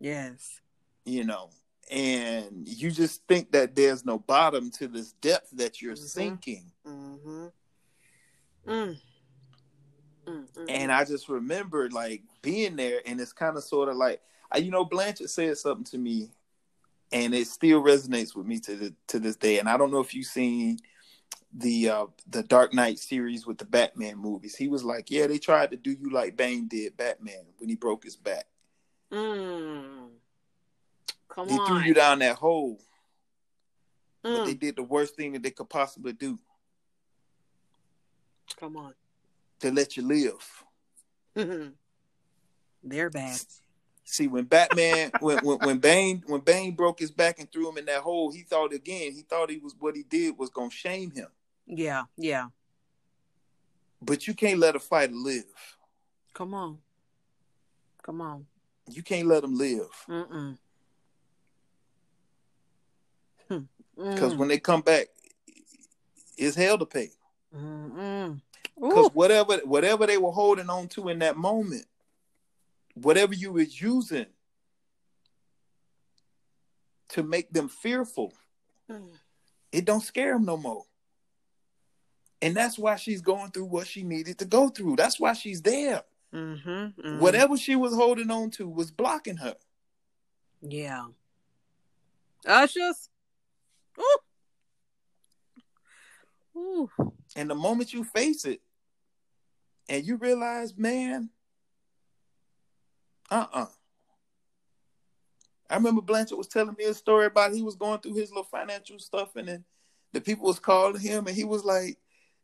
yes. 0.00 0.60
you 1.06 1.24
know, 1.24 1.48
and 1.90 2.68
you 2.68 2.90
just 2.90 3.22
think 3.26 3.52
that 3.52 3.74
there's 3.74 4.04
no 4.04 4.18
bottom 4.18 4.70
to 4.72 4.86
this 4.88 5.12
depth 5.12 5.50
that 5.52 5.80
you're 5.80 5.94
Mhm. 5.94 6.08
sinking. 6.08 6.72
Mm-hmm. 6.86 7.46
Mm. 8.68 9.00
Mm, 10.26 10.46
mm, 10.56 10.66
And 10.68 10.90
I 10.92 11.04
just 11.04 11.28
remember 11.28 11.88
like 11.90 12.22
being 12.42 12.76
there, 12.76 13.00
and 13.06 13.20
it's 13.20 13.32
kind 13.32 13.56
of 13.56 13.64
sort 13.64 13.88
of 13.88 13.96
like, 13.96 14.20
I, 14.50 14.58
you 14.58 14.70
know, 14.70 14.84
Blanchett 14.84 15.28
said 15.28 15.56
something 15.58 15.84
to 15.84 15.98
me, 15.98 16.30
and 17.12 17.34
it 17.34 17.46
still 17.46 17.82
resonates 17.82 18.34
with 18.34 18.46
me 18.46 18.58
to 18.60 18.76
the, 18.76 18.94
to 19.08 19.18
this 19.18 19.36
day. 19.36 19.58
And 19.58 19.68
I 19.68 19.76
don't 19.76 19.90
know 19.92 20.00
if 20.00 20.14
you've 20.14 20.26
seen 20.26 20.78
the 21.58 21.88
uh 21.88 22.06
the 22.28 22.42
Dark 22.42 22.74
Knight 22.74 22.98
series 22.98 23.46
with 23.46 23.58
the 23.58 23.64
Batman 23.64 24.16
movies. 24.18 24.56
He 24.56 24.68
was 24.68 24.84
like, 24.84 25.10
"Yeah, 25.10 25.26
they 25.26 25.38
tried 25.38 25.70
to 25.70 25.76
do 25.76 25.92
you 25.92 26.10
like 26.10 26.36
Bane 26.36 26.66
did 26.68 26.96
Batman 26.96 27.44
when 27.58 27.68
he 27.68 27.76
broke 27.76 28.04
his 28.04 28.16
back. 28.16 28.46
Mm. 29.12 30.08
Come 31.28 31.48
They 31.48 31.54
on. 31.54 31.66
threw 31.66 31.80
you 31.80 31.94
down 31.94 32.18
that 32.18 32.36
hole, 32.36 32.80
but 34.22 34.44
they 34.44 34.54
Mm. 34.54 34.60
did 34.60 34.76
the 34.76 34.82
worst 34.82 35.14
thing 35.14 35.32
that 35.32 35.42
they 35.42 35.50
could 35.50 35.68
possibly 35.70 36.12
do 36.12 36.38
Come 38.58 38.76
on. 38.76 38.94
To 39.66 39.74
let 39.74 39.96
you 39.96 40.02
live." 40.02 40.64
They're 42.82 43.10
bad. 43.10 43.40
See, 44.04 44.28
when 44.28 44.44
Batman, 44.44 45.12
when, 45.20 45.38
when 45.38 45.58
when 45.58 45.78
Bane, 45.78 46.22
when 46.26 46.40
Bane 46.40 46.74
broke 46.74 47.00
his 47.00 47.10
back 47.10 47.38
and 47.40 47.50
threw 47.50 47.68
him 47.68 47.78
in 47.78 47.86
that 47.86 48.02
hole, 48.02 48.30
he 48.30 48.42
thought 48.42 48.72
again. 48.72 49.12
He 49.12 49.22
thought 49.22 49.50
he 49.50 49.58
was 49.58 49.74
what 49.78 49.96
he 49.96 50.04
did 50.04 50.38
was 50.38 50.50
gonna 50.50 50.70
shame 50.70 51.10
him. 51.10 51.28
Yeah, 51.66 52.04
yeah. 52.16 52.48
But 54.00 54.28
you 54.28 54.34
can't 54.34 54.60
let 54.60 54.76
a 54.76 54.78
fighter 54.78 55.14
live. 55.14 55.44
Come 56.34 56.54
on. 56.54 56.78
Come 58.02 58.20
on. 58.20 58.46
You 58.88 59.02
can't 59.02 59.26
let 59.26 59.42
him 59.42 59.58
live 59.58 59.90
Mm-mm. 60.08 60.58
because 63.48 64.34
Mm. 64.34 64.36
when 64.36 64.48
they 64.48 64.58
come 64.58 64.82
back, 64.82 65.08
it's 66.36 66.54
hell 66.54 66.78
to 66.78 66.86
pay. 66.86 67.10
Mm-mm. 67.52 68.40
Because 68.80 69.10
whatever 69.14 69.56
whatever 69.64 70.06
they 70.06 70.18
were 70.18 70.30
holding 70.32 70.68
on 70.68 70.88
to 70.88 71.08
in 71.08 71.18
that 71.20 71.36
moment, 71.36 71.86
whatever 72.94 73.34
you 73.34 73.52
was 73.52 73.80
using 73.80 74.26
to 77.08 77.22
make 77.22 77.52
them 77.52 77.68
fearful, 77.68 78.32
Mm. 78.90 79.10
it 79.72 79.84
don't 79.84 80.02
scare 80.02 80.34
them 80.34 80.44
no 80.44 80.56
more. 80.56 80.84
And 82.42 82.54
that's 82.56 82.78
why 82.78 82.96
she's 82.96 83.22
going 83.22 83.50
through 83.50 83.64
what 83.64 83.86
she 83.86 84.02
needed 84.02 84.38
to 84.38 84.44
go 84.44 84.68
through. 84.68 84.96
That's 84.96 85.18
why 85.18 85.32
she's 85.32 85.62
there. 85.62 86.02
Mm-hmm, 86.32 87.00
mhm. 87.00 87.18
Whatever 87.20 87.56
she 87.56 87.74
was 87.76 87.94
holding 87.94 88.30
on 88.30 88.50
to 88.52 88.68
was 88.68 88.90
blocking 88.90 89.38
her. 89.38 89.56
Yeah. 90.60 91.06
Ushers. 92.44 93.08
Ooh. 93.98 94.18
Ooh. 96.56 96.90
And 97.34 97.48
the 97.50 97.54
moment 97.54 97.92
you 97.92 98.04
face 98.04 98.44
it 98.44 98.60
and 99.88 100.04
you 100.04 100.16
realize, 100.16 100.76
man, 100.76 101.30
uh-uh. 103.30 103.66
I 105.68 105.74
remember 105.74 106.00
Blanchard 106.00 106.38
was 106.38 106.46
telling 106.46 106.76
me 106.78 106.84
a 106.84 106.94
story 106.94 107.26
about 107.26 107.52
he 107.52 107.62
was 107.62 107.74
going 107.74 108.00
through 108.00 108.14
his 108.14 108.30
little 108.30 108.44
financial 108.44 108.98
stuff 108.98 109.34
and 109.34 109.48
then 109.48 109.64
the 110.12 110.20
people 110.20 110.46
was 110.46 110.60
calling 110.60 111.00
him 111.00 111.26
and 111.26 111.36
he 111.36 111.44
was 111.44 111.64
like, 111.64 111.98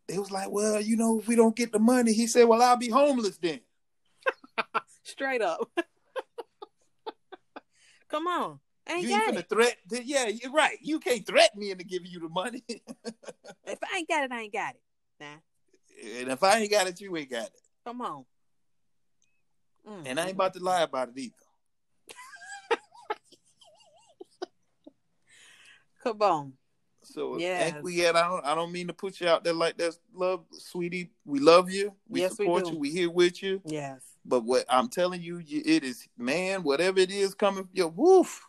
they 0.09 0.19
was 0.19 0.33
like, 0.33 0.51
well, 0.51 0.81
you 0.81 0.97
know, 0.97 1.21
if 1.21 1.29
we 1.29 1.37
don't 1.37 1.55
get 1.55 1.73
the 1.73 1.79
money, 1.79 2.13
he 2.13 2.27
said, 2.27 2.49
well, 2.49 2.61
I'll 2.61 2.77
be 2.77 2.89
homeless 2.89 3.39
then. 3.39 3.61
Straight 5.05 5.43
up. 5.43 5.71
Come 8.09 8.27
on. 8.27 8.59
Ain't 8.89 9.09
you 9.09 9.15
ain't 9.15 9.29
it. 9.29 9.35
finna 9.35 9.49
threat. 9.49 9.77
Yeah, 10.05 10.27
you're 10.27 10.53
right. 10.53 10.77
You 10.81 10.99
can't 10.99 11.25
threaten 11.25 11.61
me 11.61 11.71
into 11.71 11.85
giving 11.85 12.11
you 12.11 12.21
the 12.21 12.29
money. 12.29 12.65
If 13.65 13.79
I 13.83 13.99
ain't 13.99 14.09
got 14.09 14.25
it, 14.25 14.33
I 14.33 14.41
ain't 14.41 14.53
got 14.53 14.75
it. 14.75 14.83
Nah. 15.21 15.37
And 16.03 16.31
if 16.31 16.43
I 16.43 16.59
ain't 16.59 16.71
got 16.71 16.87
it, 16.87 17.01
you 17.01 17.17
ain't 17.17 17.31
got 17.31 17.47
it. 17.47 17.61
Come 17.85 18.01
on. 18.01 18.25
Mm, 19.89 20.03
And 20.07 20.21
I 20.21 20.25
ain't 20.25 20.33
mm, 20.33 20.35
about 20.37 20.55
to 20.55 20.61
lie 20.61 20.83
about 20.83 21.09
it 21.09 21.19
either. 21.19 21.35
Come 26.03 26.23
on. 26.23 26.53
So 27.05 27.37
yes. 27.39 27.83
we 27.83 27.99
had 27.99 28.17
I 28.17 28.29
don't 28.29 28.45
I 28.45 28.55
don't 28.55 28.73
mean 28.73 28.87
to 28.87 28.93
put 28.93 29.21
you 29.21 29.29
out 29.29 29.43
there 29.45 29.53
like 29.53 29.77
that, 29.79 29.97
love, 30.15 30.45
sweetie. 30.53 31.11
We 31.25 31.41
love 31.41 31.71
you. 31.71 31.93
We 32.09 32.21
Yes, 32.21 32.39
we 32.39 32.47
support 32.47 32.65
do. 32.65 32.73
you. 32.73 32.79
We 32.79 32.91
here 32.91 33.11
with 33.11 33.43
you. 33.43 33.61
Yes. 33.65 34.03
But 34.25 34.45
what 34.45 34.65
I'm 34.69 34.89
telling 34.89 35.21
you, 35.21 35.43
it 35.45 35.83
is 35.83 36.07
man, 36.17 36.63
whatever 36.63 37.01
it 37.01 37.11
is 37.11 37.35
coming, 37.35 37.69
yo, 37.73 37.89
woof. 37.89 38.45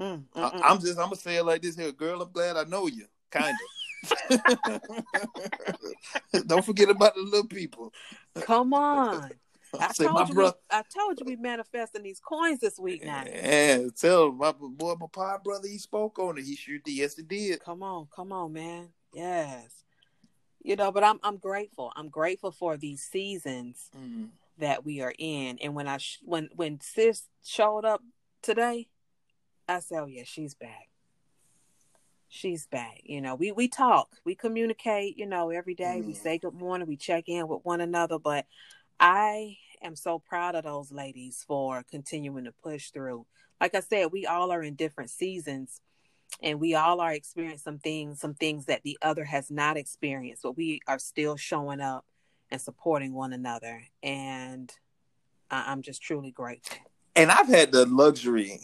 Mm, 0.00 0.24
I, 0.34 0.40
mm, 0.40 0.52
mm. 0.52 0.60
I'm 0.64 0.80
just 0.80 0.98
I'm 0.98 1.06
gonna 1.06 1.16
say 1.16 1.36
it 1.36 1.44
like 1.44 1.62
this 1.62 1.76
here, 1.76 1.92
girl. 1.92 2.22
I'm 2.22 2.32
glad 2.32 2.56
I 2.56 2.64
know 2.64 2.86
you, 2.88 3.06
kind 3.30 3.50
of. 3.50 3.81
don't 6.46 6.64
forget 6.64 6.90
about 6.90 7.14
the 7.14 7.22
little 7.22 7.46
people. 7.46 7.92
Come 8.40 8.74
on. 8.74 9.30
I 9.78 9.86
I 9.86 9.88
told 9.88 10.28
you. 10.28 10.34
We, 10.34 10.42
brother. 10.42 10.56
I 10.70 10.82
told 10.94 11.18
you 11.18 11.26
we 11.26 11.36
manifesting 11.36 12.02
these 12.02 12.20
coins 12.20 12.60
this 12.60 12.78
week 12.78 13.04
now. 13.04 13.24
Yeah, 13.26 13.86
tell 13.96 14.30
my 14.30 14.52
boy, 14.52 14.94
my 15.00 15.06
pod 15.10 15.42
brother, 15.42 15.66
he 15.66 15.78
spoke 15.78 16.18
on 16.18 16.36
it. 16.38 16.44
He 16.44 16.56
sure 16.56 16.78
did. 16.78 16.94
Yes, 16.94 17.16
he 17.16 17.22
did. 17.22 17.60
Come 17.60 17.82
on, 17.82 18.06
come 18.14 18.32
on, 18.32 18.52
man. 18.52 18.90
Yes. 19.14 19.84
You 20.62 20.76
know, 20.76 20.92
but 20.92 21.04
I'm 21.04 21.18
I'm 21.22 21.38
grateful. 21.38 21.90
I'm 21.96 22.10
grateful 22.10 22.52
for 22.52 22.76
these 22.76 23.02
seasons 23.02 23.88
Mm. 23.98 24.28
that 24.58 24.84
we 24.84 25.00
are 25.00 25.14
in. 25.18 25.58
And 25.62 25.74
when 25.74 25.88
I 25.88 25.96
sh- 25.96 26.20
when 26.22 26.50
when 26.54 26.78
sis 26.80 27.24
showed 27.42 27.84
up 27.84 28.02
today, 28.42 28.88
I 29.68 29.80
said, 29.80 30.02
"Oh 30.02 30.06
yeah, 30.06 30.24
she's 30.24 30.54
back. 30.54 30.88
She's 32.34 32.66
back." 32.66 33.02
You 33.04 33.20
know, 33.20 33.34
we 33.34 33.52
we 33.52 33.68
talk, 33.68 34.16
we 34.24 34.34
communicate. 34.34 35.18
You 35.18 35.26
know, 35.26 35.50
every 35.50 35.74
day 35.74 36.00
we 36.00 36.14
Mm. 36.14 36.22
say 36.22 36.38
good 36.38 36.54
morning, 36.54 36.88
we 36.88 36.96
check 36.96 37.24
in 37.28 37.46
with 37.46 37.62
one 37.62 37.82
another. 37.82 38.18
But 38.18 38.46
I 38.98 39.58
am 39.82 39.94
so 39.96 40.18
proud 40.18 40.54
of 40.54 40.64
those 40.64 40.90
ladies 40.90 41.44
for 41.46 41.82
continuing 41.90 42.44
to 42.44 42.52
push 42.62 42.90
through. 42.90 43.26
Like 43.60 43.74
I 43.74 43.80
said, 43.80 44.12
we 44.12 44.24
all 44.24 44.50
are 44.50 44.62
in 44.62 44.76
different 44.76 45.10
seasons. 45.10 45.82
And 46.42 46.58
we 46.58 46.74
all 46.74 47.02
are 47.02 47.12
experiencing 47.12 47.58
some 47.58 47.78
things, 47.78 48.20
some 48.20 48.32
things 48.32 48.64
that 48.64 48.82
the 48.82 48.96
other 49.02 49.24
has 49.24 49.50
not 49.50 49.76
experienced, 49.76 50.42
but 50.42 50.56
we 50.56 50.80
are 50.88 50.98
still 50.98 51.36
showing 51.36 51.82
up 51.82 52.06
and 52.50 52.58
supporting 52.58 53.12
one 53.12 53.34
another. 53.34 53.84
And 54.02 54.74
I- 55.50 55.70
I'm 55.70 55.82
just 55.82 56.00
truly 56.00 56.30
grateful. 56.30 56.78
And 57.14 57.30
I've 57.30 57.48
had 57.48 57.72
the 57.72 57.84
luxury 57.84 58.60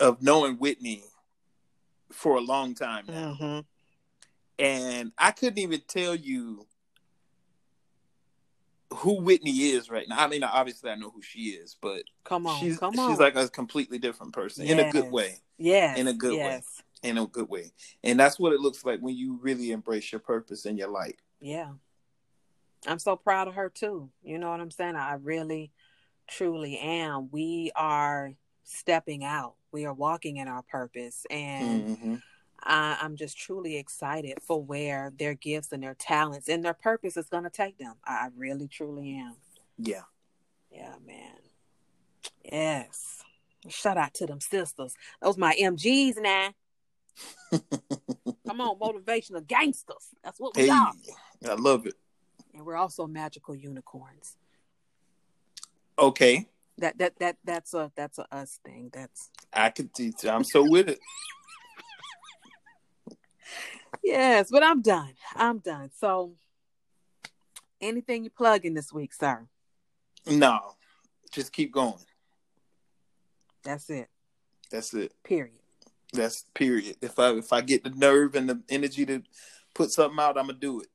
of 0.00 0.20
knowing 0.20 0.56
Whitney 0.56 1.04
for 2.12 2.36
a 2.36 2.40
long 2.40 2.74
time 2.74 3.04
now. 3.08 3.36
Mm-hmm. 3.40 3.60
And 4.58 5.12
I 5.16 5.30
couldn't 5.30 5.58
even 5.58 5.80
tell 5.88 6.14
you 6.14 6.66
who 8.92 9.20
Whitney 9.20 9.52
is 9.70 9.88
right 9.88 10.08
now. 10.08 10.18
I 10.18 10.26
mean, 10.26 10.42
obviously 10.42 10.90
I 10.90 10.96
know 10.96 11.10
who 11.10 11.22
she 11.22 11.50
is, 11.50 11.76
but 11.80 12.02
Come 12.24 12.46
on, 12.46 12.60
she's 12.60 12.78
come 12.78 12.98
on. 12.98 13.10
she's 13.10 13.20
like 13.20 13.36
a 13.36 13.48
completely 13.48 13.98
different 13.98 14.32
person 14.32 14.66
in 14.66 14.80
a 14.80 14.90
good 14.90 15.10
way. 15.10 15.36
Yeah. 15.58 15.96
in 15.96 16.08
a 16.08 16.12
good 16.12 16.36
way. 16.36 16.62
In 17.02 17.16
a 17.16 17.26
good 17.26 17.48
way. 17.48 17.72
And 18.04 18.18
that's 18.18 18.38
what 18.38 18.52
it 18.52 18.60
looks 18.60 18.84
like 18.84 19.00
when 19.00 19.16
you 19.16 19.38
really 19.40 19.70
embrace 19.70 20.12
your 20.12 20.20
purpose 20.20 20.66
and 20.66 20.78
your 20.78 20.88
light. 20.88 21.16
Yeah. 21.40 21.70
I'm 22.86 22.98
so 22.98 23.16
proud 23.16 23.48
of 23.48 23.54
her 23.54 23.68
too. 23.70 24.10
You 24.22 24.38
know 24.38 24.50
what 24.50 24.60
I'm 24.60 24.70
saying? 24.70 24.96
I 24.96 25.14
really, 25.14 25.70
truly 26.28 26.78
am. 26.78 27.28
We 27.30 27.72
are 27.74 28.32
stepping 28.64 29.24
out. 29.24 29.54
We 29.72 29.84
are 29.86 29.94
walking 29.94 30.36
in 30.38 30.48
our 30.48 30.62
purpose. 30.62 31.26
And 31.30 31.96
hmm 31.98 32.14
I, 32.62 32.98
I'm 33.00 33.16
just 33.16 33.38
truly 33.38 33.78
excited 33.78 34.38
for 34.42 34.62
where 34.62 35.12
their 35.18 35.34
gifts 35.34 35.72
and 35.72 35.82
their 35.82 35.94
talents 35.94 36.48
and 36.48 36.62
their 36.62 36.74
purpose 36.74 37.16
is 37.16 37.28
going 37.28 37.44
to 37.44 37.50
take 37.50 37.78
them. 37.78 37.94
I, 38.04 38.12
I 38.12 38.28
really, 38.36 38.68
truly 38.68 39.16
am. 39.16 39.36
Yeah. 39.78 40.02
Yeah, 40.70 40.94
man. 41.06 41.36
Yes. 42.44 43.22
Shout 43.68 43.96
out 43.96 44.14
to 44.14 44.26
them 44.26 44.40
sisters. 44.40 44.94
Those 45.22 45.38
my 45.38 45.54
MGs 45.58 46.16
now. 46.20 46.50
Come 48.46 48.60
on, 48.60 48.78
motivational 48.78 49.46
gangsters. 49.46 50.08
That's 50.24 50.40
what 50.40 50.56
we 50.56 50.62
Hey, 50.62 50.68
are. 50.68 50.92
I 51.48 51.54
love 51.54 51.86
it. 51.86 51.94
And 52.54 52.64
we're 52.66 52.76
also 52.76 53.06
magical 53.06 53.54
unicorns. 53.54 54.36
Okay. 55.98 56.46
That 56.80 56.96
that 56.98 57.18
that 57.18 57.36
that's 57.44 57.74
a 57.74 57.92
that's 57.94 58.18
a 58.18 58.34
us 58.34 58.58
thing. 58.64 58.90
That's 58.92 59.30
I 59.52 59.68
could 59.68 59.92
teach. 59.92 60.24
I'm 60.24 60.44
so 60.44 60.64
with 60.66 60.88
it. 60.88 60.98
yes, 64.02 64.48
but 64.50 64.62
I'm 64.62 64.80
done. 64.80 65.12
I'm 65.36 65.58
done. 65.58 65.90
So 65.94 66.36
anything 67.82 68.24
you 68.24 68.30
plug 68.30 68.64
in 68.64 68.72
this 68.72 68.92
week, 68.92 69.12
sir? 69.12 69.46
No, 70.26 70.74
just 71.30 71.52
keep 71.52 71.70
going. 71.70 72.00
That's 73.62 73.90
it. 73.90 74.08
That's 74.70 74.94
it. 74.94 75.12
Period. 75.22 75.60
That's 76.14 76.46
period. 76.54 76.96
If 77.02 77.18
I 77.18 77.32
if 77.32 77.52
I 77.52 77.60
get 77.60 77.84
the 77.84 77.90
nerve 77.90 78.34
and 78.34 78.48
the 78.48 78.62
energy 78.70 79.04
to 79.04 79.22
put 79.74 79.90
something 79.90 80.18
out, 80.18 80.38
I'm 80.38 80.46
gonna 80.46 80.58
do 80.58 80.80
it. 80.80 80.88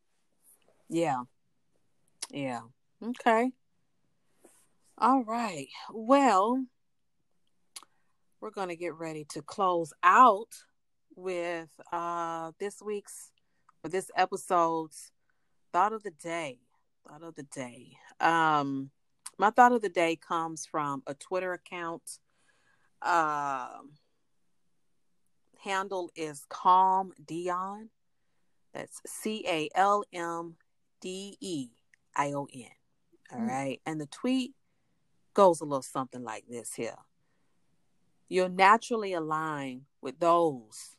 Yeah. 0.90 1.24
Yeah. 2.32 2.62
Okay. 3.04 3.52
All 4.98 5.24
right. 5.24 5.68
Well, 5.94 6.66
we're 8.40 8.50
going 8.52 8.70
to 8.70 8.76
get 8.76 8.96
ready 8.96 9.26
to 9.30 9.42
close 9.42 9.92
out 10.04 10.50
with 11.18 11.70
uh 11.94 12.52
this 12.60 12.82
week's 12.82 13.32
or 13.84 13.90
this 13.90 14.12
episode's 14.18 15.12
thought 15.72 15.94
of 15.94 16.04
the 16.04 16.12
day. 16.12 16.60
Thought 17.08 17.24
of 17.24 17.36
the 17.36 17.44
day. 17.44 17.98
Um 18.20 18.92
my 19.38 19.50
thought 19.50 19.72
of 19.72 19.82
the 19.82 19.90
day 19.90 20.16
comes 20.18 20.66
from 20.66 21.04
a 21.08 21.14
Twitter 21.14 21.54
account. 21.54 22.20
Um 23.02 23.92
handle 25.64 26.10
is 26.16 26.46
calm 26.50 27.12
dion 27.26 27.90
That's 28.74 29.02
C 29.06 29.46
A 29.48 29.70
L 29.76 30.04
M 30.14 30.56
D 31.02 31.38
E 31.40 31.70
I 32.16 32.34
O 32.34 32.48
N. 32.54 32.66
All 33.32 33.40
Mm. 33.40 33.48
right. 33.48 33.82
And 33.86 34.00
the 34.02 34.08
tweet 34.08 34.54
goes 35.36 35.62
a 35.62 35.66
little 35.66 35.84
something 35.84 36.24
like 36.24 36.46
this 36.50 36.74
here. 36.74 36.98
You'll 38.28 38.50
naturally 38.50 39.14
align 39.14 39.82
with 40.02 40.20
those 40.20 40.96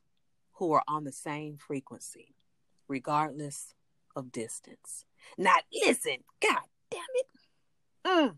who 0.54 0.72
are 0.72 0.84
on 0.86 1.02
the 1.02 1.12
same 1.12 1.56
frequency, 1.56 2.36
regardless 2.86 3.74
of 4.14 4.30
distance. 4.30 5.04
Now, 5.36 5.56
listen, 5.72 6.18
God 6.40 6.62
damn 6.90 7.00
it. 7.14 7.26
Mm. 8.06 8.36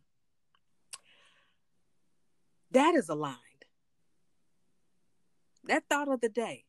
That 2.71 2.95
is 2.95 3.11
aligned. 3.11 3.37
That 5.65 5.85
thought 5.91 6.09
of 6.09 6.23
the 6.23 6.31
day 6.31 6.65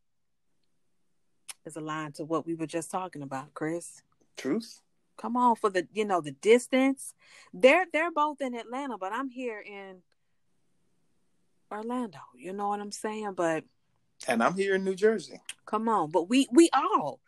is 1.66 1.78
aligned 1.78 2.16
to 2.16 2.26
what 2.26 2.46
we 2.46 2.56
were 2.56 2.68
just 2.68 2.92
talking 2.92 3.22
about, 3.22 3.54
Chris. 3.54 4.02
Truth. 4.36 4.82
Come 5.20 5.36
on 5.36 5.56
for 5.58 5.70
the 5.70 5.86
you 5.94 6.06
know 6.06 6.22
the 6.22 6.32
distance. 6.32 7.14
They're 7.54 7.86
they're 7.92 8.12
both 8.12 8.40
in 8.42 8.56
Atlanta, 8.56 8.98
but 8.98 9.12
I'm 9.12 9.30
here 9.30 9.60
in 9.60 10.02
Orlando. 11.72 12.20
You 12.36 12.54
know 12.54 12.70
what 12.70 12.80
I'm 12.80 12.92
saying? 12.92 13.34
But 13.36 13.66
And 14.28 14.42
I'm 14.42 14.56
here 14.56 14.76
in 14.76 14.84
New 14.84 14.96
Jersey. 14.96 15.42
come 15.66 15.90
on, 15.90 16.10
but 16.10 16.30
we 16.30 16.48
we 16.52 16.70
all 16.74 17.20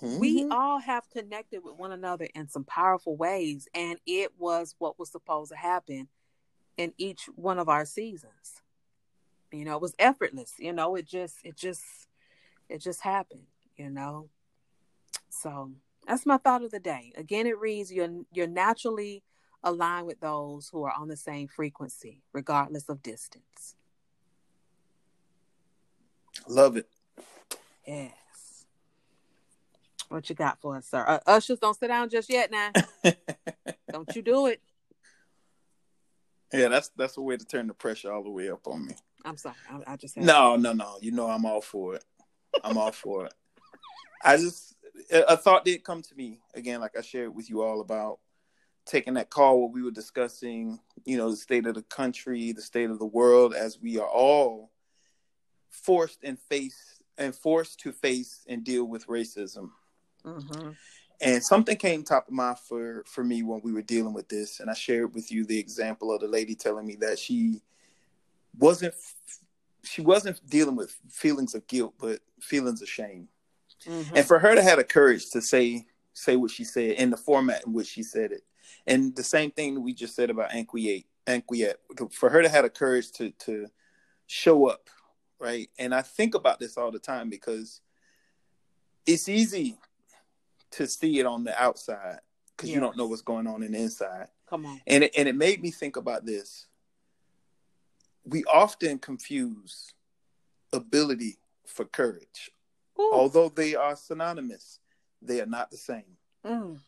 we 0.00 0.42
Mhm. 0.42 0.48
all 0.50 0.78
have 0.80 1.08
connected 1.10 1.62
with 1.62 1.76
one 1.76 1.92
another 1.92 2.28
in 2.34 2.48
some 2.48 2.64
powerful 2.64 3.16
ways, 3.16 3.68
and 3.74 3.98
it 4.06 4.38
was 4.38 4.74
what 4.78 4.98
was 4.98 5.10
supposed 5.10 5.50
to 5.52 5.56
happen 5.56 6.08
in 6.76 6.92
each 6.96 7.26
one 7.36 7.58
of 7.58 7.68
our 7.68 7.84
seasons. 7.84 8.62
You 9.52 9.64
know, 9.64 9.76
it 9.76 9.82
was 9.82 9.94
effortless. 9.98 10.54
You 10.58 10.72
know, 10.72 10.96
it 10.96 11.06
just 11.06 11.36
it 11.44 11.56
just 11.56 11.84
it 12.68 12.78
just 12.78 13.02
happened. 13.02 13.46
You 13.76 13.90
know, 13.90 14.30
so 15.28 15.72
that's 16.06 16.26
my 16.26 16.36
thought 16.38 16.62
of 16.62 16.70
the 16.70 16.80
day. 16.80 17.12
Again, 17.16 17.46
it 17.46 17.58
reads: 17.58 17.92
you're 17.92 18.22
you're 18.32 18.46
naturally 18.46 19.22
aligned 19.62 20.06
with 20.06 20.20
those 20.20 20.68
who 20.68 20.84
are 20.84 20.92
on 20.92 21.08
the 21.08 21.16
same 21.16 21.48
frequency, 21.48 22.22
regardless 22.32 22.88
of 22.88 23.02
distance. 23.02 23.76
Love 26.48 26.76
it. 26.76 26.88
Yes. 27.86 28.66
What 30.08 30.28
you 30.28 30.34
got 30.34 30.60
for 30.60 30.76
us, 30.76 30.86
sir? 30.86 31.04
Uh, 31.06 31.18
ushers, 31.26 31.58
don't 31.58 31.76
sit 31.76 31.88
down 31.88 32.08
just 32.10 32.30
yet 32.30 32.50
now. 32.50 32.70
don't 33.90 34.14
you 34.14 34.22
do 34.22 34.46
it. 34.46 34.60
Yeah, 36.52 36.68
that's 36.68 36.90
that's 36.96 37.16
a 37.16 37.20
way 37.20 37.36
to 37.36 37.44
turn 37.44 37.66
the 37.66 37.74
pressure 37.74 38.12
all 38.12 38.22
the 38.22 38.30
way 38.30 38.48
up 38.48 38.66
on 38.66 38.86
me. 38.86 38.94
I'm 39.24 39.36
sorry. 39.36 39.56
I, 39.70 39.94
I 39.94 39.96
just 39.96 40.16
No, 40.16 40.56
no, 40.56 40.72
no. 40.72 40.98
You 41.00 41.10
know 41.10 41.28
I'm 41.28 41.46
all 41.46 41.60
for 41.60 41.96
it. 41.96 42.04
I'm 42.62 42.78
all 42.78 42.92
for 42.92 43.26
it. 43.26 43.34
I 44.22 44.36
just 44.36 44.73
a 45.10 45.36
thought 45.36 45.64
did 45.64 45.84
come 45.84 46.02
to 46.02 46.14
me 46.14 46.40
again, 46.54 46.80
like 46.80 46.96
I 46.96 47.02
shared 47.02 47.34
with 47.34 47.50
you 47.50 47.62
all 47.62 47.80
about 47.80 48.20
taking 48.86 49.14
that 49.14 49.30
call 49.30 49.60
where 49.60 49.68
we 49.68 49.82
were 49.82 49.90
discussing, 49.90 50.78
you 51.04 51.16
know, 51.16 51.30
the 51.30 51.36
state 51.36 51.66
of 51.66 51.74
the 51.74 51.82
country, 51.82 52.52
the 52.52 52.62
state 52.62 52.90
of 52.90 52.98
the 52.98 53.06
world, 53.06 53.54
as 53.54 53.80
we 53.80 53.98
are 53.98 54.08
all 54.08 54.70
forced 55.70 56.22
and 56.22 56.38
face 56.38 57.00
and 57.18 57.34
forced 57.34 57.80
to 57.80 57.92
face 57.92 58.44
and 58.48 58.64
deal 58.64 58.84
with 58.84 59.06
racism. 59.06 59.70
hmm 60.24 60.70
And 61.20 61.42
something 61.42 61.76
came 61.76 62.02
top 62.02 62.28
of 62.28 62.34
mind 62.34 62.58
for 62.58 63.04
for 63.06 63.24
me 63.24 63.42
when 63.42 63.60
we 63.62 63.72
were 63.72 63.82
dealing 63.82 64.12
with 64.12 64.28
this, 64.28 64.60
and 64.60 64.70
I 64.70 64.74
shared 64.74 65.14
with 65.14 65.30
you 65.30 65.44
the 65.44 65.58
example 65.58 66.12
of 66.12 66.20
the 66.20 66.28
lady 66.28 66.54
telling 66.54 66.86
me 66.86 66.96
that 66.96 67.18
she 67.18 67.62
wasn't 68.58 68.94
she 69.82 70.02
wasn't 70.02 70.44
dealing 70.48 70.76
with 70.76 70.94
feelings 71.10 71.54
of 71.54 71.66
guilt, 71.66 71.94
but 71.98 72.20
feelings 72.40 72.82
of 72.82 72.88
shame. 72.88 73.28
Hmm 73.86 74.02
And 74.14 74.26
for 74.26 74.38
her 74.38 74.54
to 74.54 74.62
have 74.62 74.78
the 74.78 74.84
courage 74.84 75.30
to 75.30 75.42
say 75.42 75.86
say 76.12 76.36
what 76.36 76.50
she 76.50 76.64
said 76.64 76.92
in 76.92 77.10
the 77.10 77.16
format 77.16 77.66
in 77.66 77.72
which 77.72 77.88
she 77.88 78.02
said 78.02 78.32
it, 78.32 78.42
and 78.86 79.14
the 79.16 79.24
same 79.24 79.50
thing 79.50 79.82
we 79.82 79.92
just 79.92 80.14
said 80.14 80.30
about 80.30 80.52
Anquiet, 80.52 81.04
Anquiet, 81.26 81.80
for 82.12 82.30
her 82.30 82.42
to 82.42 82.48
have 82.48 82.64
the 82.64 82.70
courage 82.70 83.10
to 83.12 83.30
to 83.30 83.66
show 84.26 84.66
up, 84.66 84.88
right? 85.38 85.68
And 85.78 85.94
I 85.94 86.02
think 86.02 86.34
about 86.34 86.60
this 86.60 86.76
all 86.76 86.90
the 86.90 86.98
time 86.98 87.28
because 87.28 87.80
it's 89.06 89.28
easy 89.28 89.76
to 90.72 90.86
see 90.86 91.18
it 91.18 91.26
on 91.26 91.44
the 91.44 91.60
outside 91.60 92.18
because 92.56 92.70
you 92.70 92.80
don't 92.80 92.96
know 92.96 93.06
what's 93.06 93.22
going 93.22 93.46
on 93.46 93.62
in 93.62 93.72
the 93.72 93.78
inside. 93.78 94.28
Come 94.48 94.66
on. 94.66 94.80
And 94.86 95.04
it, 95.04 95.12
and 95.16 95.28
it 95.28 95.34
made 95.34 95.62
me 95.62 95.70
think 95.70 95.96
about 95.96 96.24
this. 96.24 96.66
We 98.24 98.44
often 98.44 98.98
confuse 98.98 99.92
ability 100.72 101.38
for 101.66 101.84
courage. 101.84 102.50
Ooh. 102.98 103.10
Although 103.12 103.48
they 103.48 103.74
are 103.74 103.96
synonymous, 103.96 104.78
they 105.20 105.40
are 105.40 105.46
not 105.46 105.70
the 105.70 105.76
same. 105.76 106.16
Mm. 106.44 106.78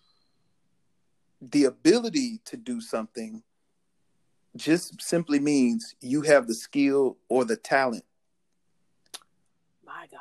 The 1.41 1.65
ability 1.65 2.41
to 2.47 2.57
do 2.57 2.81
something 2.81 3.43
just 4.57 5.01
simply 5.03 5.39
means 5.39 5.95
you 6.01 6.23
have 6.23 6.47
the 6.47 6.55
skill 6.55 7.19
or 7.29 7.45
the 7.45 7.57
talent. 7.57 8.05
My 9.85 10.07
God. 10.11 10.21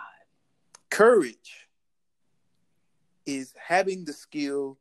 Courage 0.89 1.67
is 3.25 3.53
having 3.67 4.05
the 4.05 4.13
skill, 4.13 4.77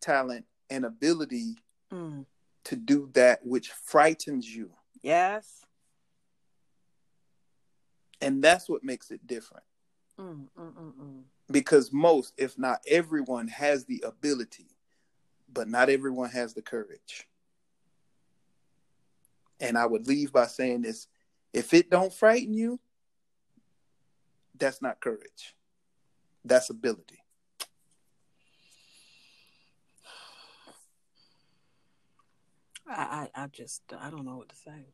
talent, 0.00 0.46
and 0.70 0.84
ability 0.84 1.56
Mm. 1.90 2.26
to 2.64 2.76
do 2.76 3.08
that 3.14 3.46
which 3.46 3.70
frightens 3.70 4.46
you. 4.54 4.76
Yes. 5.00 5.64
And 8.20 8.42
that's 8.42 8.68
what 8.68 8.82
makes 8.84 9.10
it 9.10 9.26
different. 9.26 9.64
Mm, 10.18 10.48
mm, 10.58 10.72
mm, 10.72 10.92
mm. 11.00 11.22
Because 11.50 11.92
most, 11.92 12.34
if 12.36 12.58
not 12.58 12.80
everyone, 12.86 13.48
has 13.48 13.84
the 13.84 14.02
ability, 14.06 14.66
but 15.52 15.68
not 15.68 15.88
everyone 15.88 16.30
has 16.30 16.54
the 16.54 16.62
courage. 16.62 17.28
And 19.60 19.78
I 19.78 19.86
would 19.86 20.06
leave 20.06 20.32
by 20.32 20.46
saying 20.46 20.82
this 20.82 21.06
if 21.52 21.72
it 21.72 21.90
don't 21.90 22.12
frighten 22.12 22.52
you, 22.52 22.80
that's 24.58 24.82
not 24.82 25.00
courage. 25.00 25.54
That's 26.44 26.70
ability. 26.70 27.22
I, 32.88 33.28
I, 33.34 33.44
I 33.44 33.46
just, 33.48 33.82
I 33.98 34.10
don't 34.10 34.24
know 34.24 34.36
what 34.36 34.48
to 34.48 34.56
say. 34.56 34.86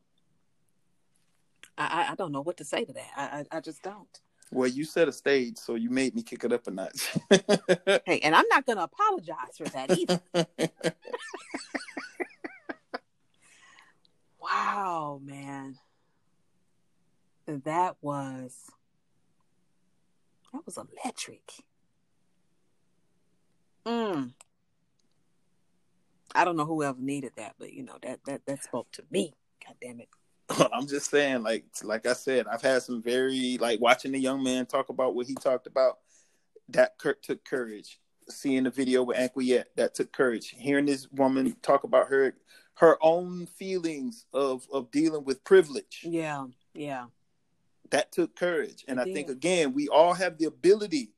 I, 1.77 1.85
I, 2.07 2.11
I 2.11 2.15
don't 2.15 2.31
know 2.31 2.41
what 2.41 2.57
to 2.57 2.65
say 2.65 2.85
to 2.85 2.93
that. 2.93 3.09
I, 3.15 3.23
I, 3.23 3.57
I 3.57 3.59
just 3.59 3.81
don't. 3.81 4.19
Well, 4.51 4.67
you 4.67 4.85
set 4.85 5.07
a 5.07 5.11
stage, 5.11 5.57
so 5.57 5.75
you 5.75 5.89
made 5.89 6.15
me 6.15 6.21
kick 6.21 6.43
it 6.43 6.53
up 6.53 6.67
a 6.67 6.71
notch. 6.71 7.11
Hey, 8.05 8.19
and 8.23 8.35
I'm 8.35 8.47
not 8.49 8.65
going 8.65 8.77
to 8.77 8.83
apologize 8.83 9.57
for 9.57 9.65
that 9.65 9.91
either. 9.91 10.21
wow, 14.39 15.19
man. 15.23 15.77
That 17.47 17.95
was, 18.01 18.55
that 20.53 20.65
was 20.65 20.77
electric. 20.77 21.51
Mm. 23.85 24.33
I 26.33 26.43
don't 26.43 26.57
know 26.57 26.65
who 26.65 26.83
ever 26.83 26.99
needed 26.99 27.33
that, 27.37 27.55
but 27.57 27.71
you 27.73 27.83
know 27.83 27.97
that 28.01 28.19
that 28.25 28.41
that 28.45 28.63
spoke 28.63 28.91
to 28.93 29.03
me. 29.09 29.33
God 29.65 29.75
damn 29.81 30.01
it. 30.01 30.09
I'm 30.73 30.87
just 30.87 31.09
saying, 31.09 31.43
like 31.43 31.65
like 31.83 32.05
I 32.05 32.13
said, 32.13 32.47
I've 32.47 32.61
had 32.61 32.83
some 32.83 33.01
very 33.01 33.57
like 33.59 33.79
watching 33.81 34.11
the 34.11 34.19
young 34.19 34.43
man 34.43 34.65
talk 34.65 34.89
about 34.89 35.15
what 35.15 35.27
he 35.27 35.35
talked 35.35 35.67
about. 35.67 35.99
That 36.69 36.97
took 37.21 37.43
courage. 37.45 37.99
Seeing 38.27 38.63
the 38.63 38.71
video 38.71 39.03
with 39.03 39.17
Anquiet, 39.17 39.65
that 39.75 39.93
took 39.93 40.11
courage. 40.11 40.49
Hearing 40.49 40.85
this 40.85 41.07
woman 41.11 41.55
talk 41.61 41.83
about 41.83 42.07
her 42.09 42.33
her 42.75 42.97
own 43.01 43.45
feelings 43.45 44.25
of 44.33 44.67
of 44.71 44.91
dealing 44.91 45.23
with 45.23 45.43
privilege, 45.43 46.01
Yeah, 46.03 46.47
yeah. 46.73 47.05
that 47.91 48.11
took 48.11 48.35
courage. 48.35 48.83
And 48.87 48.99
It 48.99 49.07
I 49.07 49.13
think 49.13 49.29
again, 49.29 49.73
we 49.73 49.87
all 49.87 50.13
have 50.13 50.37
the 50.37 50.45
ability 50.45 51.11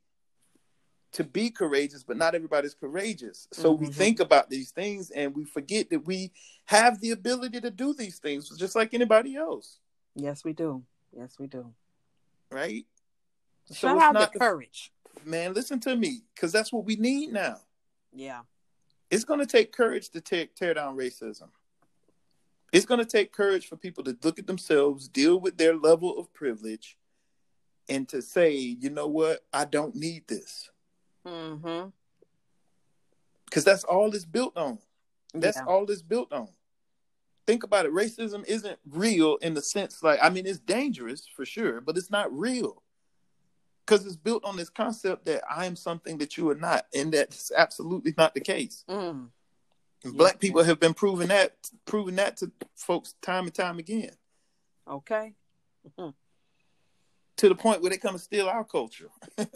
to 1.18 1.24
be 1.24 1.50
courageous, 1.50 2.04
but 2.04 2.16
not 2.16 2.36
everybody's 2.36 2.76
courageous. 2.76 3.48
So 3.52 3.72
we 3.72 3.88
Mhm. 3.88 3.96
think 3.96 4.20
about 4.20 4.52
these 4.52 4.70
things 4.70 5.10
and 5.10 5.36
we 5.36 5.46
forget 5.46 5.90
that 5.90 6.02
we 6.06 6.32
have 6.66 7.02
the 7.02 7.10
ability 7.10 7.60
to 7.62 7.72
do 7.72 7.96
these 7.96 8.20
things 8.20 8.56
just 8.56 8.76
like 8.76 8.94
anybody 8.94 9.36
else, 9.36 9.80
Yes, 10.14 10.44
we 10.44 10.54
do. 10.54 10.86
Yes, 11.12 11.40
we 11.40 11.48
do. 11.48 11.74
right? 12.52 12.86
So 13.66 13.74
Shout 13.74 13.98
out 14.00 14.14
not 14.14 14.32
the 14.32 14.38
the- 14.38 14.46
courage. 14.46 14.94
man, 15.26 15.56
listen 15.56 15.80
to 15.82 15.96
me, 15.96 16.22
because 16.36 16.52
that's 16.52 16.72
what 16.72 16.86
we 16.86 16.96
need 16.96 17.34
now. 17.34 17.62
Yeah. 18.14 18.44
It's 19.10 19.26
going 19.26 19.40
to 19.40 19.48
take 19.48 19.72
courage 19.72 20.10
to 20.12 20.22
tear, 20.22 20.46
tear 20.46 20.76
down 20.76 20.96
racism. 20.96 21.50
It's 22.72 22.86
going 22.86 23.00
to 23.00 23.06
take 23.06 23.32
courage 23.32 23.66
for 23.68 23.76
people 23.76 24.04
to 24.04 24.16
look 24.22 24.38
at 24.38 24.46
themselves, 24.46 25.08
deal 25.08 25.40
with 25.40 25.58
their 25.58 25.76
level 25.76 26.16
of 26.20 26.32
privilege, 26.32 26.96
and 27.90 28.08
to 28.10 28.22
say, 28.22 28.56
you 28.56 28.92
know 28.92 29.08
what, 29.08 29.48
I 29.52 29.66
don't 29.66 29.96
need 29.96 30.28
this. 30.28 30.70
Mm-hmm. 31.28 31.90
Because 33.46 33.64
that's 33.64 33.84
all 33.84 34.14
it's 34.14 34.26
built 34.26 34.56
on. 34.58 34.80
That's 35.34 35.58
Yeah. 35.58 35.66
all 35.66 35.90
it's 35.90 36.02
built 36.02 36.32
on. 36.34 36.50
Think 37.46 37.64
about 37.64 37.86
it. 37.86 37.94
Racism 37.94 38.46
isn't 38.46 38.80
real 38.90 39.38
in 39.38 39.54
the 39.54 39.62
sense 39.62 40.04
like, 40.04 40.20
I 40.22 40.30
mean, 40.30 40.46
it's 40.46 40.60
dangerous 40.60 41.26
for 41.28 41.46
sure, 41.46 41.80
but 41.82 41.98
it's 41.98 42.12
not 42.12 42.32
real. 42.32 42.84
because 43.86 44.06
it's 44.06 44.18
built 44.18 44.44
on 44.44 44.58
this 44.58 44.70
concept 44.70 45.24
that 45.28 45.42
I 45.50 45.66
am 45.66 45.78
something 45.78 46.18
that 46.18 46.36
you 46.36 46.50
are 46.50 46.56
not, 46.56 46.88
and 46.94 47.14
that's 47.14 47.54
absolutely 47.56 48.14
not 48.18 48.34
the 48.34 48.42
case. 48.42 48.84
Mm. 48.90 49.10
And 49.10 49.32
Yeah. 50.04 50.12
Black 50.18 50.40
people 50.42 50.62
have 50.62 50.78
been 50.78 50.94
proving 50.94 51.30
that, 51.30 51.56
proving 51.86 52.16
that 52.18 52.36
to 52.38 52.52
folks 52.76 53.14
time 53.22 53.46
and 53.46 53.56
time 53.56 53.80
again, 53.80 54.12
Okay. 54.90 55.36
to 55.98 56.14
the 57.48 57.56
point 57.56 57.82
where 57.82 57.90
they 57.90 57.98
come 57.98 58.16
and 58.16 58.22
steal 58.22 58.50
our 58.50 58.66
culture. 58.66 59.10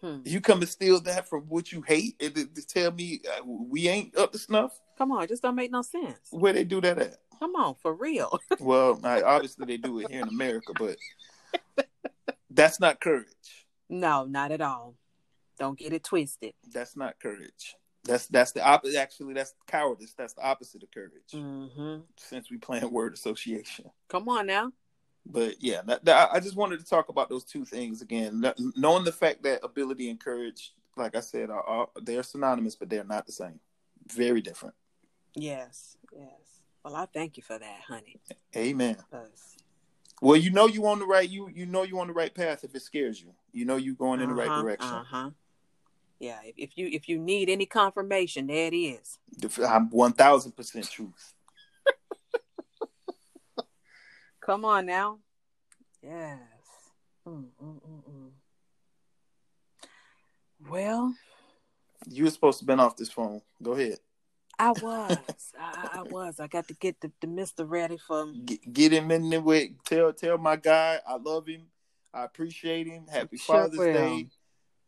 Hmm. 0.00 0.20
You 0.24 0.40
come 0.40 0.60
and 0.60 0.68
steal 0.68 1.00
that 1.00 1.28
from 1.28 1.42
what 1.42 1.72
you 1.72 1.82
hate, 1.82 2.16
and 2.20 2.34
to, 2.34 2.46
to 2.46 2.66
tell 2.66 2.92
me 2.92 3.20
uh, 3.28 3.44
we 3.44 3.88
ain't 3.88 4.16
up 4.16 4.32
to 4.32 4.38
snuff. 4.38 4.78
Come 4.96 5.12
on, 5.12 5.22
it 5.24 5.28
just 5.28 5.42
don't 5.42 5.54
make 5.54 5.70
no 5.70 5.82
sense. 5.82 6.18
Where 6.30 6.52
they 6.52 6.64
do 6.64 6.80
that 6.80 6.98
at? 6.98 7.16
Come 7.38 7.54
on, 7.56 7.74
for 7.80 7.94
real. 7.94 8.38
Well, 8.60 8.98
I, 9.04 9.22
obviously 9.22 9.66
they 9.66 9.76
do 9.76 10.00
it 10.00 10.10
here 10.10 10.20
in 10.22 10.28
America, 10.28 10.72
but 10.76 10.96
that's 12.50 12.80
not 12.80 13.00
courage. 13.00 13.66
no, 13.88 14.24
not 14.24 14.50
at 14.50 14.60
all. 14.60 14.94
Don't 15.58 15.78
get 15.78 15.92
it 15.92 16.04
twisted. 16.04 16.54
That's 16.72 16.96
not 16.96 17.18
courage. 17.20 17.74
That's 18.04 18.26
that's 18.26 18.52
the 18.52 18.64
opposite. 18.64 18.98
Actually, 18.98 19.34
that's 19.34 19.54
cowardice. 19.66 20.14
That's 20.16 20.32
the 20.34 20.42
opposite 20.42 20.82
of 20.82 20.90
courage. 20.90 21.32
hmm 21.32 21.98
Since 22.16 22.50
we 22.50 22.56
playing 22.58 22.90
word 22.92 23.14
association, 23.14 23.90
Come 24.08 24.28
on 24.28 24.46
now. 24.46 24.72
But 25.30 25.56
yeah, 25.62 25.82
that, 25.86 26.04
that- 26.04 26.30
I 26.32 26.40
just 26.40 26.56
wanted 26.56 26.80
to 26.80 26.86
talk 26.86 27.08
about 27.08 27.28
those 27.28 27.44
two 27.44 27.64
things 27.64 28.02
again. 28.02 28.42
Knowing 28.76 29.04
the 29.04 29.12
fact 29.12 29.42
that 29.44 29.64
ability 29.64 30.10
and 30.10 30.18
courage, 30.18 30.72
like 30.96 31.14
I 31.14 31.20
said, 31.20 31.50
are, 31.50 31.62
are 31.62 31.88
they're 32.02 32.22
synonymous, 32.22 32.74
but 32.74 32.88
they're 32.88 33.04
not 33.04 33.26
the 33.26 33.32
same. 33.32 33.60
Very 34.12 34.40
different. 34.40 34.74
Yes, 35.34 35.96
yes. 36.12 36.60
Well, 36.84 36.96
I 36.96 37.06
thank 37.06 37.36
you 37.36 37.42
for 37.42 37.58
that, 37.58 37.80
honey. 37.86 38.20
Amen. 38.56 38.96
'cause- 39.10 39.56
Well, 40.22 40.36
you 40.36 40.50
know 40.50 40.66
you 40.66 40.86
on 40.86 40.98
the 40.98 41.06
right 41.06 41.28
you 41.28 41.48
you 41.48 41.66
know 41.66 41.82
you 41.84 42.00
on 42.00 42.08
the 42.08 42.12
right 42.12 42.34
path 42.34 42.64
if 42.64 42.74
it 42.74 42.82
scares 42.82 43.20
you. 43.20 43.34
You 43.52 43.64
know 43.66 43.76
you 43.76 43.94
going 43.94 44.20
in 44.20 44.28
the 44.30 44.34
right 44.34 44.48
Uh-huh, 44.48 44.62
direction. 44.62 44.88
Uh-huh. 44.94 45.30
Yeah, 46.18 46.40
if, 46.42 46.54
if 46.56 46.70
you 46.78 46.88
if 46.88 47.08
you 47.08 47.18
need 47.18 47.48
any 47.48 47.66
confirmation, 47.66 48.48
there 48.48 48.66
it 48.66 48.74
is. 48.76 49.18
I'm 49.64 49.88
one 49.90 50.12
thousand 50.12 50.52
percent 50.56 50.90
truth. 50.90 51.34
Come 54.48 54.64
on 54.64 54.86
now. 54.86 55.18
Yes. 56.02 56.38
Mm, 57.28 57.48
mm, 57.62 57.80
mm, 57.82 58.02
mm. 58.10 58.30
Well, 60.70 61.14
You 62.06 62.24
were 62.24 62.30
supposed 62.30 62.60
to 62.60 62.64
been 62.64 62.80
off 62.80 62.96
this 62.96 63.10
phone. 63.10 63.42
Go 63.62 63.72
ahead. 63.72 63.98
I 64.58 64.72
was. 64.72 65.52
I, 65.60 65.90
I 65.96 66.02
was. 66.02 66.40
I 66.40 66.46
got 66.46 66.66
to 66.68 66.74
get 66.74 66.98
the, 66.98 67.12
the 67.20 67.26
Mister 67.26 67.66
ready 67.66 67.98
for. 67.98 68.32
Get, 68.46 68.72
get 68.72 68.92
him 68.94 69.10
in 69.10 69.28
there 69.28 69.42
with 69.42 69.68
tell 69.84 70.14
tell 70.14 70.38
my 70.38 70.56
guy 70.56 70.98
I 71.06 71.18
love 71.18 71.46
him. 71.46 71.66
I 72.14 72.24
appreciate 72.24 72.86
him. 72.86 73.06
Happy 73.06 73.36
Sure 73.36 73.54
Father's 73.54 73.80
will. 73.80 73.92
Day. 73.92 74.28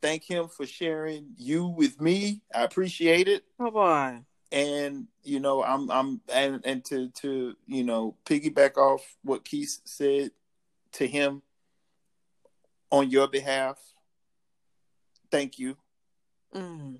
Thank 0.01 0.23
him 0.23 0.47
for 0.47 0.65
sharing 0.65 1.35
you 1.37 1.67
with 1.67 2.01
me. 2.01 2.41
I 2.51 2.63
appreciate 2.63 3.27
it. 3.27 3.43
Oh 3.59 3.69
boy. 3.69 4.21
And 4.51 5.07
you 5.23 5.39
know, 5.39 5.63
I'm 5.63 5.89
I'm 5.89 6.21
and 6.33 6.61
and 6.65 6.83
to 6.85 7.09
to 7.09 7.55
you 7.67 7.83
know 7.83 8.15
piggyback 8.25 8.77
off 8.77 9.01
what 9.23 9.45
Keith 9.45 9.79
said 9.85 10.31
to 10.93 11.07
him 11.07 11.41
on 12.89 13.09
your 13.09 13.27
behalf. 13.27 13.77
Thank 15.31 15.57
you. 15.57 15.77
Mm. 16.53 16.99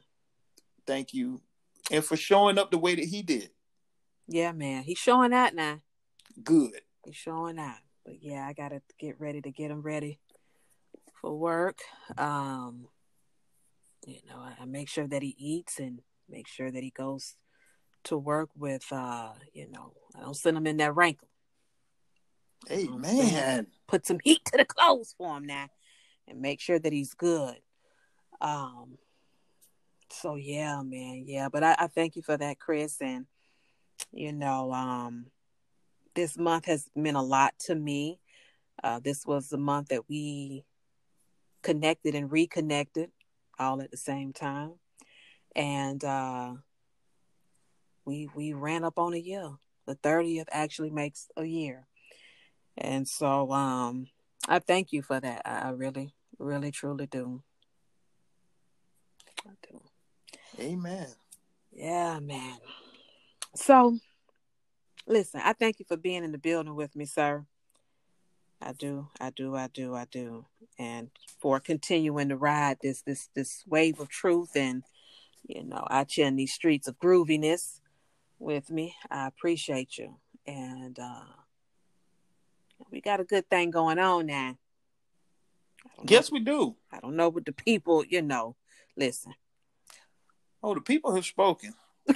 Thank 0.88 1.14
you. 1.14 1.42
And 1.92 2.04
for 2.04 2.16
showing 2.16 2.58
up 2.58 2.72
the 2.72 2.78
way 2.78 2.96
that 2.96 3.06
he 3.06 3.22
did. 3.22 3.50
Yeah, 4.28 4.54
man. 4.54 4.84
He's 4.84 4.98
showing 4.98 5.34
out 5.34 5.54
now. 5.54 5.82
Good. 6.42 6.82
He's 7.06 7.16
showing 7.16 7.60
out. 7.60 7.80
But 8.06 8.24
yeah, 8.24 8.48
I 8.48 8.54
gotta 8.54 8.82
get 8.98 9.20
ready 9.20 9.42
to 9.42 9.52
get 9.52 9.72
him 9.72 9.82
ready 9.82 10.20
for 11.20 11.38
work. 11.38 11.80
Um, 12.18 12.88
you 14.08 14.20
know, 14.28 14.38
I, 14.38 14.56
I 14.62 14.66
make 14.66 14.90
sure 14.90 15.08
that 15.08 15.22
he 15.22 15.36
eats 15.38 15.80
and 15.80 16.00
make 16.32 16.48
sure 16.48 16.72
that 16.72 16.84
he 16.84 16.92
goes 16.92 17.36
to 18.06 18.18
work 18.18 18.50
with 18.56 18.86
uh, 18.92 19.34
you 19.54 19.70
know, 19.70 19.94
I 20.16 20.22
don't 20.22 20.36
send 20.36 20.58
him 20.58 20.68
in 20.68 20.78
that 20.78 20.96
rankle. 20.96 21.28
Hey 22.68 22.88
man. 22.88 23.68
Put 23.88 24.06
some 24.06 24.20
heat 24.24 24.42
to 24.46 24.58
the 24.58 24.66
clothes 24.66 25.14
for 25.18 25.38
him 25.38 25.46
now 25.46 25.68
and 26.28 26.42
make 26.42 26.62
sure 26.62 26.80
that 26.80 26.94
he's 26.94 27.14
good. 27.14 27.58
Um 28.40 28.98
so 30.10 30.36
yeah, 30.36 30.82
man, 30.82 31.24
yeah. 31.26 31.48
But 31.50 31.64
I, 31.64 31.76
I 31.80 31.88
thank 31.88 32.16
you 32.16 32.22
for 32.22 32.36
that, 32.38 32.60
Chris. 32.60 32.98
And 33.02 33.26
you 34.12 34.34
know, 34.34 34.72
um 34.74 35.28
this 36.16 36.38
month 36.38 36.66
has 36.66 36.90
meant 36.96 37.18
a 37.18 37.22
lot 37.22 37.54
to 37.60 37.76
me. 37.76 38.20
Uh, 38.84 39.00
this 39.00 39.26
was 39.26 39.50
the 39.50 39.58
month 39.58 39.90
that 39.90 40.10
we 40.10 40.66
connected 41.62 42.16
and 42.16 42.32
reconnected 42.32 43.12
all 43.60 43.82
at 43.82 43.92
the 43.92 43.98
same 43.98 44.34
time. 44.34 44.74
And 45.56 46.04
uh, 46.04 46.54
we 48.06 48.30
we 48.36 48.54
ran 48.54 48.84
up 48.84 48.98
on 48.98 49.14
a 49.14 49.18
year. 49.18 49.52
The 49.88 49.96
30th 49.96 50.46
actually 50.52 50.92
makes 50.92 51.28
a 51.36 51.44
year. 51.44 51.88
And 52.78 53.08
so 53.08 53.52
um, 53.52 54.08
I 54.48 54.60
thank 54.60 54.94
you 54.94 55.02
for 55.02 55.20
that. 55.20 55.42
I 55.46 55.68
I 55.68 55.70
really, 55.72 56.14
really, 56.40 56.72
truly 56.72 57.08
do. 57.08 57.44
I 59.46 59.52
do. 59.70 59.82
Amen. 60.60 61.08
Yeah, 61.72 62.20
man. 62.20 62.58
So, 63.56 63.98
listen, 65.08 65.42
I 65.44 65.54
thank 65.54 65.80
you 65.80 65.86
for 65.88 65.98
being 65.98 66.24
in 66.24 66.32
the 66.32 66.38
building 66.38 66.76
with 66.76 66.96
me, 66.96 67.06
sir. 67.06 67.46
I 68.62 68.74
do, 68.74 69.08
I 69.20 69.32
do, 69.32 69.56
I 69.56 69.68
do, 69.74 69.96
I 69.96 70.06
do, 70.06 70.46
and 70.78 71.10
for 71.40 71.60
continuing 71.60 72.30
to 72.30 72.38
ride 72.38 72.78
this 72.84 73.02
this 73.02 73.30
this 73.34 73.64
wave 73.68 74.00
of 74.00 74.10
truth 74.10 74.52
and 74.56 74.84
you 75.48 75.64
know 75.64 75.86
out 75.90 76.12
here 76.12 76.28
in 76.28 76.36
these 76.36 76.54
streets 76.54 76.88
of 76.88 76.98
grooviness 77.00 77.80
with 78.40 78.70
me. 78.72 78.96
I 79.10 79.28
appreciate 79.28 79.98
you, 79.98 80.18
and 80.46 80.98
uh 81.00 81.24
we 82.92 83.02
got 83.02 83.20
a 83.20 83.24
good 83.24 83.50
thing 83.50 83.72
going 83.72 84.00
on 84.00 84.26
now. 84.26 84.58
Know- 85.98 86.04
Yes, 86.08 86.32
we 86.32 86.40
do. 86.40 86.76
I 86.92 87.00
don't 87.00 87.16
know 87.16 87.30
what 87.30 87.46
the 87.46 87.54
people, 87.54 88.04
you 88.06 88.22
know. 88.22 88.56
Listen, 88.98 89.34
Oh, 90.64 90.76
the 90.76 90.82
people 90.82 91.16
have 91.16 91.26
spoken. 91.26 91.74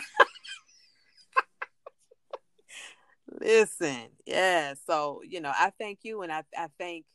Listen, 3.42 4.10
yeah. 4.26 4.74
So, 4.86 5.22
you 5.28 5.42
know, 5.42 5.52
I 5.54 5.72
thank 5.80 6.00
you 6.04 6.22
and 6.22 6.32
I, 6.32 6.44
I 6.56 6.68
thank 6.78 7.06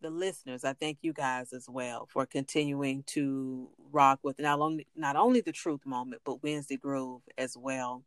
the 0.00 0.10
listeners. 0.10 0.64
I 0.64 0.72
thank 0.72 0.98
you 1.02 1.12
guys 1.12 1.52
as 1.52 1.68
well 1.68 2.08
for 2.10 2.26
continuing 2.26 3.02
to 3.08 3.68
rock 3.92 4.20
with 4.22 4.38
not 4.38 4.60
only 4.60 4.86
not 4.96 5.16
only 5.16 5.40
the 5.40 5.52
truth 5.52 5.84
moment, 5.84 6.22
but 6.24 6.42
Wednesday 6.42 6.76
Groove 6.76 7.22
as 7.36 7.56
well. 7.56 8.04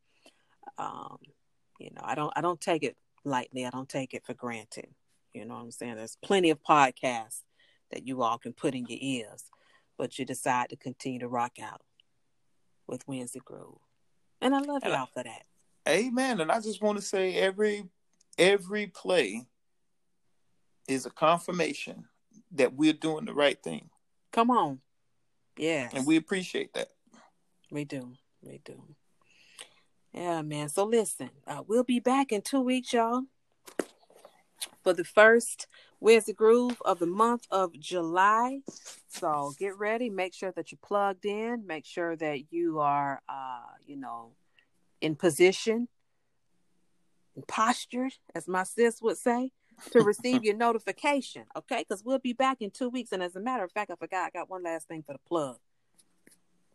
Um, 0.77 1.17
you 1.79 1.89
know, 1.95 2.01
I 2.03 2.15
don't 2.15 2.33
I 2.35 2.41
don't 2.41 2.61
take 2.61 2.83
it 2.83 2.97
lightly. 3.23 3.65
I 3.65 3.69
don't 3.69 3.89
take 3.89 4.13
it 4.13 4.25
for 4.25 4.33
granted. 4.33 4.87
You 5.33 5.45
know 5.45 5.55
what 5.55 5.61
I'm 5.61 5.71
saying? 5.71 5.95
There's 5.95 6.17
plenty 6.23 6.49
of 6.49 6.61
podcasts 6.61 7.41
that 7.91 8.07
you 8.07 8.21
all 8.21 8.37
can 8.37 8.53
put 8.53 8.75
in 8.75 8.85
your 8.87 8.99
ears, 9.01 9.45
but 9.97 10.17
you 10.17 10.25
decide 10.25 10.69
to 10.69 10.75
continue 10.75 11.19
to 11.19 11.27
rock 11.27 11.53
out 11.61 11.81
with 12.87 13.07
Wednesday 13.07 13.41
Groove. 13.43 13.77
And 14.41 14.53
I 14.53 14.59
love 14.59 14.83
y'all 14.83 15.07
for 15.13 15.23
that. 15.23 15.43
Amen. 15.87 16.41
And 16.41 16.51
I 16.51 16.59
just 16.59 16.81
want 16.81 16.97
to 16.97 17.03
say 17.03 17.35
every 17.35 17.85
every 18.37 18.87
play 18.87 19.45
is 20.87 21.05
a 21.05 21.09
confirmation 21.09 22.05
that 22.51 22.73
we're 22.73 22.93
doing 22.93 23.25
the 23.25 23.33
right 23.33 23.61
thing. 23.61 23.89
Come 24.31 24.49
on. 24.49 24.79
yeah, 25.57 25.89
And 25.93 26.05
we 26.05 26.17
appreciate 26.17 26.73
that. 26.73 26.89
We 27.71 27.85
do. 27.85 28.13
We 28.41 28.61
do. 28.63 28.81
Yeah, 30.13 30.41
man. 30.43 30.69
So 30.69 30.85
listen, 30.85 31.29
uh, 31.47 31.63
we'll 31.67 31.83
be 31.83 31.99
back 31.99 32.31
in 32.31 32.41
two 32.41 32.61
weeks, 32.61 32.93
y'all, 32.93 33.23
for 34.83 34.93
the 34.93 35.03
first 35.03 35.67
Wednesday 35.99 36.33
Groove 36.33 36.79
of 36.85 36.99
the 36.99 37.07
month 37.07 37.47
of 37.49 37.79
July. 37.79 38.59
So 39.07 39.53
get 39.57 39.77
ready. 39.77 40.09
Make 40.09 40.33
sure 40.33 40.51
that 40.51 40.71
you're 40.71 40.79
plugged 40.83 41.25
in. 41.25 41.65
Make 41.65 41.85
sure 41.85 42.15
that 42.15 42.51
you 42.51 42.79
are, 42.79 43.21
uh, 43.27 43.61
you 43.85 43.95
know, 43.95 44.33
in 45.01 45.15
position, 45.15 45.87
postured, 47.47 48.13
as 48.35 48.47
my 48.47 48.63
sis 48.63 49.01
would 49.01 49.17
say, 49.17 49.51
to 49.91 50.01
receive 50.03 50.43
your 50.43 50.55
notification. 50.55 51.43
Okay, 51.55 51.85
because 51.87 52.03
we'll 52.03 52.19
be 52.19 52.33
back 52.33 52.61
in 52.61 52.71
two 52.71 52.89
weeks. 52.89 53.11
And 53.11 53.23
as 53.23 53.35
a 53.35 53.39
matter 53.39 53.63
of 53.63 53.71
fact, 53.71 53.91
I 53.91 53.95
forgot. 53.95 54.27
I 54.27 54.29
got 54.37 54.49
one 54.49 54.63
last 54.63 54.87
thing 54.87 55.03
for 55.03 55.13
the 55.13 55.19
plug 55.27 55.57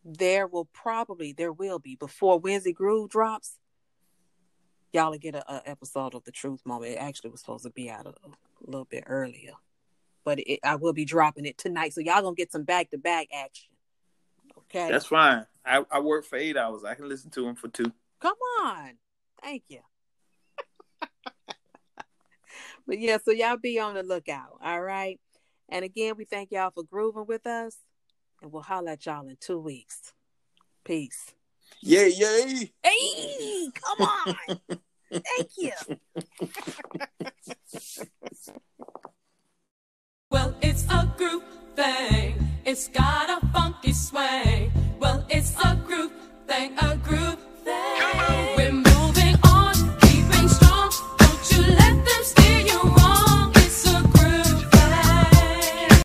there 0.05 0.47
will 0.47 0.65
probably 0.67 1.33
there 1.33 1.53
will 1.53 1.79
be 1.79 1.95
before 1.95 2.39
Wednesday 2.39 2.73
Groove 2.73 3.11
drops. 3.11 3.59
Y'all 4.93 5.11
will 5.11 5.19
get 5.19 5.35
a, 5.35 5.53
a 5.53 5.63
episode 5.67 6.15
of 6.15 6.25
the 6.25 6.33
Truth 6.33 6.63
Moment. 6.65 6.93
It 6.93 6.97
actually 6.97 7.31
was 7.31 7.41
supposed 7.41 7.65
to 7.65 7.71
be 7.71 7.91
out 7.91 8.07
a, 8.07 8.11
a 8.11 8.67
little 8.67 8.87
bit 8.87 9.05
earlier, 9.07 9.53
but 10.25 10.39
it, 10.41 10.61
I 10.65 10.77
will 10.77 10.95
be 10.95 11.05
dropping 11.05 11.45
it 11.45 11.59
tonight, 11.59 11.93
so 11.93 12.01
y'all 12.01 12.23
gonna 12.23 12.35
get 12.35 12.53
some 12.53 12.65
back 12.65 12.91
to 12.91 12.99
back 12.99 13.29
action. 13.33 13.69
Okay, 14.59 14.91
That's 14.91 15.07
fine. 15.07 15.47
I, 15.65 15.85
I 15.91 16.01
work 16.01 16.25
for 16.25 16.37
eight 16.37 16.57
hours. 16.57 16.85
I 16.85 16.95
can 16.95 17.09
listen 17.09 17.31
to 17.33 17.43
them 17.43 17.55
for 17.55 17.69
two. 17.69 17.93
come 18.21 18.37
on, 18.63 18.93
thank 19.43 19.65
you. 19.69 19.81
But 22.89 22.99
yeah, 22.99 23.19
so 23.23 23.31
y'all 23.31 23.59
be 23.59 23.79
on 23.79 23.95
the 23.95 24.03
lookout. 24.03 24.59
All 24.63 24.81
right. 24.81 25.21
And 25.69 25.85
again, 25.85 26.15
we 26.17 26.25
thank 26.25 26.51
y'all 26.51 26.73
for 26.75 26.83
grooving 26.83 27.27
with 27.27 27.47
us. 27.47 27.77
And 28.43 28.51
we'll 28.51 28.63
holler 28.63 28.93
at 28.93 29.05
y'all 29.05 29.29
in 29.29 29.37
two 29.39 29.61
weeks. 29.61 30.15
Peace. 30.85 31.35
Yay, 31.83 32.09
yay. 32.09 32.73
Hey, 32.83 33.69
come 33.75 34.09
on. 34.09 34.37
Thank 35.11 35.51
you. 35.59 35.73
Well, 40.31 40.55
it's 40.61 40.85
a 40.91 41.11
group 41.17 41.43
thing. 41.75 42.35
It's 42.67 42.89
got 42.89 43.31
a 43.31 43.47
funky 43.47 43.95
swing. 43.95 44.71
Well, 45.01 45.25
it's 45.31 45.55
a 45.65 45.75
group 45.75 46.13
thing, 46.47 46.77
a 46.79 46.97